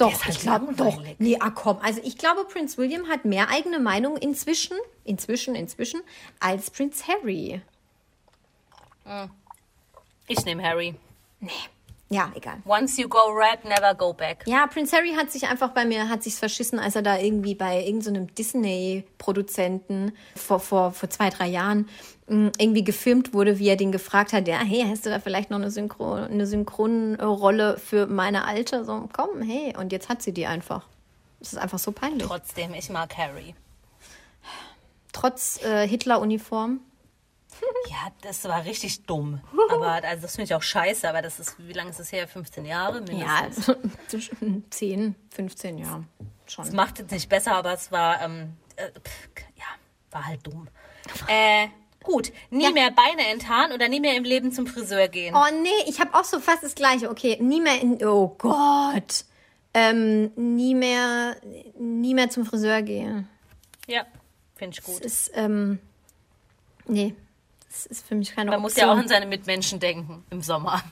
Doch, 0.00 0.24
halt 0.24 0.34
ich 0.36 0.40
glaube 0.40 0.72
doch. 0.74 1.02
Nee, 1.18 1.36
ah 1.40 1.50
komm. 1.50 1.78
Also 1.82 2.00
ich 2.02 2.16
glaube, 2.16 2.44
Prince 2.44 2.78
William 2.78 3.08
hat 3.08 3.24
mehr 3.24 3.48
eigene 3.50 3.78
Meinung 3.78 4.16
inzwischen, 4.16 4.76
inzwischen, 5.04 5.54
inzwischen, 5.54 6.00
als 6.38 6.70
Prinz 6.70 7.06
Harry. 7.06 7.60
Ich 10.26 10.44
nehme 10.44 10.62
Harry. 10.62 10.94
Ja, 12.12 12.32
egal. 12.34 12.56
Once 12.66 13.00
you 13.00 13.08
go 13.08 13.30
red, 13.30 13.64
never 13.64 13.94
go 13.94 14.12
back. 14.12 14.42
Ja, 14.46 14.66
Prince 14.66 14.96
Harry 14.96 15.14
hat 15.16 15.30
sich 15.30 15.46
einfach 15.46 15.70
bei 15.70 15.84
mir, 15.84 16.08
hat 16.08 16.24
sich's 16.24 16.40
verschissen, 16.40 16.80
als 16.80 16.96
er 16.96 17.02
da 17.02 17.16
irgendwie 17.16 17.54
bei 17.54 17.84
irgendeinem 17.84 18.26
so 18.26 18.34
Disney-Produzenten 18.34 20.12
vor, 20.34 20.58
vor, 20.58 20.90
vor 20.90 21.08
zwei, 21.08 21.30
drei 21.30 21.46
Jahren 21.46 21.88
mh, 22.26 22.50
irgendwie 22.58 22.82
gefilmt 22.82 23.32
wurde, 23.32 23.60
wie 23.60 23.68
er 23.68 23.76
den 23.76 23.92
gefragt 23.92 24.32
hat, 24.32 24.48
ja, 24.48 24.58
hey, 24.58 24.84
hast 24.88 25.06
du 25.06 25.10
da 25.10 25.20
vielleicht 25.20 25.50
noch 25.50 25.58
eine, 25.58 25.70
Synchro, 25.70 26.14
eine 26.14 26.48
Synchronrolle 26.48 27.78
für 27.78 28.08
meine 28.08 28.44
Alte? 28.44 28.84
So, 28.84 29.08
komm, 29.12 29.42
hey. 29.42 29.76
Und 29.78 29.92
jetzt 29.92 30.08
hat 30.08 30.20
sie 30.20 30.32
die 30.32 30.46
einfach. 30.46 30.88
Das 31.38 31.52
ist 31.52 31.58
einfach 31.60 31.78
so 31.78 31.92
peinlich. 31.92 32.26
Trotzdem, 32.26 32.74
ich 32.74 32.90
mag 32.90 33.16
Harry. 33.16 33.54
Trotz 35.12 35.62
äh, 35.62 35.86
Hitler-Uniform. 35.86 36.80
Ja, 37.88 38.12
das 38.22 38.44
war 38.44 38.64
richtig 38.64 39.02
dumm. 39.04 39.40
Aber 39.70 39.86
also 40.04 40.22
das 40.22 40.36
finde 40.36 40.44
ich 40.44 40.54
auch 40.54 40.62
scheiße, 40.62 41.08
aber 41.08 41.22
das 41.22 41.38
ist, 41.40 41.56
wie 41.58 41.72
lange 41.72 41.90
ist 41.90 42.00
das 42.00 42.12
her? 42.12 42.26
15 42.28 42.64
Jahre 42.64 43.00
mindestens. 43.00 43.66
Ja, 43.66 43.72
also 43.72 43.74
zwischen 44.08 44.64
10, 44.70 45.14
15 45.30 45.78
Jahren 45.78 46.08
schon. 46.46 46.64
Es 46.64 46.72
macht 46.72 47.00
es 47.00 47.10
nicht 47.10 47.28
besser, 47.28 47.54
aber 47.54 47.72
es 47.72 47.90
war, 47.92 48.22
ähm, 48.22 48.54
äh, 48.76 48.86
pff, 48.90 49.28
ja, 49.56 49.64
war 50.10 50.26
halt 50.26 50.46
dumm. 50.46 50.68
Äh, 51.28 51.68
gut, 52.02 52.32
nie 52.50 52.64
Ja. 52.64 52.70
mehr 52.70 52.90
Beine 52.90 53.26
enthaaren 53.30 53.72
oder 53.72 53.88
nie 53.88 54.00
mehr 54.00 54.16
im 54.16 54.24
Leben 54.24 54.52
zum 54.52 54.66
Friseur 54.66 55.08
gehen. 55.08 55.34
Oh 55.34 55.44
nee, 55.62 55.68
ich 55.88 56.00
habe 56.00 56.14
auch 56.14 56.24
so 56.24 56.40
fast 56.40 56.62
das 56.62 56.74
gleiche. 56.74 57.10
Okay, 57.10 57.38
nie 57.40 57.60
mehr 57.60 57.80
in. 57.80 58.02
Oh 58.04 58.28
Gott. 58.38 59.24
Ähm, 59.72 60.32
nie 60.34 60.74
mehr, 60.74 61.36
nie 61.78 62.14
mehr 62.14 62.28
zum 62.30 62.44
Friseur 62.44 62.82
gehen. 62.82 63.28
Ja, 63.86 64.04
finde 64.56 64.76
ich 64.78 64.84
gut. 64.84 64.96
Das 65.04 65.06
ist, 65.12 65.30
ähm, 65.34 65.78
nee, 66.86 67.14
das 67.70 67.86
ist 67.86 68.06
für 68.06 68.14
mich 68.14 68.34
keine 68.34 68.50
Man 68.50 68.60
muss 68.60 68.72
Option. 68.72 68.88
ja 68.88 68.94
auch 68.94 68.98
an 68.98 69.08
seine 69.08 69.26
Mitmenschen 69.26 69.80
denken 69.80 70.24
im 70.30 70.42
Sommer. 70.42 70.82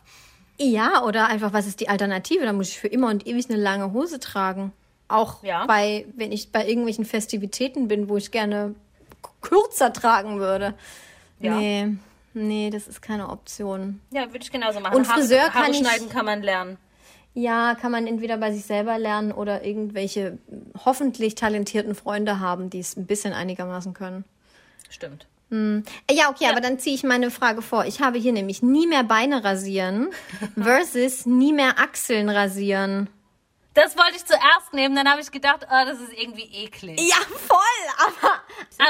ja, 0.59 1.03
oder 1.05 1.27
einfach, 1.27 1.53
was 1.53 1.67
ist 1.67 1.81
die 1.81 1.89
Alternative? 1.89 2.45
Da 2.45 2.53
muss 2.53 2.69
ich 2.69 2.79
für 2.79 2.89
immer 2.89 3.09
und 3.09 3.27
ewig 3.27 3.51
eine 3.51 3.59
lange 3.59 3.93
Hose 3.93 4.19
tragen. 4.21 4.73
Auch 5.09 5.43
Ja. 5.43 5.67
bei, 5.67 6.07
wenn 6.17 6.33
ich 6.33 6.53
bei 6.53 6.67
irgendwelchen 6.67 7.05
Festivitäten 7.05 7.89
bin, 7.89 8.09
wo 8.09 8.17
ich 8.17 8.31
gerne 8.31 8.75
kürzer 9.41 9.93
tragen 9.93 10.39
würde. 10.39 10.75
Ja. 11.41 11.55
Nee, 11.57 11.97
nee, 12.35 12.71
das 12.71 12.87
ist 12.89 13.01
keine 13.03 13.29
Option. 13.31 14.01
Ja, 14.11 14.27
würde 14.27 14.41
ich 14.43 14.51
genauso 14.53 14.81
machen. 14.81 14.97
Und 14.97 15.07
Friseur 15.07 15.41
Haare, 15.41 15.51
kann 15.53 15.63
Haare 15.63 15.71
ich- 15.73 15.79
schneiden 15.79 16.09
kann 16.09 16.25
man 16.27 16.43
lernen. 16.43 16.77
Ja, 17.35 17.75
kann 17.77 17.93
man 17.93 18.07
entweder 18.07 18.37
bei 18.37 18.53
sich 18.53 18.65
selber 18.65 18.99
lernen 18.99 19.31
oder 19.33 19.65
irgendwelche 19.65 20.39
hoffentlich 20.85 21.37
talentierten 21.37 21.95
Freunde 21.95 22.41
haben, 22.41 22.69
die 22.69 22.81
es 22.81 22.97
ein 22.97 23.07
bisschen 23.07 23.33
einigermaßen 23.33 23.95
können. 23.95 24.25
Stimmt. 24.91 25.27
Äh, 25.51 25.83
Ja, 26.11 26.31
okay, 26.31 26.47
aber 26.51 26.61
dann 26.61 26.79
ziehe 26.79 26.95
ich 26.95 27.03
meine 27.05 27.31
Frage 27.31 27.63
vor. 27.63 27.85
Ich 27.87 28.01
habe 28.01 28.19
hier 28.19 28.33
nämlich 28.33 28.63
nie 28.63 28.87
mehr 28.87 29.05
Beine 29.05 29.45
rasieren 29.45 30.11
versus 30.61 31.27
nie 31.27 31.53
mehr 31.53 31.79
Achseln 31.79 32.29
rasieren. 32.29 33.09
Das 33.75 33.97
wollte 33.97 34.17
ich 34.17 34.25
zuerst 34.25 34.73
nehmen, 34.73 34.97
dann 34.97 35.09
habe 35.09 35.21
ich 35.21 35.31
gedacht, 35.31 35.61
oh, 35.71 35.85
das 35.87 36.01
ist 36.01 36.13
irgendwie 36.13 36.43
eklig. 36.65 36.99
Ja, 37.01 37.15
voll, 37.37 38.07
aber 38.09 38.43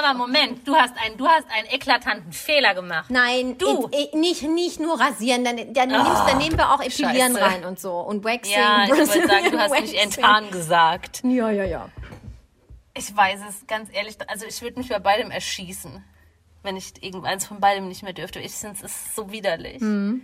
Aber 0.09 0.14
Moment, 0.16 0.66
du 0.66 0.74
hast, 0.74 0.94
einen, 1.04 1.18
du 1.18 1.28
hast 1.28 1.44
einen 1.50 1.66
eklatanten 1.68 2.32
Fehler 2.32 2.74
gemacht. 2.74 3.11
nein, 3.11 3.59
Du. 3.59 3.90
äh, 3.92 4.04
äh, 4.04 4.16
nicht, 4.16 4.44
nicht 4.44 4.80
nur 4.80 4.98
rasieren, 4.98 5.44
dann, 5.44 5.74
dann, 5.74 5.88
nimmst, 5.90 6.22
dann 6.26 6.38
nehmen 6.38 6.56
wir 6.56 6.72
auch 6.72 6.80
Epilieren 6.80 7.34
Scheiße. 7.36 7.40
rein 7.42 7.64
und 7.66 7.78
so 7.78 7.98
und 7.98 8.24
Waxing. 8.24 8.54
Ja, 8.54 8.84
ich 8.84 8.90
wollte 8.90 9.04
sagen, 9.28 9.50
du 9.50 9.59
hast 9.59 9.70
Waxing. 9.72 9.82
nicht 9.84 9.94
enttarn 10.02 10.50
gesagt. 10.50 11.20
Ja, 11.24 11.50
ja, 11.50 11.64
ja. 11.64 11.88
Ich 12.96 13.14
weiß 13.14 13.40
es, 13.46 13.66
ganz 13.66 13.90
ehrlich. 13.92 14.16
Also 14.26 14.46
ich 14.46 14.62
würde 14.62 14.78
mich 14.78 14.88
bei 14.88 14.98
beidem 15.00 15.30
erschießen, 15.30 16.02
wenn 16.69 16.77
ich 16.77 17.03
irgendeins 17.03 17.47
von 17.47 17.61
beidem 17.61 17.89
nicht 17.89 18.03
mehr 18.03 18.12
dürfte. 18.12 18.41
Ich 18.41 18.53
finde 18.53 18.77
es 18.77 18.83
ist 18.83 19.16
so 19.16 19.33
widerlich. 19.33 19.81
Mhm. 19.81 20.23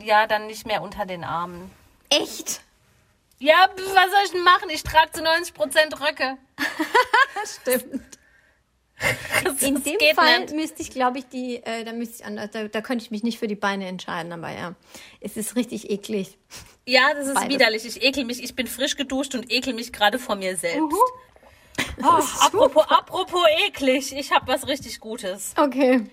Ja, 0.00 0.28
dann 0.28 0.46
nicht 0.46 0.64
mehr 0.64 0.80
unter 0.80 1.06
den 1.06 1.24
Armen. 1.24 1.72
Echt? 2.08 2.60
Ja, 3.40 3.68
was 3.76 4.10
soll 4.10 4.20
ich 4.26 4.30
denn 4.30 4.44
machen? 4.44 4.70
Ich 4.70 4.84
trage 4.84 5.10
zu 5.10 5.22
90% 5.22 6.00
Röcke. 6.00 6.38
Stimmt. 7.60 8.18
Das, 9.42 9.60
In 9.60 9.82
dem 9.82 10.14
Fall 10.14 10.40
nicht. 10.42 10.54
müsste 10.54 10.80
ich, 10.80 10.90
glaube 10.92 11.18
ich, 11.18 11.26
die, 11.26 11.56
äh, 11.56 11.82
da 11.84 11.92
müsste 11.92 12.20
ich 12.20 12.24
anders, 12.24 12.50
da, 12.52 12.68
da 12.68 12.80
könnte 12.80 13.04
ich 13.04 13.10
mich 13.10 13.24
nicht 13.24 13.40
für 13.40 13.48
die 13.48 13.56
Beine 13.56 13.88
entscheiden, 13.88 14.32
aber 14.32 14.50
ja, 14.52 14.76
es 15.20 15.36
ist 15.36 15.56
richtig 15.56 15.90
eklig. 15.90 16.38
Ja, 16.86 17.12
das 17.12 17.26
ist 17.26 17.34
Beides. 17.34 17.48
widerlich. 17.52 17.84
Ich 17.84 18.02
ekel 18.02 18.24
mich. 18.24 18.40
Ich 18.42 18.54
bin 18.54 18.68
frisch 18.68 18.96
geduscht 18.96 19.34
und 19.34 19.50
ekel 19.50 19.74
mich 19.74 19.92
gerade 19.92 20.20
vor 20.20 20.36
mir 20.36 20.56
selbst. 20.56 20.78
Mhm. 20.80 20.94
Oh, 22.02 22.20
apropos, 22.40 22.84
apropos 22.88 23.42
eklig. 23.66 24.12
Ich 24.16 24.32
habe 24.32 24.46
was 24.48 24.66
richtig 24.66 25.00
Gutes. 25.00 25.54
Okay. 25.56 26.04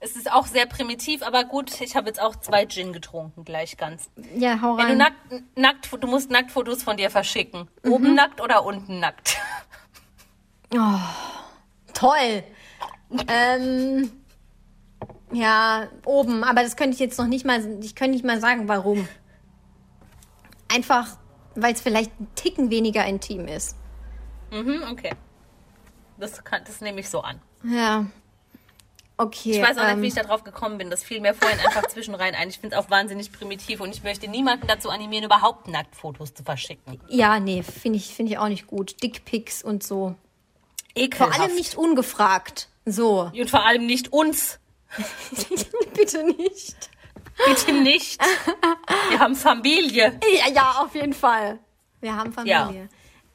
Es 0.00 0.14
ist 0.14 0.30
auch 0.30 0.46
sehr 0.46 0.66
primitiv, 0.66 1.22
aber 1.22 1.44
gut. 1.44 1.80
Ich 1.80 1.96
habe 1.96 2.06
jetzt 2.08 2.20
auch 2.20 2.36
zwei 2.36 2.66
Gin 2.66 2.92
getrunken, 2.92 3.44
gleich 3.44 3.76
ganz. 3.76 4.08
Ja, 4.36 4.60
hau 4.62 4.76
Wenn 4.76 4.84
du 4.86 4.90
rein. 4.92 4.98
nackt, 4.98 5.32
nackt, 5.56 5.88
du 6.00 6.06
musst 6.06 6.30
Nacktfotos 6.30 6.84
von 6.84 6.96
dir 6.96 7.10
verschicken. 7.10 7.68
Mhm. 7.82 7.92
Oben 7.92 8.14
nackt 8.14 8.40
oder 8.40 8.64
unten 8.64 9.00
nackt? 9.00 9.36
Toll. 11.94 12.44
ähm, 13.28 14.12
ja, 15.32 15.88
oben, 16.04 16.44
aber 16.44 16.62
das 16.62 16.76
könnte 16.76 16.94
ich 16.94 17.00
jetzt 17.00 17.18
noch 17.18 17.26
nicht 17.26 17.44
mal, 17.44 17.78
ich 17.82 17.94
könnte 17.94 18.12
nicht 18.12 18.24
mal 18.24 18.40
sagen, 18.40 18.68
warum. 18.68 19.08
Einfach, 20.72 21.16
weil 21.54 21.72
es 21.74 21.80
vielleicht 21.80 22.12
ein 22.20 22.28
Ticken 22.34 22.70
weniger 22.70 23.04
intim 23.04 23.48
ist. 23.48 23.76
Mhm, 24.50 24.84
okay. 24.90 25.12
Das, 26.18 26.42
kann, 26.44 26.62
das 26.66 26.80
nehme 26.80 27.00
ich 27.00 27.08
so 27.08 27.20
an. 27.20 27.40
Ja. 27.62 28.06
Okay. 29.16 29.50
Ich 29.50 29.62
weiß 29.62 29.76
auch 29.78 29.82
ähm, 29.82 30.00
nicht, 30.00 30.02
wie 30.02 30.06
ich 30.08 30.14
da 30.14 30.22
drauf 30.22 30.44
gekommen 30.44 30.78
bin. 30.78 30.90
Das 30.90 31.02
fiel 31.02 31.20
mir 31.20 31.34
vorhin 31.34 31.58
einfach 31.58 31.86
zwischenrein 31.88 32.34
ein. 32.34 32.48
Ich 32.48 32.58
finde 32.60 32.76
es 32.76 32.84
auch 32.84 32.88
wahnsinnig 32.88 33.32
primitiv 33.32 33.80
und 33.80 33.90
ich 33.90 34.04
möchte 34.04 34.28
niemanden 34.28 34.66
dazu 34.68 34.90
animieren, 34.90 35.24
überhaupt 35.24 35.66
Nacktfotos 35.66 36.34
zu 36.34 36.44
verschicken. 36.44 37.00
Ja, 37.08 37.40
nee, 37.40 37.62
finde 37.62 37.98
ich, 37.98 38.14
finde 38.14 38.32
ich 38.32 38.38
auch 38.38 38.48
nicht 38.48 38.68
gut. 38.68 39.02
Dickpics 39.02 39.62
und 39.62 39.82
so. 39.82 40.14
Vor 40.94 41.04
Ekelhaft. 41.04 41.40
allem 41.40 41.54
nicht 41.54 41.76
ungefragt. 41.76 42.68
So. 42.84 43.30
Und 43.34 43.50
vor 43.50 43.66
allem 43.66 43.86
nicht 43.86 44.12
uns. 44.12 44.60
Bitte 45.94 46.24
nicht. 46.24 46.90
Bitte 47.46 47.72
nicht. 47.72 48.20
Wir 49.10 49.18
haben 49.18 49.36
Familie. 49.36 50.18
Ja, 50.44 50.52
ja, 50.52 50.70
auf 50.80 50.94
jeden 50.94 51.12
Fall. 51.12 51.58
Wir 52.00 52.16
haben 52.16 52.32
Familie. 52.32 52.88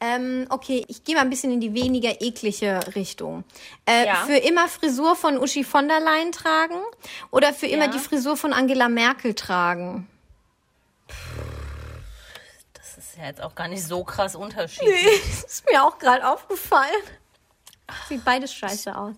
Ähm, 0.06 0.46
okay, 0.50 0.84
ich 0.88 1.02
gehe 1.04 1.14
mal 1.14 1.22
ein 1.22 1.30
bisschen 1.30 1.50
in 1.52 1.60
die 1.60 1.72
weniger 1.72 2.20
eklige 2.20 2.80
Richtung. 2.94 3.44
Äh, 3.86 4.06
Ja. 4.06 4.16
Für 4.26 4.36
immer 4.36 4.68
Frisur 4.68 5.16
von 5.16 5.38
Uschi 5.38 5.64
von 5.64 5.88
der 5.88 6.00
Leyen 6.00 6.30
tragen 6.32 6.80
oder 7.30 7.54
für 7.54 7.66
immer 7.66 7.86
Ja. 7.86 7.90
die 7.92 7.98
Frisur 7.98 8.36
von 8.36 8.52
Angela 8.52 8.88
Merkel 8.88 9.34
tragen? 9.34 10.06
Das 12.74 12.98
ist 12.98 13.16
ja 13.16 13.24
jetzt 13.26 13.40
auch 13.40 13.54
gar 13.54 13.68
nicht 13.68 13.82
so 13.86 14.04
krass 14.04 14.34
unterschiedlich. 14.36 15.04
Das 15.42 15.44
ist 15.52 15.70
mir 15.70 15.82
auch 15.84 15.98
gerade 15.98 16.28
aufgefallen. 16.28 17.02
Sieht 18.08 18.24
beides 18.24 18.52
scheiße 18.52 18.96
aus. 18.96 19.14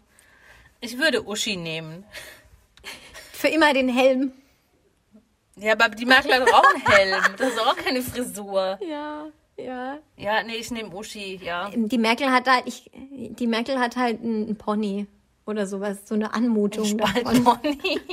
Ich 0.80 0.99
würde 0.99 1.26
Uschi 1.26 1.57
nehmen. 1.57 2.05
Für 3.32 3.49
immer 3.49 3.72
den 3.72 3.89
Helm. 3.89 4.32
Ja, 5.57 5.72
aber 5.72 5.89
die 5.89 6.05
Merkel 6.05 6.34
hat 6.34 6.53
auch 6.53 6.64
einen 6.74 6.87
Helm. 6.87 7.24
Das 7.39 7.49
ist 7.53 7.59
auch 7.61 7.76
keine 7.76 8.03
Frisur. 8.03 8.78
Ja, 8.82 9.26
ja. 9.57 9.99
Ja, 10.17 10.43
nee, 10.43 10.57
ich 10.57 10.71
nehme 10.71 10.95
Uschi, 10.95 11.41
ja. 11.43 11.71
Die 11.75 11.99
Merkel 11.99 12.31
hat 12.31 12.49
halt, 12.49 12.65
ich, 12.67 12.91
die 12.93 13.47
Merkel 13.47 13.79
hat 13.79 13.97
halt 13.97 14.23
einen 14.23 14.57
Pony 14.57 15.07
oder 15.47 15.67
sowas, 15.67 15.99
so 16.05 16.15
eine 16.15 16.35
Anmutung 16.35 16.99
davon. 16.99 17.37
Spaltpony. 17.37 18.01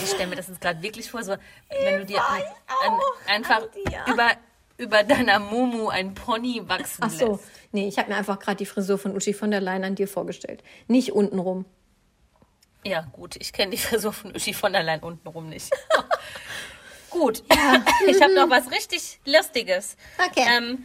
Ich 0.00 0.10
stelle 0.10 0.28
mir 0.28 0.36
das 0.36 0.48
jetzt 0.48 0.60
gerade 0.60 0.80
wirklich 0.80 1.10
vor, 1.10 1.24
so, 1.24 1.34
wenn 1.68 1.98
du 1.98 2.06
dir 2.06 2.22
ein, 2.28 2.42
ein, 2.84 2.98
einfach 3.26 3.62
über, 4.06 4.30
über 4.78 5.02
deiner 5.02 5.40
Mumu 5.40 5.88
ein 5.88 6.14
Pony 6.14 6.62
wachsen 6.68 7.02
Ach 7.04 7.10
so, 7.10 7.32
lässt. 7.32 7.44
nee, 7.72 7.88
ich 7.88 7.98
habe 7.98 8.10
mir 8.10 8.16
einfach 8.16 8.38
gerade 8.38 8.56
die 8.58 8.66
Frisur 8.66 8.98
von 8.98 9.16
Uschi 9.16 9.32
von 9.32 9.50
der 9.50 9.60
Leyen 9.60 9.82
an 9.84 9.94
dir 9.96 10.06
vorgestellt. 10.06 10.62
Nicht 10.86 11.12
untenrum. 11.12 11.64
Ja, 12.84 13.02
gut, 13.12 13.36
ich 13.36 13.52
kenne 13.52 13.72
die 13.72 13.78
Frisur 13.78 14.12
von 14.12 14.34
Uschi 14.34 14.54
von 14.54 14.72
der 14.72 14.82
Leyen 14.84 15.00
untenrum 15.00 15.48
nicht. 15.48 15.70
gut, 17.12 17.42
ich 18.06 18.20
habe 18.20 18.34
noch 18.34 18.50
was 18.50 18.70
richtig 18.70 19.20
Lustiges. 19.24 19.96
Okay. 20.18 20.46
Ähm, 20.56 20.84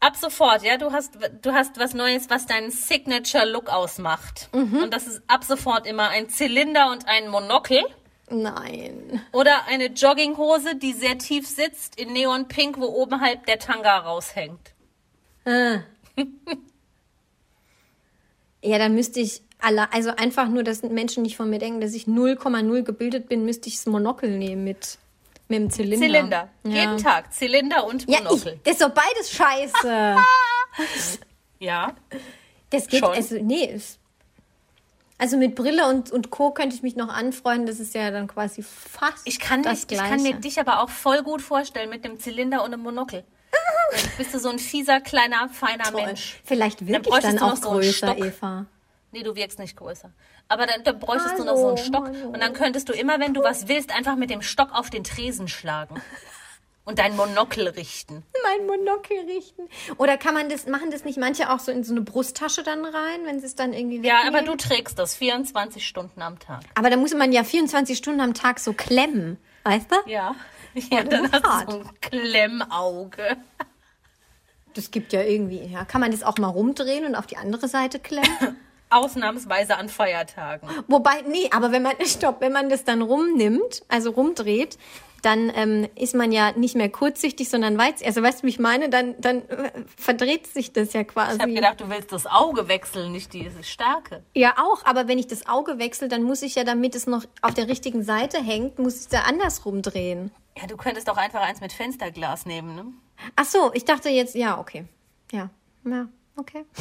ab 0.00 0.16
sofort, 0.16 0.62
ja, 0.62 0.76
du 0.76 0.92
hast, 0.92 1.18
du 1.42 1.52
hast 1.52 1.78
was 1.78 1.94
Neues, 1.94 2.28
was 2.28 2.46
deinen 2.46 2.70
Signature-Look 2.70 3.68
ausmacht. 3.68 4.48
Mhm. 4.52 4.82
Und 4.84 4.94
das 4.94 5.06
ist 5.06 5.22
ab 5.26 5.44
sofort 5.44 5.86
immer 5.86 6.08
ein 6.08 6.28
Zylinder 6.28 6.90
und 6.90 7.08
ein 7.08 7.28
Monokel. 7.28 7.84
Nein. 8.28 9.22
Oder 9.32 9.66
eine 9.68 9.86
Jogginghose, 9.86 10.74
die 10.76 10.92
sehr 10.92 11.18
tief 11.18 11.46
sitzt, 11.46 11.98
in 11.98 12.12
Neonpink, 12.12 12.78
wo 12.78 12.86
oben 12.86 13.20
halb 13.20 13.46
der 13.46 13.58
Tanga 13.58 13.98
raushängt. 13.98 14.74
Ah. 15.44 15.78
ja, 18.62 18.78
dann 18.78 18.94
müsste 18.94 19.20
ich 19.20 19.42
alle, 19.60 19.92
also 19.92 20.10
einfach 20.10 20.48
nur, 20.48 20.64
dass 20.64 20.82
Menschen 20.82 21.22
nicht 21.22 21.36
von 21.36 21.48
mir 21.48 21.58
denken, 21.58 21.80
dass 21.80 21.94
ich 21.94 22.04
0,0 22.04 22.82
gebildet 22.82 23.28
bin, 23.28 23.44
müsste 23.44 23.68
ich 23.68 23.76
das 23.76 23.86
Monokel 23.86 24.36
nehmen 24.36 24.64
mit, 24.64 24.98
mit 25.48 25.58
dem 25.60 25.70
Zylinder. 25.70 26.06
Zylinder. 26.06 26.48
Ja. 26.64 26.70
Jeden 26.74 26.98
Tag. 26.98 27.32
Zylinder 27.32 27.86
und 27.86 28.08
Ja, 28.08 28.18
ich, 28.18 28.24
Monokel. 28.24 28.60
das 28.64 28.72
ist 28.74 28.82
doch 28.82 28.90
beides 28.90 29.30
scheiße. 29.32 30.16
Ja. 31.58 31.94
Das 32.70 32.86
geht, 32.86 33.00
Schon. 33.00 33.14
also, 33.14 33.36
nee, 33.40 33.80
Also 35.18 35.36
mit 35.38 35.54
Brille 35.54 35.88
und, 35.88 36.10
und 36.10 36.28
Co. 36.30 36.50
könnte 36.50 36.76
ich 36.76 36.82
mich 36.82 36.96
noch 36.96 37.08
anfreunden. 37.08 37.66
Das 37.66 37.80
ist 37.80 37.94
ja 37.94 38.10
dann 38.10 38.26
quasi 38.26 38.62
fast 38.62 39.26
Ich 39.26 39.38
kann, 39.40 39.62
das 39.62 39.80
ich 39.80 39.86
Gleiche. 39.86 40.10
kann 40.10 40.22
mir 40.22 40.34
dich 40.34 40.60
aber 40.60 40.82
auch 40.82 40.90
voll 40.90 41.22
gut 41.22 41.40
vorstellen 41.40 41.88
mit 41.88 42.04
dem 42.04 42.20
Zylinder 42.20 42.62
und 42.62 42.72
dem 42.72 42.80
Monokel. 42.80 43.24
Dann 43.92 44.10
bist 44.18 44.34
du 44.34 44.38
so 44.38 44.50
ein 44.50 44.58
fieser, 44.58 45.00
kleiner, 45.00 45.48
feiner 45.48 45.90
Mensch. 45.92 46.40
Vielleicht 46.44 46.82
Dann 46.82 46.88
wirklich 46.88 47.14
dann 47.20 47.36
du 47.38 47.44
auch 47.44 47.56
so 47.56 47.70
größer, 47.70 47.92
Stock. 48.14 48.18
Eva. 48.18 48.66
Nee, 49.12 49.22
du 49.22 49.34
wirkst 49.34 49.58
nicht 49.58 49.76
größer. 49.76 50.10
Aber 50.48 50.66
dann, 50.66 50.84
dann 50.84 50.98
bräuchtest 50.98 51.38
du 51.38 51.44
noch 51.44 51.56
so 51.56 51.68
einen 51.68 51.76
Hallo, 51.76 51.86
Stock. 51.86 52.06
hallo. 52.06 52.28
Und 52.28 52.40
dann 52.40 52.52
könntest 52.52 52.88
du 52.88 52.92
immer, 52.92 53.18
wenn 53.18 53.34
du 53.34 53.42
was 53.42 53.66
willst, 53.68 53.90
einfach 53.94 54.16
mit 54.16 54.30
dem 54.30 54.42
Stock 54.42 54.68
auf 54.72 54.90
den 54.90 55.02
Tresen 55.04 55.48
schlagen. 55.48 56.00
Und 56.84 57.00
dein 57.00 57.16
Monokel 57.16 57.66
richten. 57.66 58.22
Mein 58.44 58.64
Monokel 58.64 59.18
richten. 59.26 59.62
Oder 59.98 60.16
kann 60.16 60.34
man 60.34 60.48
das, 60.48 60.66
machen 60.68 60.92
das 60.92 61.04
nicht 61.04 61.18
manche 61.18 61.50
auch 61.50 61.58
so 61.58 61.72
in 61.72 61.82
so 61.82 61.92
eine 61.92 62.02
Brusttasche 62.02 62.62
dann 62.62 62.84
rein, 62.84 63.24
wenn 63.24 63.40
sie 63.40 63.46
es 63.46 63.56
dann 63.56 63.72
irgendwie 63.72 63.96
Ja, 64.06 64.18
wegnehmen? 64.18 64.36
aber 64.36 64.46
du 64.46 64.54
trägst 64.56 64.96
das 64.96 65.16
24 65.16 65.84
Stunden 65.84 66.22
am 66.22 66.38
Tag. 66.38 66.60
Aber 66.76 66.88
da 66.88 66.96
muss 66.96 67.12
man 67.12 67.32
ja 67.32 67.42
24 67.42 67.98
Stunden 67.98 68.20
am 68.20 68.34
Tag 68.34 68.60
so 68.60 68.72
klemmen. 68.72 69.36
Weißt 69.64 69.90
du? 69.90 69.96
Ja. 70.08 70.36
Ja, 70.92 71.02
das 71.02 71.08
dann 71.08 71.32
hast 71.32 71.44
du 71.44 71.48
hart. 71.48 71.70
so 71.72 71.78
ein 71.80 72.00
Klemmauge. 72.00 73.36
Das 74.74 74.90
gibt 74.92 75.12
ja 75.12 75.22
irgendwie, 75.22 75.64
ja. 75.64 75.84
Kann 75.86 76.00
man 76.02 76.10
das 76.12 76.22
auch 76.22 76.36
mal 76.38 76.48
rumdrehen 76.48 77.04
und 77.06 77.14
auf 77.16 77.26
die 77.26 77.36
andere 77.38 77.66
Seite 77.66 77.98
klemmen? 77.98 78.28
Ausnahmsweise 78.96 79.76
an 79.76 79.88
Feiertagen. 79.88 80.68
Wobei, 80.88 81.22
nee, 81.28 81.48
aber 81.52 81.72
wenn 81.72 81.82
man, 81.82 81.94
stopp, 82.06 82.40
wenn 82.40 82.52
man 82.52 82.68
das 82.68 82.84
dann 82.84 83.02
rumnimmt, 83.02 83.82
also 83.88 84.10
rumdreht, 84.10 84.78
dann 85.22 85.50
ähm, 85.54 85.88
ist 85.96 86.14
man 86.14 86.30
ja 86.30 86.52
nicht 86.52 86.76
mehr 86.76 86.88
kurzsichtig, 86.88 87.48
sondern 87.48 87.76
weiß, 87.76 88.02
also 88.04 88.22
weißt 88.22 88.42
du, 88.42 88.46
wie 88.46 88.50
ich 88.50 88.58
meine, 88.58 88.88
dann, 88.88 89.20
dann 89.20 89.48
äh, 89.48 89.72
verdreht 89.96 90.46
sich 90.46 90.72
das 90.72 90.92
ja 90.92 91.02
quasi. 91.04 91.36
Ich 91.36 91.42
habe 91.42 91.52
gedacht, 91.52 91.80
du 91.80 91.90
willst 91.90 92.12
das 92.12 92.26
Auge 92.26 92.68
wechseln, 92.68 93.12
nicht 93.12 93.32
diese 93.32 93.64
Stärke. 93.64 94.22
ja, 94.34 94.54
auch, 94.58 94.84
aber 94.84 95.08
wenn 95.08 95.18
ich 95.18 95.26
das 95.26 95.48
Auge 95.48 95.78
wechsle, 95.78 96.08
dann 96.08 96.22
muss 96.22 96.42
ich 96.42 96.54
ja, 96.54 96.64
damit 96.64 96.94
es 96.94 97.06
noch 97.06 97.24
auf 97.42 97.54
der 97.54 97.66
richtigen 97.66 98.04
Seite 98.04 98.38
hängt, 98.38 98.78
muss 98.78 98.94
ich 98.94 99.00
es 99.00 99.08
da 99.08 99.22
andersrum 99.22 99.82
drehen. 99.82 100.30
Ja, 100.56 100.66
du 100.66 100.76
könntest 100.76 101.08
doch 101.08 101.16
einfach 101.16 101.40
eins 101.40 101.60
mit 101.60 101.72
Fensterglas 101.72 102.46
nehmen, 102.46 102.76
ne? 102.76 102.86
Ach 103.34 103.44
so, 103.44 103.72
ich 103.74 103.84
dachte 103.84 104.08
jetzt, 104.10 104.34
ja, 104.34 104.58
okay. 104.58 104.84
Ja, 105.32 105.50
ja, 105.84 106.06
okay. 106.36 106.64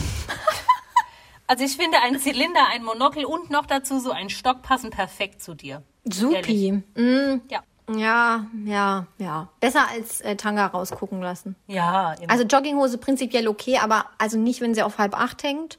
Also 1.48 1.64
ich 1.64 1.78
finde, 1.78 1.98
ein 2.02 2.20
Zylinder, 2.20 2.68
ein 2.72 2.84
Monokel 2.84 3.26
und 3.26 3.50
noch 3.52 3.66
dazu 3.66 4.00
so 4.00 4.12
ein 4.12 4.30
Stock 4.30 4.62
passen 4.62 4.90
perfekt 4.90 5.42
zu 5.44 5.54
dir. 5.54 5.84
Supi. 6.06 6.72
Mm, 6.96 7.42
Ja. 7.50 7.62
ja, 7.96 8.46
ja, 8.66 9.06
ja. 9.20 9.50
Besser 9.60 9.88
als 9.90 10.22
äh, 10.22 10.36
Tanga 10.36 10.66
rausgucken 10.68 11.22
lassen. 11.22 11.56
Ja, 11.68 12.14
immer. 12.14 12.32
Also 12.32 12.44
Jogginghose 12.46 12.98
prinzipiell 12.98 13.48
okay, 13.48 13.78
aber 13.78 14.06
also 14.18 14.38
nicht, 14.38 14.62
wenn 14.62 14.74
sie 14.74 14.82
auf 14.84 14.98
halb 14.98 15.14
acht 15.20 15.44
hängt. 15.44 15.78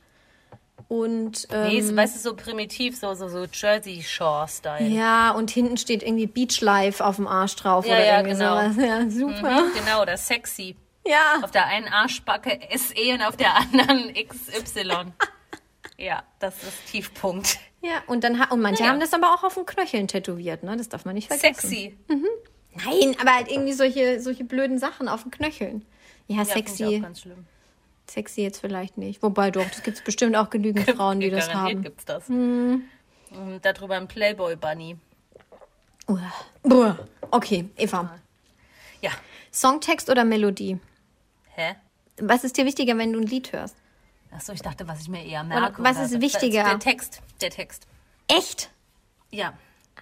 Und 0.89 1.49
ähm, 1.51 1.69
nee, 1.69 1.79
ist, 1.79 1.97
weißt 1.97 2.15
du, 2.15 2.21
so 2.21 2.37
primitiv, 2.37 2.97
so, 2.97 3.15
so, 3.15 3.27
so 3.29 3.47
Jersey 3.53 4.03
Shore-Style. 4.05 4.87
ja, 4.87 5.33
und 5.33 5.51
hinten 5.51 5.79
steht 5.79 6.05
irgendwie 6.05 6.29
Beach 6.29 6.61
Life 6.61 7.05
auf 7.05 7.17
dem 7.17 7.27
Arsch 7.27 7.57
drauf 7.57 7.85
Ja, 7.87 7.95
oder 7.95 8.05
ja, 8.07 8.17
irgendwie 8.21 8.37
genau. 8.39 8.57
sowas. 8.71 8.77
Ja, 8.87 9.11
super. 9.11 9.63
Mhm, 9.63 9.73
genau, 9.75 10.05
das 10.05 10.29
sexy. 10.29 10.77
Ja. 11.05 11.41
Auf 11.43 11.51
der 11.51 11.67
einen 11.67 11.89
Arschbacke 11.89 12.61
SE 12.77 13.15
und 13.15 13.23
auf 13.23 13.37
der 13.37 13.57
anderen 13.57 14.13
XY. 14.15 15.13
ja, 15.99 16.23
das 16.39 16.63
ist 16.63 16.87
Tiefpunkt. 16.91 17.59
Ja, 17.83 18.03
und 18.07 18.25
dann 18.25 18.41
und 18.51 18.61
manche 18.61 18.83
Ja. 18.85 18.91
haben 18.91 19.01
das 19.01 19.13
aber 19.13 19.33
auch 19.35 19.45
auf 19.45 19.55
den 19.55 19.65
Knöcheln 19.67 20.09
tätowiert, 20.09 20.63
ne? 20.63 20.77
Das 20.77 20.89
darf 20.89 21.05
man 21.05 21.15
nicht 21.15 21.29
vergessen. 21.29 21.55
Sexy. 21.69 21.97
Nein, 22.09 23.17
aber 23.21 23.35
halt 23.35 23.49
irgendwie 23.51 23.73
solche 23.73 24.21
solche 24.21 24.45
blöden 24.45 24.79
Sachen 24.79 25.09
auf 25.09 25.23
den 25.23 25.31
Knöcheln. 25.31 25.85
Ja, 26.29 26.39
Ja, 26.39 26.45
finde 26.45 26.59
ich 26.71 26.77
sexy. 26.77 26.97
auch 26.99 27.03
ganz 27.03 27.21
schlimm. 27.23 27.47
Sexy 28.11 28.43
jetzt 28.43 28.61
vielleicht 28.61 28.99
nicht. 28.99 29.23
Wobei 29.23 29.51
doch, 29.51 29.67
das 29.69 29.83
gibt 29.83 29.97
es 29.99 30.03
bestimmt 30.05 30.37
auch 30.37 30.51
genügend 30.51 30.89
Frauen, 30.97 31.21
die 31.21 31.31
das 31.31 31.53
haben. 31.55 31.83
gibt's 31.83 32.05
das. 32.05 32.29
Und 32.29 32.85
darüber 33.63 33.97
ein 33.97 34.09
Playboy 34.09 34.57
Bunny. 34.57 34.97
Uah. 36.09 36.99
Okay, 37.31 37.69
Eva. 37.77 38.19
Ja. 39.01 39.11
Songtext 39.53 40.09
oder 40.11 40.25
Melodie? 40.25 40.79
Hä? 41.55 41.75
Was 42.21 42.45
ist 42.45 42.57
dir 42.57 42.65
wichtiger, 42.65 42.97
wenn 42.99 43.13
du 43.13 43.21
ein 43.21 43.27
Lied 43.27 43.53
hörst? 43.53 43.77
Achso, 44.37 44.53
ich 44.53 44.61
dachte, 44.61 44.87
was 44.87 45.01
ich 45.01 45.09
mir 45.09 45.25
eher 45.25 45.43
merke. 45.45 45.83
was 45.83 45.97
oder 45.97 46.05
ist 46.05 46.13
so. 46.13 46.21
wichtiger? 46.21 46.65
Der 46.65 46.79
Text. 46.79 47.23
Der 47.41 47.51
Text. 47.51 47.87
Echt? 48.29 48.71
Ja. 49.31 49.55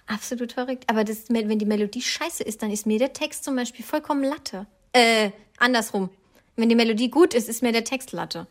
Absolut 0.07 0.51
verrückt. 0.51 0.83
Aber 0.87 1.03
das, 1.03 1.29
wenn 1.29 1.57
die 1.57 1.65
Melodie 1.65 2.01
scheiße 2.01 2.43
ist, 2.43 2.61
dann 2.61 2.69
ist 2.69 2.85
mir 2.85 2.99
der 2.99 3.13
Text 3.13 3.43
zum 3.45 3.55
Beispiel 3.55 3.85
vollkommen 3.85 4.23
Latte. 4.23 4.67
Äh, 4.91 5.31
andersrum. 5.57 6.09
Wenn 6.57 6.69
die 6.69 6.75
Melodie 6.75 7.09
gut 7.09 7.33
ist, 7.33 7.49
ist 7.49 7.63
mir 7.63 7.71
der 7.71 7.85
Text 7.85 8.11
Latte. 8.11 8.45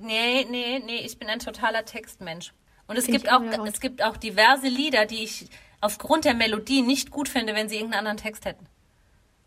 Nee, 0.00 0.46
nee, 0.48 0.80
nee, 0.84 0.98
ich 0.98 1.18
bin 1.18 1.28
ein 1.28 1.38
totaler 1.38 1.84
Textmensch. 1.84 2.52
Und 2.86 2.96
es 2.96 3.06
Find 3.06 3.18
gibt 3.18 3.32
auch. 3.32 3.42
es 3.66 3.80
gibt 3.80 4.02
auch 4.02 4.16
diverse 4.16 4.68
Lieder, 4.68 5.06
die 5.06 5.24
ich 5.24 5.46
aufgrund 5.80 6.24
der 6.24 6.34
Melodie 6.34 6.82
nicht 6.82 7.10
gut 7.10 7.28
finde, 7.28 7.54
wenn 7.54 7.68
sie 7.68 7.76
irgendeinen 7.76 8.06
anderen 8.06 8.16
Text 8.18 8.44
hätten. 8.44 8.66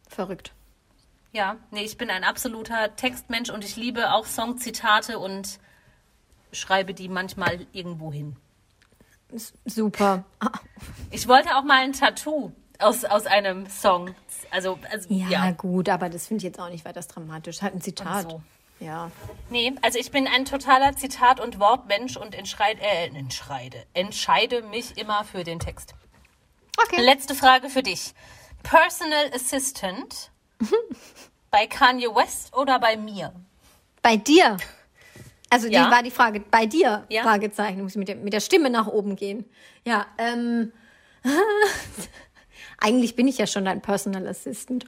Verrückt. 0.07 0.53
Ja, 1.33 1.57
nee, 1.71 1.83
ich 1.83 1.97
bin 1.97 2.09
ein 2.09 2.23
absoluter 2.23 2.95
Textmensch 2.95 3.49
und 3.49 3.63
ich 3.63 3.75
liebe 3.75 4.11
auch 4.11 4.25
Songzitate 4.25 5.17
und 5.17 5.59
schreibe 6.51 6.93
die 6.93 7.07
manchmal 7.07 7.65
irgendwo 7.71 8.11
hin. 8.11 8.35
Super. 9.65 10.23
Ich 11.11 11.27
wollte 11.27 11.55
auch 11.57 11.63
mal 11.63 11.83
ein 11.83 11.93
Tattoo 11.93 12.53
aus, 12.79 13.03
aus 13.03 13.25
einem 13.27 13.69
Song. 13.69 14.15
Also, 14.49 14.79
also 14.91 15.13
ja, 15.13 15.27
ja. 15.27 15.51
gut, 15.51 15.89
aber 15.89 16.09
das 16.09 16.25
finde 16.25 16.39
ich 16.39 16.43
jetzt 16.45 16.59
auch 16.59 16.69
nicht 16.69 16.85
weiter 16.85 17.01
dramatisch. 17.01 17.61
Halt 17.61 17.75
ein 17.75 17.81
Zitat. 17.81 18.31
so. 18.31 18.41
Ja. 18.79 19.11
Nee, 19.49 19.73
also 19.83 19.99
ich 19.99 20.09
bin 20.09 20.27
ein 20.27 20.45
totaler 20.45 20.95
Zitat- 20.95 21.39
und 21.39 21.59
Wortmensch 21.59 22.17
und 22.17 22.33
entscheide, 22.33 22.81
äh, 22.81 23.07
entscheide, 23.07 23.85
entscheide 23.93 24.63
mich 24.63 24.97
immer 24.97 25.23
für 25.23 25.43
den 25.43 25.59
Text. 25.59 25.93
Okay. 26.77 27.01
Letzte 27.01 27.35
Frage 27.35 27.69
für 27.69 27.83
dich. 27.83 28.13
Personal 28.63 29.31
Assistant 29.35 30.30
bei 31.49 31.67
Kanye 31.67 32.07
West 32.07 32.55
oder 32.55 32.79
bei 32.79 32.97
mir? 32.97 33.33
Bei 34.01 34.17
dir. 34.17 34.57
Also 35.49 35.67
Ja. 35.67 35.85
die 35.85 35.91
war 35.91 36.01
die 36.03 36.11
Frage, 36.11 36.39
bei 36.39 36.65
dir? 36.65 37.05
Ja. 37.09 37.23
Fragezeichen. 37.23 37.81
Muss 37.83 37.95
mit 37.95 38.07
der, 38.07 38.15
mit 38.15 38.33
der 38.33 38.39
Stimme 38.39 38.69
nach 38.69 38.87
oben 38.87 39.15
gehen. 39.15 39.45
Ja, 39.85 40.05
ähm. 40.17 40.71
Eigentlich 42.79 43.15
bin 43.15 43.27
ich 43.27 43.37
ja 43.37 43.45
schon 43.45 43.65
dein 43.65 43.81
Personal 43.81 44.27
Assistant. 44.27 44.85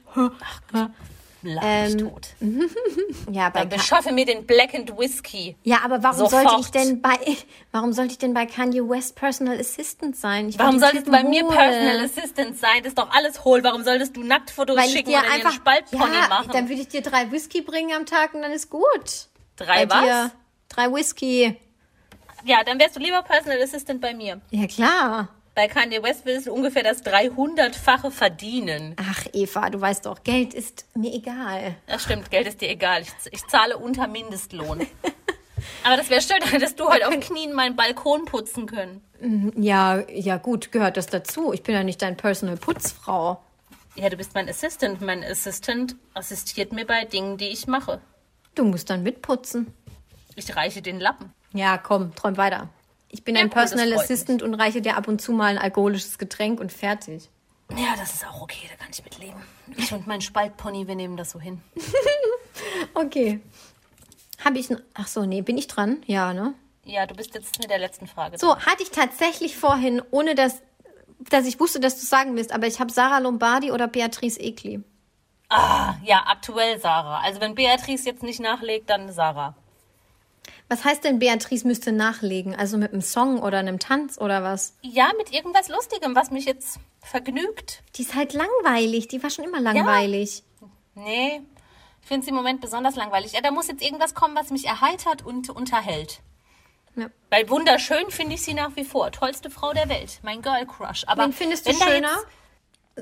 Lach 1.44 1.62
Ähm, 1.64 1.98
tot. 1.98 2.28
Ja, 3.30 3.50
bei 3.50 3.60
Dann 3.60 3.68
beschaffe 3.68 4.12
mir 4.12 4.24
den 4.24 4.46
Black 4.46 4.74
and 4.74 4.96
Whisky. 4.98 5.56
ja, 5.62 5.78
aber 5.84 6.02
warum 6.02 6.18
Sofort. 6.18 6.48
sollte 6.48 6.60
ich 6.60 6.70
denn 6.70 7.00
bei 7.02 7.18
warum 7.72 7.92
sollte 7.92 8.12
ich 8.12 8.18
denn 8.18 8.32
bei 8.34 8.46
Kanye 8.46 8.80
West 8.88 9.14
Personal 9.14 9.58
Assistant 9.58 10.16
sein? 10.16 10.48
Ich 10.48 10.58
Warum 10.58 10.78
solltest 10.78 11.06
du 11.06 11.10
bei 11.10 11.22
mir. 11.22 11.44
Personal 11.46 12.00
Assistant 12.04 12.56
sein? 12.58 12.78
Das 12.78 12.88
ist 12.88 12.98
doch 12.98 13.10
alles 13.10 13.44
hohl. 13.44 13.62
Warum 13.62 13.84
solltest 13.84 14.16
du 14.16 14.22
Nacktfotos 14.22 14.76
Weil 14.76 14.86
ich 14.86 14.92
schicken 14.92 15.10
dir 15.10 15.18
oder 15.18 15.26
dir 15.28 15.32
einfach 15.34 15.50
einen 15.50 15.58
Spaltpony 15.58 16.14
ja, 16.14 16.28
machen? 16.28 16.50
dann 16.52 16.68
würde 16.68 16.80
ich 16.80 16.88
dir 16.88 17.02
drei 17.02 17.30
Whisky 17.30 17.60
bringen 17.62 17.94
am 17.94 18.06
Tag 18.06 18.34
und 18.34 18.42
dann 18.42 18.52
ist 18.52 18.70
gut. 18.70 19.28
Drei 19.56 19.86
bei 19.86 19.94
was? 19.96 20.04
dir 20.04 20.30
drei 20.68 20.92
Whisky. 20.92 21.56
Ja, 22.44 22.62
dann 22.64 22.78
wärst 22.78 22.96
du 22.96 23.00
lieber 23.00 23.22
Personal 23.22 23.62
Assistant 23.62 24.00
bei 24.00 24.12
mir. 24.14 24.40
Ja 24.50 24.66
klar. 24.66 25.28
Bei 25.54 25.68
Kanye 25.68 26.02
West 26.02 26.26
würdest 26.26 26.48
du 26.48 26.52
ungefähr 26.52 26.82
das 26.82 27.04
300-fache 27.04 28.10
verdienen. 28.10 28.96
Ach 28.98 29.24
Eva, 29.32 29.70
du 29.70 29.80
weißt 29.80 30.06
doch, 30.06 30.24
Geld 30.24 30.52
ist 30.52 30.86
mir 30.96 31.12
egal. 31.12 31.76
Das 31.86 32.02
stimmt, 32.02 32.30
Geld 32.30 32.48
ist 32.48 32.60
dir 32.60 32.68
egal. 32.68 33.02
Ich, 33.02 33.12
ich 33.30 33.46
zahle 33.46 33.78
unter 33.78 34.08
Mindestlohn. 34.08 34.86
Aber 35.84 35.96
das 35.96 36.10
wäre 36.10 36.20
schön, 36.20 36.38
dass 36.60 36.74
du 36.74 36.88
heute 36.88 37.06
auf 37.06 37.18
Knien 37.20 37.52
meinen 37.52 37.76
Balkon 37.76 38.24
putzen 38.24 38.66
können. 38.66 39.02
Ja, 39.56 40.02
ja 40.10 40.38
gut, 40.38 40.72
gehört 40.72 40.96
das 40.96 41.06
dazu. 41.06 41.52
Ich 41.52 41.62
bin 41.62 41.74
ja 41.74 41.84
nicht 41.84 42.02
dein 42.02 42.16
Personal 42.16 42.56
Putzfrau. 42.56 43.40
Ja, 43.94 44.08
du 44.08 44.16
bist 44.16 44.34
mein 44.34 44.48
Assistant. 44.48 45.00
Mein 45.00 45.22
Assistant 45.22 45.94
assistiert 46.14 46.72
mir 46.72 46.84
bei 46.84 47.04
Dingen, 47.04 47.38
die 47.38 47.48
ich 47.48 47.68
mache. 47.68 48.00
Du 48.56 48.64
musst 48.64 48.90
dann 48.90 49.04
mitputzen. 49.04 49.72
Ich 50.34 50.54
reiche 50.56 50.82
den 50.82 50.98
Lappen. 50.98 51.32
Ja, 51.52 51.78
komm, 51.78 52.12
träum 52.14 52.36
weiter. 52.36 52.68
Ich 53.14 53.22
bin 53.22 53.36
Ja, 53.36 53.42
ein 53.42 53.48
das 53.48 53.54
Personal 53.54 53.92
Assistant 53.92 54.42
und 54.42 54.54
reiche 54.54 54.82
dir 54.82 54.96
ab 54.96 55.06
und 55.06 55.22
zu 55.22 55.30
mal 55.30 55.46
ein 55.46 55.58
alkoholisches 55.58 56.18
Getränk 56.18 56.58
und 56.58 56.72
fertig. 56.72 57.30
Ja, 57.70 57.94
das 57.96 58.12
ist 58.12 58.26
auch 58.26 58.42
okay, 58.42 58.66
da 58.68 58.74
kann 58.74 58.88
ich 58.92 59.04
mit 59.04 59.16
leben. 59.20 59.40
Ich 59.76 59.92
und 59.92 60.08
mein 60.08 60.20
Spaltpony, 60.20 60.88
wir 60.88 60.96
nehmen 60.96 61.16
das 61.16 61.30
so 61.30 61.40
hin. 61.40 61.62
Okay. 62.94 63.40
Habe 64.44 64.58
ich. 64.58 64.68
Ach 64.94 65.08
so, 65.08 65.26
nee, 65.26 65.42
bin 65.42 65.58
ich 65.58 65.66
dran? 65.66 66.02
Ja, 66.06 66.32
ne? 66.32 66.54
Ja, 66.84 67.04
du 67.04 67.14
bist 67.14 67.34
jetzt 67.34 67.58
mit 67.58 67.68
der 67.68 67.78
letzten 67.78 68.06
Frage. 68.06 68.38
So, 68.38 68.56
hatte 68.56 68.82
ich 68.82 68.90
tatsächlich 68.90 69.56
vorhin, 69.56 70.00
ohne 70.12 70.34
dass, 70.36 70.62
dass 71.18 71.46
ich 71.46 71.58
wusste, 71.58 71.80
dass 71.80 71.98
du 71.98 72.06
sagen 72.06 72.36
wirst, 72.36 72.52
aber 72.52 72.68
ich 72.68 72.78
habe 72.78 72.92
Sarah 72.92 73.18
Lombardi 73.18 73.72
oder 73.72 73.88
Beatrice 73.88 74.38
Egli. 74.38 74.82
Ah, 75.48 75.94
ja, 76.04 76.24
aktuell 76.26 76.78
Sarah. 76.78 77.20
Also 77.20 77.40
wenn 77.40 77.54
Beatrice 77.54 78.04
jetzt 78.06 78.22
nicht 78.22 78.40
nachlegt, 78.40 78.88
dann 78.88 79.12
Sarah. 79.12 79.56
Was 80.68 80.84
heißt 80.84 81.04
denn, 81.04 81.18
Beatrice 81.18 81.66
müsste 81.66 81.92
nachlegen? 81.92 82.54
Also 82.54 82.78
mit 82.78 82.92
einem 82.92 83.02
Song 83.02 83.40
oder 83.40 83.58
einem 83.58 83.78
Tanz 83.78 84.18
oder 84.18 84.42
was? 84.42 84.76
Ja, 84.82 85.10
mit 85.18 85.32
irgendwas 85.32 85.68
Lustigem, 85.68 86.14
was 86.14 86.30
mich 86.30 86.46
jetzt 86.46 86.78
vergnügt. 87.00 87.82
Die 87.96 88.02
ist 88.02 88.14
halt 88.14 88.32
langweilig. 88.32 89.08
Die 89.08 89.22
war 89.22 89.30
schon 89.30 89.44
immer 89.44 89.60
langweilig. 89.60 90.42
Nee, 90.94 91.42
ich 92.00 92.08
finde 92.08 92.24
sie 92.24 92.30
im 92.30 92.36
Moment 92.36 92.60
besonders 92.60 92.96
langweilig. 92.96 93.32
Ja, 93.32 93.40
da 93.40 93.50
muss 93.50 93.68
jetzt 93.68 93.82
irgendwas 93.82 94.14
kommen, 94.14 94.36
was 94.36 94.50
mich 94.50 94.66
erheitert 94.66 95.24
und 95.24 95.50
unterhält. 95.50 96.20
Ja. 96.96 97.08
Weil 97.30 97.48
wunderschön 97.50 98.10
finde 98.10 98.34
ich 98.34 98.42
sie 98.42 98.54
nach 98.54 98.76
wie 98.76 98.84
vor. 98.84 99.10
Tollste 99.10 99.50
Frau 99.50 99.72
der 99.72 99.88
Welt. 99.88 100.20
Mein 100.22 100.42
Girl 100.42 100.66
Crush. 100.66 101.04
Aber 101.06 101.24
Wen 101.24 101.32
findest 101.32 101.66
du 101.66 101.72
schöner? 101.72 102.16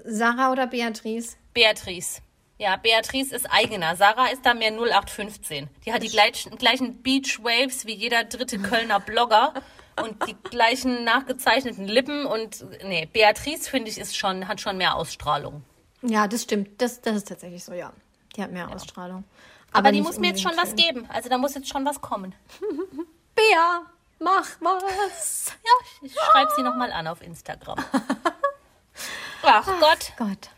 Sarah 0.05 0.51
oder 0.51 0.67
Beatrice? 0.67 1.37
Beatrice. 1.53 2.23
Ja, 2.59 2.77
Beatrice 2.77 3.35
ist 3.35 3.47
eigener. 3.51 3.97
Sarah 3.97 4.27
ist 4.29 4.47
da 4.47 4.55
mehr 4.55 4.71
0815. 4.73 5.69
Die 5.85 5.93
hat 5.93 6.03
die 6.03 6.09
gleichen, 6.09 6.57
gleichen 6.59 7.03
Beach 7.03 7.41
Waves 7.43 7.87
wie 7.87 7.95
jeder 7.95 8.25
dritte 8.25 8.59
Kölner 8.59 9.01
Blogger 9.01 9.55
und 10.01 10.27
die 10.27 10.37
gleichen 10.49 11.05
nachgezeichneten 11.05 11.87
Lippen 11.87 12.25
und 12.25 12.65
nee, 12.85 13.09
Beatrice 13.13 13.69
finde 13.69 13.91
ich 13.91 13.99
ist 13.99 14.17
schon 14.17 14.49
hat 14.49 14.61
schon 14.61 14.77
mehr 14.77 14.97
Ausstrahlung. 14.97 15.65
Ja, 16.03 16.29
das 16.29 16.43
stimmt. 16.43 16.81
Das, 16.81 17.01
das 17.01 17.17
ist 17.17 17.29
tatsächlich 17.29 17.65
so, 17.65 17.73
ja. 17.73 17.93
Die 18.37 18.43
hat 18.43 18.51
mehr 18.51 18.69
Ausstrahlung. 18.71 19.25
Aber, 19.73 19.91
die 19.91 19.99
nicht 19.99 20.07
muss 20.07 20.19
mir 20.19 20.29
jetzt 20.29 20.43
schon 20.43 20.57
was 20.57 20.75
geben. 20.75 21.07
Also 21.09 21.29
da 21.29 21.39
muss 21.39 21.55
jetzt 21.55 21.69
schon 21.69 21.85
was 21.85 22.01
kommen. 22.01 22.35
Bea, 23.35 23.83
mach 24.19 24.47
was. 24.61 25.53
Ja, 25.65 26.07
ich 26.07 26.15
schreibe 26.15 26.51
sie 26.57 26.63
noch 26.63 26.77
mal 26.77 26.93
an 26.93 27.07
auf 27.07 27.23
Instagram. 27.23 27.79
Ach 29.43 29.67
Gott. 29.81 30.13
Gott. 30.17 30.51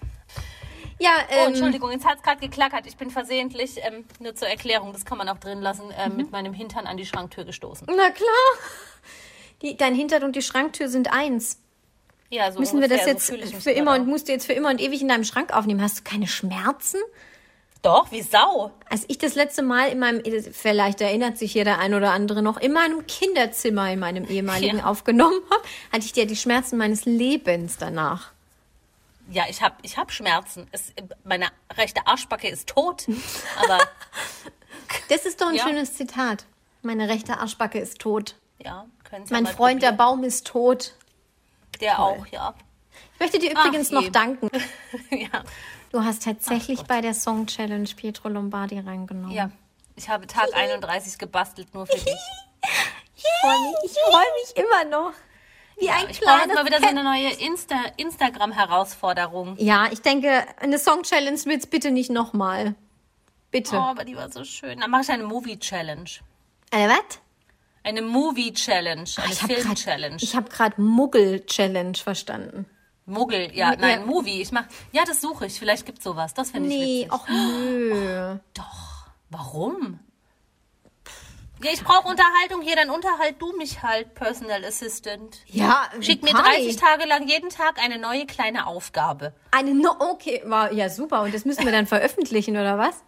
Ja, 1.00 1.10
Oh, 1.28 1.32
ähm, 1.34 1.48
Entschuldigung, 1.48 1.90
jetzt 1.90 2.06
hat 2.06 2.18
es 2.18 2.22
gerade 2.22 2.40
geklackert. 2.40 2.86
Ich 2.86 2.96
bin 2.96 3.10
versehentlich, 3.10 3.76
ähm, 3.82 4.04
nur 4.20 4.34
zur 4.34 4.48
Erklärung, 4.48 4.92
das 4.92 5.04
kann 5.04 5.18
man 5.18 5.28
auch 5.28 5.38
drin 5.38 5.60
lassen, 5.60 5.84
ähm, 5.98 6.12
Mhm. 6.12 6.16
mit 6.16 6.32
meinem 6.32 6.54
Hintern 6.54 6.86
an 6.86 6.96
die 6.96 7.06
Schranktür 7.06 7.44
gestoßen. 7.44 7.86
na 7.88 8.10
klar. 8.10 8.28
Die, 9.62 9.76
dein 9.76 9.94
Hintern 9.94 10.22
und 10.24 10.36
die 10.36 10.42
Schranktür 10.42 10.88
sind 10.88 11.12
eins. 11.12 11.58
Ja, 12.30 12.50
so 12.52 12.58
Müssen 12.58 12.80
wir 12.80 12.88
das 12.88 13.06
jetzt 13.06 13.26
so 13.26 13.36
für 13.60 13.70
immer 13.70 13.94
und 13.94 14.06
musst 14.06 14.28
du 14.28 14.32
jetzt 14.32 14.46
für 14.46 14.52
immer 14.52 14.68
und 14.70 14.80
ewig 14.80 15.00
in 15.00 15.08
deinem 15.08 15.24
Schrank 15.24 15.52
aufnehmen? 15.56 15.80
Hast 15.80 15.98
du 16.00 16.02
keine 16.02 16.26
Schmerzen? 16.26 16.98
Doch, 17.82 18.10
wie 18.10 18.22
Sau. 18.22 18.72
Als 18.88 19.04
ich 19.08 19.18
das 19.18 19.34
letzte 19.34 19.62
Mal 19.62 19.88
in 19.90 19.98
meinem, 19.98 20.22
vielleicht 20.52 21.00
erinnert 21.02 21.36
sich 21.38 21.52
hier 21.52 21.64
der 21.64 21.78
ein 21.80 21.92
oder 21.94 22.12
andere 22.12 22.42
noch, 22.42 22.56
in 22.58 22.72
meinem 22.72 23.06
Kinderzimmer 23.06 23.92
in 23.92 23.98
meinem 24.00 24.24
ehemaligen 24.24 24.78
Ja. 24.78 24.84
aufgenommen 24.86 25.38
habe, 25.50 25.62
hatte 25.92 26.06
ich 26.06 26.16
ja 26.16 26.24
die 26.24 26.34
Schmerzen 26.36 26.78
meines 26.78 27.04
Lebens 27.04 27.76
danach. 27.78 28.32
Ja, 29.30 29.44
ich 29.48 29.62
habe 29.62 29.76
ich 29.82 29.96
hab 29.96 30.12
Schmerzen. 30.12 30.68
Es, 30.72 30.92
meine 31.24 31.46
rechte 31.76 32.06
Arschbacke 32.06 32.48
ist 32.48 32.68
tot. 32.68 33.06
Aber 33.64 33.78
Das 35.08 35.24
ist 35.26 35.40
doch 35.40 35.48
ein 35.48 35.54
Ja. 35.54 35.64
schönes 35.64 35.94
Zitat. 35.94 36.44
Meine 36.82 37.08
rechte 37.08 37.38
Arschbacke 37.38 37.78
ist 37.78 37.98
tot. 38.00 38.36
ja, 38.58 38.86
können 39.04 39.26
Sie 39.26 39.32
Mein 39.32 39.46
Freund, 39.46 39.82
der 39.82 39.88
probieren. 39.92 39.96
Baum 40.20 40.24
ist 40.24 40.46
tot. 40.46 40.94
Der 41.80 41.98
auch, 41.98 42.26
ja. 42.26 42.54
Ich 43.14 43.20
möchte 43.20 43.38
dir 43.38 43.50
übrigens 43.52 43.88
Ach 43.88 44.02
noch 44.02 44.08
danken. 44.10 44.50
ja. 45.10 45.42
Du 45.90 46.02
hast 46.04 46.24
tatsächlich 46.24 46.82
bei 46.82 47.00
der 47.00 47.14
Song 47.14 47.46
Challenge 47.46 47.88
Pietro 47.96 48.28
Lombardi 48.28 48.78
reingenommen. 48.80 49.30
Ja. 49.34 49.50
Ich 49.96 50.08
habe 50.08 50.26
Tag 50.26 50.48
31 50.54 51.18
gebastelt, 51.18 51.72
nur 51.72 51.86
für 51.86 51.94
dich. 51.96 52.04
Ich 53.16 53.24
freue 53.40 53.58
mich, 53.60 53.74
ich 53.84 53.92
freu 54.10 54.24
mich 54.42 54.56
immer 54.64 54.84
noch. 54.90 55.12
Wie 55.78 55.90
ein 55.90 56.08
Ich 56.10 56.20
brauche 56.20 56.38
jetzt 56.38 56.44
kleines 56.52 56.54
mal 56.54 56.66
wieder 56.66 56.80
so 56.80 56.86
eine 56.86 57.02
neue 57.04 57.30
Insta 57.32 57.76
Instagram-Herausforderung. 57.96 59.56
Ja, 59.58 59.88
ich 59.90 60.02
denke, 60.02 60.44
eine 60.60 60.78
Song 60.78 61.02
Challenge 61.02 61.38
wird's 61.44 61.66
bitte 61.66 61.90
nicht 61.90 62.10
nochmal. 62.10 62.74
Bitte. 63.50 63.76
Oh, 63.76 63.80
aber 63.80 64.04
die 64.04 64.16
war 64.16 64.30
so 64.30 64.44
schön. 64.44 64.80
Dann 64.80 64.90
mache 64.90 65.02
ich 65.02 65.10
eine 65.10 65.24
Movie-Challenge. 65.24 66.08
Eine 66.70 66.88
was? 66.92 67.20
Eine 67.82 68.02
Movie-Challenge, 68.02 69.04
eine 69.16 69.32
Ich 69.32 69.42
habe 69.42 69.54
Film-Challenge. 69.54 70.16
gerade 70.50 70.80
Muggel-Challenge 70.80 71.98
verstanden. 71.98 72.66
Muggel, 73.06 73.54
ja, 73.54 73.72
Ja. 73.72 73.76
nein, 73.76 74.06
Movie. 74.06 74.40
Ich 74.40 74.50
mach, 74.50 74.64
ja, 74.92 75.04
das 75.04 75.20
suche 75.20 75.44
ich. 75.46 75.58
Vielleicht 75.58 75.84
gibt 75.84 76.02
sowas. 76.02 76.32
Das 76.32 76.52
finde 76.52 76.70
ich 76.70 76.74
Nee, 76.74 76.96
witzig. 77.04 77.12
ach 77.12 77.28
nö. 77.28 78.36
Doch. 78.54 79.08
Warum? 79.28 80.00
Ja, 81.62 81.70
ich 81.72 81.82
brauche 81.82 82.08
Unterhaltung 82.08 82.62
hier, 82.62 82.76
dann 82.76 82.90
unterhalt 82.90 83.36
du 83.40 83.56
mich 83.56 83.82
halt, 83.82 84.14
Personal 84.14 84.64
Assistant. 84.64 85.38
Ja, 85.46 85.88
Schick 86.00 86.22
mir 86.22 86.32
Party. 86.32 86.64
30 86.64 86.76
Tage 86.76 87.06
lang 87.06 87.26
jeden 87.28 87.48
Tag 87.48 87.78
eine 87.82 87.98
neue 87.98 88.26
kleine 88.26 88.66
Aufgabe. 88.66 89.32
Eine 89.50 89.72
no 89.74 89.94
okay, 89.98 90.42
war 90.44 90.72
ja 90.72 90.90
super. 90.90 91.22
Und 91.22 91.32
das 91.32 91.44
müssen 91.44 91.64
wir 91.64 91.72
dann 91.72 91.86
veröffentlichen, 91.88 92.56
oder 92.56 92.76
was? 92.76 93.02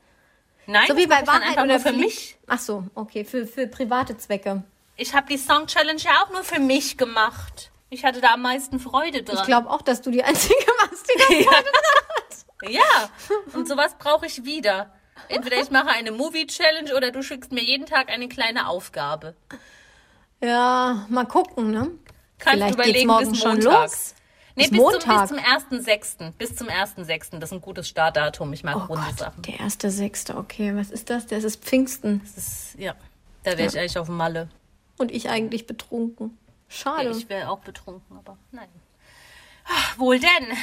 Nein, 0.66 0.86
So 0.88 0.96
wie 0.96 1.06
bei 1.06 1.26
Wahrheit 1.26 1.42
einfach 1.50 1.64
oder 1.64 1.74
nur 1.74 1.80
für 1.80 1.88
Pflicht? 1.90 2.00
mich. 2.00 2.38
Ach 2.46 2.58
so, 2.58 2.84
okay, 2.94 3.24
für, 3.24 3.46
für 3.46 3.66
private 3.66 4.16
Zwecke. 4.16 4.62
Ich 4.96 5.14
habe 5.14 5.26
die 5.28 5.36
Song 5.38 5.66
Challenge 5.66 6.00
ja 6.00 6.22
auch 6.24 6.30
nur 6.30 6.42
für 6.42 6.58
mich 6.60 6.96
gemacht. 6.96 7.70
Ich 7.90 8.04
hatte 8.04 8.20
da 8.20 8.34
am 8.34 8.42
meisten 8.42 8.80
Freude 8.80 9.22
dran. 9.22 9.36
Ich 9.38 9.44
glaube 9.44 9.70
auch, 9.70 9.82
dass 9.82 10.02
du 10.02 10.10
die 10.10 10.22
Einzige 10.24 10.54
warst, 10.54 11.06
die 11.08 11.44
das 11.44 12.46
Ja, 12.70 13.10
und 13.52 13.68
sowas 13.68 13.96
brauche 13.98 14.26
ich 14.26 14.44
wieder. 14.44 14.95
Entweder 15.28 15.60
ich 15.60 15.70
mache 15.70 15.88
eine 15.88 16.12
Movie-Challenge 16.12 16.94
oder 16.94 17.10
du 17.10 17.22
schickst 17.22 17.52
mir 17.52 17.62
jeden 17.62 17.86
Tag 17.86 18.08
eine 18.10 18.28
kleine 18.28 18.68
Aufgabe. 18.68 19.34
Ja, 20.42 21.06
mal 21.08 21.24
gucken, 21.26 21.70
ne? 21.70 21.90
Kannst 22.38 22.56
Vielleicht 22.58 22.74
überlegen 22.74 22.98
geht's 22.98 23.06
morgen 23.08 23.30
bis 23.32 23.40
schon 23.40 23.50
montags. 23.58 23.92
los. 23.92 24.14
Nee, 24.58 24.62
Bis 24.62 24.70
bis, 24.70 24.78
Montag. 24.80 25.28
Zum, 25.28 25.36
bis 25.36 25.68
zum 25.68 25.86
1.6. 25.86 26.32
Bis 26.38 26.56
zum 26.56 26.68
1.6. 26.68 27.38
Das 27.38 27.50
ist 27.50 27.52
ein 27.52 27.60
gutes 27.60 27.88
Startdatum. 27.88 28.52
Ich 28.54 28.64
mag 28.64 28.76
Oh 28.76 28.80
runde 28.92 29.04
Gott, 29.08 29.18
Sachen. 29.18 29.42
der 29.42 29.60
erste 29.60 29.90
Sechste, 29.90 30.36
okay. 30.36 30.74
Was 30.76 30.90
ist 30.90 31.10
das? 31.10 31.26
Das 31.26 31.44
ist 31.44 31.62
Pfingsten. 31.62 32.20
Das 32.24 32.36
ist, 32.38 32.74
ja, 32.78 32.94
da 33.42 33.58
wäre 33.58 33.68
ich 33.68 33.78
eigentlich 33.78 33.98
auf 33.98 34.08
Malle. 34.08 34.48
Und 34.98 35.10
ich 35.12 35.28
eigentlich 35.28 35.66
betrunken. 35.66 36.38
Schade. 36.68 37.10
Ich 37.10 37.28
wäre 37.28 37.50
auch 37.50 37.60
betrunken, 37.60 38.16
aber 38.16 38.38
nein. 38.50 38.68
Wohl 39.96 40.18
denn. 40.18 40.56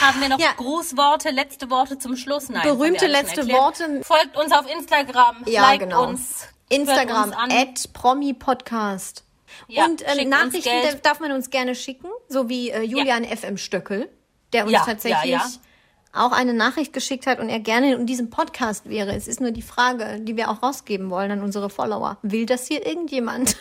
Haben 0.00 0.20
wir 0.20 0.28
noch 0.28 0.38
Ja. 0.38 0.52
Grußworte, 0.56 1.30
letzte 1.30 1.70
Worte 1.70 1.98
zum 1.98 2.16
Schluss? 2.16 2.48
Nein. 2.48 2.62
Berühmte 2.62 3.06
letzte 3.06 3.40
erklärt. 3.40 3.58
Worte. 3.60 4.00
Folgt 4.02 4.36
uns 4.36 4.52
auf 4.52 4.70
Instagram. 4.70 5.42
Ja, 5.46 5.62
liked 5.62 5.80
genau. 5.88 6.08
uns. 6.08 6.48
Instagram, 6.68 7.34
uns 7.48 7.88
Promi-Podcast. 7.88 9.24
Ja, 9.68 9.84
und 9.84 10.02
äh, 10.02 10.24
Nachrichten 10.24 10.70
darf- 11.02 11.20
man 11.20 11.30
uns 11.32 11.50
gerne 11.50 11.74
schicken, 11.74 12.08
so 12.28 12.48
wie 12.48 12.70
äh, 12.70 12.82
Julian 12.82 13.24
FM 13.24 13.56
Stöckel, 13.56 14.10
der 14.52 14.64
uns 14.64 14.72
Ja, 14.72 14.84
tatsächlich 14.84 15.30
ja, 15.32 15.38
ja. 15.38 16.24
auch 16.24 16.32
eine 16.32 16.54
Nachricht 16.54 16.92
geschickt 16.92 17.26
hat 17.26 17.38
und 17.38 17.48
er 17.48 17.60
gerne 17.60 17.94
in 17.94 18.06
diesem 18.06 18.30
Podcast 18.30 18.88
wäre. 18.88 19.14
Es 19.14 19.28
ist 19.28 19.40
nur 19.40 19.52
die 19.52 19.62
Frage, 19.62 20.20
die 20.20 20.36
wir 20.36 20.50
auch 20.50 20.62
rausgeben 20.62 21.10
wollen 21.10 21.30
an 21.30 21.42
unsere 21.42 21.70
Follower. 21.70 22.18
Will 22.22 22.46
das 22.46 22.66
hier 22.66 22.84
irgendjemand? 22.84 23.56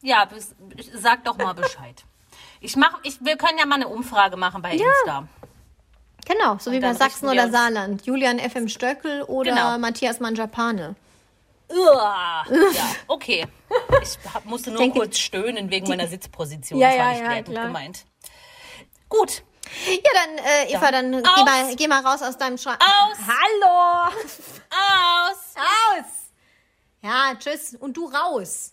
Ja, 0.00 0.28
sag 0.94 1.24
doch 1.24 1.36
mal 1.38 1.54
Bescheid. 1.54 2.04
Ich 2.60 2.76
mach, 2.76 2.98
ich, 3.02 3.18
wir 3.24 3.36
können 3.36 3.58
ja 3.58 3.66
mal 3.66 3.76
eine 3.76 3.88
Umfrage 3.88 4.36
machen 4.36 4.62
bei 4.62 4.72
Insta. 4.72 5.28
Genau, 6.26 6.58
so 6.58 6.70
wie 6.72 6.80
bei 6.80 6.88
dann 6.88 6.96
Sachsen 6.96 7.28
oder 7.28 7.50
Saarland. 7.50 8.04
Julian 8.04 8.38
FM 8.38 8.68
Stöckel 8.68 9.22
oder 9.22 9.52
Genau. 9.52 9.78
Matthias 9.78 10.20
Manjapane. 10.20 10.94
Uah. 11.70 12.44
Ja, 12.74 12.88
okay. 13.06 13.46
Ich 14.02 14.18
musste 14.44 14.70
nur 14.70 14.78
denke, 14.80 14.98
kurz 14.98 15.18
stöhnen 15.18 15.70
wegen 15.70 15.88
meiner 15.88 16.06
Sitzposition. 16.06 16.78
Ja, 16.80 16.88
das 16.88 16.98
war 16.98 17.04
ja, 17.04 17.12
nicht 17.12 17.22
ja, 17.22 17.28
wertend 17.28 17.48
klar. 17.54 17.66
gemeint. 17.66 18.04
Gut. 19.08 19.42
Ja, 19.86 20.10
dann, 20.14 20.44
äh, 20.44 20.72
Eva, 20.72 20.90
dann, 20.90 21.12
geh, 21.12 21.28
aus. 21.28 21.44
mal, 21.44 21.76
geh 21.76 21.88
mal 21.88 22.00
raus 22.04 22.22
aus 22.22 22.38
deinem 22.38 22.56
Schrank. 22.56 22.78
Aus. 22.80 23.18
Hallo! 23.26 24.10
Aus. 24.70 25.54
Raus! 25.56 26.06
Ja, 27.02 27.34
tschüss. 27.38 27.74
Und 27.78 27.96
du 27.96 28.06
raus. 28.06 28.72